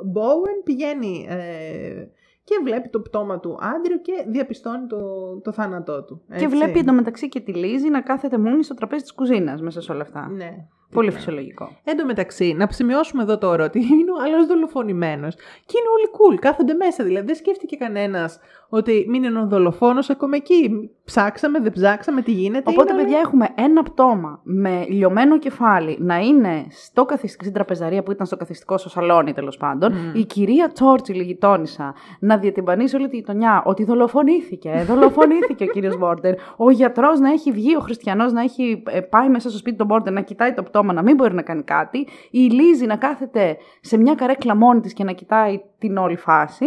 Μπόουεν 0.05 0.63
πηγαίνει 0.63 1.27
ε, 1.29 2.07
και 2.47 2.59
βλέπει 2.63 2.89
το 2.89 2.99
πτώμα 2.99 3.39
του 3.39 3.57
Άντριου 3.61 4.01
και 4.01 4.25
διαπιστώνει 4.27 4.87
το, 4.87 4.99
το 5.43 5.51
θάνατό 5.51 6.03
του. 6.03 6.21
Και 6.27 6.33
έτσι. 6.33 6.47
βλέπει 6.47 6.79
εντωμεταξύ 6.79 7.29
και 7.29 7.39
τη 7.39 7.53
Λίζη 7.53 7.89
να 7.89 8.01
κάθεται 8.01 8.37
μόνη 8.37 8.63
στο 8.63 8.73
τραπέζι 8.73 9.01
της 9.01 9.13
κουζίνας 9.13 9.61
μέσα 9.61 9.81
σε 9.81 9.91
όλα 9.91 10.01
αυτά. 10.01 10.29
Ναι. 10.29 10.67
Πολύ 10.91 11.07
Ναι. 11.07 11.13
φυσιολογικό. 11.13 11.69
Εν 11.83 11.97
τω 11.97 12.05
μεταξύ, 12.05 12.53
να 12.57 12.67
σημειώσουμε 12.71 13.23
εδώ 13.23 13.37
τώρα 13.37 13.65
ότι 13.65 13.79
είναι 13.99 14.11
ο 14.11 14.21
άλλος 14.25 14.47
δολοφονημένος. 14.47 15.35
Και 15.35 15.75
είναι 15.77 15.89
όλοι 15.95 16.07
cool, 16.17 16.39
κάθονται 16.41 16.73
μέσα. 16.73 17.03
Δηλαδή, 17.03 17.25
δεν 17.25 17.35
σκέφτηκε 17.35 17.75
κανένας 17.75 18.39
ότι 18.69 19.05
μην 19.09 19.23
είναι 19.23 19.39
ο 19.39 19.47
δολοφόνος, 19.47 20.09
ακόμα 20.09 20.35
εκεί. 20.35 20.89
Ψάξαμε, 21.05 21.59
δεν 21.59 21.71
ψάξαμε, 21.71 22.21
τι 22.21 22.31
γίνεται. 22.31 22.69
Οπότε, 22.69 22.83
είναι 22.83 23.01
όλοι- 23.01 23.03
παιδιά, 23.03 23.19
έχουμε 23.19 23.47
ένα 23.55 23.83
πτώμα 23.83 24.39
με 24.43 24.85
λιωμένο 24.89 25.39
κεφάλι 25.39 25.97
να 25.99 26.17
είναι 26.17 26.65
στο 26.69 27.05
καθιστικό, 27.05 27.43
στην 27.43 27.53
τραπεζαρία 27.55 28.03
που 28.03 28.11
ήταν 28.11 28.25
στο 28.25 28.37
καθιστικό, 28.37 28.77
στο 28.77 28.89
σαλόνι 28.89 29.33
τέλος 29.33 29.57
πάντων. 29.57 29.93
Η 30.15 30.23
κυρία 30.25 30.71
Τσόρτσιλ, 30.71 31.19
η 31.19 31.23
γειτόνισσα, 31.23 31.93
να 32.19 32.37
διατυμπανίσει 32.37 32.95
όλη 32.95 33.07
τη 33.09 33.15
γειτονιά 33.15 33.63
ότι 33.65 33.83
δολοφονήθηκε. 33.83 34.83
Δολοφονήθηκε 34.87 35.63
ο 35.63 35.67
κύριος 35.67 35.97
Μπόρντερ. 35.97 36.33
Ο 36.57 36.69
γιατρός 36.69 37.19
να 37.19 37.31
έχει 37.31 37.51
βγει, 37.51 37.75
ο 37.75 37.79
χριστιανός 37.79 38.31
να 38.31 38.41
έχει 38.41 38.83
ε, 38.87 39.01
πάει 39.01 39.29
μέσα 39.29 39.49
στο 39.49 39.57
σπίτι 39.57 39.77
του 39.77 39.85
Μπόρντερ 39.85 40.13
να 40.13 40.21
κοιτάει 40.21 40.53
το 40.53 40.63
πτώμα, 40.63 40.75
να 40.85 41.01
μην 41.01 41.15
μπορεί 41.15 41.33
να 41.33 41.41
κάνει 41.41 41.63
κάτι. 41.63 42.07
Η 42.31 42.39
Λίζη 42.39 42.85
να 42.85 42.95
κάθεται 42.97 43.57
σε 43.81 43.97
μια 43.97 44.15
καρέκλα 44.15 44.55
μόνη 44.55 44.79
της 44.79 44.93
και 44.93 45.03
να 45.03 45.11
κοιτάει 45.11 45.61
την 45.79 45.97
όλη 45.97 46.15
φάση. 46.15 46.65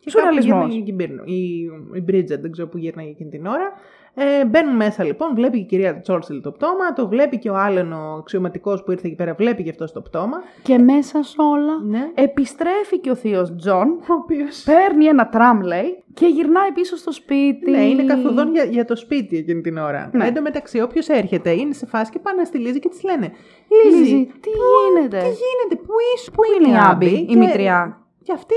Και 0.00 0.10
κάπου 0.10 0.26
Σουρεαλισμός. 0.26 0.58
γύρναγε 0.68 0.80
και 0.84 0.90
η 0.90 0.94
Μπίρνο- 0.96 1.24
Η, 1.26 1.62
η 1.94 2.04
Bridget, 2.08 2.40
δεν 2.40 2.52
ξέρω 2.52 2.68
που 2.68 2.78
γύρναγε 2.78 3.10
εκείνη 3.10 3.30
την 3.30 3.46
ώρα. 3.46 3.72
Ε, 4.16 4.44
μπαίνουν 4.44 4.76
μέσα 4.76 5.04
λοιπόν, 5.04 5.34
βλέπει 5.34 5.56
και 5.56 5.62
η 5.62 5.66
κυρία 5.66 6.00
Τσόρσιλ 6.00 6.40
το 6.42 6.50
πτώμα, 6.50 6.92
το 6.92 7.08
βλέπει 7.08 7.38
και 7.38 7.50
ο 7.50 7.56
Άλεν 7.56 7.92
ο 7.92 8.16
αξιωματικός 8.18 8.82
που 8.84 8.90
ήρθε 8.92 9.06
εκεί 9.06 9.16
πέρα, 9.16 9.34
βλέπει 9.34 9.62
και 9.62 9.70
αυτό 9.70 9.92
το 9.92 10.00
πτώμα. 10.00 10.42
Και 10.62 10.78
μέσα 10.78 11.22
σε 11.22 11.36
όλα 11.38 11.72
Ναι. 11.84 12.10
επιστρέφει 12.14 12.98
και 13.00 13.10
ο 13.10 13.14
θείος 13.14 13.54
Τζον. 13.56 13.88
Ο 14.10 14.12
οποίο. 14.22 14.44
Παίρνει 14.64 15.04
ένα 15.04 15.28
τραμ, 15.28 15.60
λέει, 15.60 16.02
και 16.14 16.26
γυρνάει 16.26 16.72
πίσω 16.72 16.96
στο 16.96 17.12
σπίτι. 17.12 17.70
Ναι, 17.70 17.84
είναι 17.84 18.04
καθοδόν 18.04 18.52
για, 18.52 18.64
για 18.64 18.84
το 18.84 18.96
σπίτι 18.96 19.36
εκείνη 19.36 19.60
την 19.60 19.76
ώρα. 19.78 20.10
Ναι. 20.12 20.26
Εν 20.26 20.34
τω 20.34 20.40
μεταξύ, 20.42 20.80
όποιος 20.80 21.08
έρχεται 21.08 21.50
είναι 21.50 21.72
σε 21.74 21.86
φάση 21.86 22.10
και 22.10 22.18
πάνε 22.18 22.44
στη 22.44 22.58
Λίζη 22.58 22.78
και 22.78 22.88
της 22.88 23.02
λένε 23.02 23.32
Λίζη, 23.84 23.98
Λίζη, 23.98 24.24
τι 24.40 24.50
πού- 24.50 24.58
γίνεται;» 24.94 25.18
Τι 25.18 25.24
γίνεται, 25.24 25.82
πού 25.86 25.92
είσαι, 26.16 26.30
πού 26.30 26.42
είναι 26.60 26.74
η 26.76 26.80
Άμπη, 26.90 27.06
η 27.06 27.24
Και- 27.24 27.36
μητριά; 27.36 28.03
Και 28.26 28.32
αυτή, 28.32 28.54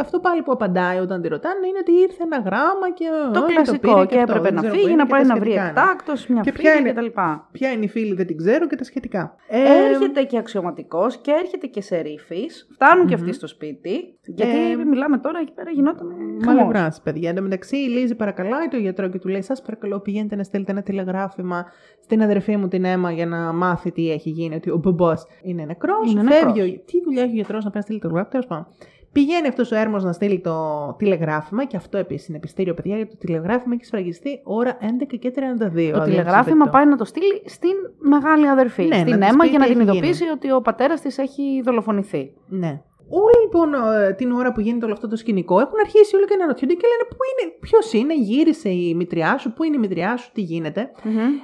αυτό 0.00 0.20
πάλι 0.20 0.42
που 0.42 0.52
απαντάει 0.52 0.98
όταν 0.98 1.20
τη 1.22 1.28
ρωτάνε 1.28 1.66
είναι 1.68 1.78
ότι 1.84 1.92
ήρθε 1.92 2.22
ένα 2.22 2.38
γράμμα 2.46 2.86
και. 2.94 3.04
Το 3.32 3.40
«Α, 3.40 3.46
και 3.46 3.52
κλασικό. 3.54 3.78
πήρε 3.94 4.06
Και, 4.06 4.18
αυτό, 4.18 4.20
έπρεπε 4.20 4.40
δεν 4.42 4.54
να 4.54 4.60
ξέρω 4.60 4.74
φύγει, 4.74 4.84
πού 4.86 4.88
είναι 4.92 5.02
να 5.02 5.04
και 5.04 5.10
πάει 5.14 5.22
τα 5.22 5.26
να 5.28 5.34
βρει 5.40 5.50
σχετικά. 5.50 5.68
εκτάκτος, 5.68 6.26
μια 6.26 6.40
Και 6.42 6.50
φίλη 6.52 6.62
ποια 6.62 6.74
είναι- 6.74 6.92
κτλ. 6.92 7.06
Ποια 7.52 7.70
είναι 7.72 7.84
η 7.84 7.88
φίλη, 7.88 8.14
δεν 8.14 8.26
την 8.26 8.36
ξέρω 8.36 8.66
και 8.66 8.76
τα 8.76 8.84
σχετικά. 8.84 9.34
Ε, 9.48 9.58
Έρχεται 9.88 10.22
και 10.22 10.38
αξιωματικός 10.38 11.16
και 11.16 11.30
έρχεται 11.42 11.66
και 11.66 11.80
σερίφη. 11.82 12.42
Φτάνουν 12.72 13.06
και 13.06 13.14
αυτοί 13.14 13.32
στο 13.32 13.46
σπίτι. 13.46 14.18
Γιατί 14.24 14.70
Ε, 14.72 14.84
μιλάμε 14.84 15.18
τώρα 15.18 15.38
εκεί 15.38 15.52
πέρα 15.52 15.70
γινόταν. 15.70 16.06
Μαλευρά, 16.46 16.94
παιδιά. 17.02 17.28
Εν 17.28 17.34
τω 17.36 17.42
μεταξύ, 17.42 17.76
η 17.76 17.88
Λίζη 17.88 18.14
παρακαλάει 18.14 18.68
τον 18.68 18.80
γιατρό 18.80 19.08
και 19.08 19.18
του 19.18 19.28
λέει: 19.28 19.42
Σας 19.42 19.62
παρακαλώ, 19.62 20.00
πηγαίνετε 20.00 20.36
να 20.36 20.42
στείλετε 20.42 20.72
ένα 20.72 20.82
τηλεγράφημα 20.82 21.66
στην 22.02 22.22
αδερφή 22.22 22.56
μου 22.56 22.68
την 22.68 22.84
Έμα 22.84 23.12
για 23.12 23.26
να 23.26 23.52
μάθει 23.52 23.92
τι 23.92 24.10
έχει 24.10 24.30
γίνει. 24.30 24.54
Ότι 24.54 24.70
ο 24.70 24.76
μπομπό 24.76 25.12
είναι 25.42 25.64
νεκρός. 25.64 26.12
Είναι 26.12 26.22
Φεύγει. 26.22 26.60
νεκρός. 26.60 26.78
Ο... 26.80 26.82
Τι 26.86 27.02
δουλειά 27.04 27.22
έχει 27.22 27.32
ο 27.32 27.34
γιατρός 27.34 27.64
να 27.64 27.70
πάει 27.70 27.72
να 27.74 27.80
στείλει 27.80 27.98
τηλεγράφημα. 27.98 28.30
Τέλος 28.30 28.46
πάντων. 28.46 28.66
Πηγαίνει 29.12 29.48
αυτός 29.48 29.72
ο 29.72 29.76
έρμος 29.76 30.04
να 30.04 30.12
στείλει 30.12 30.40
το 30.40 30.92
τηλεγράφημα 30.98 31.64
και 31.64 31.76
αυτό 31.76 31.98
επίσης 31.98 32.28
είναι 32.28 32.38
πιστήριο, 32.38 32.74
παιδιά, 32.74 32.96
γιατί 32.96 33.10
το 33.10 33.16
τηλεγράφημα 33.18 33.74
έχει 33.74 33.84
σφραγιστεί 33.84 34.40
ώρα 34.44 34.78
11 34.80 35.16
και 35.18 35.32
32. 35.36 35.90
Το 35.92 36.00
αν 36.00 36.04
τηλεγράφημα 36.04 36.64
δεν 36.64 36.72
πάει 36.72 36.86
να 36.86 36.96
το 36.96 37.04
στείλει 37.04 37.42
στην 37.44 37.74
μεγάλη 37.98 38.48
αδερφή. 38.48 38.84
Ναι, 38.84 38.96
στην 38.96 39.10
να 39.10 39.18
της 39.18 39.28
Έμα 39.28 39.44
πει 39.44 39.48
για 39.48 39.58
τι 39.58 39.66
να 39.66 39.72
την 39.72 39.80
έχει 39.80 39.90
ειδοποιήσει 39.90 40.28
ότι 40.28 40.52
ο 40.52 40.60
πατέρας 40.60 41.00
της 41.00 41.18
έχει 41.18 41.62
δολοφονηθεί. 41.64 42.32
Ναι. 42.48 42.82
Όλη 43.10 43.36
λοιπόν 43.44 43.68
ε, 43.74 44.12
την 44.12 44.32
ώρα 44.32 44.52
που 44.52 44.60
γίνεται 44.60 44.84
όλο 44.84 44.94
αυτό 44.94 45.08
το 45.08 45.16
σκηνικό 45.16 45.60
έχουν 45.60 45.78
αρχίσει 45.80 46.16
όλοι 46.16 46.26
και 46.30 46.36
να 46.36 46.46
ρωτιούνται 46.46 46.74
και 46.74 46.86
λένε 46.92 47.04
πού 47.12 47.20
είναι, 47.30 47.44
ποιος 47.60 47.92
είναι, 47.92 48.14
γύρισε 48.14 48.68
η 48.68 48.94
μητριά 48.94 49.38
σου, 49.38 49.52
πού 49.52 49.64
είναι 49.64 49.76
η 49.76 49.78
μητριά 49.78 50.16
σου, 50.16 50.30
τι 50.34 50.40
γίνεται. 50.40 50.80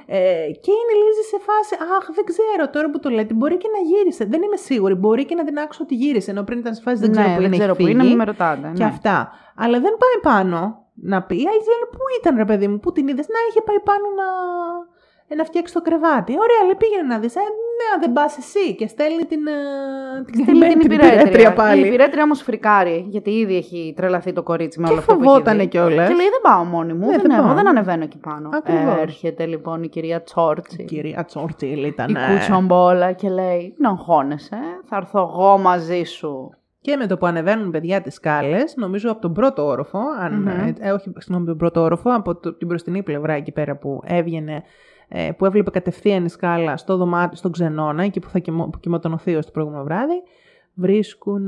Ε, 0.05 0.19
και 0.63 0.71
είναι 0.79 0.93
Λίζη 1.01 1.23
σε 1.33 1.39
φάση, 1.47 1.73
Αχ, 1.97 2.05
δεν 2.17 2.25
ξέρω 2.31 2.63
τώρα 2.69 2.89
που 2.89 2.99
το 2.99 3.09
λέτε. 3.09 3.33
Μπορεί 3.33 3.57
και 3.57 3.69
να 3.75 3.79
γύρισε. 3.89 4.23
Δεν 4.25 4.41
είμαι 4.41 4.55
σίγουρη. 4.69 4.93
Μπορεί 4.93 5.25
και 5.25 5.35
να 5.35 5.43
την 5.43 5.57
άξω 5.59 5.83
ότι 5.83 5.95
γύρισε. 5.95 6.31
Ενώ 6.31 6.43
πριν 6.43 6.59
ήταν 6.59 6.73
σε 6.75 6.81
φάση 6.81 6.97
δεν 7.03 7.11
ξέρω 7.11 7.27
ναι, 7.27 7.35
που 7.35 7.41
δεν 7.41 7.51
είναι. 7.51 7.57
ξέρω 7.57 7.71
έχει 7.71 7.81
που 7.83 7.87
είναι, 7.87 8.01
φύγει 8.01 8.09
μην 8.09 8.17
με 8.17 8.23
ρωτάτε. 8.31 8.71
Και 8.73 8.83
ναι. 8.83 8.89
αυτά. 8.93 9.31
Αλλά 9.55 9.77
δεν 9.85 9.93
πάει 10.01 10.17
πάνω 10.33 10.59
να 10.93 11.17
πει. 11.27 11.35
Άλλοι 11.35 11.63
λένε 11.71 11.87
πού 11.91 12.03
ήταν 12.19 12.37
ρε 12.37 12.45
παιδί 12.45 12.67
μου, 12.67 12.79
πού 12.79 12.91
την 12.91 13.07
είδες; 13.07 13.27
Να 13.27 13.39
είχε 13.49 13.61
πάει 13.67 13.79
πάνω 13.89 14.07
να, 14.19 14.27
ε, 15.27 15.35
να 15.35 15.43
φτιάξει 15.43 15.73
το 15.73 15.81
κρεβάτι. 15.81 16.31
Ωραία, 16.45 16.61
λέει 16.67 16.77
πήγαινε 16.81 17.07
να 17.13 17.17
δεις. 17.19 17.35
Ε, 17.35 17.39
ναι, 17.79 17.99
δεν 18.05 18.13
πας 18.13 18.37
εσύ. 18.37 18.75
Και 18.75 18.87
στέλνει 18.87 19.23
την. 19.25 19.47
ε, 19.47 20.23
την 20.31 20.43
Στείλει 20.43 20.67
την 20.67 20.79
υπηρέτρια 20.79 21.13
υπηρέτρια. 21.21 21.53
πάλι. 21.53 21.83
Η 21.83 21.87
υπηρέτρια 21.87 22.23
όμως 22.23 22.41
φρικάρει, 22.41 23.05
γιατί 23.09 23.29
ήδη 23.29 23.55
έχει 23.55 23.93
τρελαθεί 23.95 24.33
το 24.33 24.43
κορίτσι 24.43 24.79
με 24.79 24.85
Και 24.85 24.91
όλο 24.91 24.99
αυτό 25.01 25.13
που 25.15 25.19
έχει 25.21 25.29
φοβότανε 25.29 25.61
δει. 25.61 25.67
κιόλας. 25.67 26.07
Και 26.07 26.13
λέει: 26.13 26.25
Δεν 26.29 26.41
πάω 26.41 26.63
μόνη 26.63 26.93
μου. 26.93 27.05
Ναι, 27.05 27.11
δεν, 27.11 27.21
δεν 27.21 27.31
έχω, 27.31 27.45
πάω. 27.45 27.55
δεν 27.55 27.67
ανεβαίνω 27.67 28.03
εκεί 28.03 28.17
πάνω. 28.17 28.49
Ακριβώς. 28.53 28.97
Έρχεται 29.01 29.45
λοιπόν 29.45 29.83
η 29.83 29.87
κυρία 29.89 30.23
Τσόρτσι. 30.23 30.83
Κυρία 30.83 31.25
Τσόρτσιλ 31.25 31.83
ήταν. 31.83 32.09
Η 32.09 32.13
κουτσομπόλα 32.31 33.11
και 33.11 33.29
λέει: 33.29 33.73
Να 33.77 33.89
αγχώνεσαι, 33.89 34.57
θα 34.85 34.95
έρθω 34.95 35.19
εγώ 35.19 35.57
μαζί 35.57 36.03
σου. 36.03 36.49
Και 36.81 36.95
με 36.95 37.05
το 37.07 37.17
που 37.17 37.25
ανεβαίνουν 37.25 37.71
παιδιά 37.71 38.01
τις 38.01 38.13
σκάλες, 38.13 38.73
νομίζω 38.75 39.11
από 39.11 39.21
τον 39.21 39.33
πρώτο 39.33 39.65
όροφο, 39.65 39.99
αν, 40.19 40.33
Μμμ. 40.33 40.73
ε, 40.79 40.91
όχι 40.91 41.11
συγγνώμη, 41.17 41.45
τον 41.45 41.57
πρώτο 41.57 41.81
όροφο, 41.81 42.09
από 42.13 42.35
το- 42.35 42.53
την 42.53 42.67
μπροστινή 42.67 43.03
πλευρά 43.03 43.33
εκεί 43.33 43.51
πέρα 43.51 43.75
που 43.77 44.01
έβγαινε, 44.05 44.53
ε, 44.53 44.61
που 45.37 45.45
έβλεπε 45.45 45.69
κατευθείαν 45.69 46.25
η 46.25 46.29
σκάλα 46.29 46.77
στο 46.77 46.97
δωμάτιο, 46.97 47.37
στον 47.37 47.51
ξενώνα, 47.51 48.03
εκεί 48.03 48.19
που 48.19 48.29
θα 48.29 48.39
κοιμο, 48.39 48.67
που 48.67 48.79
κοιμόταν 48.79 49.13
ο 49.13 49.17
θείος 49.17 49.45
το 49.45 49.51
προηγούμενο 49.51 49.83
βράδυ, 49.83 50.21
βρίσκουν 50.73 51.47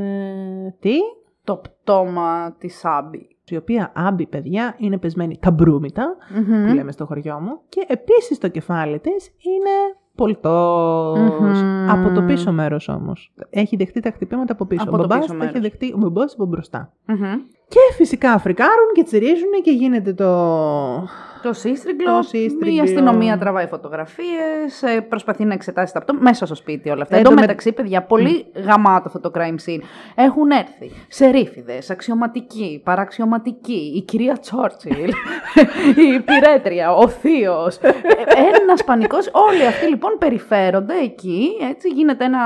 τι, 0.80 0.96
Το 1.44 1.56
πτώμα 1.56 2.56
της 2.58 2.86
Άμπη. 2.86 3.28
η 3.50 3.56
οποία 3.56 3.92
άμπη 3.96 4.26
παιδιά 4.26 4.76
είναι 4.78 4.98
πεσμένη 4.98 5.38
τα 5.42 5.52
μπρούμητα, 5.52 6.16
Μμμ. 6.36 6.68
που 6.68 6.74
λέμε 6.74 6.92
στο 6.92 7.06
χωριό 7.06 7.40
μου, 7.40 7.60
και 7.70 7.86
επίσης 7.88 8.38
το 8.38 8.48
κεφάλι 8.48 9.00
της 9.00 9.28
είναι 9.28 9.98
πολτός. 10.16 11.20
Μμμ. 11.40 11.90
Από 11.90 12.10
το 12.14 12.22
πίσω 12.22 12.52
μέρος 12.52 12.88
όμως. 12.88 13.34
Έχει 13.50 13.76
δεχτεί 13.76 14.00
τα 14.00 14.12
χτυπήματα 14.12 14.54
από 14.54 14.66
πίσω. 14.66 14.84
Από 14.84 14.96
ο 14.96 14.98
το 14.98 15.08
μπαμπάς 15.08 15.26
πίσω 15.26 15.38
τα 15.38 15.44
έχει 15.46 15.54
μέρος. 15.54 15.70
δεχτεί, 15.70 15.94
ο 15.94 15.98
μπαμπάς 15.98 16.34
από 16.34 16.46
μπροστά. 16.46 16.94
Μμμ. 17.06 17.34
Και 17.68 17.80
φυσικά 17.96 18.38
φρικάρουν 18.38 18.94
και 18.94 19.04
τσιρίζουν 19.04 19.52
και 19.64 19.72
γίνεται 19.72 20.14
το... 20.14 20.26
Το 21.44 21.54
σύστριγγλο. 21.54 22.16
Το 22.18 22.22
σύστριγγλο. 22.22 22.76
Η 22.76 22.80
αστυνομία 22.80 23.38
τραβάει 23.38 23.68
φωτογραφίες, 23.68 24.84
προσπαθεί 25.10 25.46
να 25.46 25.54
εξετάσει 25.54 25.94
τα 25.94 26.00
πτώματα. 26.02 26.24
Μέσα 26.26 26.46
στο 26.46 26.56
σπίτι 26.56 26.90
όλα 26.90 27.02
αυτά. 27.02 27.14
Εν 27.16 27.20
Εν 27.20 27.24
τω 27.24 27.30
τω 27.30 27.36
με- 27.36 27.42
μεταξύ, 27.42 27.72
παιδιά, 27.72 28.02
πολύ 28.04 28.46
γαμάτο 28.66 29.04
αυτό 29.06 29.20
το 29.20 29.32
crime 29.36 29.70
scene. 29.70 29.80
Έχουν 30.16 30.50
έρθει 30.52 30.92
σερίφιδε, 31.08 31.80
αξιωματικοί, 31.92 32.82
παραξιωματικοί, 32.84 33.94
η 33.96 34.02
κυρία 34.02 34.38
Τσόρτσιλ, 34.38 34.94
η 36.16 36.20
πυρέτρια, 36.20 36.94
ο 36.94 37.08
θείος. 37.08 37.78
Ένας 38.64 38.84
πανικός. 38.86 39.30
Όλοι 39.34 39.66
αυτοί 39.66 39.88
λοιπόν 39.88 40.12
περιφέρονται 40.20 40.94
εκεί. 41.04 41.50
Έτσι 41.70 41.88
γίνεται 41.90 42.26
ένα, 42.26 42.40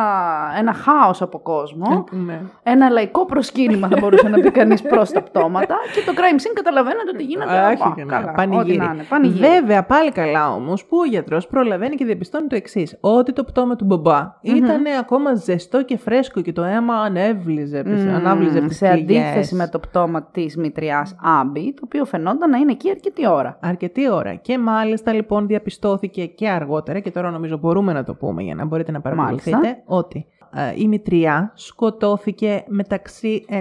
ένα 0.57 0.73
χάος 0.73 1.21
από 1.21 1.39
κόσμο. 1.39 2.03
Ναι. 2.11 2.41
Ένα 2.63 2.89
λαϊκό 2.89 3.25
προσκύνημα 3.25 3.87
θα 3.87 3.97
μπορούσε 3.99 4.27
να 4.29 4.39
πει 4.39 4.51
κανείς 4.51 4.81
προς 4.81 5.09
τα 5.11 5.21
πτώματα. 5.21 5.75
Και 5.93 6.01
το 6.05 6.13
crime 6.15 6.39
scene 6.41 6.51
καταλαβαίνετε 6.53 7.09
ότι 7.13 7.23
γίνεται. 7.23 7.51
Α, 7.51 7.65
α, 7.67 7.71
όχι 7.71 7.93
και 7.95 8.03
να, 8.03 8.17
καλά, 8.19 8.31
πανηγύρι. 8.31 8.82
Ό,τι 8.83 8.87
να 8.89 8.93
είναι, 8.93 9.03
πανηγύρι. 9.09 9.47
Βέβαια, 9.47 9.83
πάλι 9.83 10.11
καλά 10.11 10.53
όμως 10.53 10.85
που 10.85 10.97
ο 10.97 11.05
γιατρός 11.05 11.47
προλαβαίνει 11.47 11.95
και 11.95 12.05
διαπιστώνει 12.05 12.47
το 12.47 12.55
εξής: 12.55 12.97
Ότι 12.99 13.33
το 13.33 13.43
πτώμα 13.43 13.75
του 13.75 13.85
μπαμπά 13.85 14.33
ήταν 14.41 14.83
ακόμα 14.99 15.33
ζεστό 15.33 15.83
και 15.83 15.97
φρέσκο 15.97 16.41
και 16.41 16.53
το 16.53 16.63
αίμα 16.63 16.95
ανέβλυζε, 16.95 17.83
Μμμ, 17.85 18.15
ανάβλυζε 18.15 18.57
από 18.57 18.67
τις 18.67 18.77
σε 18.77 18.89
πληγές. 18.89 19.23
αντίθεση 19.23 19.55
με 19.55 19.67
το 19.67 19.79
πτώμα 19.79 20.23
της 20.23 20.57
μητριάς 20.57 21.15
Άμπη, 21.21 21.73
το 21.73 21.81
οποίο 21.85 22.05
φαινόταν 22.05 22.49
να 22.49 22.57
είναι 22.57 22.71
εκεί 22.71 22.89
αρκετή 22.89 23.27
ώρα. 23.27 23.57
Αρκετή 23.61 24.11
ώρα. 24.11 24.33
Και 24.33 24.57
μάλιστα 24.57 25.13
λοιπόν 25.13 25.47
διαπιστώθηκε 25.47 26.25
και 26.25 26.49
αργότερα, 26.49 26.99
και 26.99 27.11
τώρα 27.11 27.31
νομίζω 27.31 27.57
μπορούμε 27.57 27.93
να 27.93 28.03
το 28.03 28.13
πούμε 28.13 28.43
για 28.43 28.55
να 28.55 28.65
μπορείτε 28.65 28.91
να 28.91 29.01
παρακολουθείτε, 29.01 29.57
Μάλιστα. 29.57 29.81
ότι 29.85 30.25
ε, 30.29 30.32
η 30.77 30.87
μητριά 30.87 31.51
σκοτώθηκε 31.55 32.63
μεταξύ 32.67 33.45
9 33.49 33.53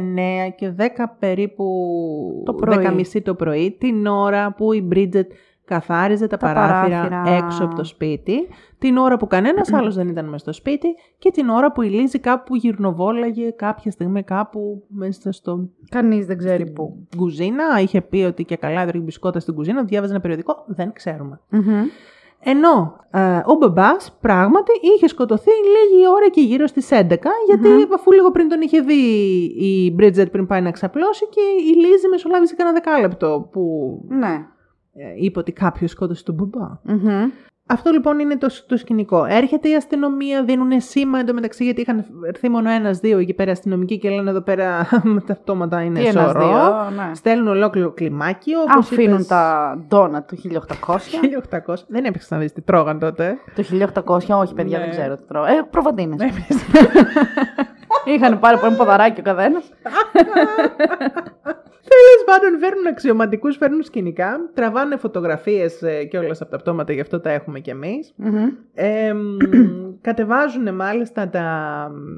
και 0.56 0.74
10 0.78 0.82
περίπου 1.18 1.64
Το 2.44 2.54
πρωί. 2.54 2.86
10.30 3.14 3.22
το 3.22 3.34
πρωί, 3.34 3.76
την 3.80 4.06
ώρα 4.06 4.52
που 4.54 4.72
η 4.72 4.82
Μπρίτζετ 4.82 5.30
καθάριζε 5.64 6.26
τα, 6.26 6.36
Τα 6.36 6.46
παράθυρα, 6.46 7.02
παράθυρα. 7.02 7.36
έξω 7.36 7.64
από 7.64 7.74
το 7.74 7.84
σπίτι, 7.84 8.34
την 8.78 8.96
ώρα 8.96 9.16
που 9.16 9.26
κανένας 9.26 9.72
άλλος 9.72 9.94
δεν 9.94 10.08
ήταν 10.08 10.24
μέσα 10.24 10.38
στο 10.38 10.52
σπίτι 10.52 10.86
και 11.18 11.30
την 11.30 11.48
ώρα 11.48 11.72
που 11.72 11.82
η 11.82 11.88
Λίζη 11.88 12.18
κάπου 12.18 12.54
γυρνοβόλαγε 12.56 13.50
κάποια 13.50 13.90
στιγμή 13.90 14.22
κάπου 14.22 14.84
μέσα 14.88 15.32
στο 15.32 15.68
Κανείς 15.88 16.26
δεν 16.26 16.38
ξέρει 16.38 16.70
πού. 16.70 17.06
κουζίνα. 17.16 17.80
Είχε 17.80 18.00
πει 18.00 18.18
ότι 18.22 18.44
και 18.44 18.56
καλά 18.56 18.80
έτρωγε 18.80 19.04
μπισκότα 19.04 19.40
στην 19.40 19.54
κουζίνα, 19.54 19.84
διάβαζε 19.84 20.12
ένα 20.12 20.20
περιοδικό, 20.20 20.64
δεν 20.66 20.92
ξέρουμε. 20.92 21.40
Μμμ. 21.50 21.82
Ενώ 22.44 22.96
ε, 23.10 23.40
ο 23.46 23.54
μπαμπάς 23.54 24.16
πράγματι 24.20 24.70
είχε 24.94 25.06
σκοτωθεί 25.08 25.50
λίγη 25.50 26.08
ώρα 26.08 26.28
και 26.28 26.40
γύρω 26.40 26.66
στις 26.66 26.88
11, 26.92 26.98
γιατί 27.46 27.68
αφού 27.94 28.12
λίγο 28.12 28.30
πριν 28.30 28.48
τον 28.48 28.60
είχε 28.60 28.80
δει 28.80 28.94
η 29.58 29.92
Μπρίτζετ 29.94 30.30
πριν 30.30 30.46
πάει 30.46 30.60
να 30.60 30.70
ξαπλώσει 30.70 31.28
και 31.28 31.40
η 31.40 31.74
Λίζη 31.86 32.08
μεσολάβησε 32.08 32.54
κανένα 32.54 32.80
δεκάλεπτο 32.84 33.48
που 33.52 33.62
Ναι. 34.08 34.46
ε, 34.94 35.14
είπε 35.16 35.38
ότι 35.38 35.52
κάποιος 35.52 35.90
σκότωσε 35.90 36.24
τον 36.24 36.34
μπαμπά. 36.34 36.68
Μμμ. 36.82 37.30
Αυτό 37.66 37.90
λοιπόν 37.90 38.18
είναι 38.18 38.36
το, 38.36 38.48
το 38.66 38.76
σκηνικό. 38.76 39.24
Έρχεται 39.24 39.68
η 39.68 39.74
αστυνομία, 39.74 40.44
δίνουν 40.44 40.80
σήμα 40.80 41.18
εντωμεταξύ 41.18 41.64
γιατί 41.64 41.80
είχαν 41.80 42.04
έρθει 42.26 42.48
μόνο 42.48 42.70
ένα-δύο 42.70 43.18
εκεί 43.18 43.34
πέρα 43.34 43.52
αστυνομικοί 43.52 43.98
και 43.98 44.10
λένε 44.10 44.30
εδώ 44.30 44.40
πέρα 44.40 44.88
τα 45.26 45.34
πτώματα 45.34 45.82
είναι 45.82 46.00
Τι 46.00 46.06
ένας, 46.06 46.30
σωρό. 46.30 46.46
δύο, 46.46 46.90
ναι. 46.96 47.14
Στέλνουν 47.14 47.48
ολόκληρο 47.48 47.90
κλιμάκιο. 47.92 48.60
όπως 48.60 48.74
Αφήνουν 48.90 49.14
είπες, 49.14 49.26
τα 49.26 49.74
ντόνα 49.88 50.22
του 50.22 50.36
1800. 50.86 50.96
1800. 51.66 51.74
Δεν 51.88 52.04
έπαιξε 52.04 52.34
να 52.34 52.40
δεις 52.40 52.52
τι 52.52 52.60
τρώγαν 52.60 52.98
τότε. 52.98 53.36
το 53.54 53.64
1800, 54.04 54.18
όχι 54.40 54.54
παιδιά, 54.54 54.78
Ναι. 54.78 54.84
δεν 54.84 54.92
ξέρω 54.92 55.16
τι 55.16 55.22
τρώω. 55.26 55.44
Ε, 55.44 55.66
προβατίνες. 55.70 56.20
Είχαν 58.04 58.38
πάρει 58.38 58.56
από 58.56 58.66
ένα 58.66 58.76
ποδαράκι 58.76 59.20
ο 59.20 59.22
καθένας. 59.22 59.62
Τέλος 61.92 62.24
πάντων, 62.26 62.58
φέρνουν 62.58 62.86
αξιωματικούς, 62.86 63.56
φέρνουν 63.56 63.82
σκηνικά, 63.82 64.50
τραβάνε 64.54 64.96
φωτογραφίες 64.96 65.82
και 66.10 66.18
όλα 66.18 66.36
από 66.40 66.50
τα 66.50 66.56
πτώματα, 66.56 66.92
γι' 66.92 67.00
αυτό 67.00 67.20
τα 67.20 67.30
έχουμε 67.30 67.60
κι 67.60 67.70
εμείς. 67.70 68.14
Ε, 68.74 69.12
μ, 69.12 69.36
κατεβάζουν 70.08 70.74
μάλιστα 70.74 71.28
τα, 71.28 71.46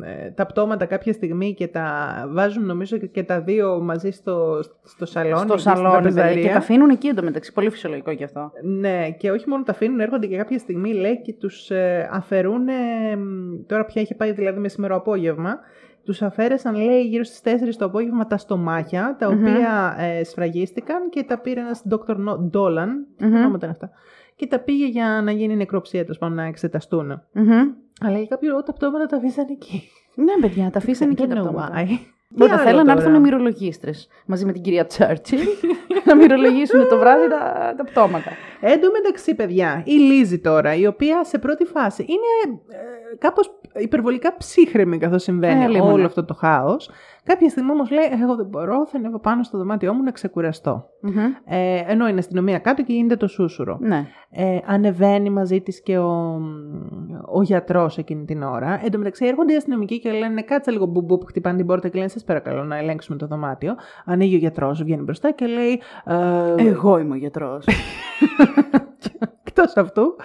ε, 0.04 0.30
τα 0.30 0.46
πτώματα 0.46 0.84
κάποια 0.86 1.12
στιγμή 1.12 1.54
και 1.54 1.68
τα 1.68 1.84
βάζουν 2.28 2.66
νομίζω 2.66 2.96
και, 2.96 3.06
και 3.06 3.22
τα 3.22 3.40
δύο 3.40 3.80
μαζί 3.80 4.10
στο, 4.10 4.60
στο 4.82 5.06
σαλόνι. 5.06 5.36
Στο 5.36 5.52
εκεί 5.52 5.60
στην 5.60 5.74
σαλόνι, 5.74 6.02
παιδιά, 6.02 6.12
τραπεζαρία. 6.12 6.42
και 6.42 6.52
τα 6.52 6.56
αφήνουν 6.58 6.90
εκεί 6.90 7.06
εντωμεταξύ. 7.06 7.52
Πολύ 7.52 7.70
φυσιολογικό 7.70 8.14
κι 8.14 8.24
αυτό. 8.24 8.52
Ναι, 8.62 9.10
και 9.10 9.30
όχι 9.30 9.48
μόνο 9.48 9.62
τα 9.62 9.72
αφήνουν, 9.72 10.00
έρχονται 10.00 10.26
και 10.26 10.36
κάποια 10.36 10.58
στιγμή 10.58 10.92
λέει 10.92 11.20
και 11.22 11.32
τους 11.32 11.70
ε, 11.70 12.08
αφαιρούν, 12.12 12.68
ε, 12.68 13.16
μ, 13.16 13.66
τώρα 13.66 13.84
πια 13.84 14.02
είχε 14.02 14.14
πάει 14.14 14.32
δηλαδή 14.32 14.60
μεσημερό 14.60 14.96
απόγευμα, 14.96 15.58
τους 16.04 16.22
αφαίρεσαν 16.22 16.74
λέει 16.74 17.02
γύρω 17.02 17.24
στις 17.24 17.40
4 17.40 17.74
το 17.78 17.84
απόγευμα 17.84 18.26
τα 18.26 18.36
στομάχια, 18.36 19.16
τα 19.18 19.32
Μμμ. 19.32 19.40
οποία 19.40 19.96
ε, 19.98 20.24
σφραγίστηκαν 20.24 21.08
και 21.10 21.22
τα 21.22 21.38
πήρε 21.38 21.60
ένας 21.60 21.82
Dr. 21.90 22.14
No- 22.16 22.50
Dolan, 22.52 22.88
τι 23.16 23.24
Μμμ. 23.24 23.34
ονόματα 23.34 23.66
είναι 23.66 23.70
αυτά, 23.80 23.90
και 24.36 24.46
τα 24.46 24.58
πήγε 24.58 24.86
για 24.86 25.20
να 25.24 25.30
γίνει 25.30 25.56
νεκροψία, 25.56 26.00
τέλος 26.02 26.18
πάντων, 26.18 26.36
να 26.36 26.44
εξεταστούν. 26.44 27.22
Μμμ. 27.32 27.50
Αλλά 28.00 28.16
για 28.18 28.26
κάποιο 28.26 28.50
λόγο 28.50 28.62
τα 28.62 28.72
πτώματα 28.72 29.06
τα 29.06 29.16
αφήσαν 29.16 29.46
εκεί. 29.50 29.82
Ναι, 30.14 30.32
παιδιά, 30.40 30.70
τα 30.70 30.78
αφήσαν 30.78 31.10
εκεί 31.10 31.22
I 31.26 31.28
τα 31.28 31.34
don't 31.34 31.38
know 31.38 31.42
πτώματα. 31.42 31.72
why. 31.76 31.88
Μα 32.36 32.44
Τι 32.46 32.50
τα 32.50 32.56
άλλο 32.56 32.64
θέλαν 32.68 32.86
να 32.86 32.92
τώρα; 32.94 33.06
έρθουν 33.06 33.14
οι 33.14 33.20
μυρολογίστρες 33.24 34.08
μαζί 34.26 34.44
με 34.44 34.52
την 34.52 34.62
κυρία 34.62 34.86
Τσέρτσιλ 34.86 35.38
να 36.06 36.16
μυρολογήσουν 36.16 36.88
το 36.88 36.98
βράδυ 36.98 37.28
τα, 37.28 37.74
τα 37.76 37.84
πτώματα. 37.84 38.30
Εν 38.60 38.80
τω 38.80 38.90
μεταξύ, 38.90 39.34
παιδιά, 39.34 39.82
η 39.86 39.92
Λίζη 39.92 40.38
τώρα, 40.38 40.74
η 40.74 40.86
οποία 40.86 41.24
σε 41.24 41.38
πρώτη 41.38 41.64
φάση 41.64 42.02
είναι 42.08 42.58
ε, 42.68 42.76
κάπως 43.18 43.50
υπερβολικά 43.74 44.36
ψύχρεμη 44.36 44.98
καθώς 44.98 45.22
συμβαίνει 45.22 45.64
Ε, 45.64 45.68
λίμωνα. 45.68 45.92
όλο 45.92 46.06
αυτό 46.06 46.24
το 46.24 46.34
χάος. 46.34 46.90
Κάποια 47.24 47.48
στιγμή 47.48 47.70
όμως 47.70 47.90
λέει, 47.90 48.04
εγώ 48.22 48.34
δεν 48.36 48.46
μπορώ, 48.46 48.86
θα 48.86 48.98
ανέβω 48.98 49.18
πάνω 49.20 49.42
στο 49.42 49.58
δωμάτιό 49.58 49.94
μου 49.94 50.02
να 50.02 50.10
ξεκουραστώ. 50.10 50.84
Μμμ. 51.00 51.16
Ε, 51.44 51.82
ενώ 51.86 52.08
είναι 52.08 52.18
αστυνομία 52.18 52.58
κάτω 52.58 52.82
και 52.82 52.92
γίνεται 52.92 53.16
το 53.16 53.26
σούσουρο. 53.28 53.78
Ναι. 53.80 54.06
Ε, 54.30 54.58
ανεβαίνει 54.66 55.30
μαζί 55.30 55.60
της 55.60 55.82
και 55.82 55.98
ο, 55.98 56.40
ο 57.32 57.42
γιατρός 57.42 57.98
εκείνη 57.98 58.24
την 58.24 58.42
ώρα. 58.42 58.80
Εν 58.84 58.90
τω 58.90 58.98
μεταξύ 58.98 59.26
έρχονται 59.26 59.52
οι 59.52 59.56
αστυνομικοί 59.56 59.98
και 60.00 60.10
λένε 60.10 60.42
κάτσε 60.42 60.70
λίγο 60.70 60.86
μπουμπού 60.86 61.18
που 61.18 61.26
χτυπάνε 61.26 61.56
την 61.56 61.66
πόρτα 61.66 61.88
και 61.88 61.96
λένε 61.98 62.08
σας 62.08 62.24
παρακαλώ 62.24 62.64
να 62.64 62.76
ελέγξουμε 62.76 63.18
το 63.18 63.26
δωμάτιο. 63.26 63.74
Ανοίγει 64.04 64.34
ο 64.34 64.38
γιατρός, 64.38 64.82
βγαίνει 64.82 65.02
μπροστά 65.02 65.30
και 65.30 65.46
λέει 65.46 65.80
ε, 66.04 66.68
Εγώ 66.68 66.98
είμαι 66.98 67.12
ο 67.14 67.16
γιατρός. 67.18 67.66
Εκτός 69.56 69.76
αυτού, 69.76 70.16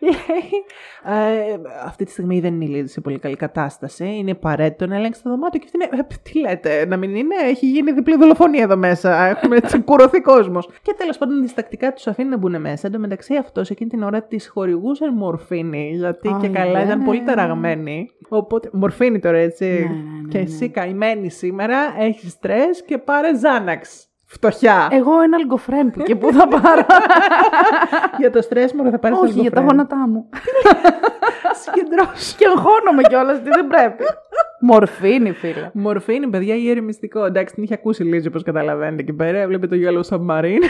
λέει, 0.00 0.64
ε, 1.04 1.56
αυτή 1.84 2.04
τη 2.04 2.10
στιγμή 2.10 2.40
δεν 2.40 2.54
είναι 2.54 2.64
η 2.64 2.68
Λίζη 2.68 2.92
σε 2.92 3.00
πολύ 3.00 3.18
καλή 3.18 3.36
κατάσταση. 3.36 4.04
Είναι 4.04 4.30
απαραίτητο 4.30 4.86
να 4.86 4.96
ελέγξει 4.96 5.22
το 5.22 5.30
δωμάτιο 5.30 5.60
και 5.60 5.66
αυτή 5.66 5.96
είναι, 5.96 6.02
«Ε, 6.02 6.14
τι 6.22 6.38
λέτε, 6.38 6.86
να 6.86 6.96
μην 6.96 7.14
είναι, 7.14 7.34
έχει 7.44 7.66
γίνει 7.66 7.92
διπλή 7.92 8.16
δολοφονία 8.16 8.62
εδώ 8.62 8.76
μέσα. 8.76 9.26
Έχουμε 9.26 9.56
έτσι 9.62 9.80
κουρωθεί 9.80 10.20
κόσμος. 10.20 10.68
Και 10.82 10.94
τέλος 10.96 11.18
πάντων, 11.18 11.40
διστακτικά 11.40 11.92
τους 11.92 12.06
αφήνει 12.06 12.28
να 12.28 12.36
μπουν 12.36 12.60
μέσα. 12.60 12.86
Εν 12.86 12.92
τω 12.92 12.98
μεταξύ, 12.98 13.34
αυτός 13.34 13.70
εκείνη 13.70 13.90
την 13.90 14.02
ώρα 14.02 14.22
τη 14.22 14.48
χορηγούσε 14.48 15.12
μορφίνη, 15.12 15.90
γιατί 15.94 16.28
και 16.40 16.46
Αϊ, 16.46 16.50
καλά 16.50 16.78
ναι. 16.78 16.84
ήταν 16.84 17.04
πολύ 17.04 17.22
ταραγμένη. 17.22 18.10
Οπότε, 18.28 18.68
μορφίνη 18.72 19.18
τώρα 19.18 19.38
έτσι. 19.38 19.64
Ναι, 19.64 19.72
ναι, 19.72 19.86
ναι, 19.86 20.28
και 20.28 20.38
ναι. 20.38 20.44
εσύ 20.44 20.68
καημένη 20.68 21.30
σήμερα, 21.30 21.78
έχεις 21.98 22.30
στρες 22.30 22.84
και 22.84 22.98
πάρε 22.98 23.36
Ζάναξ. 23.36 24.05
Φτωχιά. 24.28 24.88
Εγώ 24.90 25.20
ένα 25.20 25.36
αλγκοφρέν 25.36 25.90
που 25.90 26.02
και 26.02 26.16
πού 26.16 26.32
θα 26.32 26.48
πάρω. 26.48 26.86
για 28.20 28.30
το 28.30 28.42
στρες 28.42 28.72
μου 28.72 28.90
θα 28.90 28.98
πάρεις 28.98 29.18
Όχι, 29.18 29.40
για 29.40 29.50
τα 29.50 29.60
γόνατά 29.60 30.08
μου. 30.08 30.28
Συγκεντρώσου. 31.62 32.36
και 32.36 32.46
αγχώνομαι 32.46 33.02
κιόλας, 33.08 33.42
τι 33.42 33.48
δεν 33.50 33.66
πρέπει. 33.66 34.04
Μορφίνη, 34.60 35.32
φίλε. 35.32 35.70
Μορφίνη, 35.72 36.26
παιδιά, 36.28 36.54
ή 36.54 36.70
ερεμιστικό. 36.70 37.24
Εντάξει, 37.24 37.54
την 37.54 37.62
είχε 37.62 37.74
ακούσει 37.74 38.02
η 38.02 38.06
Λίζη, 38.06 38.28
όπως 38.28 38.42
καταλαβαίνετε 38.42 39.02
εκεί 39.02 39.12
πέρα. 39.12 39.38
Έβλεπε 39.38 39.66
το 39.66 39.76
Yellow 39.76 40.16
Submarine. 40.16 40.62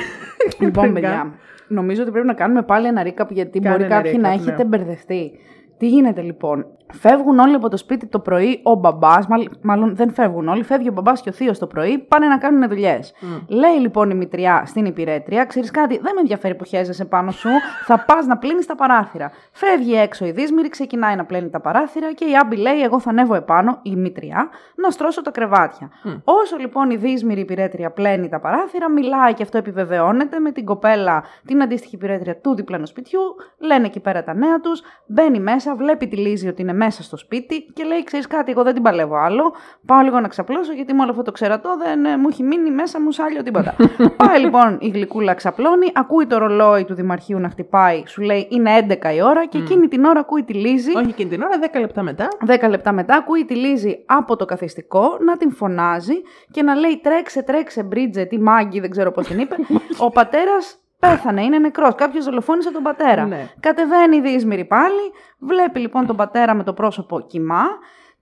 Λοιπόν, 0.59 0.93
παιδιά, 0.95 1.35
νομίζω 1.69 2.03
ότι 2.03 2.11
πρέπει 2.11 2.27
να 2.27 2.35
κάνουμε 2.35 2.63
πάλι 2.63 2.87
ένα 2.87 3.03
recap 3.07 3.29
γιατί 3.29 3.59
Κάνε 3.59 3.75
μπορεί 3.77 3.87
ένα 3.87 3.97
κάποιοι 3.97 4.19
να 4.21 4.31
recap, 4.31 4.35
έχετε 4.35 4.63
ναι. 4.63 4.65
μπερδευτεί. 4.65 5.33
Τι 5.79 5.89
γίνεται 5.89 6.21
λοιπόν; 6.21 6.67
Φεύγουν 6.93 7.39
όλοι 7.39 7.55
από 7.55 7.69
το 7.69 7.77
σπίτι 7.77 8.07
το 8.07 8.19
πρωί, 8.19 8.61
ο 8.63 8.75
μπαμπάς, 8.75 9.27
μάλλον 9.63 9.97
δεν 9.97 10.13
φεύγουν 10.13 10.49
όλοι, 10.49 10.63
φεύγει 10.63 10.89
ο 10.89 10.93
μπαμπάς 10.93 11.21
και 11.21 11.29
ο 11.29 11.33
θείος 11.33 11.59
το 11.59 11.67
πρωί, 11.67 11.99
πάνε 11.99 12.27
να 12.27 12.39
κάνουν 12.39 12.69
δουλειές. 12.69 13.15
Λέει 13.49 13.79
λοιπόν 13.81 14.11
η 14.11 14.15
μητριά 14.15 14.63
στην 14.67 14.85
υπηρέτρια, 14.85 15.45
ξέρεις 15.45 15.71
κάτι, 15.71 15.99
δεν 15.99 16.13
με 16.15 16.21
ενδιαφέρει 16.21 16.55
που 16.55 16.65
χέζεσαι 16.65 17.05
πάνω 17.05 17.31
σου, 17.31 17.49
θα 17.85 18.05
πας 18.05 18.27
να 18.27 18.39
πλύνεις 18.39 18.67
τα 18.67 18.75
παράθυρα. 18.75 19.31
Φεύγει 19.53 19.95
έξω 19.95 20.27
η 20.27 20.31
δύσμηρη, 20.31 20.69
ξεκινάει 20.69 21.17
να 21.17 21.25
πλύνει 21.25 21.51
τα 21.51 21.61
παράθυρα 21.61 22.13
και 22.13 22.25
η 22.25 22.37
Άμπη 22.43 22.57
λέει: 22.57 22.83
Εγώ 22.83 23.01
θα 23.01 23.11
ανέβω 23.11 23.35
επάνω, 23.35 23.79
η 23.83 23.97
μητριά, 23.97 24.49
να 24.75 24.91
στρώσω 24.91 25.23
τα 25.23 25.31
κρεβάτια. 25.31 25.91
Όσο 26.25 26.57
λοιπόν 26.57 26.91
η 26.91 26.97
δύσμηρη 26.97 27.41
υπηρέτρια 27.41 27.91
πλένει 27.91 28.29
τα 28.29 28.41
παράθυρα, 28.41 28.91
μιλάει 28.91 29.35
και 29.35 29.43
αυτό 29.43 29.59
επιβεβαιώνεται 29.59 30.39
με 30.39 30.53
την 30.53 30.65
κοπέλα, 30.65 31.25
την 31.47 31.63
αντίστοιχη 31.63 31.95
υπηρέτρια 31.95 32.37
του 32.37 32.55
διπλανού 32.55 32.87
σπιτιού, 32.87 33.21
λένε 33.59 33.87
εκεί 33.87 34.01
πέρα 34.01 34.25
τα 34.25 34.35
νέα 34.35 34.61
τους, 34.61 34.83
μπαίνει 35.07 35.41
μέσα, 35.41 35.66
βλέπει 35.75 36.09
τη 36.09 36.17
Λίζη 36.17 36.49
ότι 36.49 36.63
είναι 36.63 36.73
μέσα 36.73 37.03
στο 37.03 37.17
σπίτι 37.17 37.63
και 37.73 37.85
λέει: 37.85 38.05
Ξέρεις 38.05 38.27
κάτι, 38.27 38.51
εγώ 38.51 38.63
δεν 38.63 38.75
την 38.75 38.83
παλεύω 38.83 39.17
άλλο. 39.17 39.55
Πάω 39.87 40.01
λίγο 40.01 40.21
να 40.21 40.29
ξαπλώσω 40.29 40.73
γιατί 40.73 40.93
με 40.93 41.03
όλο 41.03 41.11
αυτό 41.11 41.23
το 41.23 41.33
ξερατό 41.33 41.77
δεν 41.77 42.05
ε, 42.05 42.17
μου 42.17 42.29
έχει 42.31 42.43
μείνει 42.43 42.71
μέσα 42.71 43.01
μου 43.01 43.13
σάλιο 43.13 43.43
τίποτα. 43.43 43.75
Πάει 44.27 44.41
λοιπόν 44.41 44.77
η 44.81 44.89
γλυκούλα 44.89 45.35
ξαπλώνει, 45.35 45.87
ακούει 45.95 46.27
το 46.27 46.39
ρολόι 46.39 46.85
του 46.85 46.95
Δημαρχείου 46.95 47.39
να 47.39 47.49
χτυπάει, 47.49 48.03
σου 48.07 48.23
λέει 48.23 48.49
είναι 48.51 48.87
11 48.89 49.15
η 49.15 49.23
ώρα 49.23 49.47
και 49.47 49.59
εκείνη 49.59 49.89
την 49.89 50.05
ώρα 50.05 50.21
ακούει 50.21 50.43
τη 50.43 50.53
Λίζη. 50.53 50.97
Όχι 50.97 51.09
εκείνη 51.09 51.31
την 51.31 51.43
ώρα, 51.43 51.59
10 51.73 51.81
λεπτά 51.81 52.03
μετά. 52.03 52.29
10 52.47 52.69
λεπτά 52.69 52.93
μετά 52.93 53.17
ακούει 53.17 53.45
τη 53.45 53.55
Λίζη 53.55 54.03
από 54.07 54.37
το 54.37 54.45
καθιστικό 54.45 55.19
να 55.21 55.37
την 55.37 55.53
φωνάζει 55.53 56.15
και 56.51 56.63
να 56.63 56.75
λέει 56.75 57.01
τρέξε, 57.03 57.43
τρέξε, 57.43 57.83
Μπρίτζε, 57.83 58.25
τι 58.25 58.41
μάγκη, 58.41 58.81
δεν 58.81 58.91
ξέρω 58.91 59.11
πώς 59.11 59.27
την 59.27 59.39
είπε. 59.39 59.57
Ο 60.07 60.11
πατέρας 60.11 60.81
Πέθανε, 60.99 61.43
είναι 61.43 61.59
νεκρός. 61.59 61.95
Κάποιος 61.95 62.25
δολοφόνησε 62.25 62.73
τον 62.73 62.83
πατέρα. 62.83 63.27
Ναι. 63.27 63.49
Κατεβαίνει 63.61 64.17
η 64.17 64.21
Δύσμηρη 64.21 64.65
πάλι, 64.65 65.13
βλέπει 65.39 65.79
λοιπόν 65.79 66.07
τον 66.07 66.17
πατέρα 66.17 66.55
με 66.55 66.63
το 66.63 66.73
πρόσωπο 66.73 67.21
κοιμά. 67.21 67.65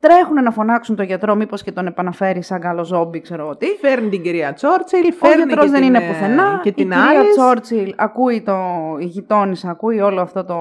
Τρέχουν 0.01 0.43
να 0.43 0.51
φωνάξουν 0.51 0.97
τον 0.97 1.05
γιατρό, 1.05 1.35
μήπως 1.35 1.63
και 1.63 1.73
τον 1.73 1.87
επαναφέρει 1.87 2.43
σαν 2.43 2.61
καλό 2.61 2.85
ζόμπι, 2.85 3.21
ξέρω 3.21 3.43
εγώ 3.43 3.57
τι. 3.57 3.67
Φέρνει 3.67 4.09
την 4.09 4.23
κυρία 4.23 4.53
Τσόρτσιλ, 4.53 5.07
Ο 5.07 5.27
φέρνει 5.27 5.37
γιατρός 5.37 5.65
και 5.65 5.71
δεν 5.71 5.81
την, 5.81 5.89
είναι 5.89 6.05
ε, 6.05 6.09
πουθενά. 6.09 6.61
Και 6.63 6.73
την 6.73 6.91
η 6.91 6.95
κυρία 6.95 7.09
άλλη. 7.09 7.31
Τσόρτσιλ 7.31 7.95
ακούει 7.97 8.43
το. 8.43 8.57
Η 8.99 9.05
γειτόνισσα 9.05 9.71
ακούει 9.71 10.01
όλο 10.01 10.21
αυτό 10.21 10.45
το. 10.45 10.57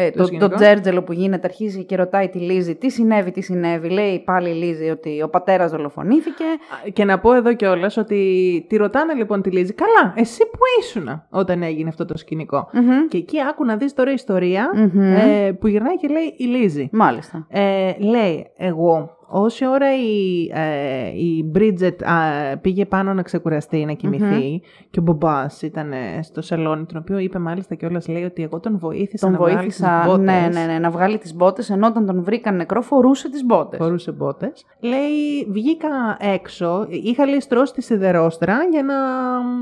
Ε, 0.00 0.10
το, 0.10 0.18
το, 0.18 0.24
σκηνικό. 0.24 0.54
τζέρτζελο 0.54 1.02
που 1.02 1.12
γίνεται, 1.12 1.46
αρχίζει 1.46 1.84
και 1.84 1.96
ρωτάει 1.96 2.28
τη 2.28 2.38
Λίζη 2.38 2.74
τι 2.74 2.90
συνέβη, 2.90 3.30
τι 3.30 3.40
συνέβη. 3.40 3.88
Λέει 3.88 4.22
πάλι 4.24 4.48
η 4.48 4.52
Λίζη 4.52 4.88
ότι 4.88 5.22
ο 5.22 5.28
πατέρας 5.28 5.70
δολοφονήθηκε. 5.70 6.44
Και 6.92 7.04
να 7.04 7.18
πω 7.18 7.34
εδώ 7.34 7.54
κιόλας 7.54 7.96
ότι 7.96 8.66
τη 8.68 8.76
ρωτάνε 8.76 9.14
λοιπόν 9.14 9.42
τη 9.42 9.50
Λίζη, 9.50 9.74
Καλά, 9.74 10.12
εσύ 10.16 10.42
που 10.52 10.58
ήσουν 10.80 11.22
όταν 11.30 11.62
έγινε 11.62 11.88
αυτό 11.88 12.04
το 12.04 12.18
σκηνικό. 12.18 12.68
Μμμ. 12.72 13.06
Και 13.08 13.16
εκεί 13.16 13.36
άκου 13.50 13.64
να 13.64 13.76
δεις 13.76 13.94
τώρα 13.94 14.12
ιστορία 14.12 14.70
Μμμ. 14.74 15.00
ε, 15.00 15.52
που 15.52 15.66
γυρνάει 15.66 15.96
και 15.96 16.08
λέει 16.08 16.34
η 16.36 16.44
Λίζη. 16.44 16.88
Μάλιστα. 16.92 17.46
Ε, 17.50 17.92
λέει, 17.98 18.46
εγώ 18.56 19.17
όση 19.30 19.66
ώρα 19.66 19.86
η, 19.96 20.44
ε, 20.52 21.08
η 21.08 21.50
Bridget 21.54 22.04
α, 22.04 22.56
πήγε 22.58 22.84
πάνω 22.86 23.14
να 23.14 23.22
ξεκουραστεί, 23.22 23.84
να 23.84 23.92
κοιμηθει 23.92 24.60
και 24.90 24.98
ο 24.98 25.02
μπαμπάς 25.02 25.62
ήταν 25.62 25.92
ε, 25.92 26.22
στο 26.22 26.42
σαλόνι, 26.42 26.84
τον 26.84 26.96
οποίο 26.96 27.18
είπε 27.18 27.38
μάλιστα 27.38 27.74
κιόλας 27.74 28.08
λέει 28.08 28.24
ότι 28.24 28.42
εγώ 28.42 28.60
τον 28.60 28.78
βοήθησα 28.78 29.26
Τον 29.26 29.32
να 29.34 29.38
βγάλει 29.38 29.56
βοήθησα 29.56 29.98
τις 30.00 30.06
μπότες. 30.08 30.24
ναι, 30.24 30.48
ναι, 30.52 30.72
ναι, 30.72 30.78
να 30.78 30.90
βγάλει 30.90 31.18
τις 31.18 31.34
μπότες, 31.34 31.70
ενώ 31.70 31.86
όταν 31.86 32.06
τον 32.06 32.22
βρήκαν 32.24 32.56
νεκρό 32.56 32.80
φορούσε 32.82 33.30
τις 33.30 33.44
μπότες. 33.44 33.78
Φορούσε 33.78 34.12
μπότες. 34.12 34.64
Λέει, 34.80 35.46
βγήκα 35.48 35.88
έξω, 36.18 36.86
είχα 36.88 37.26
λέει 37.26 37.40
στρώσει 37.40 37.72
τη 37.72 37.82
σιδερόστρα 37.82 38.58
για 38.70 38.82
να, 38.82 38.94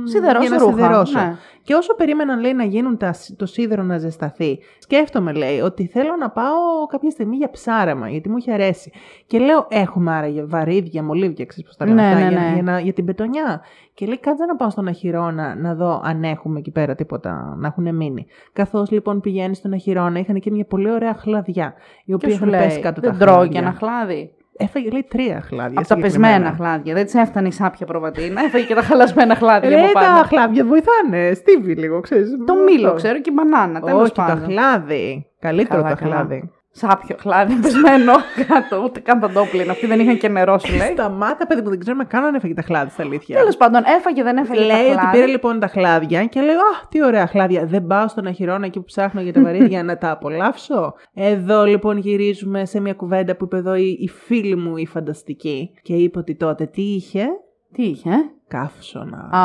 Σιδερώσω 0.04 0.48
για 0.48 0.50
να 0.50 0.58
ρούχα, 0.64 0.72
σιδερώσω. 0.76 1.18
ναι. 1.18 1.34
Και 1.62 1.74
όσο 1.74 1.94
περίμεναν 1.94 2.40
λέει 2.40 2.52
να 2.54 2.64
γίνουν 2.64 2.96
τα, 2.96 3.14
το 3.36 3.46
σίδερο 3.46 3.82
να 3.82 3.98
ζεσταθεί, 3.98 4.58
σκέφτομαι 4.78 5.32
λέει 5.32 5.60
ότι 5.60 5.86
θέλω 5.86 6.16
να 6.18 6.30
πάω 6.30 6.86
κάποια 6.88 7.10
στιγμή 7.10 7.36
για 7.36 7.50
ψάραμα, 7.50 8.08
γιατί 8.08 8.28
μου 8.28 8.36
έχει 8.36 8.52
αρέσει. 8.52 8.92
Και 9.26 9.38
λέω, 9.38 9.55
έχουμε 9.68 10.12
άραγε 10.12 10.44
βαρύδια, 10.44 11.02
μολύβια, 11.02 11.44
ξέρεις 11.44 11.64
πώς 11.66 11.76
τα 11.76 11.86
λένε 11.86 12.00
Ναι, 12.02 12.06
αυτά, 12.08 12.18
ναι, 12.24 12.28
για, 12.30 12.38
ναι. 12.40 12.52
για, 12.54 12.62
να- 12.62 12.80
για 12.80 12.92
την 12.92 13.04
πετονιά. 13.04 13.60
Και 13.94 14.06
λέει, 14.06 14.18
κάτσε 14.20 14.44
να 14.44 14.56
πάω 14.56 14.70
στον 14.70 14.88
Αχυρώνα 14.88 15.54
να 15.54 15.74
δω 15.74 16.00
αν 16.04 16.22
έχουμε 16.24 16.58
εκεί 16.58 16.70
πέρα 16.70 16.94
τίποτα 16.94 17.54
να 17.58 17.66
έχουν 17.66 17.94
μείνει. 17.96 18.26
Καθώς 18.52 18.90
λοιπόν 18.90 19.20
πηγαίνει 19.20 19.54
στον 19.54 19.72
Αχυρώνα, 19.72 20.18
είχαν 20.18 20.40
και 20.40 20.50
μια 20.50 20.64
πολύ 20.64 20.90
ωραία 20.90 21.14
χλαδιά, 21.14 21.74
η 22.04 22.12
οποία 22.14 22.28
Και 22.28 22.34
σου 22.34 22.44
είχαν 22.48 22.58
πέσει 22.60 22.72
λέει, 22.72 22.80
κάτω 22.82 23.00
δεν 23.00 23.10
τα 23.10 23.16
τρώω 23.18 23.34
χλάδια. 23.34 23.52
και 23.52 23.58
ένα 23.58 23.72
χλάδι. 23.78 24.30
Έφαγε 24.58 24.90
λέει 24.90 25.06
τρία 25.08 25.40
χλάδια. 25.40 25.78
Από 25.78 25.88
τα 25.88 25.94
συγκεκριμένα. 25.94 26.32
πεσμένα 26.34 26.56
χλάδια. 26.56 26.94
Δεν 26.94 27.04
της 27.04 27.14
έφτανε 27.14 27.48
η 27.48 27.50
σάπια 27.50 27.86
προβατίνα. 27.86 28.40
Έφαγε 28.44 28.64
και 28.64 28.74
τα 28.74 28.82
χαλασμένα 28.82 29.34
χλάδια 29.34 29.68
Ρε, 29.68 29.74
από 29.84 29.92
τα 29.92 30.00
πάνω. 30.00 30.22
χλάδια 30.22 30.64
βοηθάνε. 30.64 31.32
Στίβει 31.34 31.74
λίγο, 31.74 32.00
ξέρεις. 32.00 32.30
Το 32.46 32.54
μήλο 32.66 32.92
ξέρω 32.92 33.20
και 33.20 33.30
η 33.30 33.34
μπανάνα. 33.36 33.80
Τέλος 33.80 34.00
Όχι, 34.02 34.12
το 34.12 34.22
πάντων. 34.26 34.44
χλάδι. 34.44 35.26
Καλύτερο 35.40 35.82
Καλά, 35.82 35.94
το 35.94 36.02
καλά. 36.02 36.14
χλάδι. 36.14 36.50
Σάπιο 36.78 37.16
χλάδι, 37.20 37.54
πεσμένο 37.54 38.12
κάτω. 38.48 38.82
Ούτε 38.84 39.00
καν 39.00 39.20
τα 39.20 39.30
ντόπλιν. 39.30 39.70
Αυτοί 39.70 39.86
δεν 39.86 40.00
είχαν 40.00 40.18
και 40.18 40.28
νερό, 40.28 40.58
σου 40.58 40.76
λέει. 40.76 40.92
Σταμάτα, 40.92 41.46
παιδί 41.46 41.60
μου, 41.62 41.68
δεν 41.68 41.78
ξέρουμε 41.78 42.04
καν 42.04 42.24
αν 42.24 42.34
έφαγε 42.34 42.54
τα 42.54 42.62
χλάδια, 42.62 42.90
στα 42.90 43.02
αλήθεια. 43.02 43.36
Τέλος 43.38 43.56
πάντων, 43.56 43.82
έφαγε, 43.98 44.22
δεν 44.22 44.36
έφαγε. 44.36 44.60
τα 44.60 44.66
Λέει 44.66 44.84
ότι 44.84 44.90
χλάδια. 44.92 45.10
πήρε 45.10 45.26
λοιπόν 45.26 45.60
τα 45.60 45.66
χλάδια 45.66 46.24
και 46.24 46.40
λέω 46.40 46.54
Α, 46.58 46.86
τι 46.88 47.04
ωραία 47.04 47.26
χλάδια. 47.26 47.64
Δεν 47.66 47.86
πάω 47.86 48.08
στον 48.08 48.26
Αχυρώνα 48.26 48.66
εκεί 48.66 48.78
που 48.78 48.84
ψάχνω 48.84 49.20
για 49.20 49.32
τα 49.32 49.40
βαρύδια 49.42 49.82
να 49.90 49.98
τα 49.98 50.10
απολαύσω. 50.10 50.94
Εδώ 51.14 51.64
λοιπόν 51.64 51.98
γυρίζουμε 51.98 52.64
σε 52.64 52.80
μια 52.80 52.94
κουβέντα 52.94 53.36
που 53.36 53.44
είπε 53.44 53.56
εδώ 53.56 53.74
η, 53.74 53.96
η 54.00 54.08
φίλη 54.08 54.56
μου 54.56 54.76
η 54.76 54.86
φανταστική 54.86 55.70
και 55.82 55.94
είπε 55.94 56.18
ότι 56.18 56.34
τότε 56.34 56.66
τι 56.66 56.82
είχε; 56.82 57.26
Τι 57.72 57.82
είχε, 57.82 58.10
ε; 58.10 58.16
Καύσωνα. 58.48 59.18
Α. 59.18 59.42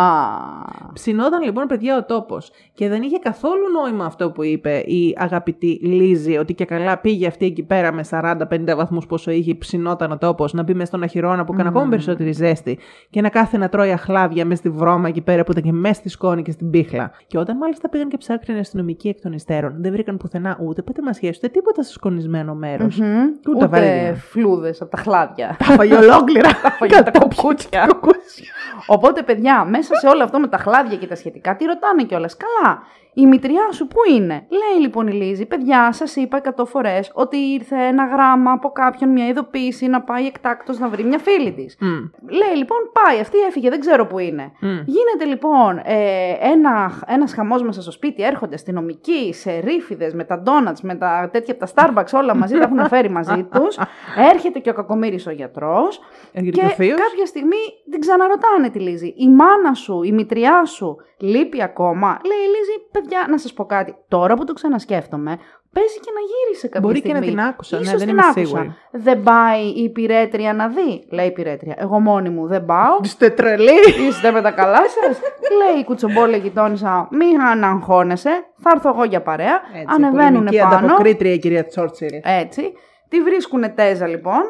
Ψινόταν 0.94 1.42
λοιπόν 1.44 1.68
παιδιά 1.68 1.98
ο 1.98 2.04
τόπος. 2.06 2.52
Και 2.74 2.90
δεν 2.90 3.02
είχε 3.02 3.18
καθόλου 3.18 3.64
νόημα 3.82 4.06
αυτό 4.06 4.32
που 4.32 4.44
είπε 4.44 4.78
η 4.78 5.16
αγαπητή 5.18 5.80
Λίζη, 5.82 6.38
ότι 6.38 6.54
και 6.54 6.66
καλά 6.66 6.98
πήγε 6.98 7.28
αυτή 7.28 7.46
εκεί 7.46 7.64
πέρα 7.64 7.92
με 7.92 8.04
40-50 8.10 8.36
βαθμούς 8.76 9.06
πόσο 9.06 9.32
είχε, 9.32 9.56
ψινόταν 9.56 10.12
ο 10.12 10.18
τόπος, 10.18 10.54
να 10.54 10.64
μπει 10.64 10.74
μες 10.74 10.88
στον 10.88 11.04
αχυρώνα 11.04 11.44
που 11.46 11.54
έκανε 11.54 11.70
ακόμα 11.70 11.90
περισσότερη 11.90 12.32
ζέστη 12.32 12.80
και 13.10 13.22
να 13.22 13.30
κάθεται 13.30 13.58
να 13.58 13.70
τρώει 13.70 13.92
αχλάδια 13.92 14.46
μες 14.46 14.58
στη 14.58 14.70
βρώμα 14.70 15.08
εκεί 15.08 15.22
πέρα 15.22 15.44
που 15.44 15.52
ήταν 15.52 15.64
και 15.64 15.72
μέσα 15.72 15.94
στη 15.94 16.10
σκόνη 16.10 16.42
και 16.42 16.52
στην 16.52 16.70
πίχλα. 16.70 17.12
Και 17.28 17.38
όταν 17.38 17.58
μάλιστα 17.58 17.90
πήγαν 17.90 18.10
και 18.10 18.18
ψάχνουν 18.18 18.58
οι 18.58 18.60
αστυνομικοί 18.60 19.08
εκ 19.08 19.22
των 19.22 19.34
υστέρων, 19.34 19.74
δεν 19.78 19.92
βρήκαν 19.92 20.18
πουθενά 20.18 20.58
ούτε 20.62 20.82
πετεμασιέ 20.82 21.32
ούτε 21.36 21.48
τίποτα 21.48 21.84
στο 21.84 21.94
σκονισμένο 21.94 22.54
μέρος. 22.54 22.98
Μμμ. 23.00 23.08
Ούτε 23.08 23.40
τα 23.44 23.52
Ούτε 23.56 23.68
βαρύδια. 23.68 24.16
φλούδες 24.16 24.82
από 24.82 24.92
τα 24.92 24.98
χλάδια. 24.98 25.56
Τα 25.60 25.66
φαγε 25.66 25.96
ολόκληρα. 25.96 26.50
Τα 26.62 26.72
φαγε 26.72 27.02
τα 27.02 27.12
κοκκούτσια. 27.20 27.88
Οπότε, 28.94 29.24
παιδιά, 29.24 29.66
μέσα 29.66 29.96
σε 29.96 30.08
όλο 30.08 30.24
αυτό 30.24 30.40
με 30.40 30.48
τα 30.48 30.58
χλάδια 30.58 30.98
και 30.98 31.08
τα 31.08 31.16
σχετικά, 31.16 31.56
τι 31.56 31.66
ρωτάνε 31.66 32.04
κιόλας; 32.04 32.38
Καλά, 32.38 32.84
η 33.14 33.26
μητριά 33.26 33.72
σου 33.72 33.88
πού 33.88 34.00
είναι; 34.16 34.46
Λέει 34.50 34.82
λοιπόν 34.82 35.08
η 35.08 35.12
Λίζη, 35.12 35.46
παιδιά, 35.46 35.92
σας 35.92 36.16
είπα 36.16 36.42
100 36.58 36.66
φορές 36.68 37.12
ότι 37.14 37.38
ήρθε 37.38 37.76
ένα 37.76 38.06
γράμμα 38.06 38.52
από 38.52 38.70
κάποιον, 38.70 39.10
μια 39.10 39.28
ειδοποίηση 39.28 39.88
να 39.88 40.02
πάει 40.02 40.26
εκτάκτος 40.26 40.80
να 40.80 40.88
βρει 40.88 41.04
μια 41.04 41.18
φίλη 41.20 41.52
της. 41.52 41.78
Μμ. 41.80 41.88
Λέει 42.30 42.56
λοιπόν, 42.58 42.78
πάει, 42.94 43.20
αυτή 43.20 43.38
έφυγε, 43.38 43.70
δεν 43.70 43.80
ξέρω 43.80 44.06
που 44.08 44.20
είναι. 44.20 44.52
Μμ. 44.60 44.80
Γίνεται 44.86 45.26
λοιπόν 45.26 45.78
ε, 45.84 46.32
ένα, 46.42 46.92
ένας 47.08 47.34
χαμός 47.34 47.64
μέσα 47.64 47.82
στο 47.82 47.92
σπίτι, 47.92 48.24
έρχονται 48.24 48.56
αστυνομικοί 48.56 49.34
σε 49.34 49.60
ρίφιδες 49.60 50.14
με 50.14 50.24
τα 50.24 50.44
donuts, 50.46 50.80
με 50.82 50.96
τα 50.96 51.30
τέτοια 51.32 51.54
από 51.60 51.72
τα 51.72 51.72
Starbucks 52.04 52.20
όλα 52.20 52.36
μαζί, 52.36 52.58
τα 52.58 52.64
έχουν 52.64 52.88
φέρει 52.94 53.10
μαζί 53.10 53.44
τους. 53.54 53.78
Έρχεται 54.32 54.60
και 54.60 54.70
ο 54.70 54.74
κακομύρης 54.74 55.28
ο 55.28 55.32
γιατρός 55.32 56.00
Έρχεται 56.32 56.56
και 56.56 56.62
και 56.62 56.66
ο 56.66 56.70
θείος. 56.70 57.00
κάποια 57.00 57.26
στιγμή 57.26 57.62
την 57.92 58.00
ξαναρωτάνε 58.00 58.70
τη 58.70 58.80
Λίζη. 58.80 59.14
Η 59.18 59.30
μάνα 59.30 59.74
σου, 59.74 60.04
η 60.04 60.12
μητριά 60.12 60.66
σου 60.66 60.96
λείπει 61.18 61.64
ακόμα; 61.64 62.20
Λέει 62.26 62.38
η 62.38 62.50
Λίζη, 62.58 62.88
παιδιά, 63.02 63.26
να 63.30 63.38
σας 63.38 63.54
πω 63.54 63.66
κάτι. 63.66 63.96
Τώρα 64.08 64.34
που 64.36 64.44
το 64.44 64.54
ξανασκέφτομαι, 64.54 65.38
παίζει 65.74 66.00
και 66.00 66.12
να 66.14 66.20
γύρισε 66.32 66.68
κάποια 66.68 66.80
Μπορεί 66.80 67.02
και 67.02 67.08
στιγμή. 67.08 67.26
να 67.26 67.32
την 67.32 67.40
άκουσα, 67.40 67.76
ναι, 67.76 67.82
Ίσως 67.82 67.98
δεν 67.98 68.08
την 68.08 68.18
είμαι 68.18 68.26
άκουσα. 68.30 68.46
σίγουρη. 68.46 68.74
Δεν 68.92 69.24
πάει 69.24 69.62
η 69.66 69.84
υπηρέτρια 69.84 70.54
να 70.54 70.68
δει, 70.68 71.04
λέει 71.12 71.26
η 71.26 71.28
υπηρέτρια. 71.28 71.76
Εγώ 71.78 72.00
μόνη 72.00 72.30
μου 72.30 72.48
δεν 72.48 72.66
πάω. 72.66 72.98
Είστε 73.04 73.30
τρελοί. 73.30 73.80
Είστε 74.08 74.32
με 74.32 74.42
τα 74.42 74.52
καλά 74.52 74.78
σας. 74.78 75.20
Λέει 75.64 75.82
η 75.82 75.84
κουτσομπόλα 75.84 76.38
γειτόνισσα, 76.38 77.08
μην 77.12 77.42
αναγχώνεσαι. 77.42 78.30
Θα 78.58 78.72
έρθω 78.76 78.90
εγώ 78.90 79.04
για 79.04 79.22
παρέα. 79.22 79.60
Ανεβαίνουν 79.86 80.32
πολεμική 80.32 80.58
πάνω. 80.58 80.76
ανταποκρίτρια 80.76 81.34
η 81.34 81.38
κυρία 81.40 81.66
Τσόρτσιλ. 81.66 82.10
Έτσι. 82.24 82.62
Τη 83.10 83.22
βρίσκουν 83.22 83.76
τέζα 83.76 84.08
λοιπόν, 84.08 84.42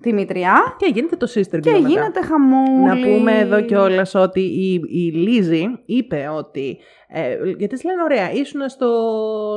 τη 0.00 0.12
μητριά. 0.12 0.74
Και 0.76 0.90
γίνεται 0.94 1.16
το 1.16 1.26
sister 1.34 1.58
Και 1.60 1.70
girl 1.70 1.80
μετά. 1.80 1.88
γίνεται 1.88 2.20
χαμούλη. 2.22 2.84
Να 2.86 2.96
πούμε 2.96 3.38
εδώ 3.38 3.60
κιόλας 3.60 4.14
ότι 4.14 4.40
η, 4.40 4.72
η 4.88 5.10
Λίζη 5.12 5.64
είπε 5.86 6.30
ότι. 6.36 6.78
Ε, 7.12 7.34
γιατί 7.44 7.66
της 7.66 7.84
λένε, 7.84 8.02
ωραία, 8.02 8.32
ήσουν 8.32 8.68
στο, 8.68 8.90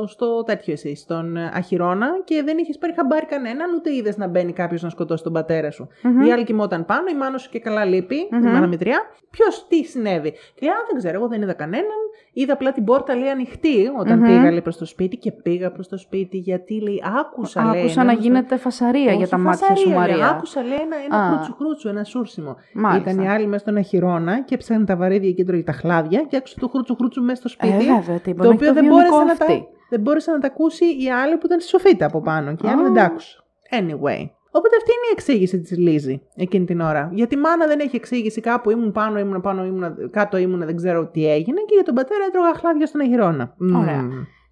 στο 0.08 0.42
τέτοιο 0.42 0.72
εσύ, 0.72 0.94
στον 0.94 1.36
ε, 1.36 1.50
Αχυρώνα 1.54 2.08
και 2.24 2.42
δεν 2.44 2.58
είχες 2.58 2.78
πάρει 2.78 2.92
χαμπάρι 2.96 3.26
κανέναν, 3.26 3.74
ούτε 3.76 3.94
είδες 3.94 4.16
να 4.16 4.26
μπαίνει 4.28 4.52
κάποιος 4.52 4.82
να 4.82 4.88
σκοτώσει 4.88 5.22
τον 5.22 5.32
πατέρα 5.32 5.70
σου. 5.70 5.88
Μμμ. 6.02 6.20
Η 6.22 6.32
άλλη 6.32 6.44
κοιμόταν 6.44 6.84
πάνω, 6.84 7.04
η 7.12 7.16
μάνα 7.16 7.38
σου 7.38 7.50
και 7.50 7.58
καλά 7.58 7.84
λείπει, 7.84 8.14
η 8.16 8.28
μάνα 8.42 8.66
μητριά. 8.66 9.00
Ποιος 9.30 9.66
τι 9.68 9.84
συνέβη. 9.84 10.30
Και 10.30 10.60
λέει, 10.60 10.70
Α, 10.70 10.76
δεν 10.90 10.98
ξέρω, 10.98 11.14
εγώ 11.14 11.28
δεν 11.28 11.42
είδα 11.42 11.52
κανέναν. 11.52 11.98
Είδα 12.32 12.52
απλά 12.52 12.72
την 12.72 12.84
πόρτα 12.84 13.16
λέει 13.16 13.28
ανοιχτή 13.28 13.90
όταν 13.98 14.18
Μμμ. 14.18 14.24
πήγα 14.26 14.50
λέει, 14.50 14.60
προς 14.62 14.76
το 14.76 14.84
σπίτι 14.84 15.16
και 15.16 15.32
πήγα 15.32 15.72
προς 15.72 15.88
το 15.88 15.98
σπίτι 15.98 16.36
γιατί 16.36 16.80
λέει, 16.80 17.02
άκουσα. 17.20 17.64
λέει, 17.64 17.80
Άκουσα 17.80 18.00
ένα 18.00 18.10
να 18.10 18.16
στο- 18.18 18.22
γίνεται 18.28 18.56
φασαρία 18.56 19.02
για 19.02 19.14
όχι 19.20 19.30
τα 19.30 19.38
μάτια 19.38 19.66
φασαρία, 19.66 19.82
σου, 19.82 19.88
λέει. 19.88 19.98
Μαρία. 19.98 20.28
Άκουσα, 20.28 20.62
λέει, 20.62 20.78
ένα, 20.82 20.96
ένα 21.04 21.16
Α. 21.24 21.28
χρούτσου 21.32 21.54
χρούτσου, 21.54 21.88
ένα 21.88 22.04
σούρσιμο. 22.04 22.56
Μάλιστα. 22.74 23.10
Ήταν 23.10 23.24
οι 23.24 23.28
άλλοι 23.28 23.46
μέσα 23.46 23.58
στον 23.58 23.76
αχυρώνα 23.76 24.42
και 24.42 24.56
ψάχνουν 24.56 24.86
τα 24.86 24.96
βαρύδια 24.96 25.30
και 25.32 25.44
τρώει 25.44 25.62
τα 25.62 25.72
χλάδια 25.72 26.20
και 26.28 26.36
άκουσε 26.36 26.58
το 26.60 26.68
χρούτσου 26.68 26.94
χρούτσου 26.96 27.22
μέσα 27.22 27.40
στο 27.48 27.66
Ε, 27.66 27.66
σπίτι. 27.68 27.84
βέβαια, 27.92 28.18
τι, 28.20 28.32
μπορεί 28.34 28.48
το 28.48 28.48
να 28.48 28.54
οποίο 28.54 28.66
έχει 28.66 28.74
το 28.74 28.80
δεν 28.80 28.84
μπόρεσε 28.90 29.08
βιονικό 29.10 29.24
να 29.32 29.36
τα. 29.36 29.44
αυτή. 29.44 29.66
δεν 29.88 30.00
μπόρεσε 30.00 30.30
να 30.30 30.38
τα 30.38 30.46
ακούσει 30.46 30.84
η 30.84 31.10
άλλη 31.22 31.36
που 31.36 31.46
ήταν 31.46 31.60
στη 31.60 31.68
σοφίτα 31.68 32.06
από 32.06 32.20
πάνω 32.20 32.54
και 32.56 32.66
η 32.66 32.70
άλλη 32.70 32.82
δεν 32.82 32.94
τα 32.94 33.02
άκουσε. 33.02 33.38
Anyway. 33.70 34.22
Οπότε 34.56 34.76
αυτή 34.76 34.90
είναι 34.96 35.06
η 35.10 35.12
εξήγηση 35.12 35.60
της 35.60 35.78
Λίζη 35.78 36.22
εκείνη 36.36 36.64
την 36.64 36.80
ώρα. 36.80 37.10
Για 37.12 37.26
τη 37.26 37.36
μάνα 37.36 37.66
δεν 37.66 37.80
έχει 37.80 37.96
εξήγηση 37.96 38.40
κάπου 38.40 38.70
ήμουν 38.70 38.92
πάνω, 38.92 39.18
ήμουν 39.18 39.40
πάνω, 39.40 39.64
ήμουν 39.64 40.10
κάτω, 40.10 40.36
ήμουν 40.36 40.58
δεν 40.66 40.76
ξέρω 40.76 41.06
τι 41.06 41.30
έγινε. 41.30 41.60
Και 41.60 41.74
για 41.74 41.82
τον 41.82 41.94
πατέρα 41.94 42.24
έτρωγα 42.28 42.54
χλάδια 42.54 42.86
στον 42.86 43.00
Αγυρώνα. 43.00 43.54
Ωραία. 43.76 44.04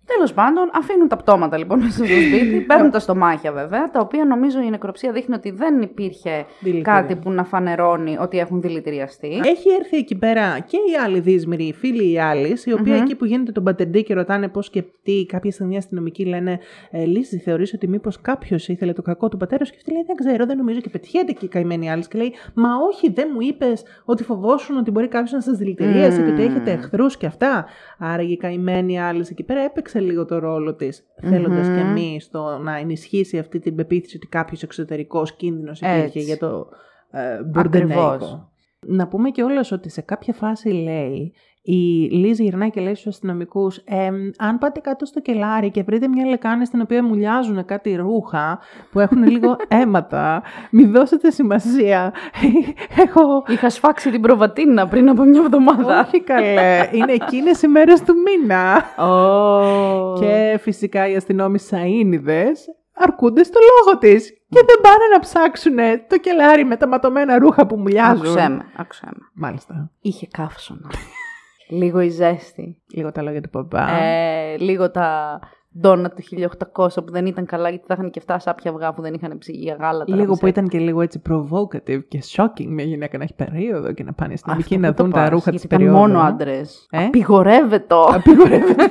Τέλος 0.07 0.33
πάντων, 0.33 0.70
αφήνουν 0.74 1.09
τα 1.09 1.16
πτώματα 1.16 1.59
λοιπόν 1.59 1.79
μέσα 1.79 1.93
στο 1.93 2.05
σπίτι, 2.27 2.61
παίρνουν 2.61 2.91
τα 2.91 2.99
στομάχια 2.99 3.53
βέβαια, 3.53 3.91
τα 3.91 4.01
οποία 4.01 4.24
νομίζω 4.24 4.61
η 4.61 4.70
νεκροψία 4.70 5.12
δείχνει 5.12 5.35
ότι 5.35 5.51
δεν 5.51 5.83
υπήρχε 5.83 6.45
Δηλητήρια. 6.61 6.93
κάτι 6.93 7.16
που 7.16 7.31
να 7.31 7.45
φανερώνει 7.45 8.16
ότι 8.20 8.39
έχουν 8.39 8.61
δηλητηριαστεί. 8.61 9.41
Έχει 9.45 9.69
έρθει 9.81 9.97
εκεί 9.97 10.15
πέρα 10.15 10.59
και 10.59 10.77
η 10.77 10.97
άλλη 11.05 11.20
δύσμηρη, 11.20 11.65
η 11.65 11.73
φίλη 11.73 12.12
η 12.12 12.19
άλλη, 12.19 12.57
η 12.65 12.73
οποια 12.73 12.97
εκεί 12.97 13.15
που 13.15 13.24
γίνεται 13.24 13.53
τον 13.53 13.65
πατεντή 13.65 14.03
και 14.03 14.15
ρωτάνε 14.15 14.49
πώς 14.49 14.70
και 14.70 14.85
τι, 15.03 15.27
κάποια 15.27 15.51
στιγμή 15.51 15.74
οι 15.74 15.77
αστυνομικοί 15.77 16.24
λένε 16.24 16.59
ε, 16.91 17.05
Λύση, 17.05 17.39
θεωρείς 17.39 17.74
ότι 17.74 17.89
μήπως 17.89 18.20
κάποιος 18.20 18.69
ήθελε 18.69 18.93
το 18.93 19.03
κακό 19.03 19.29
του 19.29 19.37
πατέρας 19.37 19.66
σου 19.69 19.74
και 19.74 19.81
αυτή 19.81 19.93
λέει 19.93 20.03
Δεν 20.07 20.16
ξέρω, 20.16 20.47
δεν 20.47 20.57
νομίζω. 20.57 20.81
Και 20.81 20.89
πετυχαίνεται 20.89 21.33
και 21.33 21.45
η 21.45 21.49
καημένη 21.49 21.91
άλλη 21.91 22.07
και 22.07 22.19
λέει 22.19 22.35
Μα 22.55 22.69
όχι, 22.93 23.11
δεν 23.11 23.29
μου 23.35 23.41
είπες 23.41 23.83
ότι 24.05 24.23
φοβόσουν 24.24 24.77
ότι 24.77 24.91
μπορεί 24.91 25.09
κάποιος 25.09 25.33
να 25.33 25.41
σας 25.41 25.57
δηλητηρίασε 25.57 26.23
και 26.23 26.31
ότι 26.31 26.43
έχετε 26.43 26.70
εχθρούς 26.70 27.16
και 27.16 27.27
αυτά. 27.27 27.66
Άρα 27.99 28.23
η 28.23 28.37
καημένη 28.37 29.01
άλλη 29.01 29.27
εκεί 29.31 29.43
πέρα 29.43 29.61
έπαιξε 29.61 29.91
λίγο 30.01 30.24
το 30.24 30.39
ρόλο 30.39 30.74
της, 30.74 31.05
θέλοντας 31.20 31.66
και 31.66 31.81
εμείς 31.81 32.24
στο 32.24 32.59
να 32.62 32.77
ενισχύσει 32.77 33.39
αυτή 33.39 33.59
την 33.59 33.74
πεποίθηση 33.74 34.16
ότι 34.16 34.27
κάποιος 34.27 34.62
εξωτερικός 34.62 35.36
κίνδυνος 35.36 35.81
υπήρχε 35.81 36.02
Έτσι. 36.02 36.20
για 36.20 36.39
το 36.39 36.69
ε, 37.10 37.32
Ακριβώς. 37.32 37.51
μπουρντενέικο. 37.52 38.51
Να 38.86 39.09
πούμε 39.09 39.31
κιόλας 39.31 39.73
ότι 39.73 39.89
σε 39.89 40.01
κάποια 40.01 40.35
φάση 40.35 40.69
λέει 40.69 41.32
η 41.65 42.09
Λίζη 42.11 42.43
γυρνάει 42.43 42.71
και 42.71 42.81
λέει 42.81 42.95
στους 42.95 43.07
αστυνομικούς: 43.07 43.81
Αν 44.39 44.59
πάτε 44.59 44.81
κάτω 44.81 45.05
στο 45.05 45.21
κελάρι 45.21 45.71
και 45.71 45.83
βρείτε 45.83 46.09
μια 46.09 46.27
λεκάνη 46.27 46.67
στην 46.67 46.81
οποία 46.81 47.05
μουλιάζουν 47.05 47.65
κάτι 47.65 47.95
ρούχα 47.95 48.59
που 48.93 49.01
έχουν 49.01 49.23
λίγο 49.31 49.57
αίματα, 49.69 50.43
μη 50.71 50.85
δώσετε 50.85 51.31
σημασία. 51.31 52.13
Έχω. 52.97 53.45
Είχα 53.47 53.71
σφάξει 53.71 54.11
την 54.11 54.21
προβατίνα 54.21 54.89
πριν 54.89 55.09
από 55.09 55.23
μια 55.23 55.41
εβδομάδα. 55.41 56.01
Όχι 56.01 56.21
καλέ, 56.21 56.89
είναι 56.93 57.13
εκείνες 57.13 57.63
οι 57.63 57.69
μέρες 57.69 58.03
του 58.03 58.15
μήνα. 58.15 58.77
Ω. 59.07 60.19
Και 60.21 60.59
φυσικά 60.61 61.09
οι 61.09 61.17
αστυνόμοι 61.17 61.59
σαΐνιδες 61.71 62.59
αρκούνται 62.95 63.43
στο 63.43 63.59
λόγο 63.61 63.99
της 63.99 64.31
και 64.49 64.61
δεν 64.67 64.81
πάνε 64.83 65.05
να 65.13 65.21
ψάξουν 65.21 65.77
το 66.09 66.19
κελάρι 66.19 66.65
με 66.65 66.77
τα 66.77 66.89
ματωμένα 66.89 67.39
ρούχα 67.39 67.67
που 67.67 67.77
μουλιάζουν. 67.77 68.27
Άκουσέ 68.27 68.49
με, 68.49 68.65
άκουσέ 68.77 69.07
με. 69.07 69.27
Μάλιστα. 69.35 69.91
Είχε 70.01 70.27
καύσωνα. 70.31 70.91
Λίγο 71.69 72.01
η 72.01 72.09
ζέστη. 72.09 72.79
Λίγο 72.95 73.13
τα 73.13 73.23
λόγια 73.23 73.41
του 73.41 73.51
παπά. 73.51 73.89
Ε, 73.91 74.57
λίγο 74.57 74.91
τα 74.91 75.39
ντόνα 75.81 76.11
του 76.11 76.23
1800 76.77 76.89
που 76.95 77.11
δεν 77.13 77.27
ήταν 77.27 77.47
καλά 77.47 77.69
γιατί 77.69 77.85
θα 77.87 77.95
είχαν 77.99 78.11
και 78.11 78.19
αυτά 78.19 78.39
σάπια 78.39 78.71
αυγά 78.71 78.93
που 78.93 79.03
δεν 79.03 79.15
είχαν 79.15 79.39
ψυγεία 79.39 79.77
γάλατα. 79.81 80.15
Λίγο 80.17 80.35
που 80.35 80.47
ήταν 80.47 80.69
και 80.69 80.79
λίγο 80.79 81.01
έτσι 81.01 81.23
provocative 81.29 82.01
και 82.09 82.23
shocking 82.37 82.67
μια 82.67 82.85
γυναίκα 82.85 83.19
να 83.19 83.25
έχει 83.25 83.35
περίοδο 83.35 83.93
και 83.93 84.03
να 84.05 84.13
πάνε 84.13 84.37
στην 84.37 84.51
Αυτό 84.51 84.63
αστυνομική 84.63 84.79
να 84.79 84.89
πού 84.89 84.95
το 84.97 85.03
δουν 85.03 85.13
τα 85.13 85.19
πας, 85.21 85.29
ρούχα 85.29 85.51
γιατί 85.51 85.57
της 85.57 85.65
ήταν 85.65 85.79
περίοδου. 85.79 85.99
μόνο 85.99 86.21
άντρες. 86.21 86.87
Ε; 86.91 87.05
Απειγορεύεται. 87.05 87.95
Απειγορεύεται. 88.15 88.85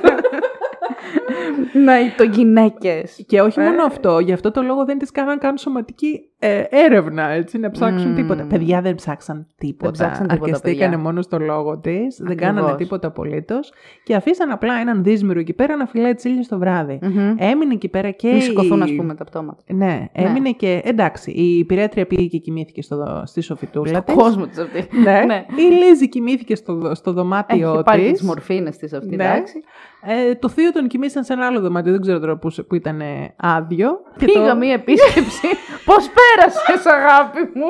να 1.86 1.92
το 2.16 2.22
γυναίκες. 2.24 3.24
Και 3.26 3.40
όχι 3.40 3.60
Ε. 3.60 3.62
μόνο 3.64 3.84
αυτό, 3.84 4.18
γι' 4.18 4.32
αυτό 4.32 4.50
το 4.50 4.62
λόγο 4.62 4.84
δεν 4.84 4.98
τις 4.98 5.10
κάναν 5.10 5.38
καν 5.38 5.56
σωματική 5.58 6.20
ε, 6.44 6.62
έρευνα, 6.70 7.28
έτσι, 7.28 7.58
να 7.58 7.70
ψάξουν 7.70 8.08
Μμμ. 8.08 8.16
τίποτα. 8.16 8.46
Παιδιά 8.48 8.80
δεν 8.80 8.94
ψάξαν 8.94 9.46
τίποτα. 9.56 9.90
ψάξαν 9.90 10.26
τίποτα, 10.28 10.44
Αρκεστήκανε 10.44 10.90
παιδιά. 10.90 10.98
μόνο 11.04 11.22
στο 11.22 11.38
λόγο 11.38 11.78
της, 11.78 12.16
δεν 12.16 12.26
Ακριβώς. 12.32 12.54
κάνανε 12.54 12.76
τίποτα 12.76 13.06
απολύτως 13.06 13.72
και 14.04 14.14
αφήσαν 14.14 14.50
απλά 14.50 14.74
έναν 14.74 15.02
δύσμηρο 15.02 15.40
εκεί 15.40 15.52
πέρα 15.52 15.76
να 15.76 15.86
φυλάει 15.86 16.14
τσίλια 16.14 16.42
στο 16.42 16.58
βράδυ. 16.58 16.98
Έμεινε 17.36 17.72
εκεί 17.74 17.88
πέρα 17.88 18.10
και. 18.10 18.32
Μη 18.32 18.40
σηκωθούν, 18.40 18.82
ας 18.82 18.90
η- 18.90 18.94
πούμε, 18.96 19.14
τα 19.14 19.24
πτώματα. 19.24 19.62
Ναι, 19.66 20.08
έμεινε 20.12 20.50
και. 20.50 20.80
Εντάξει, 20.84 21.30
η 21.30 21.64
πυρέτρια 21.64 22.06
πήγε 22.06 22.26
και 22.26 22.38
κοιμήθηκε 22.38 22.82
στο, 22.82 23.22
στη 23.26 23.40
σοφιτούλα 23.40 23.86
Στον 23.88 24.04
της. 24.04 24.14
κόσμο 24.14 24.46
της 24.46 24.58
αυτή. 24.58 24.88
Ναι. 25.02 25.22
ναι. 25.26 25.44
Η 25.56 25.74
Λίζη 25.74 26.08
κοιμήθηκε 26.08 26.54
στο, 26.56 26.90
στο 26.94 27.12
δωμάτιό 27.12 27.72
Έχει 27.72 27.82
πάρει 27.82 28.10
της. 28.10 28.20
τι 28.20 28.26
μορφίνε 28.26 28.70
της 28.70 28.92
αυτή, 28.92 29.16
Ναι. 29.16 29.24
εντάξει. 29.24 29.62
Ε, 30.06 30.34
το 30.34 30.48
θείο 30.48 30.72
τον 30.72 30.86
κοιμήσαν 30.88 31.24
σε 31.24 31.31
ένα 31.32 31.46
άλλο 31.46 31.60
δωμάτιο, 31.60 31.92
δεν 31.92 32.00
ξέρω 32.00 32.18
τώρα 32.18 32.36
που, 32.36 32.50
που 32.68 32.74
ήταν 32.74 33.00
ε, 33.00 33.34
άδειο. 33.36 33.90
Και 34.16 34.24
Πήγα 34.24 34.48
το- 34.50 34.56
μία 34.56 34.72
επίσκεψη. 34.74 35.48
Πώς 35.84 36.08
πέρασες, 36.16 36.86
αγάπη 36.86 37.38
μου, 37.54 37.68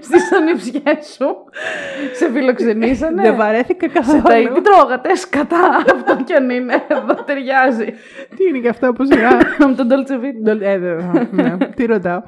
στις 0.00 0.32
ανιψιές 0.32 1.14
σου. 1.14 1.36
Σε 2.12 2.30
φιλοξενήσανε. 2.30 3.22
Δεν 3.22 3.36
βαρέθηκα 3.36 3.86
Σε 3.86 3.92
καθόλου. 3.92 4.22
τα 4.22 4.34
τι 4.54 4.60
τρώγατε, 4.60 5.14
σκατά. 5.14 5.76
Αυτό 5.94 6.16
κι 6.24 6.32
αν 6.32 6.50
είναι. 6.50 6.74
Εδώ 6.88 7.14
ταιριάζει. 7.24 7.84
Τι 8.36 8.44
είναι 8.48 8.58
και 8.58 8.68
αυτό 8.68 8.92
που 8.92 9.04
σειρά. 9.04 9.36
Με 9.58 9.74
τον 9.74 9.88
Dolce 9.90 10.12
Vita. 10.12 10.60
ε, 10.60 10.78
δεν- 10.78 11.28
ναι, 11.30 11.56
τι 11.76 11.84
ρωτάω; 11.86 12.22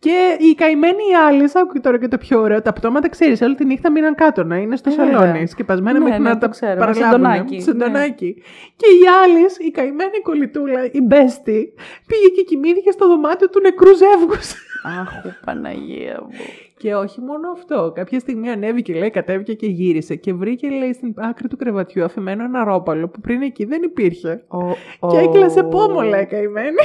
Και 0.00 0.36
η 0.50 0.54
καημένη 0.54 1.02
η 1.12 1.14
άλλη, 1.28 1.48
άκου 1.54 1.80
τώρα 1.80 1.98
και 1.98 2.08
το 2.08 2.18
πιο 2.18 2.40
ωραίο. 2.40 2.62
Τα 2.62 2.72
πτώματα, 2.72 3.08
ξέρεις, 3.08 3.40
όλη 3.40 3.54
τη 3.54 3.64
νύχτα 3.64 3.90
μείναν 3.90 4.14
κάτω 4.14 4.44
να 4.44 4.56
είναι 4.56 4.76
στο 4.76 4.90
Ε, 4.90 4.94
βέβαια. 4.94 5.18
σαλόνι. 5.18 5.46
Σκεπασμένα 5.46 5.98
Ναι, 5.98 6.04
μέχρι 6.04 6.22
ναι, 6.22 6.28
να 6.28 6.34
το 6.34 6.40
τα 6.40 6.48
ξέρω, 6.48 6.72
με 6.72 6.78
παραλάβουν. 6.78 7.10
σεντονάκι, 7.10 7.60
Σεντονάκι. 7.60 8.34
Και 8.76 8.86
η 8.86 9.00
άλλη, 9.22 9.68
η 9.68 9.70
καημένη 9.70 10.20
κολλητούλα, 10.22 10.84
η 10.92 11.00
μπέστη, 11.02 11.72
πήγε 12.06 12.28
και 12.36 12.42
κοιμήθηκε 12.42 12.90
στο 12.90 13.08
δωμάτιο 13.08 13.48
του 13.50 13.60
νεκρού 13.60 13.88
ζεύγους. 13.96 14.52
Αχ, 15.00 15.10
Παναγία 15.44 16.18
μου. 16.22 16.28
Και 16.78 16.94
όχι 16.94 17.20
μόνο 17.20 17.50
αυτό. 17.52 17.92
Κάποια 17.94 18.18
στιγμή 18.18 18.50
ανέβηκε, 18.50 18.92
λέει, 18.94 19.10
κατέβηκε 19.10 19.54
και 19.54 19.66
γύρισε 19.66 20.14
και 20.14 20.32
βρήκε, 20.32 20.68
λέει, 20.68 20.92
στην 20.92 21.14
άκρη 21.16 21.48
του 21.48 21.56
κρεβατιού 21.56 22.04
αφημένο 22.04 22.44
ένα 22.44 22.64
ρόπαλο 22.64 23.08
που 23.08 23.20
πριν 23.20 23.42
εκεί 23.42 23.64
δεν 23.64 23.82
υπήρχε. 23.82 24.44
Ο- 24.48 25.08
Και 25.08 25.16
ο- 25.16 25.18
έκλασε 25.18 25.62
πόμολα 25.62 26.20
η 26.20 26.26
καημένη. 26.26 26.76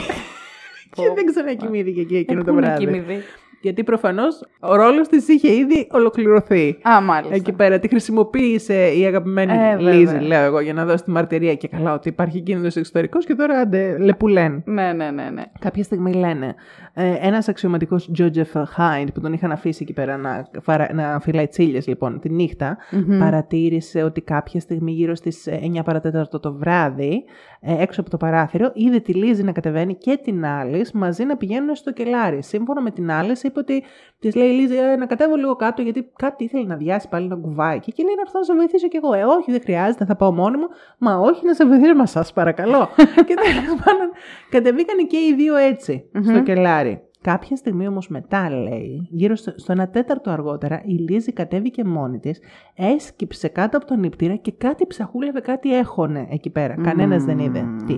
Πω, 0.95 1.03
και 1.03 1.09
δεν 1.15 1.25
ξανακοιμήθηκε 1.25 2.01
εκεί 2.01 2.15
Ε, 2.15 2.19
εκείνο 2.19 2.39
πού 2.39 2.45
το 2.45 2.53
να 2.53 2.61
βράδυ. 2.61 2.85
κοιμηθεί. 2.85 3.17
Γιατί 3.61 3.83
προφανώς 3.83 4.41
ο 4.59 4.75
ρόλος 4.75 5.07
της 5.07 5.27
είχε 5.27 5.51
ήδη 5.55 5.87
ολοκληρωθεί. 5.91 6.77
Α, 6.89 7.01
μάλιστα. 7.01 7.35
Εκεί 7.35 7.51
πέρα 7.51 7.79
τη 7.79 7.87
χρησιμοποίησε 7.87 8.87
η 8.97 9.05
αγαπημένη 9.05 9.51
Ε, 9.51 9.75
βέβαια. 9.75 9.93
Λίζη, 9.93 10.17
λέω 10.19 10.43
εγώ, 10.43 10.59
για 10.59 10.73
να 10.73 10.85
δώσει 10.85 11.03
τη 11.03 11.11
μαρτυρία 11.11 11.55
και 11.55 11.67
καλά 11.67 11.93
ότι 11.93 12.09
υπάρχει 12.09 12.41
κίνδυνος 12.41 12.75
εξωτερικός 12.75 13.25
και 13.25 13.35
τώρα 13.35 13.59
άντε 13.59 13.97
λεπουλέν. 13.99 14.63
Ναι, 14.65 14.93
ναι, 14.93 15.11
ναι, 15.11 15.29
ναι. 15.33 15.43
Κάποια 15.59 15.83
στιγμή 15.83 16.13
λένε 16.13 16.45
ε, 16.45 16.53
ένας 16.97 17.47
αξιωματικός 17.47 18.11
Τζότζεφ 18.11 18.51
Χάιντ 18.67 19.09
που 19.09 19.21
τον 19.21 19.33
είχαν 19.33 19.51
αφήσει 19.51 19.83
εκεί 19.83 19.93
πέρα 19.93 20.17
να, 20.17 20.49
φαρα- 20.61 20.93
να 20.93 21.19
φυλάει 21.19 21.47
τσίλε 21.47 21.79
λοιπόν 21.85 22.19
τη 22.19 22.29
νυχτα 22.29 22.77
παρατήρησε 23.19 24.03
ότι 24.03 24.21
κάποια 24.21 24.59
στιγμή 24.59 24.91
γύρω 24.91 25.15
στις 25.15 25.47
9 25.77 25.79
παρατέταρτο 25.83 26.39
το 26.39 26.53
βράδυ, 26.53 27.23
ε, 27.59 27.81
έξω 27.81 28.01
από 28.01 28.09
το 28.09 28.17
παράθυρο, 28.17 28.71
είδε 28.73 28.99
τη 28.99 29.13
Λίζη 29.13 29.43
να 29.43 29.51
κατεβαίνει 29.51 29.95
και 29.95 30.19
την 30.23 30.45
άλλη 30.45 30.87
μαζί 30.93 31.23
να 31.23 31.37
πηγαίνουν 31.37 31.75
στο 31.75 31.93
κελάρι. 31.93 32.43
Σύμφωνα 32.43 32.81
με 32.81 32.91
την 32.91 33.11
άλλη, 33.11 33.31
είπε 33.43 33.59
ότι 33.59 33.83
της 34.19 34.35
λέει 34.35 34.47
η 34.47 34.51
Λίζη 34.51 34.77
«Ε, 34.77 34.95
να 34.95 35.05
κατέβω 35.05 35.35
λίγο 35.35 35.55
κάτω 35.55 35.81
γιατί 35.81 36.11
κάτι 36.15 36.43
ήθελε 36.43 36.65
να 36.65 36.75
διάσει 36.75 37.09
πάλι 37.09 37.25
ένα 37.25 37.35
κουβάκι. 37.35 37.91
Και 37.91 38.03
λέει 38.03 38.15
να 38.15 38.21
έρθω 38.21 38.39
να 38.39 38.45
σε 38.45 38.53
βοηθήσω 38.53 38.87
κι 38.87 38.97
εγώ. 38.97 39.13
Ε, 39.13 39.23
όχι, 39.23 39.51
δεν 39.51 39.61
χρειάζεται, 39.61 40.05
θα 40.05 40.15
πάω 40.15 40.31
μόνη 40.31 40.57
μου. 40.57 40.67
Μα 40.97 41.15
όχι, 41.15 41.45
να 41.45 41.53
σε 41.53 41.65
βοηθήσω, 41.65 41.95
μα 41.95 42.05
σας 42.05 42.33
παρακαλώ. 42.33 42.89
και 43.27 43.33
τέλος 43.33 43.81
πάντων 43.83 44.09
κατεβήκαν 44.49 45.07
και 45.07 45.17
οι 45.17 45.33
δύο 45.33 45.55
έτσι 45.55 46.09
στο 46.23 46.41
κελάρι. 46.41 47.01
Κάποια 47.31 47.55
στιγμή 47.55 47.87
όμως 47.87 48.07
μετά, 48.07 48.49
λέει, 48.49 49.07
γύρω 49.09 49.35
στο, 49.35 49.53
στο 49.55 49.71
ένα 49.71 49.89
τέταρτο 49.89 50.29
αργότερα, 50.29 50.81
η 50.85 50.93
Λίζη 50.93 51.31
κατέβηκε 51.33 51.83
μόνη 51.83 52.19
της, 52.19 52.39
έσκυψε 52.75 53.47
κάτω 53.47 53.77
από 53.77 53.85
τον 53.85 53.99
νηπτήρα 53.99 54.35
και 54.35 54.51
κάτι 54.57 54.87
ψαχούλευε, 54.87 55.39
κάτι 55.39 55.77
έχωνε 55.77 56.27
εκεί 56.31 56.49
πέρα. 56.49 56.75
Κανένας 56.83 57.23
δεν 57.23 57.39
είδε. 57.39 57.63
Τι. 57.87 57.93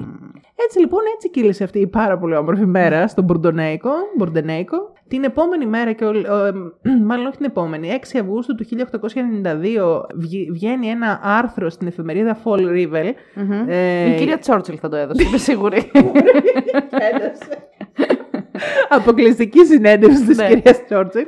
Έτσι 0.65 0.79
λοιπόν, 0.79 0.99
έτσι 1.15 1.29
κύλησε 1.29 1.63
αυτή 1.63 1.79
η 1.79 1.87
πάρα 1.87 2.17
πολύ 2.17 2.35
όμορφη 2.35 2.65
μέρα 2.65 3.07
στον 3.07 3.23
Μπουρντονέικο, 3.23 3.89
Μπουρντενέικο. 4.17 4.77
Την 5.07 5.23
επόμενη 5.23 5.65
μέρα 5.65 5.91
και 5.91 6.05
ο, 6.05 6.09
ο, 6.09 6.45
εμ, 6.45 6.55
μάλλον 7.05 7.25
όχι 7.25 7.37
την 7.37 7.45
επόμενη, 7.45 7.99
6 8.13 8.19
Αυγούστου 8.21 8.55
του 8.55 8.65
1892 8.65 10.01
βγει- 10.15 10.51
βγαίνει 10.51 10.87
ένα 10.87 11.19
άρθρο 11.23 11.69
στην 11.69 11.87
εφημερίδα 11.87 12.37
Fall 12.43 12.59
River. 12.59 13.11
Ε, 13.67 14.09
Η 14.11 14.15
κυρία 14.15 14.37
Τσόρτσιλ 14.37 14.77
θα 14.81 14.89
το 14.89 14.95
έδωσε, 14.95 15.23
είμαι 15.27 15.37
σίγουρη. 15.37 15.91
Αποκλειστική 18.89 19.65
συνέντευξη 19.65 20.25
της 20.25 20.37
Ναι. 20.37 20.47
κυρίας 20.47 20.85
Τσόρτσιλ. 20.85 21.25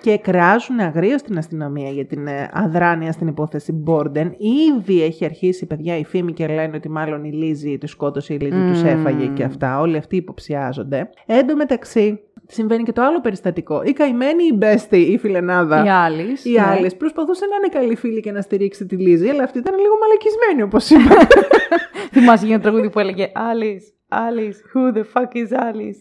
Και 0.00 0.18
κράζουν 0.18 0.78
αγρίως 0.78 1.22
την 1.22 1.38
αστυνομία 1.38 1.90
για 1.90 2.04
την 2.06 2.26
ε, 2.26 2.50
αδράνεια 2.52 3.12
στην 3.12 3.26
υπόθεση 3.26 3.72
Μπόρντεν. 3.72 4.34
Ήδη 4.76 5.02
έχει 5.02 5.24
αρχίσει, 5.24 5.66
παιδιά, 5.66 5.96
η 5.98 6.04
φήμη 6.04 6.32
και 6.32 6.46
λένε 6.46 6.76
ότι 6.76 6.88
μάλλον 6.90 7.24
η 7.24 7.32
Λίζη 7.32 7.78
τους 7.78 7.90
σκότωσε, 7.90 8.34
η 8.34 8.38
Λίζη 8.38 8.70
τους 8.72 8.82
έφαγε 8.82 9.26
και 9.26 9.42
αυτά. 9.42 9.80
Όλοι 9.80 9.96
αυτοί 9.96 10.16
υποψιάζονται. 10.16 11.10
Εν 11.26 11.46
τω 11.46 11.56
μεταξύ, 11.56 12.20
συμβαίνει 12.46 12.82
και 12.82 12.92
το 12.92 13.02
άλλο 13.02 13.20
περιστατικό. 13.20 13.82
Η 13.84 13.92
καημένη, 13.92 14.44
η 14.44 14.54
Μπέστη, 14.54 14.96
η 15.00 15.18
φιλενάδα. 15.18 15.84
Η 15.84 15.88
άλλης. 15.88 16.44
Η 16.44 16.58
άλλης 16.58 16.96
προσπαθούσε 16.96 17.46
να 17.50 17.56
είναι 17.56 17.68
καλή 17.68 17.96
φίλη 17.96 18.20
και 18.20 18.32
να 18.32 18.40
στηρίξει 18.40 18.86
τη 18.86 18.96
Λίζη, 18.96 19.28
αλλά 19.28 19.42
αυτή 19.42 19.58
ήταν 19.58 19.74
λίγο 19.78 19.94
μαλακισμένη, 20.00 20.62
όπως 20.62 20.90
είπα. 20.90 21.26
Θυμάσαι 22.12 22.44
για 22.46 22.54
ένα 22.54 22.62
τραγούδι 22.62 22.90
που 22.90 22.98
έλεγε 22.98 23.32
Alice, 23.34 23.92
Alice, 24.08 24.60
who 24.72 24.92
the 24.92 25.04
fuck 25.04 25.34
is 25.34 25.52
Alice; 25.52 26.00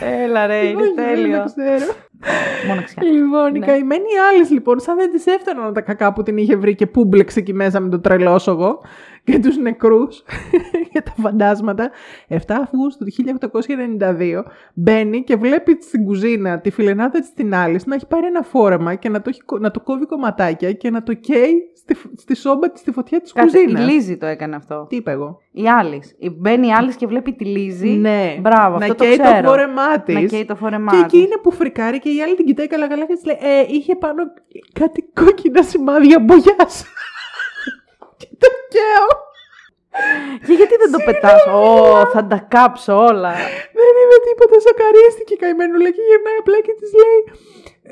Έλα 0.00 0.46
ρε, 0.46 0.66
είναι 0.66 0.82
Όχι, 0.82 0.92
δεν 0.94 1.04
τέλειο. 1.06 1.44
ξέρω. 1.44 1.92
Μοναξιά. 2.68 3.02
Λοιπόν, 3.04 3.54
η 3.54 3.58
Ναι. 3.58 3.66
καημένη 3.66 4.04
Άλλη, 4.32 4.46
λοιπόν, 4.50 4.80
σαν 4.80 4.96
δεν 4.96 5.10
τη 5.12 5.30
έφταναν 5.30 5.72
τα 5.72 5.80
κακά 5.80 6.12
που 6.12 6.22
την 6.22 6.36
είχε 6.36 6.56
βρει 6.56 6.74
και 6.74 6.86
πούμπλεξε 6.86 7.38
εκεί 7.38 7.52
μέσα 7.54 7.80
με 7.80 7.88
το 7.88 8.00
τρελόσογο 8.00 8.80
και 9.24 9.38
τους 9.38 9.56
νεκρούς 9.58 10.22
και 10.92 11.00
τα 11.02 11.12
φαντάσματα. 11.22 11.90
7 12.28 12.36
Αυγούστου 12.48 13.04
του 13.04 13.12
1892 14.00 14.42
μπαίνει 14.74 15.22
και 15.24 15.36
βλέπει 15.36 15.78
στην 15.80 16.04
κουζίνα 16.04 16.60
τη 16.60 16.70
φιλενάδα 16.70 17.20
της 17.20 17.32
την 17.32 17.54
άλλη 17.54 17.80
να 17.86 17.94
έχει 17.94 18.06
πάρει 18.06 18.26
ένα 18.26 18.42
φόρεμα 18.42 18.94
και 18.94 19.08
να 19.08 19.20
το, 19.22 19.28
έχει, 19.28 19.40
κο- 19.42 19.58
να 19.58 19.70
το 19.70 19.80
κόβει 19.80 20.06
κομματάκια 20.06 20.72
και 20.72 20.90
να 20.90 21.02
το 21.02 21.14
καίει 21.14 21.54
στη, 21.76 21.96
στη 22.16 22.36
σόμπα 22.36 22.70
της 22.70 22.80
στη 22.80 22.90
φωτιά 22.92 23.20
της 23.20 23.32
Κάτσε, 23.32 23.58
η 23.58 23.62
κουζίνας. 23.62 23.90
Λίζη 23.92 24.16
το 24.16 24.26
έκανε 24.26 24.56
αυτό. 24.56 24.86
Τι 24.88 24.96
είπα 24.96 25.10
εγώ; 25.10 25.38
Η 25.52 25.68
άλλη. 25.68 26.02
Μπαίνει 26.38 26.66
η 26.66 26.72
άλλη 26.72 26.94
και 26.94 27.06
βλέπει 27.06 27.32
τη 27.32 27.44
Λίζη. 27.44 27.88
Ναι, 27.88 28.36
Μπράβο, 28.40 28.78
να 28.78 28.84
αυτό 28.84 28.94
το 28.94 29.04
καίει 29.04 29.16
το 29.16 29.22
ξέρω. 29.22 29.48
φόρεμά 29.48 30.00
της. 30.04 30.14
Να 30.14 30.20
καίει 30.22 30.44
το 30.44 30.56
φόρεμά 30.56 30.90
Και 30.90 30.96
εκεί 30.96 31.06
της. 31.08 31.20
είναι 31.26 31.36
που 31.42 31.50
φρικάρει 31.52 31.98
και 31.98 32.08
η 32.16 32.22
άλλη 32.22 32.34
την 32.36 32.46
κοιτάει 32.46 32.66
καλά 32.66 32.88
καλά 32.88 33.06
και 33.06 33.14
της 33.14 33.24
λέει 33.24 33.38
ε, 33.40 33.64
είχε 33.68 33.96
πάνω 33.96 34.22
κάτι 34.80 35.00
κόκκινα 35.14 35.62
σημάδια 35.62 36.18
μπογιάς. 36.20 36.74
και 38.18 38.28
το 38.38 38.48
καίω. 38.72 39.08
Και 40.46 40.52
γιατί 40.52 40.74
δεν 40.82 40.90
το 40.94 41.00
πετάς; 41.06 41.46
Ω, 41.46 42.06
θα 42.12 42.26
τα 42.26 42.38
κάψω 42.54 42.94
όλα. 42.96 43.32
Δεν 43.78 43.92
είπε 44.00 44.16
τίποτα, 44.26 44.56
σοκαρίστηκε 44.66 45.34
η 45.34 45.40
καημένουλα 45.42 45.90
και 45.94 46.02
γυρνάει 46.08 46.38
απλά 46.42 46.58
και 46.66 46.74
της 46.80 46.90
λέει 47.02 47.20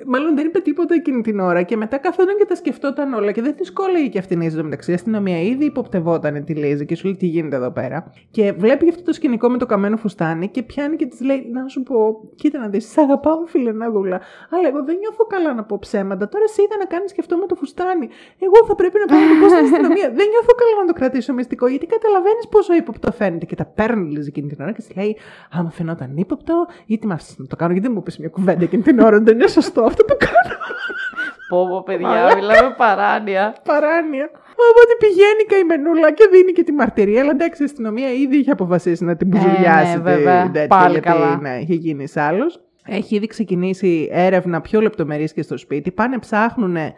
Μάλλον 0.07 0.35
δεν 0.35 0.47
είπε 0.47 0.59
τίποτα 0.59 0.95
εκείνη 0.95 1.23
την 1.23 1.41
ώρα 1.41 1.63
και 1.63 1.77
μετά 1.77 1.97
καθόταν 1.99 2.37
και 2.39 2.45
τα 2.45 2.55
σκεφτόταν 2.55 3.13
όλα 3.13 3.33
και 3.33 3.43
δεν 3.43 3.55
τη 3.57 3.73
κόλλαγε 3.73 4.09
και 4.09 4.19
αυτήν 4.19 4.41
η 4.41 4.45
Λίζη. 4.45 4.63
μεταξύ. 4.63 4.91
Η 4.91 4.95
αστυνομία 4.95 5.43
ήδη 5.43 5.65
υποπτευόταν 5.65 6.45
τη 6.45 6.55
Λίζη 6.55 6.87
και 6.87 6.95
σου 6.95 7.05
λέει 7.07 7.17
τι 7.17 7.27
γίνεται 7.27 7.57
εδώ 7.57 7.71
πέρα. 7.71 8.13
Και 8.31 8.53
βλέπει 8.53 8.89
αυτό 8.89 9.03
το 9.03 9.13
σκηνικό 9.13 9.49
με 9.49 9.59
το 9.59 9.67
καμένο 9.67 9.97
φουστάνι 9.97 10.49
και 10.49 10.63
πιάνει 10.63 10.97
και 10.97 11.07
της 11.07 11.21
λέει: 11.21 11.51
Να 11.53 11.69
σου 11.69 11.83
πω, 11.83 11.97
κοίτα 12.35 12.59
να 12.59 12.69
δεις, 12.69 12.91
σ' 12.93 12.99
αγαπάω 12.99 13.47
φιλενάδουλα. 13.47 14.21
Αλλά 14.51 14.69
εγώ 14.69 14.85
δεν 14.85 14.97
νιώθω 14.97 15.25
καλά 15.25 15.55
να 15.55 15.65
πω 15.65 15.79
ψέματα. 15.79 16.29
Τώρα 16.29 16.47
σε 16.49 16.63
είδα 16.63 16.77
να 16.79 16.85
κάνεις 16.85 17.13
και 17.13 17.21
αυτό 17.21 17.37
με 17.37 17.47
το 17.47 17.55
φουστάνι. 17.55 18.09
Εγώ 18.39 18.67
θα 18.67 18.75
πρέπει 18.75 18.99
να 18.99 19.07
πάω 19.07 19.21
να 19.21 19.29
το 19.29 19.37
πω 19.41 19.49
στην 19.49 19.65
αστυνομία. 19.65 20.09
δεν 20.19 20.27
νιώθω 20.33 20.53
καλά 20.63 20.75
να 20.81 20.87
το 20.87 20.93
κρατήσω 20.93 21.33
μυστικό 21.33 21.67
γιατί 21.67 21.87
καταλαβαίνεις 21.87 22.49
πόσο 22.49 22.75
ύποπτο 22.75 23.13
φαίνεται. 23.13 23.45
Και 23.47 23.55
τα 23.55 23.65
παίρνει 23.65 24.09
η 24.09 24.11
Λίζη 24.15 24.29
εκείνη 24.29 24.49
την 24.49 24.59
ώρα 24.61 24.73
και 24.73 24.83
της 24.83 24.97
λέει: 24.97 25.17
Άμα 25.51 25.71
φαινόταν 25.71 26.17
ύποπτο, 26.17 26.67
γιατί 26.87 27.07
με 27.07 27.15
άφησες 27.15 27.39
να 27.39 27.47
το 27.47 27.57
κάνω, 27.57 27.73
γιατί 27.73 27.87
δεν 27.87 27.97
μου 27.97 28.03
πεις 28.03 28.19
μια 28.19 28.29
κουβέντα 28.29 28.65
εκείνη 28.65 28.83
την 28.83 28.99
ώρα. 28.99 29.21
Δεν 29.21 29.35
είναι 29.35 29.47
σωστό 29.47 29.80
αυτό 29.85 30.05
που 30.05 30.17
κάνω. 30.19 30.57
Πω, 31.49 31.67
πω, 31.69 31.83
παιδιά, 31.83 32.33
μιλάμε 32.37 32.75
παράνοια. 32.77 33.55
Παράνοια. 33.65 34.31
Οπότε 34.71 34.93
πηγαίνει 34.99 35.43
η 35.43 35.47
καημενούλα 35.47 36.13
και 36.13 36.29
δίνει 36.33 36.53
και 36.53 36.63
τη 36.63 36.73
μαρτυρία. 36.73 37.21
Αλλά 37.21 37.31
εντάξει, 37.31 37.63
η 37.63 37.65
αστυνομία 37.65 38.13
ήδη 38.13 38.37
είχε 38.37 38.51
αποφασίσει 38.51 39.05
να 39.05 39.17
την 39.17 39.27
μπουζουλιάσει. 39.27 39.87
ναι, 39.87 39.95
τη- 39.95 40.01
βέβαια. 40.01 40.51
τέτοια, 40.51 40.67
Πάλι 40.67 40.91
γιατί, 40.93 41.09
καλά. 41.09 41.37
Ναι, 41.41 41.59
είχε 41.61 41.75
γίνει 41.75 42.05
άλλος. 42.15 42.61
Έχει 42.87 43.15
ήδη 43.17 43.27
ξεκινήσει 43.27 44.09
έρευνα 44.13 44.61
πιο 44.61 44.81
λεπτομερής 44.81 45.33
και 45.33 45.43
στο 45.43 45.57
σπίτι. 45.57 45.91
Πάνε 45.91 46.19
ψάχνουν. 46.19 46.77
Ε, 46.77 46.95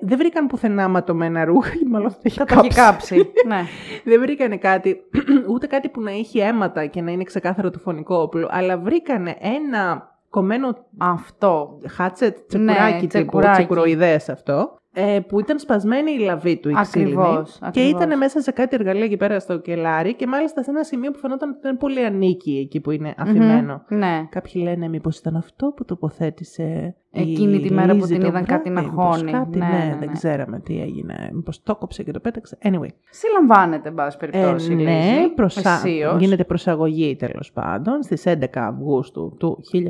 δεν 0.00 0.18
βρήκαν 0.18 0.46
πουθενά 0.46 0.88
ματωμένα 0.88 1.44
ρούχα, 1.44 1.72
ή 1.84 1.88
μάλλον 1.88 2.10
θα 2.10 2.16
τα 2.16 2.22
έχει 2.24 2.38
Θα 2.38 2.44
τα 2.44 2.54
έχει 2.64 2.68
κάψει. 2.68 3.14
κάψει. 3.16 3.32
ναι. 3.46 3.60
δεν 4.10 4.20
βρήκανε 4.20 4.56
κάτι, 4.56 4.96
ούτε 5.52 5.66
κάτι 5.66 5.88
που 5.88 6.00
να 6.00 6.10
έχει 6.10 6.38
αίματα 6.38 6.86
και 6.86 7.00
να 7.00 7.10
είναι 7.10 7.24
ξεκάθαρο 7.24 7.70
το 7.70 7.78
φωνικό 7.78 8.16
όπλο, 8.16 8.48
αλλά 8.50 8.78
βρήκανε 8.78 9.36
ένα 9.40 10.08
κομμένο 10.30 10.76
Αυτό. 10.98 11.78
χάτσετ, 11.88 12.36
Ναι, 12.54 12.72
τσεκουράκι 12.72 12.96
τύπου, 13.00 13.06
τσεκουράκι. 13.08 13.52
τσεκουροειδές 13.52 14.28
αυτό, 14.28 14.74
ε, 14.92 15.18
που 15.28 15.40
ήταν 15.40 15.58
σπασμένη 15.58 16.10
η 16.12 16.18
λαβή 16.18 16.56
του 16.60 16.68
η 16.70 16.74
ξύλινη, 16.80 17.12
Ακριβώς, 17.12 17.58
και 17.58 17.66
ακριβώς. 17.66 17.90
ήταν 18.02 18.18
μέσα 18.18 18.40
σε 18.40 18.50
κάτι 18.50 18.74
εργαλεία 18.76 19.04
εκεί 19.04 19.16
πέρα 19.16 19.40
στο 19.40 19.58
κελάρι 19.58 20.14
και 20.14 20.26
μάλιστα 20.26 20.62
σε 20.62 20.70
ένα 20.70 20.82
σημείο 20.82 21.10
που 21.10 21.18
φαινόταν 21.18 21.48
ότι 21.48 21.58
ήταν 21.58 21.76
πολύ 21.76 22.04
ανίκη 22.04 22.58
εκεί 22.64 22.80
που 22.80 22.90
είναι 22.90 23.14
αφημένο. 23.18 23.82
Μμμ, 23.88 23.98
Ναι. 23.98 24.26
Κάποιοι 24.30 24.62
λένε 24.64 24.88
μήπως 24.88 25.18
ήταν 25.18 25.36
αυτό 25.36 25.66
που 25.76 25.84
τοποθέτησε 25.84 26.62
η 26.62 26.99
Εκείνη 27.12 27.60
τη 27.60 27.72
μέρα 27.72 27.92
που 27.92 27.94
Λίζη 27.98 28.12
την 28.12 28.20
το 28.20 28.26
είδαν 28.26 28.44
κάτι 28.44 28.70
να 28.70 28.80
βράδυ, 28.82 28.96
μήπως 28.96 29.16
χώνει. 29.16 29.30
Κάτι, 29.30 29.58
Ναι, 29.58 29.66
ναι, 29.66 29.72
ναι, 29.72 29.96
δεν 29.98 30.08
ναι. 30.08 30.12
ξέραμε 30.14 30.60
τι 30.60 30.80
έγινε. 30.80 31.30
Μήπως 31.32 31.62
το 31.62 31.76
κόψε 31.76 32.02
και 32.02 32.10
το 32.12 32.20
πέταξε. 32.20 32.58
Anyway. 32.62 32.88
Συλλαμβάνεται, 33.10 33.88
εν 33.88 33.94
πάση 33.94 34.16
περιπτώσει. 34.16 34.70
Ε, 34.70 34.74
η 34.74 34.76
ναι, 34.76 34.82
Λίζη, 34.82 35.28
προσα... 35.34 35.70
αισίως. 35.70 36.20
γίνεται 36.20 36.44
προσαγωγή 36.44 37.16
τέλος 37.16 37.52
πάντων 37.52 38.02
στις 38.02 38.24
11 38.26 38.44
Αυγούστου 38.54 39.36
του 39.38 39.58
1892. 39.72 39.80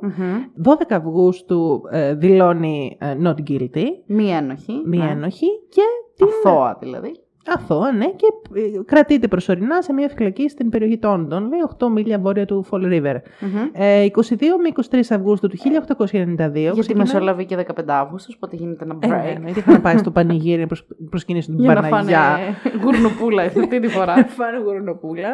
Μμμ. 0.00 0.36
12 0.64 0.72
Αυγούστου 0.88 1.82
ε, 1.90 2.14
δηλώνει 2.14 2.96
ε, 3.00 3.16
not 3.22 3.34
guilty, 3.50 3.84
Μία 4.06 4.36
ένοχη. 4.36 4.82
μία 4.86 5.04
ναι. 5.04 5.10
ένοχη 5.10 5.46
και 5.68 5.82
την 6.16 6.26
Αθώα 6.26 6.76
δηλαδή. 6.80 7.20
Αθώα, 7.46 7.92
ναι, 7.92 8.06
και 8.06 8.26
ε, 8.54 8.82
κρατείται 8.84 9.28
προσωρινά 9.28 9.82
σε 9.82 9.92
μια 9.92 10.08
φυλακή 10.08 10.48
στην 10.48 10.68
περιοχή 10.68 10.98
Τόντον, 10.98 11.42
λέει 11.48 11.58
8 11.78 11.88
μίλια 11.92 12.18
βόρεια 12.18 12.44
του 12.46 12.66
Fall 12.70 12.82
River. 12.84 13.14
Μμμ. 13.40 13.68
Ε, 13.72 14.06
22 14.12 14.20
με 14.62 14.68
23 14.90 14.98
Αυγούστου 15.10 15.48
του 15.48 15.56
1892. 15.56 16.52
Γιατί 16.54 16.78
ξεκινά- 16.80 16.98
μεσολαβεί 17.04 17.44
και 17.44 17.56
15 17.56 17.82
Αύγουστος, 17.86 18.34
οπότε 18.34 18.56
γίνεται 18.56 18.84
ένα 18.84 18.98
Ε, 19.00 19.06
ναι, 19.06 19.34
break. 19.36 19.40
ναι, 19.42 19.50
είχαν 19.50 19.80
πάει 19.80 19.96
στο 19.96 20.10
πανηγύρι 20.10 20.60
να 20.60 20.66
προσ- 20.66 20.86
προσκυνήσουν 21.10 21.54
την 21.54 21.64
Για 21.64 21.74
να 21.74 21.82
φάνε 21.82 21.90
Παναγιά. 21.90 22.38
γουρνουπούλα 22.84 23.42
αυτή 23.56 23.80
τη 23.80 23.88
φορά. 23.88 24.14
Φάνε 24.26 24.58
γουρνοπούλα 24.58 25.28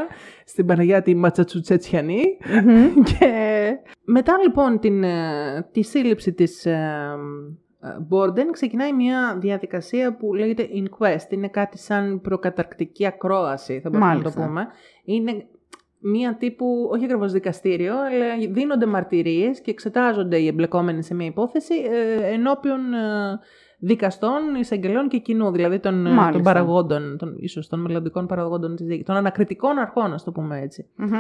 στην 0.45 0.67
Παναγιά 0.67 1.03
τη 1.03 1.15
Ματσατσουτσέτσιανη. 1.15 2.23
Μμμ. 2.65 3.03
και 3.03 3.27
μετά 4.05 4.33
λοιπόν 4.47 4.79
την, 4.79 5.05
ε, 5.05 5.69
τη 5.73 5.83
σύλληψη 5.83 6.33
της 6.33 6.67
ε, 7.83 7.89
ε, 7.89 7.97
Μπόρντεν 8.01 8.53
ξεκινάει 8.53 8.93
μια 8.93 9.37
διαδικασία 9.41 10.17
που 10.17 10.35
λέγεται 10.35 10.69
inquest. 10.75 11.31
Είναι 11.33 11.49
κάτι 11.49 11.79
σαν 11.79 12.21
προκαταρκτική 12.21 13.07
ακρόαση, 13.07 13.81
θα 13.81 13.91
μπορούμε 13.91 14.09
να 14.09 14.17
το 14.17 14.21
Μάλιστα. 14.21 14.47
πούμε. 14.47 14.67
Είναι 15.05 15.47
μία 16.03 16.37
τύπου, 16.37 16.89
όχι 16.93 17.05
ακριβώς 17.05 17.33
δικαστήριο, 17.33 17.95
αλλά 18.01 18.53
δίνονται 18.53 18.87
μαρτυρίες 18.87 19.61
και 19.61 19.71
εξετάζονται 19.71 20.37
οι 20.37 20.47
εμπλεκόμενοι 20.47 21.03
σε 21.03 21.15
μια 21.15 21.27
υπόθεση 21.27 21.75
ε, 21.75 22.33
ενώπιον 22.33 22.95
ε, 22.95 23.39
δικαστών, 23.85 24.55
εισαγγελών 24.61 25.09
και 25.09 25.19
κοινού, 25.19 25.51
δηλαδή 25.51 25.79
των, 25.79 26.07
ε, 26.07 26.11
Μάλιστα. 26.11 26.31
των 26.33 26.43
παραγόντων, 26.43 27.17
των, 27.19 27.35
ίσως 27.39 27.69
των 27.69 27.81
μελλοντικών 27.81 28.27
παραγόντων 28.27 28.77
της 28.77 28.87
δίκης, 28.87 29.05
των 29.05 29.17
ανακριτικών 29.17 29.79
αρχών, 29.79 30.13
ας 30.13 30.25
το 30.25 30.33
πούμε 30.33 30.61
έτσι. 30.61 30.87
Μμμ. 30.97 31.13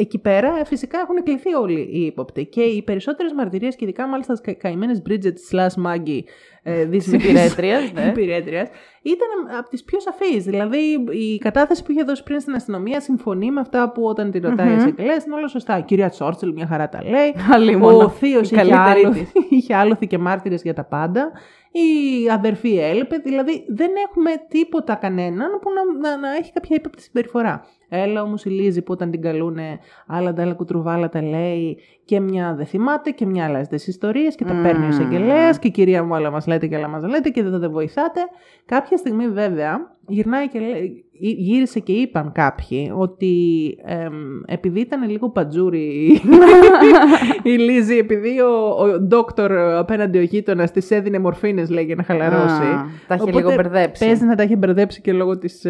Εκεί 0.00 0.18
πέρα 0.18 0.58
ε, 0.60 0.64
φυσικά 0.64 0.98
έχουν 0.98 1.22
κληθεί 1.22 1.54
όλοι 1.54 1.80
οι 1.92 2.00
ύποπτοι 2.04 2.46
και 2.46 2.60
οι 2.62 2.82
περισσότερες 2.82 3.32
μαρτυρίες 3.32 3.76
και 3.76 3.84
ειδικά 3.84 4.06
μάλιστα 4.06 4.34
στις 4.36 4.46
κα- 4.54 4.68
καημένες 4.68 5.02
Bridget 5.08 5.34
slash 5.52 5.86
Maggie 5.86 6.20
ε, 6.62 6.84
Της 6.86 6.88
δυσμενής 7.08 7.24
υπηρέτριας, 7.52 7.92
ναι. 7.92 8.06
υπηρέτριας, 8.10 8.68
ήταν 9.02 9.56
από 9.58 9.68
τις 9.68 9.84
πιο 9.84 10.00
σαφείς. 10.00 10.44
Δηλαδή 10.44 10.78
η 11.10 11.38
κατάθεση 11.38 11.82
που 11.84 11.92
είχε 11.92 12.02
δώσει 12.02 12.22
πριν 12.22 12.40
στην 12.40 12.54
αστυνομία 12.54 13.00
συμφωνεί 13.00 13.50
με 13.50 13.60
αυτά 13.60 13.92
που 13.92 14.02
όταν 14.04 14.30
τη 14.30 14.38
ρωτάει 14.38 14.66
Μμμ. 14.66 14.74
η 14.74 14.76
εισαγγελέας 14.76 15.24
είναι 15.24 15.34
όλα 15.34 15.48
σωστά. 15.48 15.78
Η 15.78 15.82
κυρία 15.82 16.08
Τσόρτσελ 16.08 16.52
μια 16.52 16.66
χαρά 16.66 16.88
τα 16.88 17.02
λέει. 17.04 17.34
Αλλήμον. 17.52 17.94
Ο 17.94 18.08
θείος 18.08 18.50
Η 18.50 18.54
είχε, 18.54 18.64
καλύτερη 18.70 19.04
άλο- 19.04 19.12
της. 19.14 19.32
είχε 19.58 19.74
άλοθη 19.74 20.06
και 20.06 20.18
μάρτυρες 20.18 20.62
για 20.62 20.74
τα 20.74 20.84
πάντα. 20.84 21.30
Η 21.72 22.28
αδερφή 22.30 22.76
έλειπε. 22.78 23.16
Δηλαδή 23.16 23.64
δεν 23.68 23.90
έχουμε 24.08 24.30
τίποτα 24.48 24.94
κανέναν 24.94 25.50
που 25.62 25.68
να, 26.00 26.08
να, 26.10 26.16
να 26.18 26.34
έχει 26.36 26.52
κάποια 26.52 26.76
ύποπτη 26.76 27.02
συμπεριφορά. 27.02 27.64
Έλα 27.88 28.22
όμως 28.22 28.44
η 28.44 28.50
Λίζη 28.50 28.82
που 28.82 28.92
όταν 28.92 29.10
την 29.10 29.22
καλούνε 29.22 29.78
άλλα 30.06 30.32
τα 30.32 30.42
άλλα 30.42 30.54
κουτρουβάλα 30.54 31.08
τα 31.08 31.22
λέει 31.22 31.78
και 32.04 32.20
μια 32.20 32.54
δεν 32.54 32.66
θυμάται 32.66 33.10
και 33.10 33.26
μια 33.26 33.44
άλλα 33.44 33.64
στις 33.64 33.86
ιστορίες 33.86 34.34
και 34.34 34.44
τα 34.44 34.54
Μμμ. 34.54 34.62
παίρνει 34.62 34.84
ο 34.84 34.88
εισαγγελέας 34.88 35.58
και 35.58 35.66
η 35.68 35.70
κυρία 35.70 36.04
μου 36.04 36.14
άλλα 36.14 36.30
μας 36.30 36.46
λέτε 36.46 36.66
και 36.66 36.76
άλλα 36.76 36.88
μας 36.88 37.02
λέτε 37.02 37.28
και 37.28 37.42
δεν 37.42 37.58
δεν 37.60 37.70
βοηθάτε. 37.70 38.20
Κάποια 38.66 38.96
στιγμή 38.96 39.28
βέβαια 39.28 39.96
γυρνάει 40.08 40.48
και 40.48 40.58
λέει, 40.58 40.72
γύ- 40.86 41.04
γύρισε 41.20 41.80
και 41.80 41.92
είπαν 41.92 42.32
κάποιοι 42.32 42.92
ότι 42.96 43.34
εμ, 43.84 44.12
επειδή 44.46 44.80
ήταν 44.80 45.10
λίγο 45.10 45.30
πατζούρι 45.30 46.20
η 47.42 47.50
Λίζη, 47.50 47.96
επειδή 47.96 48.40
ο, 48.40 48.76
ο 48.78 49.00
ντόκτορ 49.00 49.52
απέναντι 49.58 50.18
ο 50.18 50.22
γείτονας 50.22 50.70
της 50.70 50.90
έδινε 50.90 51.18
μορφίνες, 51.18 51.70
λέει, 51.70 51.84
για 51.84 51.94
να 51.94 52.02
χαλαρώσει. 52.02 52.62
Α, 52.62 52.86
τα 53.06 53.14
είχε 53.14 53.22
Οπότε 53.22 53.36
λίγο 53.36 53.54
μπερδέψει. 53.54 54.04
Παίζει 54.06 54.24
να 54.24 54.34
τα 54.34 54.42
έχει 54.42 54.56
μπερδέψει 54.56 55.00
και 55.00 55.12
λόγω 55.12 55.38
της 55.38 55.66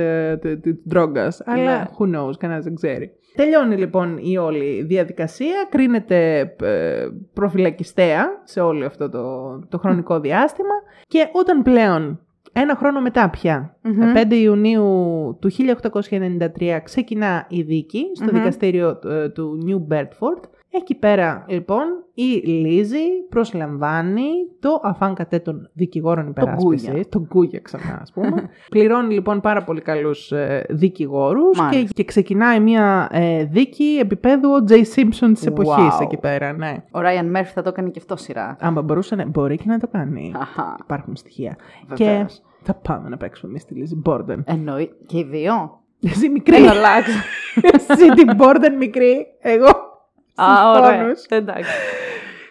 ντρόγκας. 0.89 1.43
Αλλά 1.45 1.79
Ναι. 1.79 1.85
who 1.99 2.05
knows, 2.17 2.33
κανένας 2.39 2.65
δεν 2.65 2.75
ξέρει. 2.75 3.13
Τελειώνει 3.35 3.77
λοιπόν 3.77 4.19
η 4.23 4.39
όλη 4.39 4.83
διαδικασία, 4.83 5.67
κρίνεται 5.71 6.39
ε, 6.63 7.07
προφυλακιστέα 7.33 8.27
σε 8.45 8.61
όλο 8.61 8.87
αυτό 8.87 9.09
το, 9.09 9.59
το 9.69 9.79
χρονικό 9.79 10.21
διάστημα 10.21 10.75
και 11.09 11.29
όταν 11.33 11.63
πλέον 11.63 12.21
ένα 12.53 12.77
χρόνο 12.77 13.01
μετά 13.01 13.31
πια, 13.31 13.77
Μμμ. 13.83 14.13
5 14.15 14.31
Ιουνίου 14.31 14.85
του 15.41 15.51
1893 16.59 16.81
ξεκινά 16.85 17.47
η 17.49 17.63
δίκη 17.63 18.05
στο 18.15 18.25
Μμμ. 18.25 18.39
δικαστήριο 18.39 18.99
ε, 19.05 19.29
του 19.29 19.59
New 19.67 19.95
Bedford. 19.95 20.43
Εκεί 20.71 20.95
πέρα 20.95 21.45
λοιπόν 21.49 21.85
η 22.15 22.23
Λίζη 22.47 22.99
προσλαμβάνει 23.29 24.29
το 24.61 24.81
αφάν 24.83 25.15
κατέ 25.15 25.39
των 25.39 25.71
δικηγόρων 25.73 26.29
υπεράσπισης, 26.29 26.89
Γκούγια. 26.89 27.09
τον 27.09 27.27
Γκούγια 27.27 27.61
ξανά 27.61 27.99
ας 28.03 28.13
πούμε. 28.13 28.49
Πληρώνει 28.71 29.15
λοιπόν 29.15 29.41
πάρα 29.41 29.65
πολύ 29.65 29.81
καλούς 29.81 30.33
ε, 30.33 30.67
δικηγόρους 30.69 31.57
και, 31.57 31.63
Μάλιστα. 31.63 31.93
και 31.95 32.05
ξεκινάει 32.05 32.61
μια 32.61 33.09
ε, 33.13 33.45
δίκη 33.45 33.99
επίπεδου 34.01 34.51
ο 34.53 34.65
Τζέι 34.65 34.87
Simpson 34.97 35.31
της 35.33 35.47
εποχής 35.47 35.95
Wow. 35.99 36.03
εκεί 36.03 36.17
πέρα, 36.17 36.53
ναι. 36.53 36.75
Ο 36.91 37.01
Ράιαν 37.01 37.31
Μέρφυ 37.31 37.53
θα 37.53 37.63
το 37.63 37.69
έκανε 37.69 37.89
και 37.91 37.99
αυτό 37.99 38.17
σειρά. 38.17 38.57
Άμα 38.61 38.83
μπορούσε 38.83 39.15
να 39.15 39.27
μπορεί 39.27 39.57
και 39.57 39.65
να 39.67 39.79
το 39.79 39.89
κάνει. 39.89 40.33
Αχα. 40.37 40.77
Υπάρχουν 40.81 41.17
στοιχεία. 41.17 41.57
Βεβαίως. 41.89 42.35
Και 42.35 42.43
θα 42.63 42.75
πάμε 42.75 43.09
να 43.09 43.17
παίξουμε 43.17 43.51
εμείς 43.51 43.65
τη 43.65 43.75
Λίζη 43.75 43.95
Μπόρντεν. 43.97 44.43
Εννοεί. 44.47 44.91
Και 45.07 45.19
οι 45.19 45.25
δύο. 45.25 45.81
Εσύ 46.03 46.29
μικρή. 46.29 46.57
Έλα, 46.57 46.71
αλλάξω. 46.71 47.19
Εσύ 47.89 48.09
την 48.09 48.35
Μπόρντεν 48.37 48.77
μικρή. 48.77 49.27
Εγώ 49.41 49.67
Α, 50.43 50.71
ωραία. 50.81 51.01
πόνους. 51.03 51.25
Εντάξει. 51.29 51.71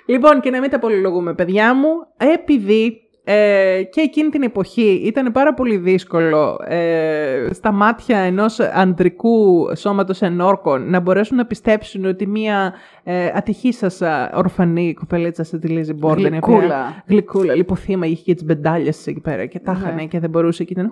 Λοιπόν, 0.05 0.39
και 0.39 0.49
να 0.49 0.59
μην 0.59 0.69
τα 0.69 0.80
πολυλογούμε, 0.80 1.34
παιδιά 1.34 1.73
μου, 1.76 1.88
επειδή 2.18 3.01
ε, 3.30 3.81
και 3.91 4.01
εκείνη 4.01 4.30
την 4.30 4.43
εποχή 4.43 5.01
ήταν 5.05 5.31
πάρα 5.31 5.53
πολύ 5.53 5.77
δύσκολο 5.77 6.57
ε, 6.68 7.47
στα 7.51 7.72
μάτια 7.72 8.18
ενός 8.19 8.59
ανδρικού 8.59 9.68
σώματος 9.76 10.22
ενόρκων 10.22 10.89
να 10.89 10.99
μπορέσουν 10.99 11.38
να 11.38 11.45
πιστέψουν 11.45 12.05
ότι 12.05 12.27
μία 12.27 12.73
ε, 13.03 13.31
ατυχήσας 13.34 14.01
α, 14.01 14.31
ορφανή 14.35 14.93
κοπελίτσα 14.93 15.43
σε 15.43 15.57
τη 15.59 15.68
Λίζη 15.68 15.93
Μπόρντεν. 15.93 16.34
η 16.34 16.38
οποία- 16.38 16.55
Γλυκούλα. 16.57 17.03
Γλυκούλα, 17.07 17.55
λιποθύμα, 17.55 18.05
είχε 18.05 18.23
και 18.23 18.34
τις 18.34 18.43
μπεντάλιες 18.45 19.07
εκεί 19.07 19.19
πέρα 19.22 19.45
και 19.45 19.59
τα 19.59 19.72
Ναι. 19.72 19.77
είχανε 19.80 20.05
και 20.05 20.19
δεν 20.19 20.30
μπορούσε 20.30 20.64
και 20.64 20.73
ήταν... 20.73 20.91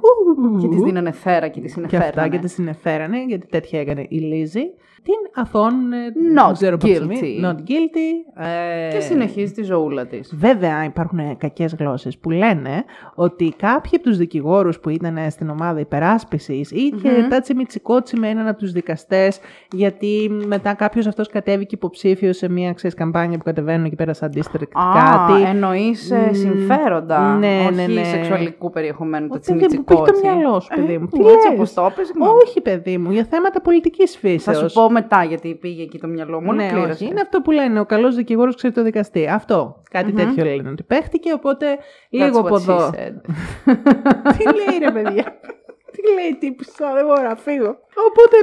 Και 0.61 0.67
τη 0.67 0.75
δίνανε 0.83 1.11
θέρα 1.11 1.47
και 1.47 1.59
τη 1.59 1.65
και 1.65 1.71
συνεφέρανε. 1.71 2.07
αυτά 2.09 2.27
και 2.27 2.37
τη 2.37 2.47
συνεφέρανε, 2.49 3.23
γιατί 3.27 3.47
τέτοια 3.47 3.79
έκανε 3.79 4.05
η 4.09 4.17
Λίζη. 4.17 4.61
Την 5.05 5.13
αθών, 5.43 5.93
ε, 5.93 5.97
Not 6.37 6.43
δεν 6.45 6.53
ξέρω 6.53 6.77
πώς 6.77 6.89
το 6.93 7.03
guilty. 7.03 7.07
μη- 7.07 7.39
Not 7.43 7.55
guilty. 7.55 8.43
ε, 8.45 8.89
Και 8.93 8.99
συνεχίζει 8.99 9.51
τη 9.53 9.63
ζωούλα 9.63 10.05
της. 10.07 10.33
Βέβαια 10.35 10.83
υπάρχουν 10.83 11.37
κακές 11.37 11.75
γλώσσες 11.79 12.17
που 12.17 12.29
λένε 12.29 12.83
ότι 13.15 13.53
κάποιοι 13.57 13.91
από 13.95 14.03
τους 14.03 14.17
δικηγόρους 14.17 14.79
που 14.79 14.89
ήταν 14.89 15.17
στην 15.29 15.49
ομάδα 15.49 15.79
υπεράσπισης 15.79 16.71
είχε 16.71 17.09
Μμμ. 17.21 17.27
τάτσι 17.29 17.53
μιτσικότσι 17.55 18.19
με 18.19 18.29
έναν 18.29 18.47
από 18.47 18.57
τους 18.59 18.71
δικαστές 18.71 19.39
γιατί 19.71 20.31
μετά 20.47 20.73
κάποιος 20.73 21.07
αυτός 21.07 21.27
κατέβηκε 21.29 21.75
υποψήφιο 21.75 22.33
σε 22.33 22.49
μια 22.49 22.73
ξέρεις, 22.73 22.95
καμπάνια 22.95 23.37
που 23.37 23.43
κατεβαίνουν 23.43 23.85
εκεί 23.85 23.95
πέρα 23.95 24.13
σαν 24.13 24.31
district 24.35 24.71
Α, 24.73 24.83
κάτι. 24.93 25.41
εννοείς 25.41 26.11
Μμ, 26.11 26.33
συμφέροντα. 26.35 27.35
ναι, 27.35 27.65
όχι 27.65 27.73
ναι, 27.75 27.85
ναι. 27.93 28.03
σεξουαλικού 28.03 28.69
περιεχομένου. 28.69 29.27
Το 29.27 29.35
Ω, 29.35 29.39
παιδί 29.39 29.53
μου, 29.77 29.83
που 29.83 29.93
έχει 29.93 30.01
το 30.01 30.11
τσιμιτσικότσι. 30.11 30.37
μυαλό 30.37 30.59
σου, 30.59 30.69
παιδί 30.75 30.97
μου. 30.97 31.07
Τι 31.07 31.19
Ε, 31.19 31.31
έτσι 31.31 31.47
λες; 31.47 31.53
όπως 31.57 31.73
το 31.73 31.85
έπαιζε. 31.91 32.11
μα. 32.15 32.27
Όχι 32.29 32.61
παιδί 32.61 32.97
μου, 32.97 33.11
για 33.11 33.23
θέματα 33.29 33.61
πολιτικής 33.61 34.11
Θα 34.11 34.19
φύσεως. 34.19 34.57
σου 34.71 34.79
πω 34.79 34.89
μετά 34.99 35.23
γιατί 35.23 35.55
πήγε 35.55 35.83
εκεί 35.83 35.99
το 35.99 36.07
μυαλό 36.07 36.41
μου. 36.41 36.53
ναι, 36.53 36.63
Ολοκλήρωσε. 36.63 36.91
όχι. 36.91 37.05
Είναι 37.05 37.21
αυτό 37.21 37.41
που 37.41 37.51
λένε. 37.51 37.79
Ο 37.79 37.85
καλός 37.85 38.15
δικηγόρος 38.15 38.55
ξέρει 38.55 38.73
το 38.73 38.83
δικαστή. 38.83 39.27
Αυτό. 39.27 39.81
Κάτι 39.89 40.11
Μμμ. 40.11 40.17
τέτοιο 40.17 40.45
λένε 40.45 40.69
ότι 40.69 40.83
παίχτηκε. 40.83 41.33
Οπότε 41.33 41.75
That's 41.75 41.79
λίγο 42.09 42.39
από 42.39 42.55
what 42.55 42.57
she 42.57 42.61
εδώ. 42.73 42.89
said. 42.89 43.15
Τι 44.37 44.43
λέει 44.43 44.77
ρε 44.79 44.91
παιδιά; 44.91 45.39
Τι 45.91 46.01
λέει 46.13 46.35
τύπησα, 46.39 46.93
δεν 46.93 47.05
μπορώ 47.05 47.21
να 47.21 47.35
φύγω. 47.35 47.77
Οπότε 48.07 48.37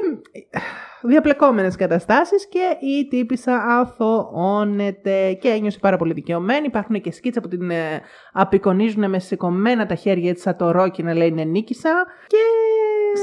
διαπλεκόμενες 1.04 1.76
καταστάσεις 1.76 2.48
και 2.48 2.76
η 2.86 3.08
τύπησα 3.08 3.56
αθωώνεται 3.68 5.32
και 5.32 5.48
ένιωσε 5.48 5.78
πάρα 5.78 5.96
πολύ 5.96 6.12
δικαιωμένη. 6.12 6.66
Υπάρχουν 6.66 7.00
και 7.00 7.12
σκίτσα 7.12 7.40
που 7.40 7.48
την 7.48 7.70
ε, 7.70 8.00
απεικονίζουν 8.32 9.10
με 9.10 9.18
σηκωμένα 9.18 9.86
τα 9.86 9.94
χέρια 9.94 10.30
έτσι 10.30 10.42
σαν 10.42 10.56
το 10.56 10.70
ρόκι 10.70 11.02
να 11.02 11.14
λέει 11.14 11.28
είναι 11.28 11.44
νίκησα 11.44 12.04
και... 12.26 12.36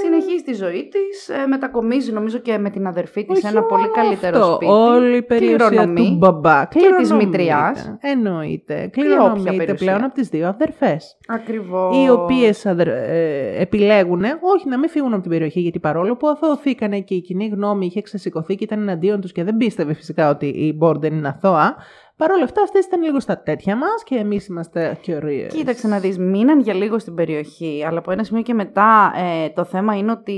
Συνεχίζει 0.03 0.43
τη 0.43 0.53
ζωή 0.53 0.87
της, 0.91 1.29
μετακομίζει 1.47 2.11
νομίζω 2.11 2.37
και 2.37 2.57
με 2.57 2.69
την 2.69 2.87
αδερφή 2.87 3.21
της 3.25 3.31
Όχι 3.31 3.41
σε 3.41 3.47
ένα 3.47 3.63
πολύ 3.63 3.81
μόνο 3.81 3.93
καλύτερο 3.93 4.37
αυτό, 4.39 4.53
σπίτι. 4.55 4.71
Όλη 4.71 5.17
η 5.17 5.21
περιουσία 5.21 5.67
κληρονομεί. 5.67 6.09
του 6.09 6.15
μπαμπά. 6.17 6.67
της 6.67 6.81
Κληρονομείται. 6.81 7.25
μητριάς. 7.25 7.97
Εννοείται. 8.01 8.73
όποια 8.73 8.87
Κληρονομείται 8.89 9.49
περιουσία. 9.55 9.75
πλέον 9.75 10.03
από 10.03 10.13
τις 10.13 10.29
δύο 10.29 10.47
αδερφές. 10.47 11.17
Ακριβώς. 11.27 11.95
Οι 12.05 12.09
οποίες 12.09 12.65
αδερ... 12.65 12.87
ε, 12.87 13.61
επιλέγουν 13.61 14.23
όχι 14.55 14.67
να 14.69 14.77
μην 14.79 14.89
φύγουν 14.89 15.13
από 15.13 15.21
την 15.21 15.31
περιοχή 15.31 15.59
γιατί 15.59 15.79
παρόλο 15.79 16.15
που 16.15 16.27
αθωωθήκανε 16.27 16.99
και 16.99 17.13
η 17.15 17.21
κοινή 17.21 17.47
γνώμη 17.47 17.85
είχε 17.85 18.01
ξεσηκωθεί 18.01 18.55
και 18.55 18.63
ήταν 18.63 18.79
εναντίον 18.81 19.21
τους 19.21 19.31
και 19.31 19.43
δεν 19.43 19.57
πίστευε 19.57 19.93
φυσικά 19.93 20.29
ότι 20.29 20.45
η 20.45 20.73
Μπόρντεν 20.77 21.13
είναι 21.13 21.27
αθώα. 21.27 21.75
Παρ' 22.19 22.31
όλα 22.31 22.43
αυτά 22.43 22.61
αυτές 22.61 22.85
ήταν 22.85 23.01
λίγο 23.01 23.19
στα 23.19 23.37
τέτοια 23.37 23.75
μας 23.75 24.03
και 24.03 24.15
εμείς 24.15 24.47
είμαστε 24.47 24.97
κυρίες. 25.01 25.53
Κοίταξε 25.53 25.87
να 25.87 25.99
δεις, 25.99 26.17
μείναν 26.17 26.59
για 26.59 26.73
λίγο 26.73 26.99
στην 26.99 27.15
περιοχή, 27.15 27.83
αλλά 27.87 27.99
από 27.99 28.11
ένα 28.11 28.23
σημείο 28.23 28.41
και 28.41 28.53
μετά 28.53 29.13
ε, 29.45 29.49
το 29.49 29.63
θέμα 29.63 29.95
είναι 29.97 30.11
ότι 30.11 30.37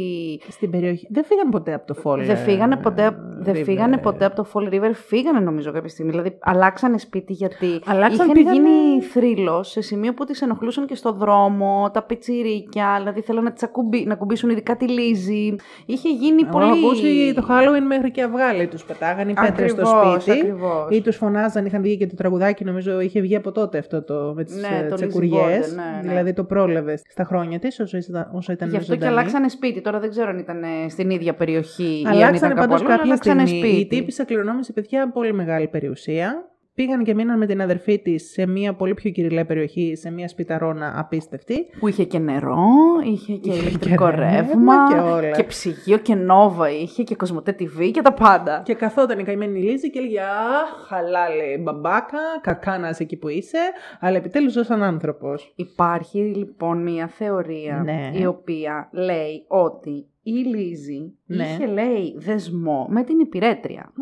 Στην 0.49 0.69
περιοχή. 0.69 1.07
Δεν 1.09 1.23
φύγαν 1.23 1.49
ποτέ 1.49 1.73
από 1.73 1.93
το 1.93 2.01
Fall 2.03 2.19
δεν 2.25 2.37
φύγανε, 2.37 2.75
ποτέ, 2.77 3.05
απ- 3.05 3.15
δεν 3.39 3.53
River. 3.55 3.61
φύγανε 3.63 3.97
ποτέ 3.97 4.25
από 4.25 4.35
το 4.35 4.45
Fall 4.53 4.73
River, 4.73 4.91
φύγανε 4.93 5.39
νομίζω 5.39 5.71
κάποια 5.71 5.89
στιγμή. 5.89 6.11
Δηλαδή 6.11 6.37
αλλάξανε 6.41 6.97
σπίτι 6.97 7.33
γιατί 7.33 7.81
Αλλάξαν, 7.85 8.13
είχαν 8.25 8.31
πήγανε- 8.31 8.57
γίνει 8.69 9.01
θρύλος 9.01 9.69
σε 9.69 9.81
σημείο 9.81 10.13
που 10.13 10.23
τις 10.25 10.41
ενοχλούσαν 10.41 10.85
και 10.85 10.95
στο 10.95 11.11
δρόμο, 11.11 11.89
τα 11.93 12.01
πιτσιρίκια, 12.03 12.95
δηλαδή 12.97 13.21
θέλανε 13.21 13.45
να, 13.47 13.53
τις 13.53 13.63
ακουμπή, 13.63 14.05
να 14.05 14.15
κουμπίσουν 14.15 14.49
ειδικά 14.49 14.77
τη 14.77 14.87
Λίζη. 14.87 15.55
Είχε 15.85 16.09
γίνει 16.09 16.41
Έχω 16.41 16.51
πολύ... 16.51 16.71
ακούσει 16.71 17.33
το 17.35 17.45
Halloween 17.49 17.85
μέχρι 17.87 18.11
και 18.11 18.21
αυγάλη 18.23 18.67
τους 18.67 18.83
πετάγανε 18.83 19.31
οι 19.31 19.35
πέτρες 19.41 19.71
στο 19.71 19.81
Ακριβώς, 19.81 20.21
σπίτι. 20.23 20.39
ακριβώς. 20.39 20.87
Ή 20.89 21.01
τους 21.01 21.15
φωνάζαν, 21.15 21.65
είχαν 21.71 21.81
βγει 21.81 21.97
και 21.97 22.07
το 22.07 22.15
τραγουδάκι, 22.15 22.63
νομίζω 22.63 22.99
είχε 22.99 23.21
βγει 23.21 23.35
από 23.35 23.51
τότε 23.51 23.77
αυτό 23.77 24.03
το 24.03 24.33
με 24.35 24.43
τις 24.43 24.55
Ναι, 24.55 24.61
ναι, 24.61 24.87
το 24.87 24.93
Lizzie 24.93 24.95
τσεκουριές. 24.95 25.71
Borden, 25.71 25.75
ναι, 25.75 26.01
ναι. 26.01 26.07
Δηλαδή 26.09 26.33
το 26.33 26.43
πρόλαβε 26.43 26.97
στα 27.09 27.23
χρόνια 27.23 27.59
της 27.59 27.79
όσο 27.79 27.97
ήταν, 27.97 28.29
όσο 28.33 28.51
ήταν 28.51 28.69
Γι' 28.69 28.75
αυτό 28.77 28.93
και 28.93 28.99
ζωντανή. 28.99 29.17
αλλάξανε 29.19 29.49
σπίτι. 29.49 29.81
Τώρα 29.81 29.99
δεν 29.99 30.09
ξέρω 30.09 30.29
αν 30.29 30.37
ήταν 30.37 30.63
ε, 30.63 30.89
στην 30.89 31.09
ίδια 31.09 31.33
περιοχή 31.33 31.83
ή 32.01 32.03
αν 32.05 32.11
Αλλάξανε 32.11 32.37
ήταν 32.37 32.49
κάπου 32.49 32.61
πάντως 32.61 32.79
αλλού, 32.79 32.87
αλλά 32.87 32.97
κάποια 32.97 33.11
αλλάξανε 33.11 33.45
στιγμή. 33.47 33.67
σπίτι. 33.67 33.79
Η 33.79 33.87
τύπησα 33.87 34.25
κληρονόμησε 34.25 34.73
παιδιά 34.73 35.11
πολύ 35.11 35.33
μεγάλη 35.33 35.67
περιουσία. 35.67 36.50
Πήγαν 36.75 37.03
και 37.03 37.13
μείναν 37.13 37.37
με 37.37 37.45
την 37.45 37.61
αδερφή 37.61 37.99
της 38.01 38.31
σε 38.31 38.45
μια 38.47 38.73
πολύ 38.73 38.93
πιο 38.93 39.09
κυριλαία 39.11 39.45
περιοχή, 39.45 39.95
σε 39.95 40.11
μια 40.11 40.27
σπιταρόνα 40.27 40.93
απίστευτη. 40.97 41.65
Που 41.79 41.87
είχε 41.87 42.03
και 42.03 42.19
νερό, 42.19 42.57
είχε 43.05 43.33
και 43.35 43.49
Είχε 43.49 43.59
ηλεκτρικό 43.61 44.09
και 44.09 44.15
ρεύμα 44.15 44.31
ρεύμα, 44.31 44.87
και 44.93 44.99
όλα. 44.99 45.31
και 45.31 45.43
ψυγείο 45.43 45.97
και 45.97 46.15
νόβα 46.15 46.69
είχε 46.71 47.03
και 47.03 47.15
κοσμοτέ 47.15 47.55
TV 47.59 47.91
και 47.91 48.01
τα 48.01 48.13
πάντα. 48.13 48.61
Και 48.65 48.73
καθόταν 48.73 49.19
η 49.19 49.23
καημένη 49.23 49.59
Λίζη 49.59 49.89
και 49.89 49.99
έλεγε 49.99 50.19
Αχ, 50.21 50.87
χαλάλε 50.87 51.57
μπαμπάκα, 51.59 52.19
κακά 52.41 52.77
να 52.77 52.89
είσαι 52.89 53.03
εκεί 53.03 53.17
που 53.17 53.27
είσαι, 53.27 53.59
αλλά 53.99 54.17
επιτέλους 54.17 54.53
ζω 54.53 54.63
σαν 54.63 54.83
άνθρωπος. 54.83 55.53
Υπάρχει 55.55 56.19
λοιπόν 56.19 56.81
μια 56.81 57.07
θεωρία 57.07 57.81
Ναι. 57.85 58.11
η 58.13 58.25
οποία 58.25 58.89
λέει 58.91 59.45
ότι 59.47 60.05
η 60.23 60.31
Λίζη 60.31 61.13
Ναι. 61.25 61.43
είχε 61.43 61.65
λέει 61.65 62.15
δεσμό 62.17 62.87
με 62.89 63.03
την 63.03 63.19
υπηρέτρια. 63.19 63.93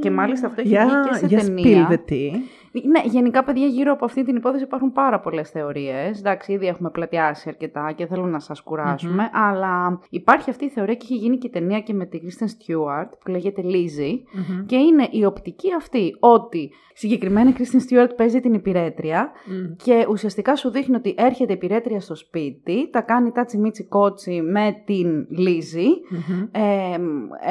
Και 0.00 0.10
μάλιστα 0.10 0.46
αυτό 0.46 0.60
έχει 0.60 0.68
για, 0.70 0.86
βγει 0.86 1.08
και 1.08 1.14
σε 1.14 1.26
για 1.26 1.38
ταινία. 1.38 2.00
Spill 2.74 2.80
the 2.80 2.84
tea. 2.84 2.88
Ναι, 2.88 3.00
γενικά, 3.04 3.44
παιδιά, 3.44 3.66
γύρω 3.66 3.92
από 3.92 4.04
αυτή 4.04 4.24
την 4.24 4.36
υπόθεση 4.36 4.64
υπάρχουν 4.64 4.92
πάρα 4.92 5.20
πολλές 5.20 5.50
θεωρίες. 5.50 6.18
Εντάξει, 6.18 6.52
ήδη 6.52 6.66
έχουμε 6.66 6.90
πλατιάσει 6.90 7.48
αρκετά 7.48 7.92
και 7.96 8.06
θέλω 8.06 8.26
να 8.26 8.38
σας 8.38 8.60
κουρασουμε 8.62 9.30
αλλά 9.32 10.00
υπάρχει 10.10 10.50
αυτή 10.50 10.64
η 10.64 10.68
θεωρία 10.68 10.94
και 10.94 11.04
έχει 11.04 11.16
γίνει 11.16 11.38
και 11.38 11.48
ταινία 11.48 11.80
και 11.80 11.94
με 11.94 12.06
την 12.06 12.20
Kristen 12.22 12.44
Stewart 12.46 13.08
που 13.24 13.30
λέγεται 13.30 13.62
Lizzie. 13.64 14.18
Μμμ. 14.32 14.66
Και 14.66 14.76
είναι 14.76 15.08
η 15.10 15.24
οπτική 15.24 15.68
αυτή 15.76 16.16
ότι 16.20 16.70
συγκεκριμένα 16.94 17.50
η 17.50 17.52
Kristen 17.58 17.92
Stewart 17.92 18.10
παίζει 18.16 18.40
την 18.40 18.54
υπηρέτρια 18.54 19.30
Μμ. 19.46 19.76
και 19.84 20.06
ουσιαστικά 20.10 20.56
σου 20.56 20.70
δείχνει 20.70 20.96
ότι 20.96 21.14
έρχεται 21.18 21.52
η 21.52 21.54
υπηρέτρια 21.56 22.00
στο 22.00 22.14
σπίτι, 22.14 22.90
τα 22.90 23.00
κάνει 23.00 23.30
τάτσι 23.30 23.58
μίτσι 23.58 23.84
κότσι 23.84 24.40
με 24.42 24.82
την 24.84 25.26
Lizzie 25.38 26.16
Μμμ. 26.28 26.42
ε, 26.52 26.96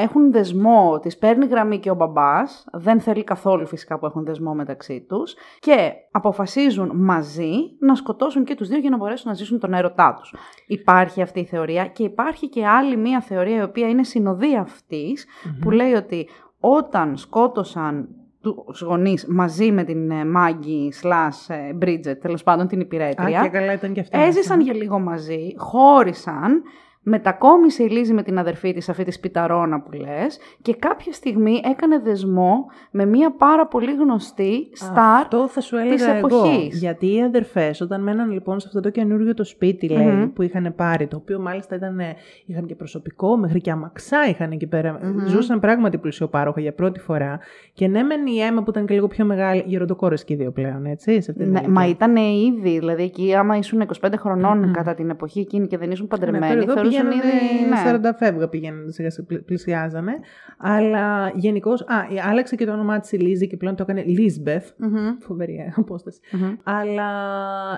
έχουν 0.02 0.32
δεσμό, 0.32 1.00
τις 1.02 1.18
παίρνει 1.18 1.46
γραμμή 1.46 1.80
και 1.80 1.90
ο 1.90 1.96
μπαμπάς, 1.96 2.66
δεν 2.72 3.00
θέλει 3.00 3.24
καθόλου 3.24 3.68
φυσικά 3.68 4.00
που 4.00 4.06
έχουν 4.06 4.24
δεσμό 4.24 4.54
μεταξύ 4.54 5.06
τους 5.14 5.36
και 5.60 5.92
αποφασίζουν 6.12 6.92
μαζί 6.96 7.52
να 7.80 7.96
σκοτώσουν 7.96 8.44
και 8.44 8.56
τους 8.56 8.68
δύο 8.68 8.78
για 8.78 8.90
να 8.90 8.98
μπορέσουν 8.98 9.30
να 9.30 9.36
ζήσουν 9.36 9.60
τον 9.60 9.74
έρωτά 9.74 10.14
τους. 10.20 10.36
Υπάρχει 10.68 11.22
αυτή 11.22 11.40
η 11.40 11.46
θεωρία 11.46 11.86
και 11.86 12.04
υπάρχει 12.04 12.50
και 12.50 12.68
άλλη 12.68 12.98
μία 12.98 13.22
θεωρία 13.22 13.58
η 13.58 13.62
οποία 13.62 13.90
είναι 13.90 14.04
συνοδεία 14.04 14.62
αυτής, 14.62 15.26
που 15.62 15.72
λέει 15.72 15.94
ότι 15.94 16.30
όταν 16.60 17.18
σκότωσαν 17.18 18.08
τους 18.42 18.82
γονείς 18.82 19.26
μαζί 19.28 19.72
με 19.72 19.84
την 19.84 20.12
ε, 20.12 20.26
Μάγκη 20.26 20.94
slash 21.02 21.56
ε, 21.56 21.78
Bridget, 21.82 22.20
τέλος 22.22 22.44
πάντων 22.44 22.68
την 22.68 22.80
Α, 22.80 22.82
υπηρέτρια, 22.82 23.42
και 23.42 23.50
καλά 23.50 23.74
ήταν 23.74 23.94
και 23.94 24.00
αυτά. 24.00 24.20
Έζησαν 24.20 24.62
για 24.62 24.74
λίγο 24.74 25.00
μαζί, 25.00 25.54
χώρισαν, 25.58 26.64
μετακόμισε 27.04 27.84
η 27.84 27.88
Λίζη 27.90 28.14
με 28.14 28.24
την 28.24 28.38
αδερφή 28.38 28.74
της 28.74 28.90
αυτή 28.90 29.04
τη 29.04 29.12
σπιταρόνα 29.12 29.82
που 29.82 29.92
λες 29.92 30.40
και 30.62 30.76
κάποια 30.76 31.12
στιγμή 31.14 31.62
έκανε 31.72 32.00
δεσμό 32.00 32.66
με 32.92 33.06
μια 33.06 33.32
πάρα 33.36 33.68
πολύ 33.68 33.94
γνωστή 33.94 34.70
στάρ. 34.74 35.22
Αυτό 35.22 35.48
θα 35.48 35.62
σου 35.62 35.76
της 35.76 35.86
έλεγα 35.86 36.16
εγώ. 36.18 36.28
εποχής. 36.28 36.80
Γιατί 36.80 37.14
οι 37.16 37.22
αδερφές, 37.24 37.82
όταν 37.82 38.04
μέναν 38.04 38.32
λοιπόν 38.32 38.60
σε 38.60 38.68
αυτό 38.68 38.80
το 38.80 38.90
καινούριο 38.90 39.34
το 39.34 39.44
σπίτι, 39.44 39.90
λέει, 39.90 40.06
Μμμ. 40.06 40.34
που 40.34 40.42
είχαν 40.42 40.74
πάρει, 40.76 41.08
το 41.08 41.16
οποίο 41.18 41.40
μάλιστα 41.40 41.76
ήταν, 41.76 42.00
είχαν 42.46 42.66
και 42.66 42.76
προσωπικό, 42.76 43.38
μέχρι 43.38 43.62
και 43.62 43.72
αμαξά 43.72 44.28
είχαν 44.30 44.52
εκεί 44.52 44.68
πέρα. 44.68 45.00
Μμμ. 45.04 45.26
Ζούσαν 45.28 45.60
πράγματι 45.60 45.98
πλουσιοπάροχα 45.98 46.62
για 46.62 46.74
πρώτη 46.74 47.00
φορά. 47.00 47.40
Και 47.74 47.88
ναι, 47.88 48.04
μεν 48.04 48.26
η 48.28 48.38
αίμα 48.40 48.64
που 48.64 48.70
ήταν 48.70 48.86
και 48.86 48.94
λίγο 48.94 49.08
πιο 49.08 49.26
μεγάλη, 49.26 49.64
γεροντοκόρες 49.66 50.24
και 50.24 50.34
οι 50.34 50.36
δύο 50.36 50.52
πλέον, 50.52 50.86
έτσι. 50.86 51.22
Σε 51.22 51.32
αυτή 51.32 51.44
την 51.44 51.52
Ναι, 51.52 51.60
ηλικία. 51.60 51.74
μα 51.74 51.88
ήταν 51.88 52.16
ήδη, 52.16 52.80
δηλαδή 52.80 53.04
εκεί 53.04 53.36
άμα 53.36 53.58
ήσουν 53.58 53.82
25 54.02 54.14
χρονών 54.18 54.58
Μμμ. 54.58 54.72
κατά 54.72 54.94
την 54.94 55.10
εποχή 55.10 55.40
εκείνη 55.40 55.68
και 55.68 55.78
δεν 55.78 55.92
ήσουν 55.92 56.08
Ναι, 56.12 56.18
τώρα 56.18 56.32
παντρεμένοι, 56.32 56.64
εδώ 56.64 56.74
θεωρούσαν 56.74 56.93
πηγαίνανε 57.00 57.16
ήδη... 57.16 58.00
Ναι. 58.04 58.10
40 58.12 58.16
φεύγα 58.18 58.48
πηγαίνανε 58.50 58.92
σιγά 58.92 59.10
σιγά 59.10 59.28
πλη- 59.28 59.42
πλησιάζανε. 59.42 60.12
Αλλά 60.58 61.32
γενικώς. 61.36 61.82
Α, 61.82 61.96
άλλαξε 62.30 62.56
και 62.56 62.66
το 62.66 62.72
όνομά 62.72 63.00
της 63.00 63.12
η 63.12 63.18
Λίζη 63.18 63.48
και 63.48 63.58
πλέον 63.58 63.76
το 63.76 63.84
έκανε 63.90 64.04
Λίσμπεθ. 64.04 64.70
Μμμ, 64.78 65.18
Φοβερή 65.20 65.74
απόσταση. 65.76 66.20
μμμ. 66.32 66.54
Αλλά 66.64 67.10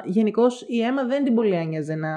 γενικώς 0.06 0.66
η 0.68 0.82
Έμα 0.82 1.04
δεν 1.04 1.24
την 1.24 1.34
πολύ 1.36 1.54
ένοιαζε 1.54 1.96
να, 1.96 2.10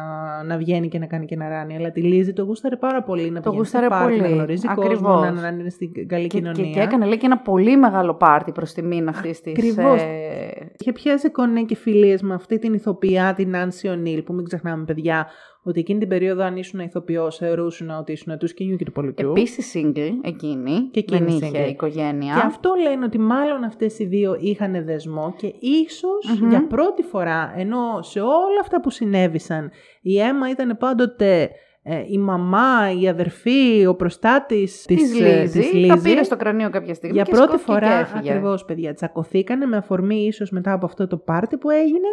να 0.45 0.57
βγαίνει 0.57 0.89
και 0.89 0.99
να 0.99 1.07
κάνει 1.07 1.27
και 1.27 1.37
να 1.37 1.49
ράνει. 1.49 1.77
Αλλά 1.77 1.91
τη 1.91 2.03
Λίζη 2.03 2.33
το 2.33 2.43
γούσταρε 2.43 2.77
πάρα 2.77 3.03
πολύ 3.03 3.31
να 3.31 3.41
Το 3.41 3.51
πηγαίνει 3.51 3.67
σε 3.67 3.79
γούσταρε 3.79 3.89
πάρτι, 4.03 4.17
να 4.17 4.23
πολύ. 4.23 4.35
γνωρίζει 4.35 4.67
κόσμο, 4.67 4.83
Ακριβώς. 4.83 5.21
να, 5.21 5.41
να 5.41 5.49
είναι 5.49 5.71
στην 5.71 6.09
καλή 6.09 6.27
Και, 6.27 6.39
κοινωνία. 6.39 6.65
και, 6.65 6.71
και 6.71 6.81
έκανε 6.81 7.05
λέει 7.05 7.17
και 7.19 7.27
ένα 7.27 7.39
πολύ 7.39 7.77
μεγάλο 7.77 8.15
πάρτι 8.15 8.53
προς 8.53 8.73
τιμήν 8.73 9.09
αυτής 9.09 9.41
της... 9.41 9.53
Ακριβώς. 9.53 10.01
ε, 10.03 10.73
Είχε 10.81 10.93
πιάσει 10.93 11.31
κονέ 11.31 11.63
και 11.63 11.77
φιλίες 11.77 12.23
με 12.23 12.35
αυτή 12.35 12.59
την 12.59 12.73
ηθοποιά, 12.75 13.35
την 13.37 13.57
Άνση 13.57 13.89
Ονίλ, 13.89 14.23
που 14.23 14.33
μην 14.33 14.45
ξεχνάμε, 14.45 14.85
παιδιά, 14.85 15.27
ότι 15.69 15.81
εκείνη 15.81 15.99
την 15.99 16.09
περίοδο 16.09 16.43
αν 16.43 16.57
ήσουν 16.57 16.81
ηθοποιός, 16.81 17.37
θεωρούσαν 17.37 17.91
ότι 17.91 18.13
ήσουν 18.13 18.39
του 18.39 18.47
σκηνιού 18.49 18.77
και 18.77 18.85
του 18.85 18.93
πολιτικού. 18.93 19.31
Επίσης 19.31 19.73
single 19.77 20.11
εκείνη. 20.23 20.89
Και 20.91 20.99
εκείνη 20.99 21.19
δεν 21.25 21.37
είχε 21.51 21.65
single. 21.67 21.69
οικογένεια. 21.71 22.35
Και 22.35 22.47
αυτό 22.47 22.75
λένε 22.83 23.05
ότι 23.05 23.19
μάλλον 23.19 23.65
αυτές 23.65 23.99
οι 23.99 24.05
δύο 24.05 24.37
είχαν 24.41 24.85
δεσμό 24.85 25.35
και 25.37 25.55
ισως 25.61 26.39
Μμμ. 26.41 26.49
για 26.49 26.67
πρώτη 26.67 27.03
φορά, 27.03 27.53
ενώ 27.57 28.03
σε 28.03 28.21
όλα 28.21 28.61
αυτά 28.61 28.81
που 28.81 28.91
συνέβησαν, 28.91 29.71
η 30.01 30.21
Έμα 30.21 30.51
ήταν 30.51 30.77
πάντοτε 30.79 31.51
ε, 31.83 32.03
η 32.09 32.19
μαμά, 32.19 32.93
η 33.01 33.09
αδερφή, 33.09 33.87
ο 33.87 33.95
προστάτης 33.95 34.83
της, 34.87 34.97
Της 35.11 35.21
ε, 35.21 35.41
Λίζη. 35.41 35.59
της 35.61 35.71
Τα 35.71 35.77
Λίζη. 35.79 36.03
πήρε 36.09 36.23
στο 36.23 36.37
κρανίο 36.37 36.71
κάποια 36.71 36.95
στιγμή. 36.95 37.15
Για 37.17 37.25
και 37.25 37.31
πρώτη 37.31 37.45
σηκώθηκε 37.51 37.73
φορά, 37.73 37.87
και 37.89 38.01
έφυγε. 38.01 38.31
ακριβώς 38.31 38.65
παιδιά, 38.65 38.95
τσακωθήκανε 38.95 39.67
με 39.67 39.77
αφορμή 39.77 40.27
ίσως 40.27 40.51
μετά 40.51 40.73
από 40.73 40.87
αυτό 40.87 41.07
το 41.07 41.17
πάρτι 41.17 41.57
που 41.57 41.71
έγινε 41.71 42.09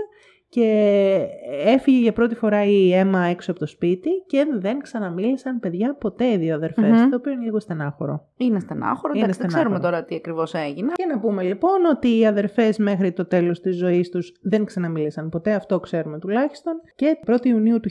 και 0.55 1.27
έφυγε 1.65 1.99
για 1.99 2.13
πρώτη 2.13 2.35
φορά 2.35 2.63
η 2.65 2.93
Έμα 2.93 3.25
έξω 3.25 3.51
από 3.51 3.59
το 3.59 3.65
σπίτι 3.65 4.09
και 4.27 4.45
δεν 4.59 4.79
ξαναμίλησαν 4.81 5.59
παιδιά 5.59 5.95
ποτέ 5.99 6.25
οι 6.31 6.37
δύο 6.37 6.55
αδερφές, 6.55 7.01
Μμμ. 7.01 7.09
το 7.09 7.15
οποίο 7.15 7.31
είναι 7.31 7.43
λίγο 7.43 7.59
στενάχωρο. 7.59 8.27
Είναι 8.37 8.59
στενάχωρο. 8.59 9.13
Είναι 9.13 9.23
Εντάξει, 9.23 9.39
δεν 9.39 9.47
ξέρουμε 9.49 9.75
στενάχωρο. 9.75 9.91
τώρα 9.91 10.03
τι 10.05 10.15
ακριβώς 10.15 10.53
έγινε. 10.53 10.91
Και 10.95 11.05
να 11.05 11.19
πούμε 11.19 11.43
λοιπόν 11.43 11.85
ότι 11.95 12.19
οι 12.19 12.25
αδερφές 12.25 12.77
μέχρι 12.77 13.11
το 13.11 13.25
τέλος 13.25 13.59
της 13.61 13.77
ζωής 13.77 14.09
τους 14.09 14.31
δεν 14.41 14.65
ξαναμίλησαν 14.65 15.29
ποτέ, 15.29 15.53
αυτό 15.53 15.79
ξέρουμε 15.79 16.19
τουλάχιστον. 16.19 16.73
Και 16.95 17.17
1η 17.27 17.45
Ιουνίου 17.45 17.79
του 17.79 17.89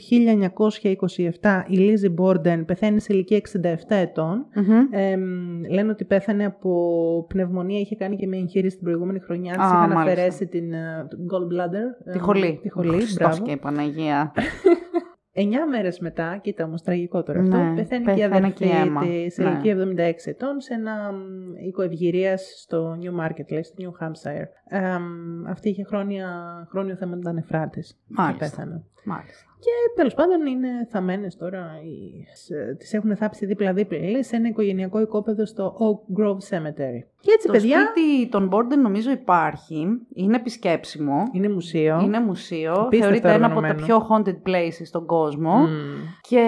1927 1.40 1.62
η 1.68 1.76
Λίζη 1.76 2.08
Μπόρντεν 2.08 2.64
πεθαίνει 2.64 3.00
σε 3.00 3.12
ηλικία 3.12 3.40
67 3.52 3.60
ετών. 3.88 4.46
Μμμ. 4.54 4.86
Εμ, 4.90 5.22
λένε 5.70 5.90
ότι 5.90 6.04
πέθανε 6.04 6.44
από 6.44 6.72
πνευμονία, 7.28 7.80
είχε 7.80 7.96
κάνει 7.96 8.16
και 8.16 8.26
μια 8.26 8.38
εγχείρηση 8.38 8.76
την 8.76 8.84
προηγούμενη 8.84 9.18
χρονιά. 9.18 9.52
Της 9.52 9.62
Α, 9.62 9.66
είχαν 9.66 9.78
μάλιστα. 9.92 10.00
αφαιρέσει 10.00 10.46
την 10.46 10.72
ε, 10.72 11.06
την 11.08 11.18
gallbladder. 11.18 12.12
Τη 12.12 12.18
ε, 12.18 12.22
χολή. 12.22 12.53
Τη 12.62 12.68
χολή, 12.68 12.90
Χριστός 12.96 13.16
μπράβο. 13.28 13.44
και 13.44 13.50
η 13.50 13.56
Παναγία. 13.56 14.32
Εννιά 15.36 15.66
μέρες 15.68 15.98
μετά, 15.98 16.38
κοίτα 16.42 16.64
όμως 16.64 16.82
τραγικό 16.82 17.22
τώρα 17.22 17.40
αυτό, 17.40 17.56
Ναι, 17.56 17.74
πεθαίνει 17.74 18.04
και 18.04 18.10
η 18.10 18.14
πέθανε 18.14 18.36
αδερφή 18.36 18.52
και 18.52 18.64
η 18.64 18.70
Έμα. 18.70 19.00
της 19.00 19.34
σε 19.34 19.42
Ναι. 19.42 19.48
ηλικία 19.50 19.76
76 19.76 20.26
ετών 20.30 20.60
σε 20.60 20.74
ένα 20.74 21.12
μ, 21.12 21.16
οίκο 21.66 21.82
ευγυρίας 21.82 22.52
στο 22.62 22.98
New 23.00 23.24
Market, 23.26 23.50
λέει, 23.50 23.62
στο 23.62 23.74
New 23.78 24.04
Hampshire. 24.04 24.78
Εμ, 24.78 25.46
αυτή 25.46 25.68
είχε 25.68 25.84
χρόνια, 25.84 26.28
χρόνιο 26.70 26.96
θέμα 26.96 27.14
με 27.16 27.22
τα 27.22 27.32
νεφρά 27.32 27.68
της. 27.68 27.98
Μάλιστα. 28.06 28.44
Και 28.44 28.50
πέθανε. 28.50 28.84
Μάλιστα. 29.04 29.44
Και 29.64 29.70
τέλος 29.96 30.14
πάντων 30.14 30.46
είναι 30.46 30.68
θαμένε 30.90 31.28
τώρα. 31.38 31.70
Τις 32.78 32.92
έχουν 32.94 33.16
θάψει 33.16 33.46
δίπλα-δίπλα 33.46 33.98
λέει, 33.98 34.22
σε 34.22 34.36
ένα 34.36 34.48
οικογενειακό 34.48 35.00
οικόπεδο 35.00 35.46
στο 35.46 35.76
Oak 35.78 36.20
Grove 36.20 36.38
Cemetery. 36.50 37.00
Και 37.20 37.30
έτσι, 37.34 37.46
Το 37.46 37.52
παιδιά. 37.52 37.78
σπίτι 37.80 38.28
των 38.28 38.46
Μπόρντεν 38.46 38.80
νομίζω 38.80 39.10
υπάρχει. 39.10 39.86
Είναι 40.14 40.36
επισκέψιμο. 40.36 41.22
Είναι 41.32 41.48
μουσείο. 41.48 42.00
Είναι 42.04 42.20
μουσείο. 42.20 42.72
Απίστευτα 42.72 43.06
Θεωρείται 43.06 43.32
ένα 43.32 43.46
από 43.46 43.54
τα 43.54 43.60
οργανωμένο. 43.60 43.86
πιο 43.86 44.06
haunted 44.10 44.48
places 44.50 44.84
στον 44.84 45.06
κόσμο. 45.06 45.56
Μμμ. 45.58 45.68
Και 46.20 46.42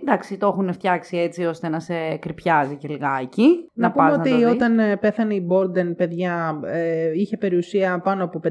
εντάξει, 0.00 0.36
το 0.36 0.46
έχουν 0.46 0.72
φτιάξει 0.72 1.16
έτσι 1.16 1.44
ώστε 1.44 1.68
να 1.68 1.80
σε 1.80 2.16
κρυπιάζει 2.20 2.76
και 2.76 2.88
λιγάκι. 2.88 3.70
Να, 3.72 3.86
Να, 3.86 3.92
πούμε 3.92 4.06
πας 4.08 4.16
να 4.16 4.20
ότι 4.22 4.30
το 4.30 4.36
δεις. 4.36 4.46
όταν 4.46 4.78
ε, 4.78 4.96
πέθανε 4.96 5.34
η 5.34 5.42
Μπόρντεν, 5.46 5.94
παιδιά, 5.94 6.60
ε, 6.64 7.10
είχε 7.14 7.36
περιουσία 7.36 8.00
πάνω 8.04 8.24
από 8.24 8.40
5,5 8.44 8.50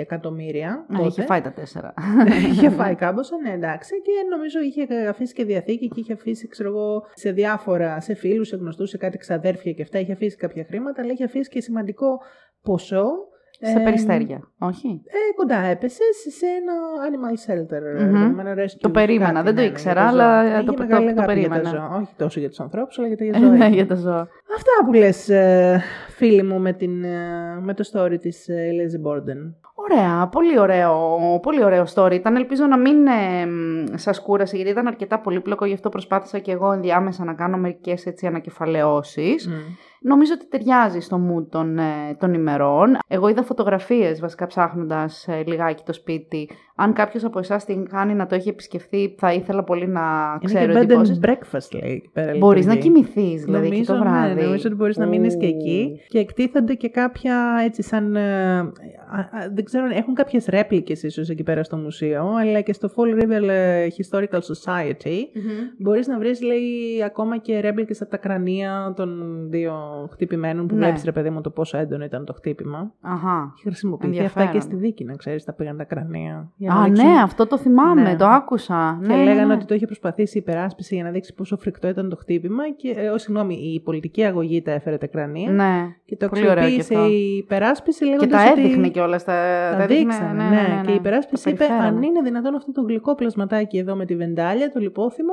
εκατομμύρια. 0.00 0.70
Α, 0.70 0.84
τότε. 0.96 1.06
είχε 1.08 1.22
φάει 1.22 1.40
τα 1.40 1.52
τέσσερα. 1.52 1.94
είχε 2.52 2.70
φάει 2.70 2.94
κάμποσα, 2.94 3.29
ναι, 3.36 3.50
εντάξει. 3.52 3.90
Και 4.02 4.10
νομίζω 4.30 4.60
είχε 4.60 5.06
αφήσει 5.08 5.32
και 5.34 5.44
διαθήκη 5.44 5.88
και 5.88 6.00
είχε 6.00 6.12
αφήσει, 6.12 6.48
ξέρω 6.48 6.68
εγώ, 6.68 7.02
σε 7.14 7.30
διάφορα, 7.32 8.00
σε 8.00 8.14
φίλους, 8.14 8.48
σε 8.48 8.56
γνωστούς, 8.56 8.88
σε 8.90 8.96
κάτι 8.96 9.18
ξαδέρφια 9.18 9.72
και 9.72 9.82
αυτά. 9.82 9.98
Είχε 9.98 10.12
αφήσει 10.12 10.36
κάποια 10.36 10.64
χρήματα, 10.68 11.02
αλλά 11.02 11.12
είχε 11.12 11.24
αφήσει 11.24 11.50
και 11.50 11.60
σημαντικό 11.60 12.18
ποσό. 12.62 13.04
σε 13.62 13.78
ε, 13.78 13.82
περιστέρια. 13.84 14.40
Όχι; 14.58 14.88
Ε, 15.06 15.34
κοντά 15.36 15.56
έπεσε 15.58 16.02
σε 16.38 16.46
ένα 16.46 16.72
animal 17.08 17.34
shelter. 17.50 17.82
Μμμ. 18.08 18.14
ε, 18.16 18.28
με 18.28 18.50
ένα 18.50 18.64
rescue, 18.64 18.76
Το 18.80 18.90
περίμενα, 18.90 19.32
κάτι, 19.32 19.44
δεν 19.44 19.54
το 19.54 19.60
ναι, 19.60 19.66
ναι, 19.66 19.72
ήξερα, 19.72 19.92
για 20.00 20.02
τα 20.02 20.08
αλλά 20.08 20.42
ζώα. 20.42 20.52
το- 20.52 20.58
Είχε 20.60 20.64
το- 20.64 20.76
μεγάλη 20.82 21.14
το 21.14 21.20
αγάπη 21.22 21.40
για 21.40 21.48
τα 21.48 21.54
περίμενα. 21.56 21.68
ζώα. 21.70 21.96
Όχι 22.00 22.14
τόσο 22.16 22.40
για 22.40 22.48
τους 22.48 22.60
ανθρώπους, 22.60 22.98
αλλά 22.98 23.06
για 23.08 23.16
τα 23.16 23.24
Ναι, 23.38 23.56
ζώα. 23.56 23.68
για 23.68 23.86
τα 23.86 23.94
ζώα. 23.94 24.28
Αυτά 24.56 24.70
που 24.86 24.92
λες, 24.92 25.28
ε, 25.28 25.80
φίλοι 26.08 26.42
μου, 26.42 26.58
με, 26.60 26.72
την, 26.72 27.04
ε, 27.04 27.60
με 27.60 27.74
το 27.74 27.90
story 27.92 28.16
της 28.20 28.48
ε, 28.48 28.70
Lizzie 28.78 29.08
Borden. 29.10 29.54
Ωραία, 29.90 30.26
πολύ 30.26 30.58
ωραίο, 30.58 31.18
πολύ 31.42 31.64
ωραίο 31.64 31.84
story. 31.94 32.12
Ήταν, 32.12 32.36
ελπίζω 32.36 32.66
να 32.66 32.78
μην 32.78 33.06
ε, 33.06 33.46
μ, 33.46 33.84
σας 33.94 34.20
κούρασε, 34.20 34.56
γιατί 34.56 34.70
ήταν 34.70 34.86
αρκετά 34.86 35.20
πολύπλοκο, 35.20 35.64
γι' 35.64 35.74
αυτό 35.74 35.88
προσπάθησα 35.88 36.38
και 36.38 36.52
εγώ 36.52 36.72
ενδιάμεσα 36.72 37.24
να 37.24 37.34
κάνω 37.34 37.56
μερικές 37.56 38.06
έτσι 38.06 38.26
ανακεφαλαιώσεις. 38.26 39.48
Νομίζω 40.02 40.32
ότι 40.36 40.48
ταιριάζει 40.48 41.00
στο 41.00 41.20
mood 41.30 41.46
των, 41.50 41.78
ε, 41.78 41.82
των 42.18 42.34
ημερών. 42.34 42.96
Εγώ 43.08 43.28
είδα 43.28 43.42
φωτογραφίες 43.42 44.20
βασικά 44.20 44.46
ψάχνοντας 44.46 45.28
ε, 45.28 45.42
λιγάκι 45.46 45.82
το 45.86 45.92
σπίτι. 45.92 46.48
Αν 46.76 46.92
κάποιος 46.92 47.24
από 47.24 47.38
εσάς 47.38 47.64
την 47.64 47.88
κάνει 47.88 48.14
να 48.14 48.26
το 48.26 48.34
έχει 48.34 48.48
επισκεφθεί, 48.48 49.14
θα 49.18 49.32
ήθελα 49.32 49.64
πολύ 49.64 49.86
να 49.88 50.00
Είναι 50.42 50.54
ξέρω 50.54 50.72
και 50.72 50.78
bed 50.78 50.82
εντυπώσεις. 50.82 51.20
and 51.22 51.28
breakfast, 51.28 51.80
λέει. 51.82 51.92
εκεί 51.92 52.08
πέρα 52.12 52.36
Μπορείς 52.38 52.66
να 52.66 52.74
λειτουργεί. 52.74 52.94
κοιμηθείς 53.02 53.44
δηλαδή 53.44 53.66
εκεί 53.66 53.72
νομίζω, 53.74 53.92
το 53.94 53.98
βράδυ. 54.00 54.34
Ναι, 54.34 54.42
νομίζω 54.46 54.62
ότι 54.68 54.76
μπορείς 54.76 54.96
να 54.96 55.06
μείνεις 55.06 55.36
και 55.36 55.46
Ου. 55.46 55.48
εκεί 55.48 56.00
και 56.08 56.18
εκτίθενται 56.18 56.74
και 56.74 56.88
κάποια 56.88 57.60
έτσι 57.64 57.82
σαν, 57.82 58.16
ε, 58.16 58.58
α, 58.58 58.62
α, 58.62 59.48
δεν 59.54 59.64
ξέρω, 59.64 59.86
έχουν 59.92 60.14
κάποιες 60.14 60.46
ρέπλικες 60.46 61.02
ίσως 61.02 61.28
εκεί 61.28 61.42
πέρα 61.42 61.62
στο 61.64 61.76
μουσείο, 61.76 62.34
αλλά 62.40 62.60
και 62.60 62.72
στο 62.72 62.90
Fall 62.96 63.22
River 63.22 63.48
ε, 63.48 63.86
Historical 63.96 64.38
Society 64.38 65.16
Μμμ. 65.34 65.50
μπορείς 65.78 66.06
να 66.06 66.18
βρεις, 66.18 66.42
λέει, 66.42 67.02
ακόμα 67.04 67.36
και 67.38 67.60
ρέπλικες 67.60 68.00
από 68.02 68.10
τα 68.10 68.16
κρανία 68.16 68.92
των 68.96 69.18
δύο 69.50 69.72
χτυπημένων 70.12 70.66
που 70.66 70.74
Ναι. 70.74 70.80
βλέπεις, 70.84 71.04
ρε 71.04 71.12
παιδί 71.12 71.30
μου, 71.30 71.40
το 71.40 71.50
πόσο 71.50 71.78
έντονο 71.78 72.04
ήταν 72.04 72.24
το 72.24 72.32
χτύπημα. 72.32 72.92
Αχα. 73.00 73.52
Έχει 73.54 73.62
χρησιμοποιηθεί 73.62 74.24
αυτά 74.24 74.40
Ενδιαφέρον. 74.40 74.52
και 74.52 74.60
στη 74.60 74.76
δίκη, 74.76 75.04
να 75.04 75.14
ξέρεις, 75.14 75.44
τα 75.44 75.52
πήγαν 75.52 75.76
τα 75.76 75.84
κρανία. 75.84 76.52
για 76.56 76.72
να 76.74 76.80
Α, 76.80 76.84
δείξουν- 76.84 77.06
ναι, 77.08 77.20
αυτό 77.22 77.46
το 77.46 77.58
θυμάμαι, 77.58 78.02
Ναι. 78.02 78.16
το 78.16 78.26
άκουσα. 78.26 78.98
Και 79.02 79.06
ναι, 79.06 79.14
ναι, 79.16 79.22
λέγανε 79.24 79.46
ναι. 79.46 79.54
ότι 79.54 79.64
το 79.64 79.74
είχε 79.74 79.86
προσπαθήσει 79.86 80.38
η 80.38 80.40
υπεράσπιση 80.46 80.94
για 80.94 81.04
να 81.04 81.10
δείξει 81.10 81.34
πόσο 81.34 81.56
φρικτό 81.56 81.88
ήταν 81.88 82.08
το 82.08 82.16
χτύπημα. 82.16 82.70
Και, 82.76 82.94
ε, 82.96 83.08
ό, 83.08 83.18
συγγνώμη, 83.18 83.54
η 83.54 83.80
πολιτική 83.80 84.24
αγωγή 84.24 84.62
τα 84.62 84.70
έφερε 84.72 84.96
τα 84.98 85.06
κρανία. 85.06 85.50
Ναι. 85.50 85.86
Και 86.04 86.16
το 86.16 86.28
Πολύ 86.28 86.42
ωραίο 86.48 86.54
και 86.54 86.60
αξιοποίησε 86.74 86.94
αυτό. 86.94 87.08
η 87.10 87.36
υπεράσπιση 87.36 88.04
Και 88.04 88.10
λέγοντας 88.10 88.30
τα 88.44 88.50
ότι... 88.50 88.60
έδειχνε 88.60 88.88
κιόλας. 88.88 89.24
Τα, 89.24 89.32
Τα 89.76 89.82
έδειχνε, 89.82 90.02
δείξανε, 90.04 90.48
ναι, 90.48 90.80
Και 90.84 90.92
η 90.92 90.94
υπεράσπιση 90.94 91.44
Τα 91.44 91.50
είπε, 91.50 91.58
περιφέρανε. 91.58 91.96
αν 91.96 92.02
είναι 92.02 92.20
δυνατόν 92.22 92.54
αυτό 92.54 92.72
το 92.72 92.82
γλυκό 92.82 93.14
πλασματάκι 93.14 93.78
εδώ 93.78 93.94
με 93.94 94.04
τη 94.04 94.16
βεντάλια, 94.16 94.70
το 94.70 94.80
λιπόθυμο, 94.80 95.32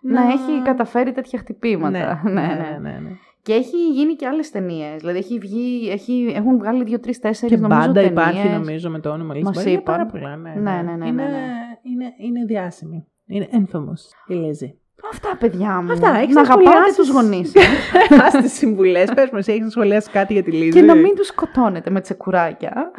να 0.00 0.22
έχει 0.22 0.62
καταφέρει 0.64 1.12
τέτοια 1.12 1.38
χτυπήματα. 1.38 2.20
Ναι, 2.24 2.30
ναι, 2.32 2.40
ναι, 2.40 2.54
ναι. 2.54 2.78
ναι, 2.90 2.98
ναι. 3.00 3.10
Και 3.44 3.52
έχει 3.52 3.76
γίνει 3.92 4.14
και 4.14 4.26
άλλες 4.26 4.50
ταινίες. 4.50 4.96
Δηλαδή 5.00 5.18
έχει 5.18 5.38
βγει, 5.38 5.88
έχει, 5.90 6.32
έχουν 6.36 6.58
βγάλει 6.58 6.84
δύο-τρει-τέσσερι 6.84 7.54
Και 7.54 7.60
νομίζω 7.60 7.80
μπάντα 7.80 7.92
ταινίες. 7.92 8.10
υπάρχει 8.10 8.48
νομίζω 8.48 8.90
με 8.90 9.00
το 9.00 9.10
όνομα 9.10 9.32
Λίζη 9.34 9.44
Μας 9.44 9.54
Μπόρντεν. 9.54 9.72
Είναι 9.72 9.82
είπαν. 9.82 9.96
πάρα 9.96 10.06
πολλά, 10.10 10.36
ναι. 10.36 10.50
Ναι, 10.50 10.82
ναι, 10.82 10.96
ναι, 10.96 11.06
είναι, 11.06 11.22
ναι, 11.22 11.28
ναι. 11.28 11.44
Είναι, 11.82 12.12
είναι 12.18 12.44
διάσημη. 12.46 13.06
Είναι 13.26 13.48
infamous 13.52 14.02
η 14.26 14.34
Λίζη. 14.34 14.78
Αυτά, 15.12 15.36
παιδιά 15.38 15.82
μου. 15.82 15.92
Αυτά, 15.92 16.16
έχεις 16.18 16.34
να 16.34 16.42
να 16.42 16.48
αγαπάτε 16.48 16.70
σχολιάσεις. 16.70 17.06
του 17.06 17.12
γονείς. 17.12 17.52
Ας 18.26 18.42
τις 18.42 18.52
συμβουλές, 18.52 19.10
πες 19.14 19.30
μας, 19.32 19.48
έχεις 19.48 19.62
να 19.62 19.70
σχολιάσει 19.70 20.10
κάτι 20.10 20.32
για 20.32 20.42
τη 20.42 20.50
Λίζη; 20.50 20.70
και 20.70 20.80
να 20.82 20.94
μην 20.94 21.14
τους 21.14 21.26
σκοτώνετε 21.26 21.90
με 21.90 22.00
τσεκουράκια. 22.00 22.90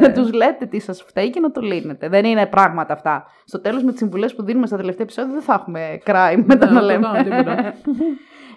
να 0.00 0.12
τους 0.12 0.32
λέτε 0.32 0.66
τι 0.66 0.78
σας 0.80 1.02
φταίει 1.02 1.30
και 1.30 1.40
να 1.40 1.50
το 1.50 1.60
λύνετε. 1.60 2.08
Δεν 2.08 2.24
είναι 2.24 2.46
πράγματα 2.46 2.92
αυτά. 2.92 3.24
Στο 3.44 3.60
τέλος, 3.60 3.82
με 3.82 3.90
τις 3.90 3.98
συμβουλές 4.00 4.34
που 4.34 4.42
δίνουμε 4.42 4.66
στα 4.66 4.76
τελευταία 4.76 5.04
επεισόδια, 5.04 5.32
δεν 5.32 5.42
θα 5.42 5.54
έχουμε 5.54 5.98
crime 6.06 6.42
μετά 6.46 6.66
να 6.70 6.80
Ναι, 6.80 6.86
λέμε. 6.86 7.08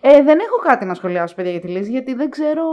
Τίποτα, 0.02 0.18
τίποτα. 0.18 0.18
Ε, 0.18 0.24
δεν 0.24 0.40
έχω 0.40 0.57
κάτι 0.64 0.86
να 0.86 0.94
σχολιάσω, 0.94 1.36
παιδιά, 1.36 1.52
για 1.52 1.60
τη 1.60 1.68
Λίζη, 1.68 1.91
γιατί 1.91 2.14
δεν 2.14 2.30
ξέρω 2.30 2.65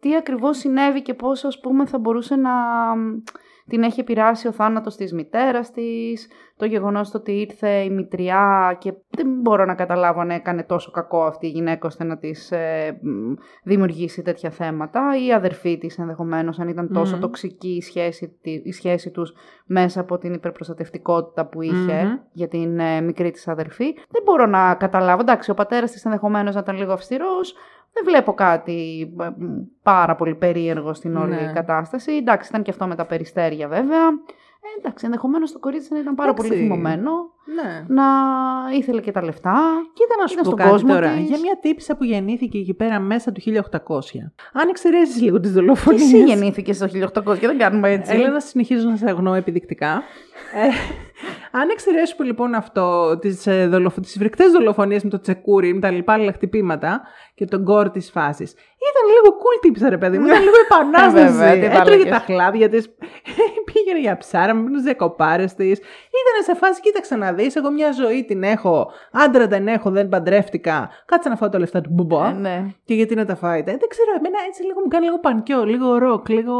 τι 0.00 0.16
ακριβώς 0.16 0.58
συνέβη 0.58 1.02
και 1.02 1.14
πώς, 1.14 1.44
ας 1.44 1.60
πούμε, 1.60 1.86
θα 1.86 1.98
μπορούσε 1.98 2.36
να 2.36 2.50
μ, 2.96 3.22
την 3.68 3.82
έχει 3.82 4.00
επηρεάσει 4.00 4.48
ο 4.48 4.52
θάνατος 4.52 4.96
της 4.96 5.12
μητέρας 5.12 5.70
της, 5.70 6.28
το 6.56 6.64
γεγονός 6.66 7.10
το 7.10 7.18
ότι 7.18 7.32
ήρθε 7.32 7.68
η 7.70 7.90
μητριά 7.90 8.76
και 8.80 8.92
δεν 9.10 9.26
μπορώ 9.40 9.64
να 9.64 9.74
καταλάβω 9.74 10.20
αν 10.20 10.30
έκανε 10.30 10.62
τόσο 10.62 10.90
κακό 10.90 11.22
αυτή 11.24 11.46
η 11.46 11.50
γυναίκα 11.50 11.86
ώστε 11.86 12.04
να 12.04 12.18
της 12.18 12.50
ε, 12.52 12.98
μ, 13.02 13.32
δημιουργήσει 13.62 14.22
τέτοια 14.22 14.50
θέματα 14.50 15.16
ή 15.22 15.26
η 15.26 15.32
αδερφή 15.32 15.78
της 15.78 15.98
ενδεχομένως 15.98 16.58
αν 16.58 16.68
ήταν 16.68 16.92
τόσο 16.92 17.14
Μμμ. 17.14 17.20
τοξική 17.20 17.68
η 17.76 17.80
σχέση, 17.82 18.38
τη- 18.42 18.62
η 18.64 18.72
σχέση 18.72 19.10
τους 19.10 19.32
μέσα 19.66 20.00
από 20.00 20.18
την 20.18 20.32
υπερπροστατευτικότητα 20.32 21.46
που 21.46 21.62
είχε 21.62 22.04
Μμμ. 22.04 22.18
για 22.32 22.48
την 22.48 22.78
ε, 22.78 23.00
μικρή 23.00 23.30
της 23.30 23.48
αδερφή. 23.48 23.92
Δεν 24.08 24.22
μπορώ 24.24 24.46
να 24.46 24.74
καταλάβω. 24.74 25.20
Εντάξει, 25.20 25.50
ο 25.50 25.54
πατέρας 25.54 25.90
της 25.90 26.04
ενδεχομένως 26.04 26.54
να 26.54 26.60
ήταν 26.60 26.76
λίγο 26.76 26.92
αυστηρός. 26.92 27.54
Δεν 27.92 28.04
βλέπω 28.04 28.32
κάτι 28.32 29.08
ε, 29.20 29.24
μ, 29.38 29.60
πάρα 29.82 30.14
πολύ 30.16 30.34
περίεργο 30.34 30.94
στην 30.94 31.16
όλη 31.16 31.34
Ναι. 31.34 31.52
κατάσταση. 31.54 32.12
Εντάξει, 32.12 32.48
ήταν 32.48 32.62
και 32.62 32.70
αυτό 32.70 32.86
με 32.86 32.94
τα 32.94 33.06
περιστέρια 33.06 33.68
βέβαια. 33.68 34.06
Ε, 34.60 34.78
εντάξει, 34.78 35.04
ενδεχομένως 35.04 35.52
το 35.52 35.58
κορίτσι 35.58 35.92
να 35.92 35.98
ήταν 35.98 36.14
πάρα 36.14 36.30
Εντάξει. 36.30 36.48
πολύ 36.48 36.60
θυμωμένο. 36.62 37.10
Ναι. 37.54 37.84
Να 37.88 38.04
ήθελε 38.76 39.00
και 39.00 39.12
τα 39.12 39.24
λεφτά. 39.24 39.60
Κοίτα 39.92 40.14
να 40.20 40.26
σου 40.26 40.32
Ήταν 40.32 40.44
πω 40.44 40.50
στον 40.50 40.56
κάτι 40.56 40.70
κόσμο 40.70 40.88
τώρα. 40.88 41.10
της. 41.12 41.28
Για 41.28 41.38
μια 41.38 41.58
τύψα 41.60 41.96
που 41.96 42.04
γεννήθηκε 42.04 42.58
εκεί 42.58 42.74
πέρα 42.74 42.98
μέσα 43.00 43.32
του 43.32 43.40
1800. 43.40 43.52
Αν 44.52 44.68
εξαιρέσεις 44.68 45.22
λίγο 45.22 45.40
τις 45.40 45.50
Και 45.50 45.56
δολοφονίες... 45.60 46.02
εσύ 46.02 46.22
γεννήθηκε 46.24 46.72
στο 46.72 46.86
1800 46.86 47.38
και 47.38 47.46
δεν 47.46 47.58
κάνουμε 47.58 47.90
έτσι. 47.90 48.14
Έλα 48.14 48.30
να 48.30 48.40
συνεχίζω 48.40 48.88
να 48.88 48.96
σε 48.96 49.08
αγνώ 49.08 49.34
επιδεικτικά. 49.34 50.02
ε, 51.52 51.58
αν 51.58 51.68
εξαιρέσουμε 51.68 52.26
λοιπόν 52.26 52.54
αυτό, 52.54 53.18
τις, 53.20 53.46
ε, 53.46 53.66
δολοφο... 53.66 54.00
τις 54.00 54.16
φρικτές 54.18 54.52
δολοφονίες 54.52 55.04
με 55.04 55.10
το 55.10 55.20
τσεκούρι, 55.20 55.74
με 55.74 55.80
τα 55.80 55.90
λοιπά 55.90 56.12
άλλα 56.12 56.32
χτυπήματα 56.32 57.02
και 57.34 57.44
τον 57.44 57.64
κόρ 57.64 57.90
της 57.90 58.10
φάσης, 58.10 58.54
ήταν 58.90 59.04
λίγο 59.14 59.36
cool 59.42 59.58
τύψα 59.60 59.88
ρε 59.88 59.98
παιδί 59.98 60.18
μου, 60.18 60.26
ήταν 60.26 60.40
λίγο 60.42 60.54
επανάσταση. 60.70 61.36
Βέβαια, 61.36 61.52
τι 61.54 61.74
θα 61.74 61.80
Έτρωγε 61.80 61.94
έλεγες. 62.00 62.10
τα 62.18 62.18
χλάδια 62.18 62.68
της, 62.68 62.88
πήγαινε 63.72 64.00
για 64.00 64.16
ψάρα 64.16 64.54
με 64.54 64.70
τους 64.70 64.82
δεκοπάρες 64.82 65.54
της, 65.54 65.78
ήταν 66.20 66.36
σε 66.44 66.54
φάση, 66.54 66.80
κοίταξε 66.80 67.16
να 67.16 67.32
δεις. 67.32 67.56
Εγώ 67.56 67.70
μια 67.70 67.92
ζωή 67.92 68.24
την 68.24 68.42
έχω. 68.42 68.90
Άντρα 69.12 69.46
δεν 69.46 69.68
έχω, 69.68 69.90
δεν 69.90 70.08
παντρεύτηκα. 70.08 70.88
Κάτσε 71.06 71.28
να 71.28 71.36
φάω 71.36 71.48
τα 71.48 71.58
λεφτά 71.58 71.80
του 71.80 71.90
μπουμπό. 71.92 72.24
Ε, 72.24 72.32
ναι. 72.32 72.64
Και 72.84 72.94
γιατί 72.94 73.14
να 73.14 73.24
τα 73.24 73.34
φάετε. 73.36 73.70
Δεν 73.70 73.88
ξέρω, 73.88 74.10
εμένα 74.18 74.36
έτσι 74.48 74.62
λίγο 74.62 74.80
μου 74.80 74.88
κάνει 74.88 75.04
λίγο 75.04 75.18
πανκιό, 75.18 75.64
λίγο 75.64 75.98
ροκ, 75.98 76.28
λίγο, 76.28 76.54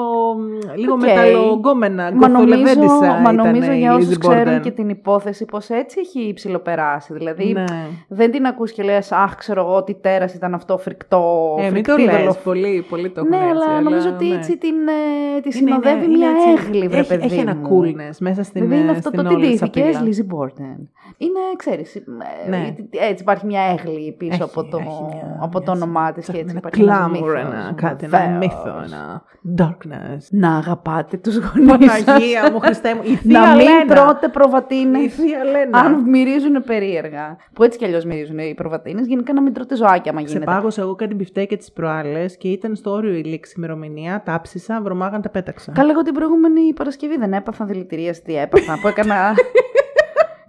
λίγο 0.76 0.92
Οκ. 0.92 1.00
μεταλλογκόμενα. 1.00 2.10
Μα 2.14 2.28
νομίζω, 2.28 2.56
γκοφολεβέντισσα 2.56 3.12
μα 3.12 3.32
ήταν 3.32 3.34
νομίζω 3.34 3.72
η 3.72 3.78
για 3.78 3.94
Lizzie 3.94 3.98
όσου 3.98 4.18
ξέρουν 4.18 4.56
Borden. 4.56 4.60
και 4.62 4.70
την 4.70 4.88
υπόθεση 4.88 5.44
πως 5.44 5.68
έτσι 5.68 6.00
έχει 6.00 6.32
ψηλοπεράσει. 6.34 7.12
Δηλαδή 7.12 7.52
Ναι. 7.52 7.64
δεν 8.08 8.30
την 8.30 8.46
ακούς 8.46 8.72
και 8.72 8.82
λες 8.82 9.12
Αχ, 9.12 9.34
ξέρω 9.36 9.60
εγώ 9.60 9.84
τι 9.84 9.94
τέρας 9.94 10.34
ήταν 10.34 10.54
αυτό 10.54 10.78
φρικτό. 10.78 11.54
Ε, 11.58 11.62
μην 11.62 11.70
φρικτή 11.72 12.07
το 12.08 12.14
λες, 12.16 12.20
δολοφ- 12.20 12.42
πολύ, 12.44 12.84
πολύ 12.88 13.10
το 13.10 13.20
έχουν 13.20 13.30
Ναι, 13.30 13.36
έτσι, 13.36 13.50
αλλά 13.68 13.80
νομίζω 13.80 14.06
αλλά, 14.08 14.14
ότι 14.16 14.26
ναι. 14.28 14.34
έτσι 14.34 14.56
την, 14.58 14.74
ε, 14.88 15.40
τη 15.40 15.58
Είναι- 15.58 15.70
συνοδεύει 15.70 16.04
είναι- 16.04 16.16
μια 16.16 16.28
είναι 16.30 16.38
έτσι- 16.52 16.66
έγλη, 16.66 16.88
βρε 16.88 16.98
έχει, 16.98 17.08
παιδί 17.08 17.24
Έχει 17.24 17.38
ένα 17.40 17.54
μου. 17.54 17.68
coolness 17.68 18.16
μέσα 18.20 18.42
στην 18.42 18.62
Δηλαδή 18.62 18.80
είναι 18.82 18.90
ε, 18.90 18.94
αυτό 18.96 19.08
στην 19.10 19.22
το 19.24 19.28
όλη 19.34 19.44
τι 19.44 19.50
της 19.50 19.60
ντύθηκες, 19.60 19.96
απειλά. 19.96 20.10
Lizzie 20.10 20.34
Borden. 20.34 20.78
Είναι, 21.18 21.40
ξέρεις, 21.56 21.94
ε, 21.96 22.02
Ναι. 22.48 22.74
έτσι 22.90 23.22
υπάρχει 23.22 23.46
μια 23.46 23.60
έγλη 23.62 24.14
πίσω 24.18 24.32
Έχει- 24.32 24.42
από 24.42 24.64
το, 24.64 24.76
έχει 24.80 24.88
μια- 25.08 25.38
από 25.40 25.60
το 25.60 25.72
μια- 25.72 25.82
όνομά 25.82 26.12
της 26.12 26.26
και 26.26 26.32
ένα 26.32 26.40
έτσι 26.40 26.56
υπάρχει 26.56 26.82
ένας 26.82 26.98
glamour, 27.06 27.10
μύθος. 27.10 27.34
ένα 27.40 27.72
κάτι, 27.76 28.04
ένα 28.04 28.18
Βεβαίως. 28.18 28.38
μύθο, 28.38 28.82
ένα 28.86 29.22
darkness. 29.58 30.18
Να 30.30 30.56
αγαπάτε 30.56 31.16
τους 31.16 31.36
γονείς 31.44 31.90
σας. 31.92 32.04
Παναγία 32.04 32.50
μου, 32.52 32.58
Χριστέ 32.58 32.94
μου, 32.94 33.00
η 33.04 33.14
θεία 33.16 33.40
Να 33.40 33.54
μην 33.54 33.64
Λένα. 33.66 33.94
τρώτε 33.94 34.26
Η 34.26 34.30
προβατίνες. 34.30 35.14
θεία 35.14 35.44
Λένα. 35.44 35.78
Αν 35.78 36.08
μυρίζουν 36.08 36.62
περίεργα. 36.66 37.36
Που 37.52 37.62
έτσι 37.62 37.78
κι 37.78 37.84
αλλιώς 37.84 38.04
μυρίζουν 38.04 38.38
οι 38.38 38.54
προβατίνες. 38.56 39.06
Γενικά 39.06 39.32
να 39.32 39.42
μην 39.42 39.52
τρώτε 39.52 39.76
ζωάκια, 39.76 40.10
άμα 40.12 40.20
Σε 40.20 40.26
γίνεται. 40.26 40.44
πάγωσα 40.44 40.80
εγώ 40.82 40.94
κάτι 40.94 41.14
μπιφτέκια 41.14 41.56
τις 41.56 41.72
προάλλες 42.02 42.36
και 42.36 42.48
ήταν 42.48 42.76
στο 42.76 42.90
όριο 42.90 43.12
η 43.14 43.22
λήξη 43.24 43.54
ημερομηνία, 43.56 44.22
τα 44.24 44.40
ψήσα, 44.40 44.80
βρωμάγαν, 44.82 45.22
τα 45.22 45.28
πέταξα. 45.28 45.72
Καλά, 45.72 45.90
εγώ 45.90 46.02
την 46.02 46.14
προηγούμενη 46.14 46.72
Παρασκευή 46.72 47.16
δεν 47.18 47.32
έπαθα 47.32 47.64
δηλητηρίαση. 47.64 48.22
Τι 48.22 48.36
έπαθα, 48.36 48.78
που 48.80 48.88
έκανα. 48.88 49.14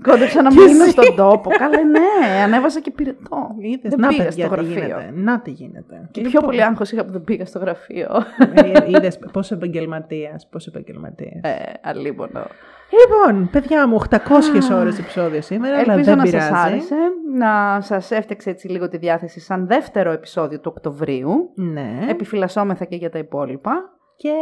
Κόντεψα 0.03 0.41
να 0.41 0.49
Και 0.49 0.55
μείνω 0.59 0.83
εσύ. 0.83 0.91
στον 0.91 1.15
τόπο. 1.15 1.49
Καλά, 1.49 1.83
ναι, 1.83 2.41
ανέβασα 2.43 2.79
και 2.79 2.91
πυρετό. 2.91 3.55
Είδες, 3.59 3.91
δεν 3.91 3.99
να 3.99 4.07
πήγα 4.07 4.23
παιδιά 4.23 4.45
στο 4.45 4.55
τι 4.55 4.61
γραφείο. 4.63 4.83
γίνεται. 4.85 5.11
Να 5.15 5.39
τι 5.41 5.51
γίνεται. 5.51 6.07
Και 6.11 6.21
πιο 6.21 6.41
πολύ 6.41 6.63
άγχος 6.63 6.91
είχα 6.91 7.05
που 7.05 7.11
δεν 7.11 7.23
πήγα 7.23 7.45
στο 7.45 7.59
γραφείο. 7.59 8.07
Ε, 8.53 8.71
Είδες 8.87 9.19
πόσο 9.31 9.55
επαγγελματίας, 9.55 10.47
πόσο 10.51 10.69
επαγγελματίας. 10.73 11.39
ε, 11.43 11.55
αλίμονο. 11.81 12.45
Λοιπόν, 12.91 13.49
παιδιά 13.51 13.87
μου, 13.87 13.99
800 14.09 14.17
ώρες 14.73 14.99
επεισόδιο 14.99 15.41
σήμερα, 15.41 15.77
αλλά 15.77 15.93
Ελπίζω 15.93 16.09
δεν 16.09 16.17
να 16.17 16.23
πειράζει. 16.23 16.47
σας 16.47 16.65
άρεσε, 16.65 16.95
να 17.37 17.81
σας 17.81 18.11
έφτιαξε 18.11 18.49
έτσι 18.49 18.67
λίγο 18.67 18.87
τη 18.89 18.97
διάθεση 18.97 19.39
σαν 19.39 19.67
δεύτερο 19.67 20.11
επεισόδιο 20.11 20.59
του 20.59 20.71
Οκτωβρίου. 20.75 21.51
Ναι. 21.55 21.99
Επιφυλασσόμεθα 22.09 22.85
και 22.85 22.95
για 22.95 23.09
τα 23.09 23.17
υπόλοιπα. 23.19 23.98
Και 24.21 24.33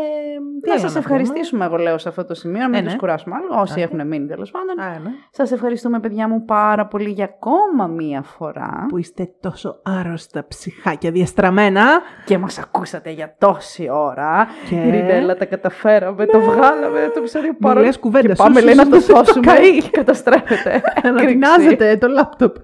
τι 0.62 0.68
Να 0.70 0.74
άλλο 0.74 0.82
σας 0.82 0.91
πούμε; 0.94 0.99
ευχαριστήσουμε, 1.06 1.66
εγώ 1.66 1.78
λέω, 1.78 1.98
σε 1.98 2.10
αυτό 2.10 2.26
το 2.26 2.34
σημείο, 2.34 2.62
να 2.62 2.68
μην 2.70 2.78
Ε, 2.80 2.82
τους 2.82 2.91
ναι. 2.91 2.98
κουράσουμε 2.98 3.36
άλλο, 3.36 3.62
όσοι 3.62 3.80
Α, 3.80 3.84
έχουν 3.84 4.08
μείνει 4.08 4.28
τέλος 4.28 4.52
πάντων. 4.52 4.80
Α, 4.80 4.99
ναι. 4.99 5.10
Σας 5.32 5.52
ευχαριστούμε, 5.52 5.99
παιδιά 5.99 6.28
μου, 6.28 6.45
πάρα 6.45 6.86
πολύ 6.88 7.10
για 7.10 7.24
ακόμα 7.26 7.88
μία 7.88 8.22
φορά. 8.22 8.86
Που 8.88 8.98
είστε 8.98 9.30
τόσο 9.40 9.82
άρρωστα 9.84 10.48
ψυχάκια 10.48 11.12
διαστραμμένα. 11.12 11.84
Και 12.26 12.38
μας 12.38 12.60
ακούσατε 12.60 13.10
για 13.12 13.36
τόση 13.38 13.88
ώρα. 13.91 14.48
Και- 14.70 14.76
Ειρηνέλα, 14.76 15.36
τα 15.38 15.45
καταφέραμε, 15.45 16.26
το 16.26 16.40
βγάλαμε 16.40 17.12
το 17.14 17.20
επεισόδιο 17.20 17.56
παρόλο. 17.60 17.86
λες 17.86 17.99
κουβέντα, 17.99 18.28
Και 18.28 18.36
σου, 18.36 18.44
πάμε, 18.44 18.60
σου, 18.60 18.66
λέει, 18.66 18.76
να 18.76 18.84
σου, 18.84 18.90
το 18.90 18.99
σου, 18.99 19.08
το 19.08 19.16
σώσουμε 19.16 19.45
καεί. 19.45 19.78
και 19.82 19.90
καταστρέφεται. 19.90 20.82
Ανατινάζετε 21.04 21.98
το 21.98 22.08
λάπτοπ. 22.08 22.56